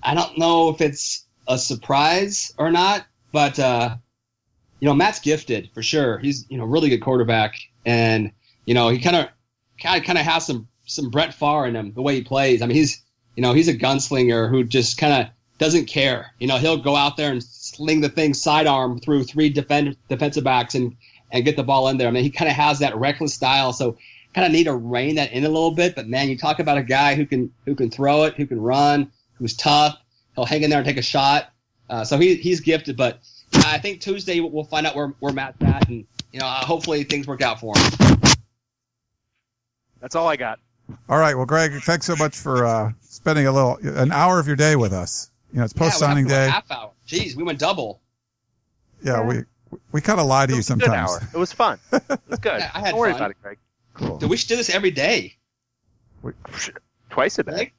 I 0.02 0.14
don't 0.14 0.36
know 0.36 0.68
if 0.68 0.82
it's 0.82 1.26
a 1.46 1.56
surprise 1.56 2.52
or 2.58 2.70
not, 2.70 3.06
but 3.32 3.58
uh, 3.58 3.96
you 4.80 4.86
know, 4.86 4.94
Matt's 4.94 5.20
gifted 5.20 5.70
for 5.72 5.82
sure. 5.82 6.18
He's 6.18 6.44
you 6.50 6.58
know 6.58 6.64
really 6.64 6.90
good 6.90 7.00
quarterback, 7.00 7.54
and 7.86 8.30
you 8.66 8.74
know 8.74 8.90
he 8.90 8.98
kind 8.98 9.16
of 9.16 9.28
kind 9.80 9.98
of 9.98 10.06
kind 10.06 10.18
of 10.18 10.24
has 10.26 10.46
some 10.46 10.67
some 10.88 11.10
Brett 11.10 11.34
Favre 11.34 11.66
in 11.66 11.76
him, 11.76 11.92
the 11.94 12.02
way 12.02 12.16
he 12.16 12.22
plays. 12.22 12.62
I 12.62 12.66
mean, 12.66 12.76
he's 12.76 13.02
you 13.36 13.42
know 13.42 13.52
he's 13.52 13.68
a 13.68 13.74
gunslinger 13.74 14.50
who 14.50 14.64
just 14.64 14.98
kind 14.98 15.22
of 15.22 15.32
doesn't 15.58 15.86
care. 15.86 16.32
You 16.38 16.46
know, 16.46 16.56
he'll 16.56 16.76
go 16.76 16.96
out 16.96 17.16
there 17.16 17.30
and 17.30 17.42
sling 17.42 18.00
the 18.00 18.08
thing 18.08 18.34
sidearm 18.34 18.98
through 19.00 19.24
three 19.24 19.48
defend, 19.50 19.96
defensive 20.08 20.44
backs 20.44 20.74
and 20.74 20.96
and 21.30 21.44
get 21.44 21.56
the 21.56 21.62
ball 21.62 21.88
in 21.88 21.98
there. 21.98 22.08
I 22.08 22.10
mean, 22.10 22.22
he 22.22 22.30
kind 22.30 22.50
of 22.50 22.56
has 22.56 22.78
that 22.78 22.96
reckless 22.96 23.34
style, 23.34 23.72
so 23.72 23.98
kind 24.34 24.46
of 24.46 24.52
need 24.52 24.64
to 24.64 24.74
rein 24.74 25.16
that 25.16 25.32
in 25.32 25.44
a 25.44 25.48
little 25.48 25.72
bit. 25.72 25.94
But 25.94 26.08
man, 26.08 26.28
you 26.28 26.38
talk 26.38 26.58
about 26.58 26.78
a 26.78 26.82
guy 26.82 27.14
who 27.14 27.26
can 27.26 27.52
who 27.66 27.74
can 27.74 27.90
throw 27.90 28.24
it, 28.24 28.34
who 28.34 28.46
can 28.46 28.60
run, 28.60 29.10
who's 29.34 29.54
tough. 29.54 29.98
He'll 30.34 30.46
hang 30.46 30.62
in 30.62 30.70
there 30.70 30.78
and 30.78 30.86
take 30.86 30.96
a 30.96 31.02
shot. 31.02 31.52
Uh, 31.90 32.04
so 32.04 32.18
he, 32.18 32.36
he's 32.36 32.60
gifted. 32.60 32.96
But 32.96 33.20
I 33.54 33.78
think 33.78 34.00
Tuesday 34.00 34.40
we'll 34.40 34.64
find 34.64 34.86
out 34.86 34.94
where 34.94 35.08
where 35.20 35.32
Matt's 35.32 35.58
at, 35.62 35.88
and 35.88 36.06
you 36.32 36.40
know 36.40 36.46
hopefully 36.46 37.04
things 37.04 37.26
work 37.26 37.42
out 37.42 37.60
for 37.60 37.74
him. 37.76 38.34
That's 40.00 40.14
all 40.14 40.28
I 40.28 40.36
got. 40.36 40.60
All 41.08 41.18
right. 41.18 41.34
Well, 41.34 41.46
Greg, 41.46 41.72
thanks 41.82 42.06
so 42.06 42.16
much 42.16 42.36
for 42.36 42.64
uh, 42.64 42.92
spending 43.00 43.46
a 43.46 43.52
little 43.52 43.78
an 43.82 44.12
hour 44.12 44.38
of 44.38 44.46
your 44.46 44.56
day 44.56 44.76
with 44.76 44.92
us. 44.92 45.30
You 45.52 45.58
know, 45.58 45.64
it's 45.64 45.72
post 45.72 45.98
signing 45.98 46.28
yeah, 46.28 46.46
day. 46.46 46.50
Half 46.50 46.70
hour. 46.70 46.92
Jeez, 47.06 47.34
we 47.34 47.42
went 47.42 47.58
double. 47.58 48.00
Yeah, 49.02 49.22
we 49.22 49.44
we 49.92 50.00
kind 50.00 50.20
of 50.20 50.26
lie 50.26 50.46
to 50.46 50.52
you 50.52 50.58
was 50.58 50.68
good 50.68 50.82
sometimes. 50.82 51.10
hour. 51.10 51.28
It 51.32 51.38
was 51.38 51.52
fun. 51.52 51.78
It 51.92 52.02
was 52.28 52.38
good. 52.38 52.60
Yeah, 52.60 52.70
I 52.74 52.80
had 52.80 52.90
Don't 52.90 52.98
worry 52.98 53.12
fun. 53.12 53.20
about 53.20 53.30
it, 53.30 53.36
Greg. 53.42 53.58
Cool. 53.94 54.18
Dude, 54.18 54.30
we 54.30 54.36
should 54.36 54.48
do 54.48 54.56
this 54.56 54.70
every 54.70 54.90
day. 54.90 55.36
Twice 57.10 57.38
a 57.38 57.42
day. 57.42 57.52
Like, 57.52 57.74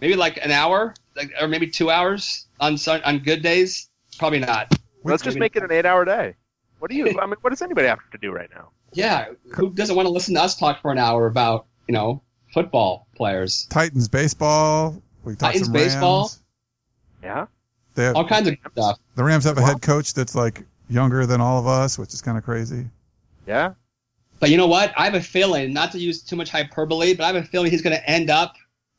maybe 0.00 0.16
like 0.16 0.38
an 0.44 0.50
hour, 0.50 0.94
like, 1.16 1.32
or 1.40 1.48
maybe 1.48 1.68
two 1.68 1.90
hours 1.90 2.46
on 2.60 2.76
sun, 2.76 3.02
on 3.04 3.18
good 3.20 3.42
days. 3.42 3.88
Probably 4.18 4.40
not. 4.40 4.72
Let's 5.04 5.22
just 5.22 5.38
make 5.38 5.56
it 5.56 5.62
an 5.62 5.72
eight-hour 5.72 6.04
day. 6.04 6.34
What 6.78 6.90
do 6.90 6.96
you? 6.96 7.06
I 7.20 7.26
mean, 7.26 7.36
what 7.40 7.50
does 7.50 7.62
anybody 7.62 7.88
have 7.88 7.98
to 8.10 8.18
do 8.18 8.32
right 8.32 8.50
now? 8.54 8.70
Yeah, 8.92 9.28
who 9.54 9.70
doesn't 9.70 9.96
want 9.96 10.06
to 10.06 10.12
listen 10.12 10.34
to 10.34 10.42
us 10.42 10.56
talk 10.56 10.82
for 10.82 10.92
an 10.92 10.98
hour 10.98 11.26
about 11.26 11.66
you 11.88 11.94
know 11.94 12.22
football 12.52 13.06
players? 13.16 13.66
Titans 13.70 14.08
baseball. 14.08 15.00
We 15.24 15.32
talked 15.32 15.40
Titans 15.54 15.66
some 15.66 15.74
Rams. 15.74 15.92
baseball? 15.92 16.30
Yeah. 17.22 17.46
They 17.94 18.04
have, 18.04 18.16
All 18.16 18.26
kinds 18.26 18.48
of 18.48 18.56
stuff. 18.72 18.98
the 19.16 19.24
Rams 19.24 19.44
have 19.44 19.58
a 19.58 19.62
head 19.62 19.82
coach 19.82 20.14
that's 20.14 20.34
like 20.34 20.62
younger 20.88 21.26
than 21.26 21.40
all 21.40 21.58
of 21.58 21.66
us, 21.66 21.98
which 21.98 22.14
is 22.14 22.22
kind 22.22 22.38
of 22.38 22.44
crazy. 22.44 22.86
Yeah. 23.46 23.74
But 24.40 24.50
you 24.50 24.56
know 24.56 24.66
what? 24.66 24.92
I 24.96 25.04
have 25.04 25.14
a 25.14 25.20
feeling, 25.20 25.72
not 25.72 25.92
to 25.92 25.98
use 25.98 26.22
too 26.22 26.34
much 26.36 26.50
hyperbole, 26.50 27.14
but 27.14 27.22
I 27.24 27.26
have 27.28 27.36
a 27.36 27.44
feeling 27.44 27.70
he's 27.70 27.82
going 27.82 27.94
to 27.96 28.10
end 28.10 28.28
up 28.30 28.54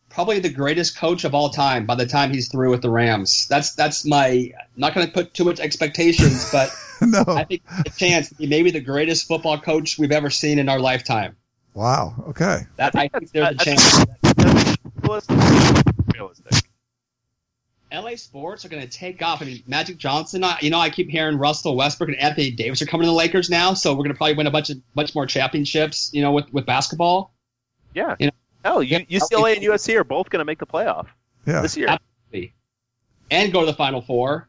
probably 0.09 0.39
the 0.39 0.49
greatest 0.49 0.95
coach 0.95 1.23
of 1.23 1.33
all 1.33 1.49
time 1.49 1.85
by 1.85 1.95
the 1.95 2.05
time 2.05 2.31
he's 2.31 2.47
through 2.49 2.69
with 2.69 2.81
the 2.83 2.89
Rams. 2.89 3.47
That's 3.49 3.73
that's 3.73 4.05
my 4.05 4.51
not 4.77 4.93
going 4.93 5.07
to 5.07 5.11
put 5.11 5.33
too 5.33 5.43
much 5.43 5.59
expectations, 5.59 6.49
but 6.51 6.69
no. 7.01 7.23
I 7.27 7.43
think 7.45 7.63
a 7.85 7.89
chance 7.89 8.29
he 8.37 8.45
may 8.47 8.61
be 8.63 8.69
the 8.71 8.79
greatest 8.79 9.27
football 9.27 9.59
coach 9.59 9.97
we've 9.97 10.11
ever 10.11 10.29
seen 10.29 10.59
in 10.59 10.69
our 10.69 10.79
lifetime. 10.79 11.35
Wow. 11.73 12.13
Okay. 12.29 12.61
That 12.77 12.95
I 12.95 13.07
think 13.07 13.31
there's 13.31 13.49
a 13.49 13.53
That's- 13.55 13.63
chance. 13.65 14.05
Realistic. 15.03 15.37
Realistic. 16.13 16.69
LA 17.91 18.15
sports 18.15 18.65
are 18.65 18.69
going 18.69 18.81
to 18.81 18.89
take 18.89 19.21
off. 19.21 19.41
I 19.41 19.45
mean, 19.45 19.63
Magic 19.67 19.97
Johnson. 19.97 20.43
I, 20.43 20.57
you 20.61 20.69
know, 20.71 20.79
I 20.79 20.89
keep 20.89 21.09
hearing 21.09 21.37
Russell 21.37 21.75
Westbrook 21.75 22.09
and 22.09 22.17
Anthony 22.19 22.49
Davis 22.51 22.81
are 22.81 22.87
coming 22.87 23.03
to 23.05 23.09
the 23.11 23.15
Lakers 23.15 23.49
now, 23.51 23.73
so 23.75 23.91
we're 23.91 23.97
going 23.97 24.09
to 24.09 24.15
probably 24.15 24.33
win 24.35 24.47
a 24.47 24.51
bunch 24.51 24.71
of 24.71 24.77
much 24.95 25.13
more 25.13 25.27
championships. 25.27 26.09
You 26.13 26.23
know, 26.23 26.31
with 26.31 26.51
with 26.53 26.65
basketball. 26.65 27.33
Yeah. 27.93 28.15
You 28.19 28.27
know- 28.27 28.31
Hell, 28.65 28.81
you, 28.81 29.05
Yeah. 29.09 29.19
UCLA 29.19 29.55
and 29.57 29.61
USC 29.63 29.93
are 29.95 30.03
both 30.05 30.29
going 30.29 30.39
to 30.39 30.45
make 30.45 30.57
the 30.57 30.65
playoff 30.65 31.07
Yeah. 31.45 31.61
this 31.61 31.75
year, 31.75 31.89
Absolutely. 31.89 32.53
And 33.29 33.51
go 33.51 33.59
to 33.59 33.65
the 33.65 33.73
Final 33.73 34.01
Four. 34.01 34.47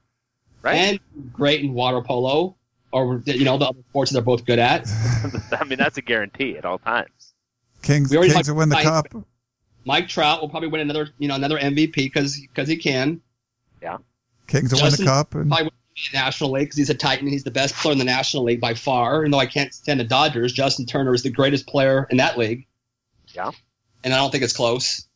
right? 0.63 0.77
And 0.77 1.01
great 1.33 1.61
in 1.63 1.75
water 1.75 2.01
polo, 2.01 2.57
or 2.95 3.23
you 3.27 3.45
know 3.45 3.59
the 3.59 3.67
other 3.67 3.81
sports 3.91 4.11
they're 4.13 4.23
both 4.23 4.45
good 4.47 4.59
at. 4.59 4.87
I 5.61 5.65
mean, 5.65 5.79
that's 5.79 5.99
a 5.99 6.03
guarantee 6.03 6.57
at 6.57 6.65
all 6.65 6.79
times. 6.79 7.35
Kings 7.83 8.11
We 8.11 8.19
Kings 8.21 8.35
like- 8.35 8.47
will 8.47 8.55
win 8.55 8.69
the 8.71 8.77
like- 8.77 8.85
cup. 8.85 9.07
Mike 9.87 10.09
Trout 10.09 10.41
will 10.41 10.49
probably 10.49 10.69
win 10.71 10.81
another, 10.81 11.11
you 11.19 11.29
know, 11.29 11.35
another 11.35 11.59
MVP 11.59 11.95
because 11.95 12.41
because 12.41 12.69
he 12.69 12.77
can. 12.77 13.21
Yeah. 13.83 13.99
Kings 14.47 14.73
will 14.73 14.79
Justin- 14.79 15.05
win 15.05 15.07
the 15.07 15.11
cup. 15.11 15.35
And 15.35 15.49
Probably 15.51 15.65
win 15.65 15.73
the 16.13 16.19
National 16.19 16.51
League 16.53 16.67
because 16.69 16.79
he's 16.79 16.89
a 16.91 16.95
Titan. 16.95 17.29
He's 17.29 17.45
the 17.45 17.51
best 17.51 17.75
player 17.75 17.93
in 17.93 17.99
the 17.99 18.05
National 18.05 18.45
League 18.45 18.61
by 18.63 18.73
far. 18.73 19.25
And 19.25 19.35
though 19.35 19.39
I 19.39 19.47
can't 19.47 19.75
stand 19.75 20.01
the 20.01 20.05
Dodgers, 20.05 20.55
Justin 20.55 20.87
Turner 20.87 21.13
is 21.13 21.23
the 21.23 21.31
greatest 21.31 21.67
player 21.67 22.07
in 22.11 22.17
that 22.17 22.39
league. 22.39 22.67
Yeah. 23.35 23.51
And 24.05 24.15
I 24.15 24.17
don't 24.17 24.31
think 24.31 24.43
it's 24.43 24.57
close. 24.57 25.07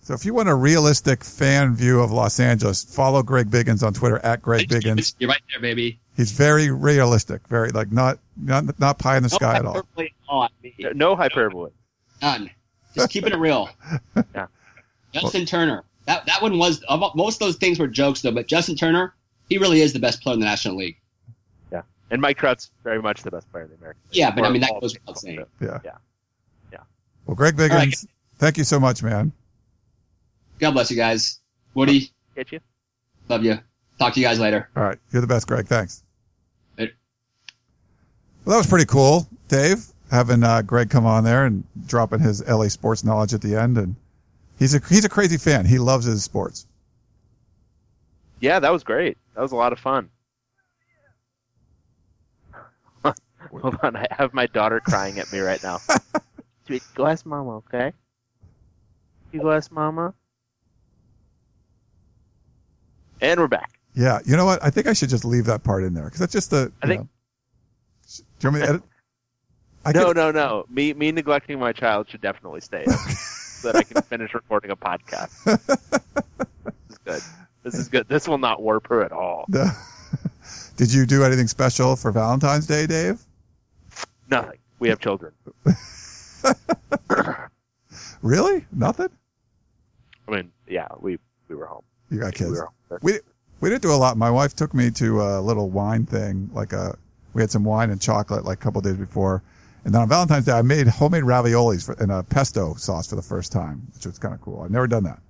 so 0.00 0.12
if 0.14 0.24
you 0.24 0.34
want 0.34 0.48
a 0.48 0.54
realistic 0.56 1.22
fan 1.22 1.74
view 1.76 2.00
of 2.00 2.10
Los 2.10 2.40
Angeles, 2.40 2.82
follow 2.82 3.22
Greg 3.22 3.48
Biggins 3.48 3.84
on 3.86 3.92
Twitter 3.94 4.18
at 4.24 4.42
Greg 4.42 4.68
Biggins. 4.68 5.14
You're 5.20 5.30
right 5.30 5.42
there, 5.52 5.60
baby. 5.60 6.00
He's 6.18 6.32
very 6.32 6.68
realistic, 6.68 7.46
very 7.46 7.70
like 7.70 7.92
not 7.92 8.18
not 8.36 8.76
not 8.80 8.98
pie 8.98 9.16
in 9.16 9.22
the 9.22 9.28
sky 9.28 9.54
at 9.54 9.64
all. 9.64 9.86
on 10.28 10.48
me. 10.64 10.74
No 10.92 11.14
hyperbole. 11.14 11.70
None. 12.20 12.50
Just 12.92 13.10
keeping 13.10 13.32
it 13.32 13.38
real. 13.38 13.70
Yeah. 14.34 14.46
Justin 15.12 15.46
Turner. 15.46 15.84
That 16.06 16.26
that 16.26 16.42
one 16.42 16.58
was 16.58 16.82
most 17.14 17.36
of 17.36 17.46
those 17.46 17.54
things 17.54 17.78
were 17.78 17.86
jokes 17.86 18.20
though, 18.22 18.32
but 18.32 18.48
Justin 18.48 18.74
Turner, 18.74 19.14
he 19.48 19.58
really 19.58 19.80
is 19.80 19.92
the 19.92 20.00
best 20.00 20.20
player 20.20 20.34
in 20.34 20.40
the 20.40 20.46
National 20.46 20.76
League. 20.76 20.96
Yeah, 21.70 21.82
And 22.10 22.20
Mike 22.20 22.36
Trout's 22.36 22.72
very 22.82 23.00
much 23.00 23.22
the 23.22 23.30
best 23.30 23.48
player 23.52 23.64
in 23.64 23.70
the 23.70 23.76
American 23.76 24.02
League. 24.10 24.18
Yeah, 24.18 24.32
but 24.34 24.44
I 24.44 24.50
mean 24.50 24.60
that 24.62 24.72
goes 24.80 24.94
without 24.94 25.18
saying. 25.18 25.44
Yeah. 25.60 25.78
Yeah. 25.84 25.92
Yeah. 26.72 26.78
Well, 27.26 27.36
Greg 27.36 27.54
Biggins, 27.56 27.70
right. 27.70 28.04
thank 28.38 28.58
you 28.58 28.64
so 28.64 28.80
much, 28.80 29.04
man. 29.04 29.30
God 30.58 30.72
bless 30.72 30.90
you 30.90 30.96
guys. 30.96 31.38
Woody, 31.74 32.10
Get 32.34 32.50
you? 32.50 32.58
love 33.28 33.44
you. 33.44 33.60
Talk 34.00 34.14
to 34.14 34.20
you 34.20 34.26
guys 34.26 34.40
later. 34.40 34.68
All 34.74 34.82
right, 34.82 34.98
you're 35.12 35.20
the 35.22 35.28
best, 35.28 35.46
Greg. 35.46 35.68
Thanks. 35.68 36.02
Well, 38.48 38.54
that 38.54 38.60
was 38.60 38.66
pretty 38.66 38.86
cool, 38.86 39.28
Dave, 39.48 39.84
having 40.10 40.42
uh, 40.42 40.62
Greg 40.62 40.88
come 40.88 41.04
on 41.04 41.22
there 41.22 41.44
and 41.44 41.62
dropping 41.86 42.20
his 42.20 42.42
LA 42.48 42.68
sports 42.68 43.04
knowledge 43.04 43.34
at 43.34 43.42
the 43.42 43.54
end. 43.54 43.76
And 43.76 43.94
he's 44.58 44.74
a 44.74 44.80
he's 44.88 45.04
a 45.04 45.08
crazy 45.10 45.36
fan. 45.36 45.66
He 45.66 45.78
loves 45.78 46.06
his 46.06 46.24
sports. 46.24 46.66
Yeah, 48.40 48.58
that 48.58 48.72
was 48.72 48.82
great. 48.82 49.18
That 49.34 49.42
was 49.42 49.52
a 49.52 49.56
lot 49.56 49.74
of 49.74 49.78
fun. 49.78 50.08
Hold 53.50 53.76
on, 53.82 53.96
I 53.96 54.06
have 54.12 54.32
my 54.32 54.46
daughter 54.46 54.80
crying 54.80 55.18
at 55.18 55.30
me 55.30 55.40
right 55.40 55.62
now. 55.62 55.76
Sweet, 56.66 56.82
go 56.94 57.04
ask 57.04 57.26
mama, 57.26 57.56
okay? 57.56 57.92
You 59.30 59.42
go 59.42 59.52
ask 59.52 59.70
mama. 59.70 60.14
And 63.20 63.38
we're 63.38 63.46
back. 63.46 63.78
Yeah, 63.94 64.20
you 64.24 64.38
know 64.38 64.46
what? 64.46 64.64
I 64.64 64.70
think 64.70 64.86
I 64.86 64.94
should 64.94 65.10
just 65.10 65.26
leave 65.26 65.44
that 65.44 65.64
part 65.64 65.84
in 65.84 65.92
there 65.92 66.04
because 66.04 66.20
that's 66.20 66.32
just 66.32 66.50
the. 66.50 66.72
I 66.82 66.86
think- 66.86 67.02
know- 67.02 67.08
do 68.38 68.46
you 68.46 68.50
want 68.52 68.54
me 68.54 68.66
to 68.66 68.68
edit? 68.74 68.82
I 69.84 69.92
no, 69.92 70.06
could- 70.06 70.16
no, 70.16 70.30
no. 70.30 70.64
Me, 70.68 70.92
me 70.94 71.12
neglecting 71.12 71.58
my 71.58 71.72
child 71.72 72.08
should 72.10 72.20
definitely 72.20 72.60
stay 72.60 72.84
so 72.86 73.70
that 73.72 73.76
I 73.76 73.82
can 73.82 74.02
finish 74.02 74.34
recording 74.34 74.70
a 74.70 74.76
podcast. 74.76 75.44
this 75.44 76.74
is 76.90 76.98
good. 77.04 77.22
This 77.62 77.74
is 77.74 77.88
good. 77.88 78.08
This 78.08 78.28
will 78.28 78.38
not 78.38 78.62
warp 78.62 78.86
her 78.88 79.02
at 79.02 79.12
all. 79.12 79.44
no. 79.48 79.66
Did 80.76 80.92
you 80.92 81.06
do 81.06 81.24
anything 81.24 81.48
special 81.48 81.96
for 81.96 82.12
Valentine's 82.12 82.66
Day, 82.66 82.86
Dave? 82.86 83.20
Nothing. 84.30 84.58
We 84.78 84.88
have 84.88 85.00
children. 85.00 85.32
Really? 88.22 88.64
Nothing? 88.72 89.08
I 90.26 90.30
mean, 90.32 90.50
yeah, 90.66 90.88
we 91.00 91.18
we 91.48 91.54
were 91.54 91.66
home. 91.66 91.84
You 92.10 92.18
got 92.18 92.26
We 92.26 92.46
kids. 92.46 92.60
home. 92.60 92.98
We 93.02 93.20
we 93.60 93.70
didn't 93.70 93.82
do 93.82 93.92
a 93.92 93.94
lot. 93.96 94.16
My 94.16 94.30
wife 94.30 94.54
took 94.54 94.74
me 94.74 94.90
to 94.92 95.22
a 95.22 95.40
little 95.40 95.70
wine 95.70 96.04
thing, 96.04 96.50
like 96.52 96.72
a 96.72 96.96
we 97.38 97.42
had 97.42 97.50
some 97.50 97.64
wine 97.64 97.90
and 97.90 98.00
chocolate 98.00 98.44
like 98.44 98.58
a 98.58 98.60
couple 98.60 98.80
days 98.80 98.96
before, 98.96 99.42
and 99.84 99.94
then 99.94 100.02
on 100.02 100.08
Valentine's 100.08 100.44
Day 100.44 100.52
I 100.52 100.62
made 100.62 100.86
homemade 100.88 101.22
raviolis 101.22 101.86
for, 101.86 101.94
in 102.02 102.10
a 102.10 102.22
pesto 102.24 102.74
sauce 102.74 103.06
for 103.08 103.16
the 103.16 103.22
first 103.22 103.52
time, 103.52 103.80
which 103.94 104.04
was 104.06 104.18
kind 104.18 104.34
of 104.34 104.40
cool. 104.40 104.62
I've 104.62 104.70
never 104.72 104.86
done 104.88 105.04
that. 105.04 105.20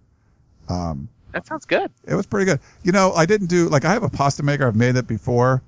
Um, 0.69 1.09
That 1.33 1.47
sounds 1.47 1.65
good. 1.67 1.91
it 2.07 2.15
was 2.15 2.27
pretty 2.27 2.47
good. 2.47 2.61
You 2.83 2.93
know, 2.93 3.13
I 3.13 3.27
didn't 3.27 3.49
do 3.49 3.69
like 3.69 3.85
I 3.85 3.93
have 3.93 4.03
a 4.03 4.09
pasta 4.09 4.43
maker. 4.43 4.67
I've 4.67 4.75
made 4.77 4.97
it 4.97 5.07
before, 5.07 5.63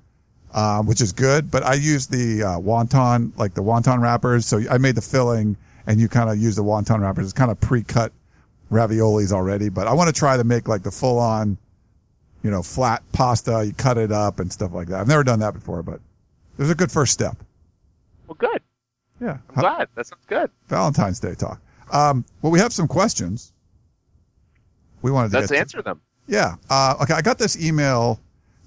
uh, 0.53 0.81
which 0.81 0.99
is 1.01 1.11
good. 1.11 1.51
But 1.51 1.63
I 1.63 1.75
used 1.75 2.11
the 2.11 2.43
uh, 2.43 2.47
wonton, 2.59 3.37
like 3.37 3.53
the 3.53 3.63
wonton 3.63 4.01
wrappers. 4.01 4.45
So 4.47 4.61
I 4.69 4.77
made 4.79 4.95
the 4.95 5.01
filling, 5.01 5.55
and 5.85 5.99
you 5.99 6.09
kind 6.09 6.29
of 6.29 6.37
use 6.39 6.55
the 6.55 6.63
wonton 6.63 6.99
wrappers. 7.01 7.25
It's 7.25 7.33
kind 7.33 7.51
of 7.51 7.59
pre-cut 7.61 8.11
raviolis 8.71 9.31
already. 9.31 9.69
But 9.69 9.87
I 9.87 9.93
want 9.93 10.07
to 10.07 10.13
try 10.13 10.37
to 10.37 10.43
make 10.43 10.67
like 10.67 10.83
the 10.83 10.91
full-on, 10.91 11.57
you 12.43 12.49
know, 12.51 12.63
flat 12.63 13.03
pasta. 13.11 13.63
You 13.65 13.73
cut 13.73 13.97
it 13.97 14.11
up 14.11 14.39
and 14.39 14.51
stuff 14.51 14.73
like 14.73 14.87
that. 14.87 14.99
I've 14.99 15.07
never 15.07 15.23
done 15.23 15.39
that 15.39 15.53
before, 15.53 15.83
but 15.83 15.99
was 16.61 16.69
a 16.69 16.75
good 16.75 16.91
first 16.91 17.13
step. 17.13 17.37
Well, 18.27 18.35
good. 18.39 18.61
Yeah, 19.19 19.37
I'm 19.49 19.55
glad. 19.55 19.87
That 19.95 20.07
sounds 20.07 20.25
good. 20.27 20.49
Valentine's 20.67 21.19
Day 21.19 21.35
talk. 21.35 21.59
Um, 21.91 22.25
well, 22.41 22.51
we 22.51 22.59
have 22.59 22.73
some 22.73 22.87
questions. 22.87 23.51
We 25.01 25.11
wanted 25.11 25.31
to 25.31 25.37
Let's 25.39 25.49
get 25.51 25.55
to- 25.55 25.61
answer 25.61 25.81
them. 25.81 26.01
Yeah. 26.27 26.55
Uh, 26.69 26.95
okay. 27.01 27.13
I 27.13 27.21
got 27.21 27.37
this 27.37 27.61
email 27.61 28.19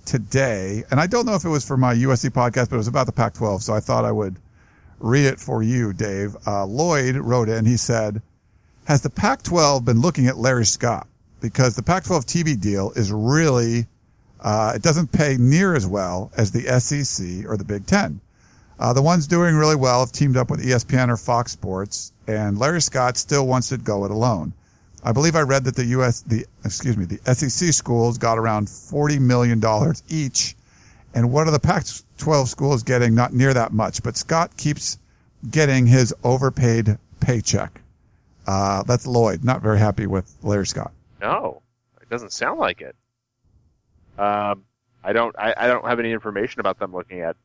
today, 0.05 0.85
and 0.91 1.01
I 1.01 1.07
don't 1.07 1.25
know 1.27 1.35
if 1.35 1.45
it 1.45 1.49
was 1.49 1.67
for 1.67 1.77
my 1.77 1.95
USC 1.95 2.31
podcast, 2.31 2.69
but 2.69 2.75
it 2.75 2.79
was 2.79 2.89
about 2.89 3.07
the 3.07 3.13
Pac-12, 3.13 3.63
so 3.63 3.73
I 3.75 3.81
thought 3.81 4.05
I 4.05 4.13
would 4.13 4.37
read 5.01 5.25
it 5.25 5.41
for 5.41 5.63
you, 5.63 5.93
Dave. 5.93 6.37
Uh, 6.47 6.65
Lloyd 6.67 7.17
wrote 7.17 7.49
in. 7.49 7.65
He 7.65 7.77
said, 7.77 8.21
"Has 8.85 9.01
the 9.03 9.11
Pac-12 9.11 9.85
been 9.85 10.01
looking 10.01 10.27
at 10.27 10.37
Larry 10.37 10.67
Scott 10.67 11.07
because 11.41 11.75
the 11.75 11.83
Pac-12 11.83 12.25
TV 12.27 12.61
deal 12.61 12.91
is 12.97 13.11
really 13.13 13.87
uh, 14.45 14.73
it 14.77 14.83
doesn't 14.83 15.11
pay 15.11 15.37
near 15.39 15.75
as 15.75 15.87
well 15.87 16.31
as 16.37 16.53
the 16.53 16.63
SEC 16.81 17.45
or 17.49 17.57
the 17.57 17.65
Big 17.65 17.87
Ten." 17.87 18.21
Uh, 18.79 18.93
the 18.93 19.03
ones 19.03 19.27
doing 19.27 19.55
really 19.55 19.77
well 19.77 20.01
have 20.01 20.13
teamed 20.13 20.37
up 20.37 20.51
with 20.51 20.65
ESPN 20.65 21.09
or 21.09 21.17
Fox 21.17 21.53
Sports, 21.53 22.13
and 22.27 22.59
Larry 22.59 22.81
Scott 22.83 23.17
still 23.17 23.47
wants 23.47 23.69
to 23.69 23.79
go 23.79 24.05
it 24.05 24.11
alone. 24.11 24.53
I 25.05 25.13
believe 25.13 25.37
I 25.37 25.43
read 25.43 25.65
that 25.65 25.77
the 25.77 25.85
U.S. 25.87 26.23
the 26.23 26.47
excuse 26.65 26.97
me 26.97 27.05
the 27.05 27.35
SEC 27.35 27.73
schools 27.73 28.19
got 28.19 28.39
around 28.39 28.69
forty 28.69 29.19
million 29.19 29.61
dollars 29.61 30.03
each, 30.09 30.57
and 31.15 31.31
what 31.31 31.47
are 31.47 31.51
the 31.51 31.61
Pac-12 31.61 32.49
schools 32.49 32.83
getting? 32.83 33.15
Not 33.15 33.33
near 33.33 33.55
that 33.55 33.73
much, 33.73 34.03
but 34.03 34.17
Scott 34.17 34.57
keeps 34.57 34.99
getting 35.51 35.87
his 35.87 36.15
overpaid 36.25 36.99
paycheck. 37.21 37.81
Uh, 38.47 38.83
that's 38.83 39.07
Lloyd, 39.07 39.45
not 39.45 39.63
very 39.63 39.79
happy 39.79 40.07
with 40.07 40.35
Larry 40.43 40.67
Scott. 40.67 40.93
No, 41.21 41.63
it 42.01 42.09
doesn't 42.09 42.33
sound 42.33 42.59
like 42.59 42.81
it. 42.81 42.97
Um, 44.19 44.65
I 45.03 45.13
don't. 45.13 45.35
I, 45.39 45.55
I 45.57 45.67
don't 45.67 45.87
have 45.87 46.01
any 46.01 46.13
information 46.13 46.61
about 46.61 46.79
them 46.79 46.93
looking 46.93 47.21
at. 47.21 47.37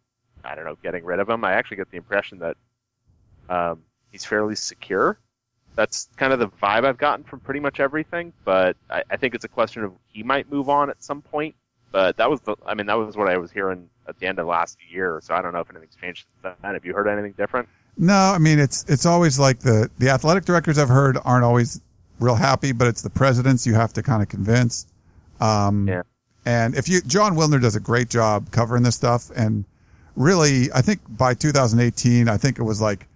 I 0.43 0.55
don't 0.55 0.65
know, 0.65 0.77
getting 0.81 1.03
rid 1.03 1.19
of 1.19 1.29
him. 1.29 1.43
I 1.43 1.53
actually 1.53 1.77
get 1.77 1.91
the 1.91 1.97
impression 1.97 2.39
that 2.39 2.55
um, 3.49 3.83
he's 4.11 4.23
fairly 4.23 4.55
secure. 4.55 5.17
That's 5.75 6.07
kind 6.15 6.31
of 6.33 6.39
the 6.39 6.47
vibe 6.47 6.85
I've 6.85 6.97
gotten 6.97 7.25
from 7.25 7.41
pretty 7.41 7.59
much 7.59 7.79
everything. 7.79 8.33
But 8.45 8.77
I, 8.89 9.03
I 9.09 9.17
think 9.17 9.35
it's 9.35 9.45
a 9.45 9.49
question 9.49 9.83
of 9.83 9.93
he 10.07 10.23
might 10.23 10.49
move 10.49 10.69
on 10.69 10.89
at 10.89 11.03
some 11.03 11.21
point. 11.21 11.55
But 11.91 12.17
that 12.17 12.29
was 12.29 12.39
the. 12.41 12.55
I 12.65 12.73
mean, 12.73 12.85
that 12.87 12.95
was 12.95 13.17
what 13.17 13.27
I 13.27 13.37
was 13.37 13.51
hearing 13.51 13.89
at 14.07 14.17
the 14.19 14.27
end 14.27 14.39
of 14.39 14.47
last 14.47 14.77
year. 14.89 15.19
So 15.23 15.33
I 15.33 15.41
don't 15.41 15.53
know 15.53 15.59
if 15.59 15.69
anything's 15.69 15.95
changed 15.95 16.25
since 16.43 16.55
then. 16.61 16.73
Have 16.73 16.85
you 16.85 16.93
heard 16.93 17.07
anything 17.07 17.33
different? 17.33 17.67
No, 17.97 18.13
I 18.13 18.37
mean 18.37 18.59
it's 18.59 18.85
it's 18.87 19.05
always 19.05 19.37
like 19.37 19.59
the 19.59 19.89
the 19.97 20.09
athletic 20.09 20.45
directors 20.45 20.77
I've 20.77 20.89
heard 20.89 21.17
aren't 21.25 21.43
always 21.43 21.81
real 22.19 22.35
happy, 22.35 22.71
but 22.71 22.87
it's 22.87 23.01
the 23.01 23.09
presidents 23.09 23.67
you 23.67 23.73
have 23.73 23.91
to 23.93 24.03
kind 24.03 24.21
of 24.21 24.29
convince. 24.29 24.87
Um, 25.41 25.87
Yeah. 25.87 26.03
And 26.45 26.75
if 26.75 26.87
you 26.87 27.01
Jon 27.01 27.35
Wilner 27.35 27.61
does 27.61 27.75
a 27.75 27.79
great 27.79 28.09
job 28.09 28.51
covering 28.51 28.83
this 28.83 28.95
stuff, 28.95 29.29
and 29.35 29.65
really, 30.15 30.71
I 30.73 30.81
think 30.81 31.01
by 31.09 31.33
2018, 31.33 32.27
I 32.27 32.37
think 32.37 32.59
it 32.59 32.63
was 32.63 32.81
like 32.81 33.07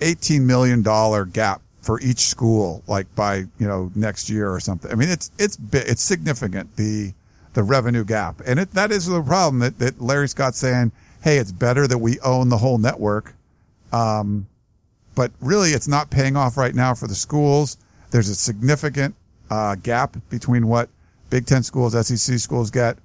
18 0.00 0.46
million 0.46 0.82
dollar 0.82 1.24
gap 1.24 1.62
for 1.80 2.00
each 2.00 2.20
school, 2.20 2.82
like 2.86 3.12
by 3.14 3.36
you 3.58 3.68
know 3.68 3.90
next 3.94 4.28
year 4.28 4.50
or 4.50 4.60
something. 4.60 4.90
I 4.90 4.94
mean, 4.94 5.08
it's 5.08 5.30
it's 5.38 5.58
it's 5.72 6.02
significant 6.02 6.76
the 6.76 7.12
the 7.54 7.62
revenue 7.62 8.04
gap, 8.04 8.40
and 8.46 8.58
it 8.60 8.72
that 8.72 8.90
is 8.90 9.06
the 9.06 9.22
problem 9.22 9.60
that 9.60 9.78
that 9.78 10.00
Larry 10.00 10.28
Scott's 10.28 10.58
saying, 10.58 10.92
hey, 11.22 11.38
it's 11.38 11.52
better 11.52 11.86
that 11.86 11.98
we 11.98 12.20
own 12.20 12.48
the 12.48 12.58
whole 12.58 12.78
network 12.78 13.34
um, 13.92 14.46
but 15.14 15.32
really 15.40 15.70
it's 15.70 15.88
not 15.88 16.10
paying 16.10 16.36
off 16.36 16.56
right 16.56 16.74
now 16.74 16.94
for 16.94 17.06
the 17.06 17.14
schools. 17.14 17.76
There's 18.10 18.28
a 18.28 18.34
significant 18.34 19.14
uh, 19.50 19.76
gap 19.76 20.16
between 20.28 20.66
what 20.68 20.88
Big 21.30 21.46
Ten 21.46 21.62
schools, 21.62 21.94
SEC 22.06 22.38
schools 22.38 22.70
get 22.70 22.98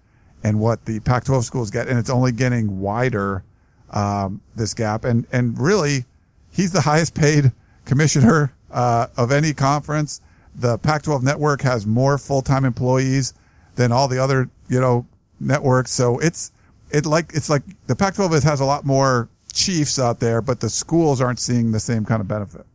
and 0.43 0.59
what 0.59 0.85
the 0.85 0.99
Pac-12 0.99 1.43
schools 1.43 1.71
get. 1.71 1.87
And 1.87 1.97
it's 1.97 2.09
only 2.09 2.31
getting 2.31 2.79
wider, 2.79 3.43
um, 3.91 4.41
this 4.55 4.73
gap. 4.73 5.05
And, 5.05 5.25
and 5.31 5.57
really 5.57 6.05
he's 6.51 6.71
the 6.71 6.81
highest 6.81 7.13
paid 7.13 7.51
commissioner, 7.85 8.53
uh, 8.71 9.07
of 9.17 9.31
any 9.31 9.53
conference. 9.53 10.21
The 10.55 10.77
Pac-12 10.77 11.23
network 11.23 11.61
has 11.61 11.85
more 11.85 12.17
full-time 12.17 12.65
employees 12.65 13.33
than 13.75 13.91
all 13.91 14.07
the 14.07 14.19
other, 14.19 14.49
you 14.67 14.79
know, 14.79 15.05
networks. 15.39 15.91
So 15.91 16.19
it's, 16.19 16.51
it 16.91 17.05
like, 17.05 17.33
it's 17.33 17.49
like 17.49 17.63
the 17.87 17.95
Pac-12 17.95 18.43
has 18.43 18.59
a 18.59 18.65
lot 18.65 18.85
more 18.85 19.29
chiefs 19.53 19.99
out 19.99 20.19
there, 20.19 20.41
but 20.41 20.59
the 20.59 20.69
schools 20.69 21.21
aren't 21.21 21.39
seeing 21.39 21.71
the 21.71 21.79
same 21.79 22.05
kind 22.05 22.21
of 22.21 22.27
benefit. 22.27 22.65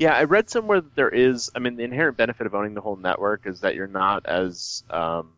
Yeah, 0.00 0.14
I 0.14 0.24
read 0.24 0.48
somewhere 0.48 0.80
that 0.80 0.96
there 0.96 1.10
is. 1.10 1.50
I 1.54 1.58
mean, 1.58 1.76
the 1.76 1.84
inherent 1.84 2.16
benefit 2.16 2.46
of 2.46 2.54
owning 2.54 2.72
the 2.72 2.80
whole 2.80 2.96
network 2.96 3.42
is 3.44 3.60
that 3.60 3.74
you're 3.74 3.86
not 3.86 4.24
as 4.24 4.82
um, 4.88 5.34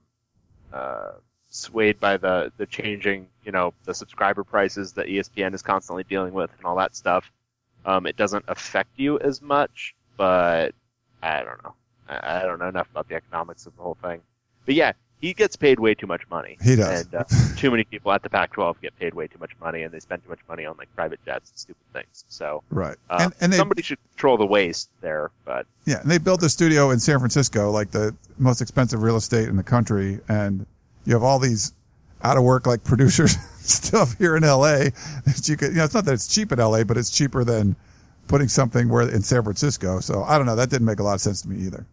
uh, 0.73 1.15
swayed 1.49 1.99
by 1.99 2.17
the 2.17 2.53
the 2.59 2.67
changing, 2.67 3.27
you 3.45 3.51
know, 3.51 3.75
the 3.87 3.93
subscriber 3.93 4.45
prices 4.45 4.93
that 4.93 5.09
ESPN 5.09 5.53
is 5.53 5.63
constantly 5.63 6.05
dealing 6.05 6.33
with 6.33 6.49
and 6.57 6.65
all 6.65 6.77
that 6.77 6.95
stuff. 6.95 7.29
Um, 7.85 8.07
it 8.07 8.17
doesn't 8.17 8.45
affect 8.47 8.91
you 9.01 9.19
as 9.19 9.43
much, 9.43 9.97
but 10.17 10.77
I 11.21 11.43
don't 11.43 11.61
know. 11.65 11.75
I, 12.09 12.43
I 12.43 12.43
don't 12.45 12.61
know 12.61 12.69
enough 12.69 12.89
about 12.89 13.09
the 13.09 13.17
economics 13.17 13.67
of 13.67 13.75
the 13.77 13.83
whole 13.83 13.97
thing. 14.01 14.21
But 14.65 14.77
yeah, 14.77 14.93
he 15.23 15.33
gets 15.33 15.55
paid 15.57 15.79
way 15.79 15.95
too 15.95 16.09
much 16.09 16.23
money. 16.31 16.59
He 16.63 16.75
does. 16.77 17.07
And 17.07 17.15
uh, 17.15 17.25
too 17.57 17.71
many 17.71 17.85
people 17.85 18.11
at 18.13 18.23
the 18.25 18.29
Pac-12 18.29 18.81
get 18.83 18.99
paid 18.99 19.15
way 19.15 19.29
too 19.29 19.39
much 19.39 19.53
money, 19.61 19.85
and 19.85 19.95
they 19.95 20.01
spend 20.01 20.23
too 20.25 20.29
much 20.29 20.41
money 20.49 20.67
on 20.67 20.77
like 20.77 20.95
private 20.97 21.25
jets 21.25 21.51
and 21.51 21.59
stupid 21.59 21.83
things. 21.93 22.25
So 22.29 22.63
Right. 22.71 22.97
uh, 23.09 23.19
and 23.21 23.33
and 23.41 23.53
they 23.53 23.57
somebody 23.57 23.83
should 23.83 23.99
control 24.11 24.37
the 24.37 24.45
waste 24.47 24.91
there, 25.01 25.31
but 25.45 25.65
yeah, 25.87 26.01
and 26.01 26.11
they 26.11 26.19
built 26.19 26.43
a 26.43 26.49
studio 26.51 26.91
in 26.91 26.99
San 26.99 27.19
Francisco, 27.21 27.71
like 27.71 27.93
the 27.93 28.15
most 28.37 28.61
expensive 28.61 29.03
real 29.03 29.17
estate 29.17 29.49
in 29.49 29.57
the 29.57 29.63
country, 29.63 30.19
and 30.29 30.67
you 31.05 31.15
have 31.15 31.23
all 31.23 31.39
these 31.39 31.73
out 32.25 32.37
of 32.37 32.43
work 32.43 32.67
like 32.67 32.83
producers 32.93 33.37
stuff 33.61 34.19
here 34.19 34.37
in 34.37 34.43
LA 34.43 34.91
that 35.25 35.49
you 35.49 35.57
could 35.57 35.71
you 35.71 35.77
know, 35.77 35.85
it's 35.85 35.95
not 35.95 36.05
that 36.05 36.15
it's 36.15 36.27
cheap 36.27 36.51
in 36.51 36.59
LA, 36.59 36.83
but 36.83 36.97
it's 36.97 37.11
cheaper 37.11 37.45
than 37.45 37.77
putting 38.27 38.49
something 38.49 38.89
where 38.89 39.09
in 39.09 39.23
San 39.23 39.45
Francisco. 39.45 40.01
So 40.01 40.25
I 40.25 40.37
don't 40.37 40.47
know, 40.47 40.57
that 40.57 40.69
didn't 40.69 40.87
make 40.87 40.99
a 40.99 41.05
lot 41.05 41.15
of 41.15 41.21
sense 41.21 41.43
to 41.43 41.49
me 41.49 41.65
either. 41.65 41.87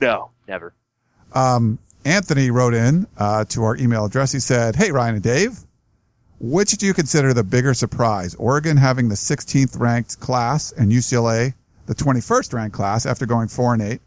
no, 0.00 0.30
never. 0.46 0.72
Um, 1.32 1.78
Anthony 2.06 2.50
wrote 2.50 2.72
in 2.72 3.06
uh, 3.18 3.44
to 3.46 3.64
our 3.64 3.76
email 3.76 4.04
address. 4.04 4.32
He 4.32 4.40
said, 4.40 4.76
"Hey 4.76 4.92
Ryan 4.92 5.16
and 5.16 5.24
Dave, 5.24 5.58
which 6.38 6.72
do 6.72 6.86
you 6.86 6.94
consider 6.94 7.34
the 7.34 7.42
bigger 7.42 7.74
surprise? 7.74 8.34
Oregon 8.36 8.76
having 8.76 9.08
the 9.08 9.14
16th 9.14 9.78
ranked 9.78 10.20
class 10.20 10.72
and 10.72 10.92
UCLA 10.92 11.54
the 11.86 11.94
21st 11.94 12.52
ranked 12.52 12.76
class 12.76 13.06
after 13.06 13.26
going 13.26 13.48
four 13.48 13.72
and 13.72 13.82
eight, 13.82 14.00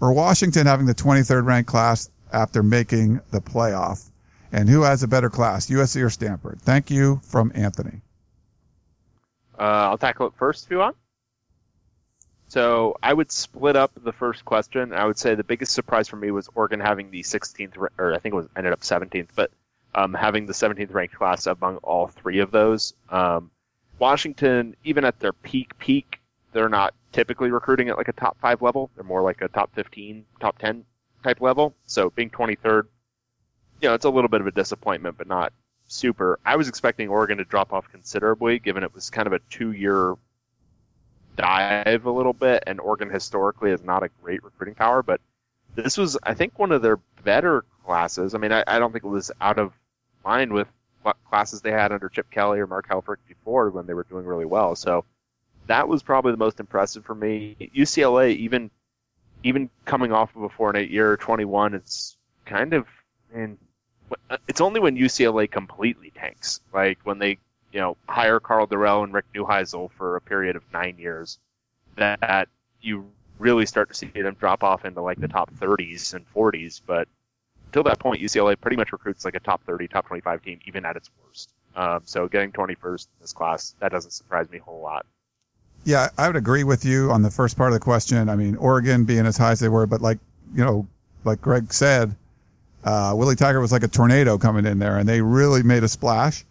or 0.00 0.12
Washington 0.12 0.66
having 0.66 0.86
the 0.86 0.94
23rd 0.94 1.44
ranked 1.44 1.68
class 1.70 2.10
after 2.32 2.62
making 2.62 3.20
the 3.30 3.40
playoff? 3.40 4.10
And 4.52 4.68
who 4.68 4.82
has 4.82 5.02
a 5.02 5.08
better 5.08 5.30
class, 5.30 5.68
USC 5.68 6.04
or 6.04 6.10
Stanford? 6.10 6.60
Thank 6.60 6.90
you 6.90 7.20
from 7.24 7.52
Anthony. 7.54 8.02
Uh, 9.58 9.88
I'll 9.88 9.98
tackle 9.98 10.26
it 10.26 10.34
first 10.36 10.64
if 10.64 10.70
you 10.70 10.78
want. 10.78 10.96
So 12.52 12.98
I 13.02 13.14
would 13.14 13.32
split 13.32 13.76
up 13.76 13.92
the 13.96 14.12
first 14.12 14.44
question. 14.44 14.92
I 14.92 15.06
would 15.06 15.16
say 15.16 15.34
the 15.34 15.42
biggest 15.42 15.72
surprise 15.72 16.06
for 16.06 16.16
me 16.16 16.30
was 16.30 16.50
Oregon 16.54 16.80
having 16.80 17.10
the 17.10 17.22
16th, 17.22 17.78
or 17.96 18.12
I 18.12 18.18
think 18.18 18.34
it 18.34 18.36
was 18.36 18.48
ended 18.54 18.74
up 18.74 18.80
17th, 18.80 19.28
but 19.34 19.50
um, 19.94 20.12
having 20.12 20.44
the 20.44 20.52
17th 20.52 20.92
ranked 20.92 21.14
class 21.14 21.46
among 21.46 21.78
all 21.78 22.08
three 22.08 22.40
of 22.40 22.50
those. 22.50 22.92
Um, 23.08 23.50
Washington, 23.98 24.76
even 24.84 25.06
at 25.06 25.18
their 25.18 25.32
peak 25.32 25.78
peak, 25.78 26.20
they're 26.52 26.68
not 26.68 26.92
typically 27.12 27.50
recruiting 27.50 27.88
at 27.88 27.96
like 27.96 28.08
a 28.08 28.12
top 28.12 28.36
five 28.38 28.60
level. 28.60 28.90
They're 28.96 29.02
more 29.02 29.22
like 29.22 29.40
a 29.40 29.48
top 29.48 29.74
15, 29.74 30.26
top 30.38 30.58
10 30.58 30.84
type 31.24 31.40
level. 31.40 31.72
So 31.86 32.10
being 32.10 32.28
23rd, 32.28 32.82
you 33.80 33.88
know, 33.88 33.94
it's 33.94 34.04
a 34.04 34.10
little 34.10 34.28
bit 34.28 34.42
of 34.42 34.46
a 34.46 34.52
disappointment, 34.52 35.16
but 35.16 35.26
not 35.26 35.54
super. 35.86 36.38
I 36.44 36.56
was 36.56 36.68
expecting 36.68 37.08
Oregon 37.08 37.38
to 37.38 37.44
drop 37.46 37.72
off 37.72 37.90
considerably, 37.90 38.58
given 38.58 38.82
it 38.82 38.92
was 38.94 39.08
kind 39.08 39.26
of 39.26 39.32
a 39.32 39.38
two-year 39.48 40.16
dive 41.36 42.04
a 42.04 42.10
little 42.10 42.32
bit, 42.32 42.64
and 42.66 42.80
Oregon 42.80 43.10
historically 43.10 43.70
is 43.70 43.82
not 43.82 44.02
a 44.02 44.10
great 44.22 44.42
recruiting 44.44 44.74
power, 44.74 45.02
but 45.02 45.20
this 45.74 45.96
was, 45.96 46.18
I 46.22 46.34
think, 46.34 46.58
one 46.58 46.72
of 46.72 46.82
their 46.82 46.98
better 47.24 47.64
classes. 47.84 48.34
I 48.34 48.38
mean, 48.38 48.52
I, 48.52 48.64
I 48.66 48.78
don't 48.78 48.92
think 48.92 49.04
it 49.04 49.08
was 49.08 49.30
out 49.40 49.58
of 49.58 49.72
line 50.24 50.52
with 50.52 50.68
what 51.02 51.16
classes 51.28 51.60
they 51.60 51.72
had 51.72 51.92
under 51.92 52.08
Chip 52.08 52.30
Kelly 52.30 52.60
or 52.60 52.66
Mark 52.66 52.88
Helfrich 52.88 53.16
before 53.26 53.70
when 53.70 53.86
they 53.86 53.94
were 53.94 54.04
doing 54.04 54.24
really 54.24 54.44
well. 54.44 54.76
So 54.76 55.04
that 55.66 55.88
was 55.88 56.02
probably 56.02 56.32
the 56.32 56.38
most 56.38 56.60
impressive 56.60 57.04
for 57.04 57.14
me. 57.14 57.56
UCLA, 57.74 58.36
even 58.36 58.70
even 59.44 59.70
coming 59.84 60.12
off 60.12 60.34
of 60.36 60.42
a 60.42 60.48
four 60.48 60.68
and 60.68 60.78
eight 60.78 60.90
year, 60.90 61.16
21, 61.16 61.74
it's 61.74 62.16
kind 62.44 62.72
of, 62.72 62.86
man, 63.34 63.58
it's 64.46 64.60
only 64.60 64.80
when 64.80 64.96
UCLA 64.96 65.50
completely 65.50 66.12
tanks, 66.14 66.60
like 66.72 66.98
when 67.02 67.18
they, 67.18 67.38
you 67.72 67.80
know, 67.80 67.96
hire 68.08 68.40
Karl 68.40 68.66
Dorrell 68.66 69.04
and 69.04 69.12
Rick 69.12 69.26
Neuheisel 69.34 69.90
for 69.92 70.16
a 70.16 70.20
period 70.20 70.56
of 70.56 70.62
nine 70.72 70.96
years, 70.98 71.38
that 71.96 72.48
you 72.80 73.10
really 73.38 73.66
start 73.66 73.88
to 73.88 73.94
see 73.94 74.06
them 74.06 74.36
drop 74.38 74.62
off 74.62 74.84
into 74.84 75.00
like 75.00 75.20
the 75.20 75.28
top 75.28 75.52
30s 75.54 76.14
and 76.14 76.24
40s. 76.34 76.80
But 76.86 77.08
until 77.66 77.82
that 77.84 77.98
point, 77.98 78.20
UCLA 78.20 78.60
pretty 78.60 78.76
much 78.76 78.92
recruits 78.92 79.24
like 79.24 79.34
a 79.34 79.40
top 79.40 79.62
30, 79.64 79.88
top 79.88 80.06
25 80.06 80.42
team, 80.42 80.60
even 80.66 80.84
at 80.84 80.96
its 80.96 81.10
worst. 81.22 81.52
Um, 81.74 82.02
so 82.04 82.28
getting 82.28 82.52
21st 82.52 83.06
in 83.06 83.20
this 83.20 83.32
class, 83.32 83.74
that 83.80 83.90
doesn't 83.92 84.10
surprise 84.10 84.50
me 84.50 84.58
a 84.58 84.62
whole 84.62 84.80
lot. 84.80 85.06
Yeah, 85.84 86.10
I 86.16 86.28
would 86.28 86.36
agree 86.36 86.64
with 86.64 86.84
you 86.84 87.10
on 87.10 87.22
the 87.22 87.30
first 87.30 87.56
part 87.56 87.72
of 87.72 87.74
the 87.74 87.80
question. 87.80 88.28
I 88.28 88.36
mean, 88.36 88.56
Oregon 88.56 89.04
being 89.04 89.26
as 89.26 89.36
high 89.36 89.52
as 89.52 89.60
they 89.60 89.68
were, 89.68 89.86
but 89.86 90.00
like, 90.00 90.18
you 90.54 90.64
know, 90.64 90.86
like 91.24 91.40
Greg 91.40 91.72
said, 91.72 92.14
uh, 92.84 93.14
Willie 93.16 93.36
Taggart 93.36 93.62
was 93.62 93.72
like 93.72 93.82
a 93.82 93.88
tornado 93.88 94.38
coming 94.38 94.66
in 94.66 94.78
there 94.78 94.98
and 94.98 95.08
they 95.08 95.20
really 95.20 95.62
made 95.62 95.82
a 95.82 95.88
splash. 95.88 96.44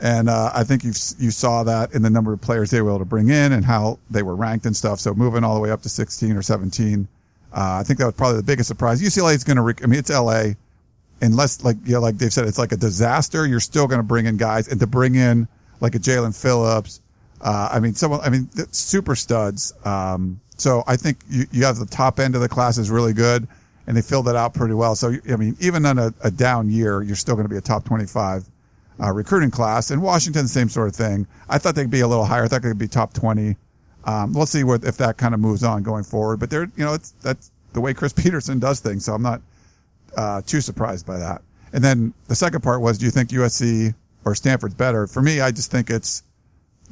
And, 0.00 0.28
uh, 0.28 0.50
I 0.54 0.64
think 0.64 0.82
you 0.82 0.92
you 1.18 1.30
saw 1.30 1.62
that 1.64 1.94
in 1.94 2.02
the 2.02 2.10
number 2.10 2.32
of 2.32 2.40
players 2.40 2.70
they 2.70 2.82
were 2.82 2.90
able 2.90 2.98
to 2.98 3.04
bring 3.04 3.28
in 3.28 3.52
and 3.52 3.64
how 3.64 3.98
they 4.10 4.22
were 4.22 4.34
ranked 4.34 4.66
and 4.66 4.76
stuff. 4.76 5.00
So 5.00 5.14
moving 5.14 5.44
all 5.44 5.54
the 5.54 5.60
way 5.60 5.70
up 5.70 5.82
to 5.82 5.88
16 5.88 6.36
or 6.36 6.42
17, 6.42 7.06
uh, 7.52 7.78
I 7.80 7.82
think 7.84 7.98
that 8.00 8.06
was 8.06 8.14
probably 8.14 8.38
the 8.38 8.42
biggest 8.42 8.68
surprise. 8.68 9.00
UCLA 9.00 9.34
is 9.34 9.44
going 9.44 9.56
to, 9.56 9.62
rec- 9.62 9.84
I 9.84 9.86
mean, 9.86 9.98
it's 9.98 10.10
LA. 10.10 10.54
Unless, 11.20 11.64
like, 11.64 11.76
you 11.84 11.92
know, 11.92 12.00
like 12.00 12.18
Dave 12.18 12.32
said, 12.32 12.46
it's 12.46 12.58
like 12.58 12.72
a 12.72 12.76
disaster. 12.76 13.46
You're 13.46 13.60
still 13.60 13.86
going 13.86 14.00
to 14.00 14.04
bring 14.04 14.26
in 14.26 14.36
guys 14.36 14.66
and 14.68 14.80
to 14.80 14.86
bring 14.86 15.14
in 15.14 15.46
like 15.80 15.94
a 15.94 15.98
Jaelan 15.98 16.38
Phillips, 16.38 17.00
uh, 17.40 17.68
I 17.70 17.78
mean, 17.78 17.94
someone, 17.94 18.20
I 18.20 18.30
mean, 18.30 18.48
super 18.72 19.14
studs. 19.14 19.74
Um, 19.84 20.40
so 20.56 20.82
I 20.86 20.96
think 20.96 21.18
you, 21.28 21.46
you 21.52 21.64
have 21.64 21.76
the 21.76 21.86
top 21.86 22.18
end 22.18 22.34
of 22.34 22.40
the 22.40 22.48
class 22.48 22.78
is 22.78 22.90
really 22.90 23.12
good 23.12 23.46
and 23.86 23.96
they 23.96 24.02
filled 24.02 24.28
it 24.28 24.36
out 24.36 24.54
pretty 24.54 24.74
well. 24.74 24.94
So, 24.94 25.14
I 25.30 25.36
mean, 25.36 25.56
even 25.60 25.84
on 25.84 25.98
a, 25.98 26.14
a 26.22 26.30
down 26.30 26.70
year, 26.70 27.02
you're 27.02 27.16
still 27.16 27.34
going 27.34 27.44
to 27.44 27.50
be 27.50 27.58
a 27.58 27.60
top 27.60 27.84
25, 27.84 28.44
uh, 29.02 29.12
recruiting 29.12 29.50
class 29.50 29.90
and 29.90 30.02
Washington, 30.02 30.46
same 30.48 30.68
sort 30.68 30.88
of 30.88 30.94
thing. 30.94 31.26
I 31.48 31.58
thought 31.58 31.74
they'd 31.74 31.90
be 31.90 32.00
a 32.00 32.08
little 32.08 32.24
higher. 32.24 32.44
I 32.44 32.48
thought 32.48 32.62
they'd 32.62 32.78
be 32.78 32.88
top 32.88 33.12
20. 33.12 33.56
Um, 34.04 34.32
we'll 34.32 34.46
see 34.46 34.64
what 34.64 34.84
if 34.84 34.96
that 34.98 35.16
kind 35.16 35.34
of 35.34 35.40
moves 35.40 35.64
on 35.64 35.82
going 35.82 36.04
forward. 36.04 36.38
But 36.38 36.50
they're 36.50 36.70
you 36.76 36.84
know 36.84 36.94
it's 36.94 37.10
that's 37.22 37.50
the 37.72 37.80
way 37.80 37.94
Chris 37.94 38.12
Petersen 38.16 38.58
does 38.58 38.80
things, 38.80 39.04
so 39.04 39.14
I'm 39.14 39.22
not 39.22 39.40
uh, 40.16 40.42
too 40.42 40.60
surprised 40.60 41.06
by 41.06 41.18
that. 41.18 41.42
And 41.72 41.82
then 41.82 42.14
the 42.28 42.36
second 42.36 42.62
part 42.62 42.80
was, 42.80 42.98
do 42.98 43.04
you 43.04 43.10
think 43.10 43.30
USC 43.30 43.94
or 44.24 44.34
Stanford's 44.34 44.74
better? 44.74 45.06
For 45.06 45.20
me, 45.20 45.40
I 45.40 45.50
just 45.50 45.70
think 45.70 45.90
it's 45.90 46.22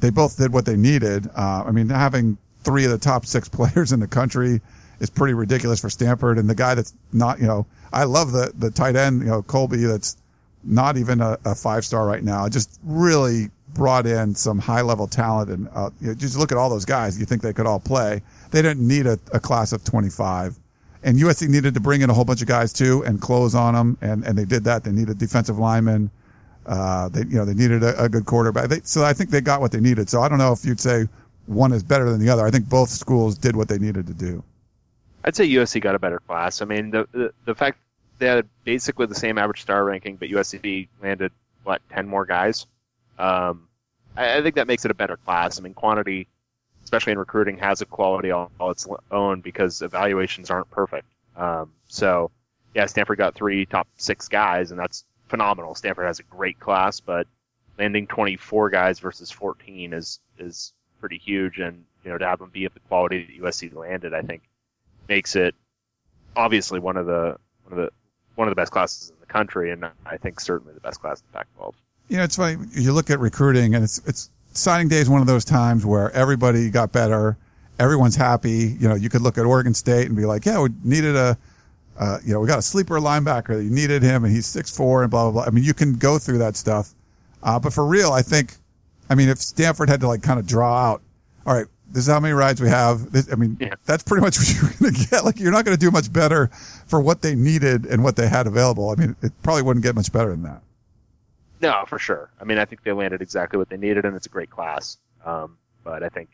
they 0.00 0.10
both 0.10 0.36
did 0.36 0.52
what 0.52 0.66
they 0.66 0.76
needed. 0.76 1.28
Uh, 1.36 1.64
I 1.66 1.70
mean, 1.70 1.88
having 1.88 2.36
three 2.64 2.84
of 2.84 2.90
the 2.90 2.98
top 2.98 3.26
six 3.26 3.48
players 3.48 3.92
in 3.92 4.00
the 4.00 4.08
country 4.08 4.60
is 5.00 5.10
pretty 5.10 5.34
ridiculous 5.34 5.80
for 5.80 5.90
Stanford. 5.90 6.38
And 6.38 6.48
the 6.48 6.54
guy 6.54 6.74
that's 6.74 6.94
not, 7.12 7.38
you 7.40 7.46
know, 7.46 7.66
I 7.92 8.04
love 8.04 8.32
the 8.32 8.52
the 8.58 8.70
tight 8.70 8.96
end, 8.96 9.20
you 9.20 9.28
know, 9.28 9.42
Colby, 9.42 9.84
that's 9.84 10.16
not 10.64 10.96
even 10.96 11.20
a, 11.20 11.38
a 11.44 11.54
five 11.54 11.84
star 11.84 12.06
right 12.06 12.22
now. 12.22 12.48
Just 12.48 12.80
really 12.84 13.50
brought 13.74 14.06
in 14.06 14.34
some 14.34 14.58
high 14.58 14.82
level 14.82 15.06
talent, 15.06 15.50
and 15.50 15.68
uh, 15.74 15.90
you 16.00 16.08
know, 16.08 16.14
just 16.14 16.36
look 16.36 16.52
at 16.52 16.58
all 16.58 16.70
those 16.70 16.84
guys. 16.84 17.18
You 17.18 17.26
think 17.26 17.42
they 17.42 17.52
could 17.52 17.66
all 17.66 17.80
play? 17.80 18.22
They 18.50 18.62
didn't 18.62 18.86
need 18.86 19.06
a, 19.06 19.18
a 19.32 19.40
class 19.40 19.72
of 19.72 19.84
25 19.84 20.58
and 21.04 21.18
USC 21.18 21.48
needed 21.48 21.74
to 21.74 21.80
bring 21.80 22.02
in 22.02 22.10
a 22.10 22.14
whole 22.14 22.24
bunch 22.24 22.42
of 22.42 22.48
guys 22.48 22.72
too 22.72 23.02
and 23.04 23.20
close 23.20 23.54
on 23.54 23.74
them, 23.74 23.98
and 24.00 24.24
and 24.24 24.38
they 24.38 24.44
did 24.44 24.64
that. 24.64 24.84
They 24.84 24.92
needed 24.92 25.18
defensive 25.18 25.58
linemen. 25.58 26.10
Uh, 26.66 27.08
they 27.08 27.20
you 27.20 27.36
know 27.36 27.44
they 27.44 27.54
needed 27.54 27.82
a, 27.82 28.04
a 28.04 28.08
good 28.08 28.26
quarterback. 28.26 28.68
They, 28.68 28.80
so 28.84 29.04
I 29.04 29.12
think 29.12 29.30
they 29.30 29.40
got 29.40 29.60
what 29.60 29.72
they 29.72 29.80
needed. 29.80 30.08
So 30.08 30.22
I 30.22 30.28
don't 30.28 30.38
know 30.38 30.52
if 30.52 30.64
you'd 30.64 30.80
say 30.80 31.08
one 31.46 31.72
is 31.72 31.82
better 31.82 32.08
than 32.10 32.20
the 32.20 32.28
other. 32.28 32.46
I 32.46 32.50
think 32.50 32.68
both 32.68 32.88
schools 32.88 33.36
did 33.36 33.56
what 33.56 33.68
they 33.68 33.78
needed 33.78 34.06
to 34.06 34.14
do. 34.14 34.44
I'd 35.24 35.36
say 35.36 35.48
USC 35.48 35.80
got 35.80 35.94
a 35.94 35.98
better 35.98 36.20
class. 36.20 36.62
I 36.62 36.66
mean, 36.66 36.90
the 36.90 37.08
the, 37.12 37.32
the 37.46 37.54
fact 37.54 37.78
they 38.22 38.28
had 38.28 38.48
basically 38.64 39.06
the 39.06 39.14
same 39.14 39.36
average 39.36 39.62
star 39.62 39.84
ranking, 39.84 40.16
but 40.16 40.28
USC 40.28 40.88
landed 41.02 41.32
what 41.64 41.82
ten 41.90 42.06
more 42.06 42.24
guys. 42.24 42.66
Um, 43.18 43.68
I, 44.16 44.38
I 44.38 44.42
think 44.42 44.54
that 44.54 44.66
makes 44.66 44.84
it 44.84 44.90
a 44.90 44.94
better 44.94 45.16
class. 45.16 45.58
I 45.58 45.62
mean, 45.62 45.74
quantity 45.74 46.28
especially 46.84 47.12
in 47.12 47.18
recruiting, 47.18 47.58
has 47.58 47.80
a 47.80 47.86
quality 47.86 48.30
all, 48.30 48.50
all 48.60 48.70
its 48.70 48.86
own 49.10 49.40
because 49.40 49.82
evaluations 49.82 50.50
aren't 50.50 50.70
perfect. 50.70 51.06
Um, 51.36 51.72
so, 51.88 52.30
yeah, 52.74 52.86
Stanford 52.86 53.18
got 53.18 53.34
three 53.34 53.66
top 53.66 53.88
six 53.96 54.28
guys, 54.28 54.70
and 54.70 54.80
that's 54.80 55.04
phenomenal. 55.28 55.74
Stanford 55.74 56.06
has 56.06 56.18
a 56.18 56.24
great 56.24 56.58
class, 56.60 57.00
but 57.00 57.26
landing 57.78 58.06
24 58.06 58.70
guys 58.70 58.98
versus 59.00 59.30
14 59.30 59.92
is 59.92 60.20
is 60.38 60.72
pretty 61.00 61.18
huge, 61.18 61.58
and 61.58 61.84
you 62.04 62.10
know 62.10 62.18
to 62.18 62.26
have 62.26 62.38
them 62.38 62.50
be 62.50 62.64
of 62.64 62.74
the 62.74 62.80
quality 62.80 63.24
that 63.24 63.42
USC 63.42 63.74
landed, 63.74 64.14
I 64.14 64.22
think 64.22 64.42
makes 65.08 65.36
it 65.36 65.54
obviously 66.36 66.80
one 66.80 66.96
of 66.96 67.06
the 67.06 67.36
one 67.64 67.78
of 67.78 67.86
the 67.86 67.90
one 68.34 68.48
of 68.48 68.52
the 68.52 68.60
best 68.60 68.72
classes 68.72 69.10
in 69.10 69.16
the 69.20 69.26
country, 69.26 69.70
and 69.70 69.84
I 70.06 70.16
think 70.16 70.40
certainly 70.40 70.74
the 70.74 70.80
best 70.80 71.00
class 71.00 71.20
in 71.20 71.26
the 71.32 71.38
Pac-12. 71.38 71.74
You 72.08 72.16
know, 72.18 72.24
it's 72.24 72.36
funny. 72.36 72.64
You 72.72 72.92
look 72.92 73.10
at 73.10 73.20
recruiting, 73.20 73.74
and 73.74 73.84
it's 73.84 74.00
it's 74.06 74.30
signing 74.52 74.88
day 74.88 74.98
is 74.98 75.08
one 75.08 75.20
of 75.20 75.26
those 75.26 75.44
times 75.44 75.86
where 75.86 76.10
everybody 76.12 76.70
got 76.70 76.92
better. 76.92 77.36
Everyone's 77.78 78.16
happy. 78.16 78.76
You 78.78 78.88
know, 78.88 78.94
you 78.94 79.08
could 79.08 79.22
look 79.22 79.38
at 79.38 79.46
Oregon 79.46 79.74
State 79.74 80.06
and 80.06 80.16
be 80.16 80.24
like, 80.26 80.44
yeah, 80.44 80.60
we 80.60 80.68
needed 80.84 81.16
a, 81.16 81.36
uh, 81.98 82.18
you 82.24 82.32
know, 82.32 82.40
we 82.40 82.46
got 82.46 82.58
a 82.58 82.62
sleeper 82.62 82.98
linebacker. 82.98 83.62
You 83.62 83.70
needed 83.70 84.02
him 84.02 84.24
and 84.24 84.32
he's 84.32 84.46
six 84.46 84.74
four 84.74 85.02
and 85.02 85.10
blah, 85.10 85.24
blah, 85.24 85.32
blah. 85.32 85.44
I 85.44 85.50
mean, 85.50 85.64
you 85.64 85.74
can 85.74 85.94
go 85.94 86.18
through 86.18 86.38
that 86.38 86.56
stuff. 86.56 86.94
Uh, 87.42 87.58
but 87.58 87.72
for 87.72 87.84
real, 87.86 88.12
I 88.12 88.22
think, 88.22 88.54
I 89.08 89.14
mean, 89.14 89.28
if 89.28 89.38
Stanford 89.38 89.88
had 89.88 90.00
to 90.00 90.06
like 90.06 90.22
kind 90.22 90.38
of 90.38 90.46
draw 90.46 90.90
out, 90.90 91.02
all 91.46 91.54
right, 91.54 91.66
this 91.92 92.06
is 92.06 92.12
how 92.12 92.20
many 92.20 92.32
rides 92.34 92.60
we 92.60 92.68
have. 92.68 93.12
This, 93.12 93.30
I 93.32 93.36
mean, 93.36 93.56
Yeah. 93.60 93.74
that's 93.84 94.02
pretty 94.02 94.22
much 94.22 94.38
what 94.40 94.52
you're 94.54 94.70
going 94.80 94.94
to 94.94 95.08
get. 95.10 95.24
Like, 95.24 95.38
you're 95.38 95.52
not 95.52 95.64
going 95.64 95.76
to 95.76 95.80
do 95.80 95.90
much 95.90 96.12
better 96.12 96.48
for 96.86 97.00
what 97.00 97.22
they 97.22 97.34
needed 97.34 97.86
and 97.86 98.02
what 98.02 98.16
they 98.16 98.28
had 98.28 98.46
available. 98.46 98.90
I 98.90 98.94
mean, 98.96 99.16
it 99.22 99.32
probably 99.42 99.62
wouldn't 99.62 99.84
get 99.84 99.94
much 99.94 100.12
better 100.12 100.30
than 100.30 100.42
that. 100.42 100.62
No, 101.60 101.84
for 101.86 101.98
sure. 101.98 102.30
I 102.40 102.44
mean, 102.44 102.58
I 102.58 102.64
think 102.64 102.82
they 102.82 102.92
landed 102.92 103.22
exactly 103.22 103.56
what 103.58 103.68
they 103.68 103.76
needed, 103.76 104.04
and 104.04 104.16
it's 104.16 104.26
a 104.26 104.30
great 104.30 104.50
class. 104.50 104.98
Um, 105.24 105.56
but 105.84 106.02
I 106.02 106.08
think, 106.08 106.30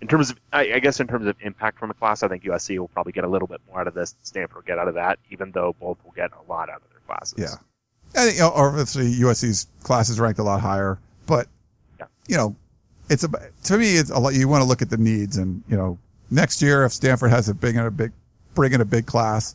in 0.00 0.08
terms 0.08 0.30
of, 0.30 0.40
I, 0.52 0.74
I 0.74 0.78
guess, 0.78 0.98
in 0.98 1.06
terms 1.06 1.26
of 1.26 1.36
impact 1.42 1.78
from 1.78 1.90
a 1.90 1.94
class, 1.94 2.22
I 2.22 2.28
think 2.28 2.44
USC 2.44 2.78
will 2.78 2.88
probably 2.88 3.12
get 3.12 3.24
a 3.24 3.28
little 3.28 3.46
bit 3.48 3.60
more 3.68 3.80
out 3.80 3.86
of 3.86 3.94
this 3.94 4.14
Stanford 4.22 4.56
will 4.56 4.62
get 4.62 4.78
out 4.78 4.88
of 4.88 4.94
that, 4.94 5.18
even 5.30 5.50
though 5.52 5.76
both 5.78 5.98
will 6.04 6.12
get 6.12 6.30
a 6.32 6.50
lot 6.50 6.70
out 6.70 6.76
of 6.82 6.88
their 6.90 7.00
classes. 7.06 7.34
Yeah. 7.38 8.20
And, 8.20 8.32
you 8.34 8.40
know, 8.40 8.50
obviously 8.50 9.12
USC's 9.12 9.66
class 9.82 10.08
is 10.08 10.18
ranked 10.18 10.38
a 10.38 10.42
lot 10.42 10.60
higher, 10.60 10.98
but 11.26 11.46
Yeah. 12.00 12.06
you 12.28 12.36
know, 12.36 12.56
it's 13.12 13.24
a, 13.24 13.28
to 13.64 13.76
me, 13.76 13.96
it's 13.96 14.10
a 14.10 14.18
lot, 14.18 14.34
you 14.34 14.48
want 14.48 14.62
to 14.62 14.68
look 14.68 14.80
at 14.80 14.88
the 14.88 14.96
needs 14.96 15.36
and, 15.36 15.62
you 15.68 15.76
know, 15.76 15.98
next 16.30 16.62
year, 16.62 16.84
if 16.84 16.92
Stanford 16.92 17.30
has 17.30 17.48
a 17.48 17.54
big, 17.54 17.76
a 17.76 17.90
big, 17.90 18.10
bring 18.54 18.72
in 18.72 18.80
a 18.80 18.86
big 18.86 19.06
class, 19.06 19.54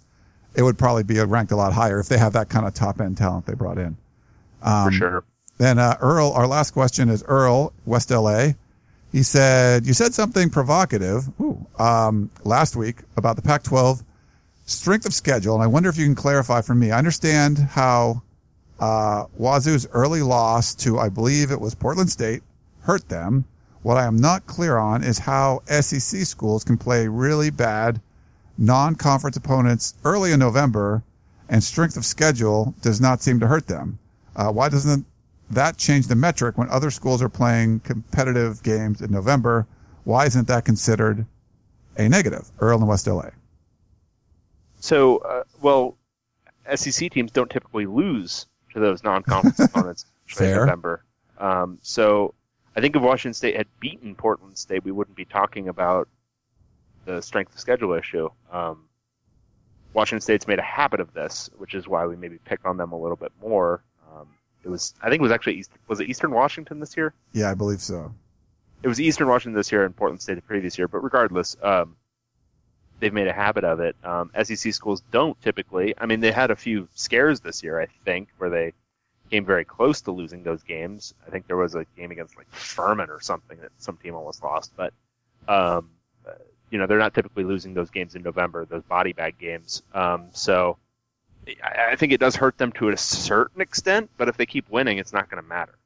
it 0.56 0.62
would 0.62 0.78
probably 0.78 1.04
be 1.04 1.20
ranked 1.20 1.52
a 1.52 1.56
lot 1.56 1.74
higher 1.74 2.00
if 2.00 2.08
they 2.08 2.18
have 2.20 2.34
that 2.34 2.50
kind 2.50 2.68
of 2.68 2.74
top 2.74 3.02
end 3.02 3.18
talent 3.18 3.48
they 3.48 3.56
brought 3.56 3.80
in. 3.80 3.98
for 4.86 4.92
sure. 4.92 5.24
Then, 5.58 5.80
uh, 5.80 5.98
Earl, 6.00 6.32
our 6.34 6.46
last 6.46 6.72
question 6.72 7.10
is 7.10 7.24
Earl, 7.28 7.74
West 7.86 8.12
LA. 8.12 8.50
He 9.12 9.24
said, 9.24 9.88
you 9.88 9.94
said 9.94 10.14
something 10.14 10.52
provocative, 10.52 11.28
ooh, 11.42 11.66
um, 11.80 12.30
last 12.44 12.76
week 12.76 12.98
about 13.16 13.38
the 13.38 13.42
Pac-12 13.42 14.04
strength 14.66 15.08
of 15.08 15.14
schedule. 15.16 15.56
And 15.56 15.64
I 15.64 15.68
wonder 15.68 15.90
if 15.90 15.98
you 15.98 16.06
can 16.06 16.14
clarify 16.14 16.62
for 16.62 16.76
me. 16.76 16.92
I 16.92 17.00
understand 17.00 17.58
how, 17.58 18.22
uh, 18.80 19.26
Wazoo's 19.36 19.88
early 19.94 20.22
loss 20.22 20.76
to, 20.76 21.00
I 21.00 21.10
believe 21.10 21.52
it 21.52 21.60
was 21.60 21.74
Portland 21.74 22.12
State 22.12 22.44
hurt 22.88 23.10
them. 23.10 23.44
What 23.84 23.98
I 23.98 24.06
am 24.06 24.18
not 24.18 24.48
clear 24.48 24.78
on 24.78 25.04
is 25.04 25.20
how 25.20 25.62
SEC 25.68 26.22
schools 26.22 26.64
can 26.64 26.78
play 26.78 27.08
really 27.08 27.50
bad 27.50 28.02
non-conference 28.58 29.36
opponents 29.36 29.94
early 30.06 30.32
in 30.32 30.40
November 30.40 31.04
and 31.50 31.62
strength 31.62 31.98
of 31.98 32.06
schedule 32.06 32.74
does 32.82 33.00
not 33.00 33.22
seem 33.22 33.42
to 33.42 33.48
hurt 33.48 33.68
them. 33.68 34.00
Uh, 34.36 34.52
why 34.52 34.70
doesn't 34.70 35.06
that 35.50 35.78
change 35.78 36.08
the 36.08 36.16
metric 36.16 36.58
when 36.58 36.70
other 36.70 36.90
schools 36.90 37.22
are 37.22 37.30
playing 37.30 37.82
competitive 37.82 38.64
games 38.64 39.02
in 39.02 39.12
November? 39.12 39.68
Why 40.06 40.26
isn't 40.26 40.48
that 40.48 40.64
considered 40.64 41.26
a 41.98 42.08
negative? 42.08 42.50
Earl 42.60 42.82
in 42.82 42.88
West 42.88 43.06
LA. 43.06 43.30
So, 44.80 45.18
uh, 45.18 45.44
well, 45.62 45.98
SEC 46.74 47.12
teams 47.12 47.32
don't 47.32 47.50
typically 47.50 47.86
lose 47.86 48.46
to 48.74 48.80
those 48.80 49.04
non-conference 49.04 49.60
opponents 49.76 50.06
in 50.40 50.52
November. 50.52 51.04
Um, 51.38 51.80
so, 51.82 52.34
I 52.78 52.80
think 52.80 52.96
if 52.96 53.02
Washington 53.02 53.34
State 53.34 53.58
had 53.58 53.66
beaten 53.80 54.14
Portland 54.14 54.56
State, 54.56 54.86
we 54.86 54.92
wouldn't 54.92 55.18
be 55.18 55.26
talking 55.26 55.68
about 55.68 56.08
the 57.06 57.22
strength 57.22 57.56
of 57.56 57.60
schedule 57.60 57.94
issue. 57.94 58.30
Um, 58.52 58.84
Washington 59.94 60.22
State's 60.22 60.46
made 60.46 60.60
a 60.60 60.64
habit 60.64 61.00
of 61.00 61.12
this, 61.12 61.50
which 61.58 61.74
is 61.74 61.88
why 61.88 62.06
we 62.06 62.16
maybe 62.16 62.38
pick 62.46 62.60
on 62.66 62.78
them 62.78 62.92
a 62.92 62.98
little 62.98 63.16
bit 63.18 63.32
more. 63.42 63.82
Um, 64.14 64.28
it 64.64 64.70
was, 64.70 64.94
I 65.02 65.10
think, 65.10 65.22
it 65.22 65.24
was 65.24 65.32
actually 65.32 65.56
East, 65.56 65.72
was 65.88 66.00
it 66.02 66.08
Eastern 66.08 66.30
Washington 66.30 66.80
this 66.80 66.96
year? 66.96 67.16
Yeah, 67.34 67.50
I 67.50 67.56
believe 67.56 67.82
so. 67.82 68.14
it 68.84 68.88
was 68.88 69.02
Eastern 69.02 69.28
Washington 69.28 69.58
this 69.58 69.72
year 69.72 69.84
and 69.84 69.96
Portland 69.96 70.22
State 70.22 70.36
the 70.36 70.44
previous 70.44 70.78
year, 70.78 70.88
but 70.88 71.00
regardless, 71.00 71.58
um, 71.64 71.96
they've 73.00 73.12
made 73.12 73.28
a 73.28 73.34
habit 73.34 73.64
of 73.64 73.80
it. 73.80 73.96
Um, 74.04 74.30
SEC 74.44 74.72
schools 74.72 75.02
don't 75.12 75.42
typically. 75.42 75.96
I 75.98 76.06
mean, 76.06 76.20
they 76.20 76.32
had 76.32 76.52
a 76.52 76.56
few 76.56 76.88
scares 76.94 77.40
this 77.40 77.64
year, 77.64 77.82
I 77.82 77.88
think, 78.06 78.30
where 78.38 78.52
they 78.52 78.74
came 79.30 79.46
very 79.46 79.66
close 79.66 80.02
to 80.02 80.12
losing 80.12 80.44
those 80.44 80.64
games. 80.64 81.14
I 81.26 81.30
think 81.30 81.48
there 81.48 81.58
was 81.58 81.76
a 81.76 81.86
game 81.96 82.12
against 82.12 82.38
like 82.38 82.50
Furman 82.52 83.10
or 83.10 83.20
something 83.22 83.58
that 83.62 83.72
some 83.78 83.98
team 83.98 84.16
almost 84.16 84.44
lost, 84.44 84.72
but 84.76 84.94
um, 85.48 85.90
uh, 86.28 86.34
you 86.70 86.78
know 86.78 86.88
they're 86.88 86.98
not 86.98 87.14
typically 87.14 87.44
losing 87.44 87.74
those 87.74 87.90
games 87.90 88.16
in 88.16 88.24
November, 88.24 88.66
those 88.66 88.84
body 88.84 89.14
bag 89.14 89.38
games. 89.38 89.84
Um, 89.94 90.28
so 90.32 90.78
I, 91.64 91.92
I 91.92 91.96
think 91.96 92.12
it 92.12 92.20
does 92.20 92.36
hurt 92.36 92.58
them 92.58 92.72
to 92.74 92.90
a 92.90 92.98
certain 92.98 93.62
extent, 93.62 94.10
but 94.18 94.28
if 94.28 94.38
they 94.38 94.46
keep 94.46 94.70
winning, 94.70 94.98
it's 94.98 95.14
not 95.14 95.30
going 95.30 95.42
to 95.42 95.48
matter. 95.48 95.78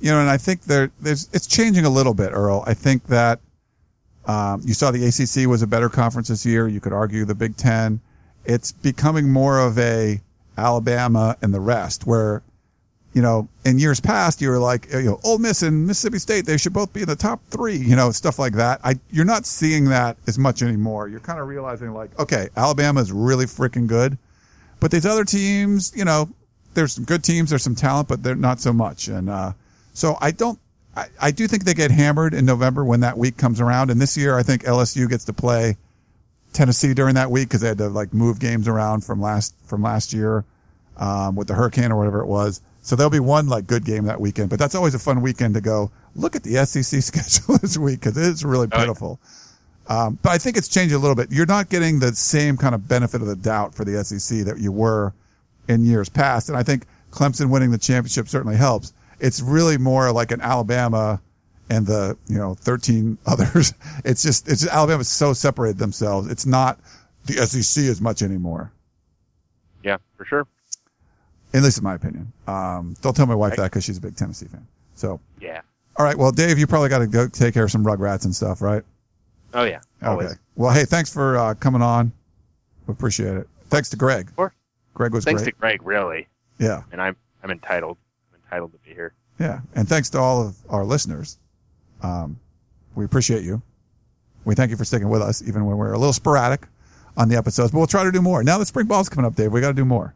You 0.00 0.10
know, 0.10 0.20
and 0.20 0.28
I 0.28 0.36
think 0.36 0.62
there, 0.62 0.90
there's, 1.00 1.28
it's 1.32 1.46
changing 1.46 1.84
a 1.84 1.90
little 1.90 2.14
bit, 2.14 2.32
Earl. 2.32 2.64
I 2.66 2.74
think 2.74 3.06
that, 3.06 3.40
um, 4.26 4.62
you 4.64 4.74
saw 4.74 4.90
the 4.90 5.06
ACC 5.06 5.48
was 5.48 5.62
a 5.62 5.66
better 5.66 5.88
conference 5.88 6.28
this 6.28 6.44
year. 6.46 6.66
You 6.66 6.80
could 6.80 6.92
argue 6.92 7.24
the 7.24 7.34
Big 7.34 7.56
Ten. 7.56 8.00
It's 8.44 8.72
becoming 8.72 9.30
more 9.30 9.58
of 9.58 9.78
a 9.78 10.20
Alabama 10.56 11.36
and 11.42 11.52
the 11.52 11.60
rest 11.60 12.06
where, 12.06 12.42
you 13.12 13.22
know, 13.22 13.48
in 13.64 13.78
years 13.78 14.00
past, 14.00 14.40
you 14.40 14.50
were 14.50 14.58
like, 14.58 14.92
you 14.92 15.02
know, 15.02 15.20
Ole 15.24 15.38
Miss 15.38 15.62
and 15.62 15.86
Mississippi 15.86 16.18
State, 16.18 16.46
they 16.46 16.56
should 16.56 16.72
both 16.72 16.92
be 16.92 17.02
in 17.02 17.08
the 17.08 17.16
top 17.16 17.40
three, 17.48 17.76
you 17.76 17.96
know, 17.96 18.10
stuff 18.10 18.38
like 18.38 18.54
that. 18.54 18.80
I, 18.82 18.98
you're 19.10 19.24
not 19.24 19.46
seeing 19.46 19.86
that 19.86 20.16
as 20.26 20.38
much 20.38 20.62
anymore. 20.62 21.08
You're 21.08 21.20
kind 21.20 21.38
of 21.38 21.46
realizing 21.48 21.92
like, 21.94 22.18
okay, 22.18 22.48
Alabama 22.56 23.00
is 23.00 23.12
really 23.12 23.46
freaking 23.46 23.86
good, 23.86 24.18
but 24.80 24.90
these 24.90 25.06
other 25.06 25.24
teams, 25.24 25.92
you 25.96 26.04
know, 26.04 26.28
there's 26.74 26.92
some 26.92 27.04
good 27.04 27.22
teams, 27.22 27.50
there's 27.50 27.62
some 27.62 27.76
talent, 27.76 28.08
but 28.08 28.22
they're 28.22 28.34
not 28.34 28.60
so 28.60 28.72
much. 28.72 29.08
And, 29.08 29.30
uh, 29.30 29.52
so 29.92 30.18
I 30.20 30.32
don't, 30.32 30.58
I, 30.96 31.06
I 31.20 31.30
do 31.30 31.46
think 31.46 31.64
they 31.64 31.74
get 31.74 31.90
hammered 31.90 32.34
in 32.34 32.44
November 32.44 32.84
when 32.84 33.00
that 33.00 33.16
week 33.16 33.36
comes 33.36 33.60
around. 33.60 33.90
And 33.90 34.00
this 34.00 34.16
year, 34.16 34.36
I 34.36 34.42
think 34.42 34.64
LSU 34.64 35.08
gets 35.08 35.24
to 35.26 35.32
play 35.32 35.76
Tennessee 36.54 36.94
during 36.94 37.14
that 37.16 37.30
week 37.30 37.48
because 37.48 37.60
they 37.60 37.68
had 37.68 37.78
to 37.78 37.88
like 37.88 38.14
move 38.14 38.38
games 38.38 38.66
around 38.66 39.04
from 39.04 39.20
last, 39.20 39.54
from 39.66 39.82
last 39.82 40.12
year, 40.14 40.44
um, 40.96 41.36
with 41.36 41.48
the 41.48 41.54
hurricane 41.54 41.92
or 41.92 41.98
whatever 41.98 42.20
it 42.20 42.26
was. 42.26 42.62
So 42.80 42.96
there'll 42.96 43.10
be 43.10 43.20
one 43.20 43.46
like 43.48 43.66
good 43.66 43.84
game 43.84 44.04
that 44.04 44.20
weekend, 44.20 44.50
but 44.50 44.58
that's 44.58 44.74
always 44.74 44.94
a 44.94 44.98
fun 44.98 45.20
weekend 45.20 45.54
to 45.54 45.60
go 45.60 45.90
look 46.14 46.36
at 46.36 46.42
the 46.42 46.54
SEC 46.66 47.02
schedule 47.02 47.58
this 47.58 47.76
week 47.76 48.00
because 48.00 48.16
it's 48.16 48.42
really 48.44 48.68
Oh, 48.72 48.78
pitiful. 48.78 49.20
Um, 49.86 50.18
but 50.22 50.30
I 50.30 50.38
think 50.38 50.56
it's 50.56 50.68
changed 50.68 50.94
a 50.94 50.98
little 50.98 51.14
bit. 51.14 51.30
You're 51.30 51.44
not 51.44 51.68
getting 51.68 51.98
the 51.98 52.14
same 52.14 52.56
kind 52.56 52.74
of 52.74 52.88
benefit 52.88 53.20
of 53.20 53.26
the 53.26 53.36
doubt 53.36 53.74
for 53.74 53.84
the 53.84 54.02
SEC 54.02 54.44
that 54.46 54.58
you 54.58 54.72
were 54.72 55.12
in 55.68 55.84
years 55.84 56.08
past. 56.08 56.48
And 56.48 56.56
I 56.56 56.62
think 56.62 56.86
Clemson 57.10 57.50
winning 57.50 57.70
the 57.70 57.78
championship 57.78 58.28
certainly 58.28 58.56
helps. 58.56 58.92
It's 59.20 59.40
really 59.42 59.76
more 59.78 60.10
like 60.12 60.30
an 60.30 60.40
Alabama 60.40 61.20
and 61.70 61.86
the 61.86 62.16
you 62.28 62.36
know 62.38 62.54
13 62.54 63.18
others. 63.26 63.72
It's 64.04 64.22
just 64.22 64.48
it's 64.48 64.66
Alabama's 64.66 65.08
so 65.08 65.32
separated 65.32 65.78
themselves. 65.78 66.30
It's 66.30 66.46
not 66.46 66.78
the 67.26 67.34
SEC 67.46 67.84
as 67.84 68.00
much 68.00 68.22
anymore. 68.22 68.72
Yeah, 69.82 69.98
for 70.16 70.24
sure. 70.24 70.46
At 71.52 71.62
least 71.62 71.78
in 71.78 71.84
my 71.84 71.94
opinion. 71.94 72.32
Um, 72.48 72.96
don't 73.00 73.14
tell 73.14 73.26
my 73.26 73.34
wife 73.34 73.56
that 73.56 73.64
because 73.70 73.84
she's 73.84 73.98
a 73.98 74.00
big 74.00 74.16
Tennessee 74.16 74.46
fan. 74.46 74.66
So, 74.96 75.20
Yeah. 75.40 75.60
all 75.96 76.04
right. 76.04 76.16
Well, 76.16 76.32
Dave, 76.32 76.58
you 76.58 76.66
probably 76.66 76.88
got 76.88 76.98
to 76.98 77.06
go 77.06 77.28
take 77.28 77.54
care 77.54 77.64
of 77.64 77.70
some 77.70 77.84
Rugrats 77.84 78.24
and 78.24 78.34
stuff, 78.34 78.60
right? 78.60 78.82
Oh 79.52 79.62
yeah. 79.64 79.80
Always. 80.02 80.30
Okay. 80.30 80.38
Well, 80.56 80.72
hey, 80.72 80.84
thanks 80.84 81.12
for 81.12 81.36
uh, 81.38 81.54
coming 81.54 81.80
on. 81.82 82.12
We 82.86 82.92
appreciate 82.92 83.36
it. 83.36 83.48
Thanks 83.70 83.88
to 83.90 83.96
Greg. 83.96 84.34
course. 84.34 84.52
Greg 84.94 85.12
was 85.12 85.24
great. 85.24 85.32
Thanks 85.32 85.42
great. 85.42 85.54
to 85.54 85.60
Greg, 85.60 85.82
really, 85.84 86.28
yeah. 86.58 86.82
and 86.92 87.00
I'm 87.00 87.16
I'm 87.42 87.50
entitled. 87.50 87.96
I'm 88.32 88.40
entitled 88.44 88.72
to 88.72 88.78
be 88.78 88.94
here. 88.94 89.14
Yeah. 89.38 89.60
And 89.74 89.88
thanks 89.88 90.10
to 90.10 90.18
all 90.18 90.46
of 90.46 90.56
our 90.68 90.84
listeners. 90.84 91.38
Um, 92.04 92.38
we 92.94 93.04
appreciate 93.04 93.42
you. 93.42 93.62
We 94.44 94.54
thank 94.54 94.70
you 94.70 94.76
for 94.76 94.84
sticking 94.84 95.08
with 95.08 95.22
us, 95.22 95.42
even 95.46 95.64
when 95.64 95.76
we're 95.78 95.92
a 95.92 95.98
little 95.98 96.12
sporadic 96.12 96.66
on 97.16 97.28
the 97.28 97.36
episodes, 97.36 97.70
but 97.72 97.78
we'll 97.78 97.86
try 97.86 98.04
to 98.04 98.12
do 98.12 98.20
more. 98.20 98.42
Now 98.44 98.58
that 98.58 98.66
spring 98.66 98.86
ball's 98.86 99.08
coming 99.08 99.24
up, 99.26 99.34
Dave, 99.36 99.52
we 99.52 99.60
got 99.60 99.68
to 99.68 99.74
do 99.74 99.84
more. 99.84 100.14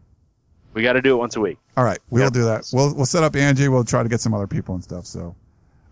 We 0.75 0.83
got 0.83 0.93
to 0.93 1.03
do 1.03 1.15
it 1.15 1.17
once 1.17 1.35
a 1.37 1.41
week. 1.41 1.57
All 1.77 1.85
right. 1.85 1.99
We'll 2.11 2.25
Yep. 2.25 2.33
do 2.35 2.45
that. 2.45 2.69
We'll, 2.73 2.95
we'll 2.95 3.07
set 3.07 3.25
up 3.25 3.35
Angie. 3.37 3.69
We'll 3.69 3.85
try 3.85 4.03
to 4.03 4.09
get 4.09 4.21
some 4.21 4.35
other 4.35 4.47
people 4.47 4.75
and 4.75 4.85
stuff. 4.85 5.07
So, 5.07 5.35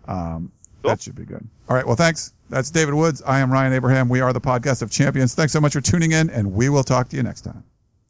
um, 0.07 0.51
Cool. 0.83 0.91
that 0.91 1.01
should 1.01 1.15
be 1.15 1.25
good. 1.25 1.45
All 1.67 1.75
right. 1.75 1.85
Well, 1.85 1.95
thanks. 1.95 2.33
That's 2.49 2.69
David 2.69 2.93
Woods. 2.93 3.21
I 3.25 3.39
am 3.39 3.51
Ryan 3.51 3.73
Abraham. 3.73 4.07
We 4.07 4.21
are 4.21 4.31
the 4.31 4.39
podcast 4.39 4.81
of 4.81 4.91
champions. 4.91 5.33
Thanks 5.33 5.51
so 5.51 5.59
much 5.59 5.73
for 5.73 5.81
tuning 5.81 6.11
in 6.11 6.29
and 6.29 6.53
we 6.53 6.69
will 6.69 6.83
talk 6.83 7.09
to 7.09 7.17
you 7.17 7.23
next 7.23 7.41
time. 7.41 7.63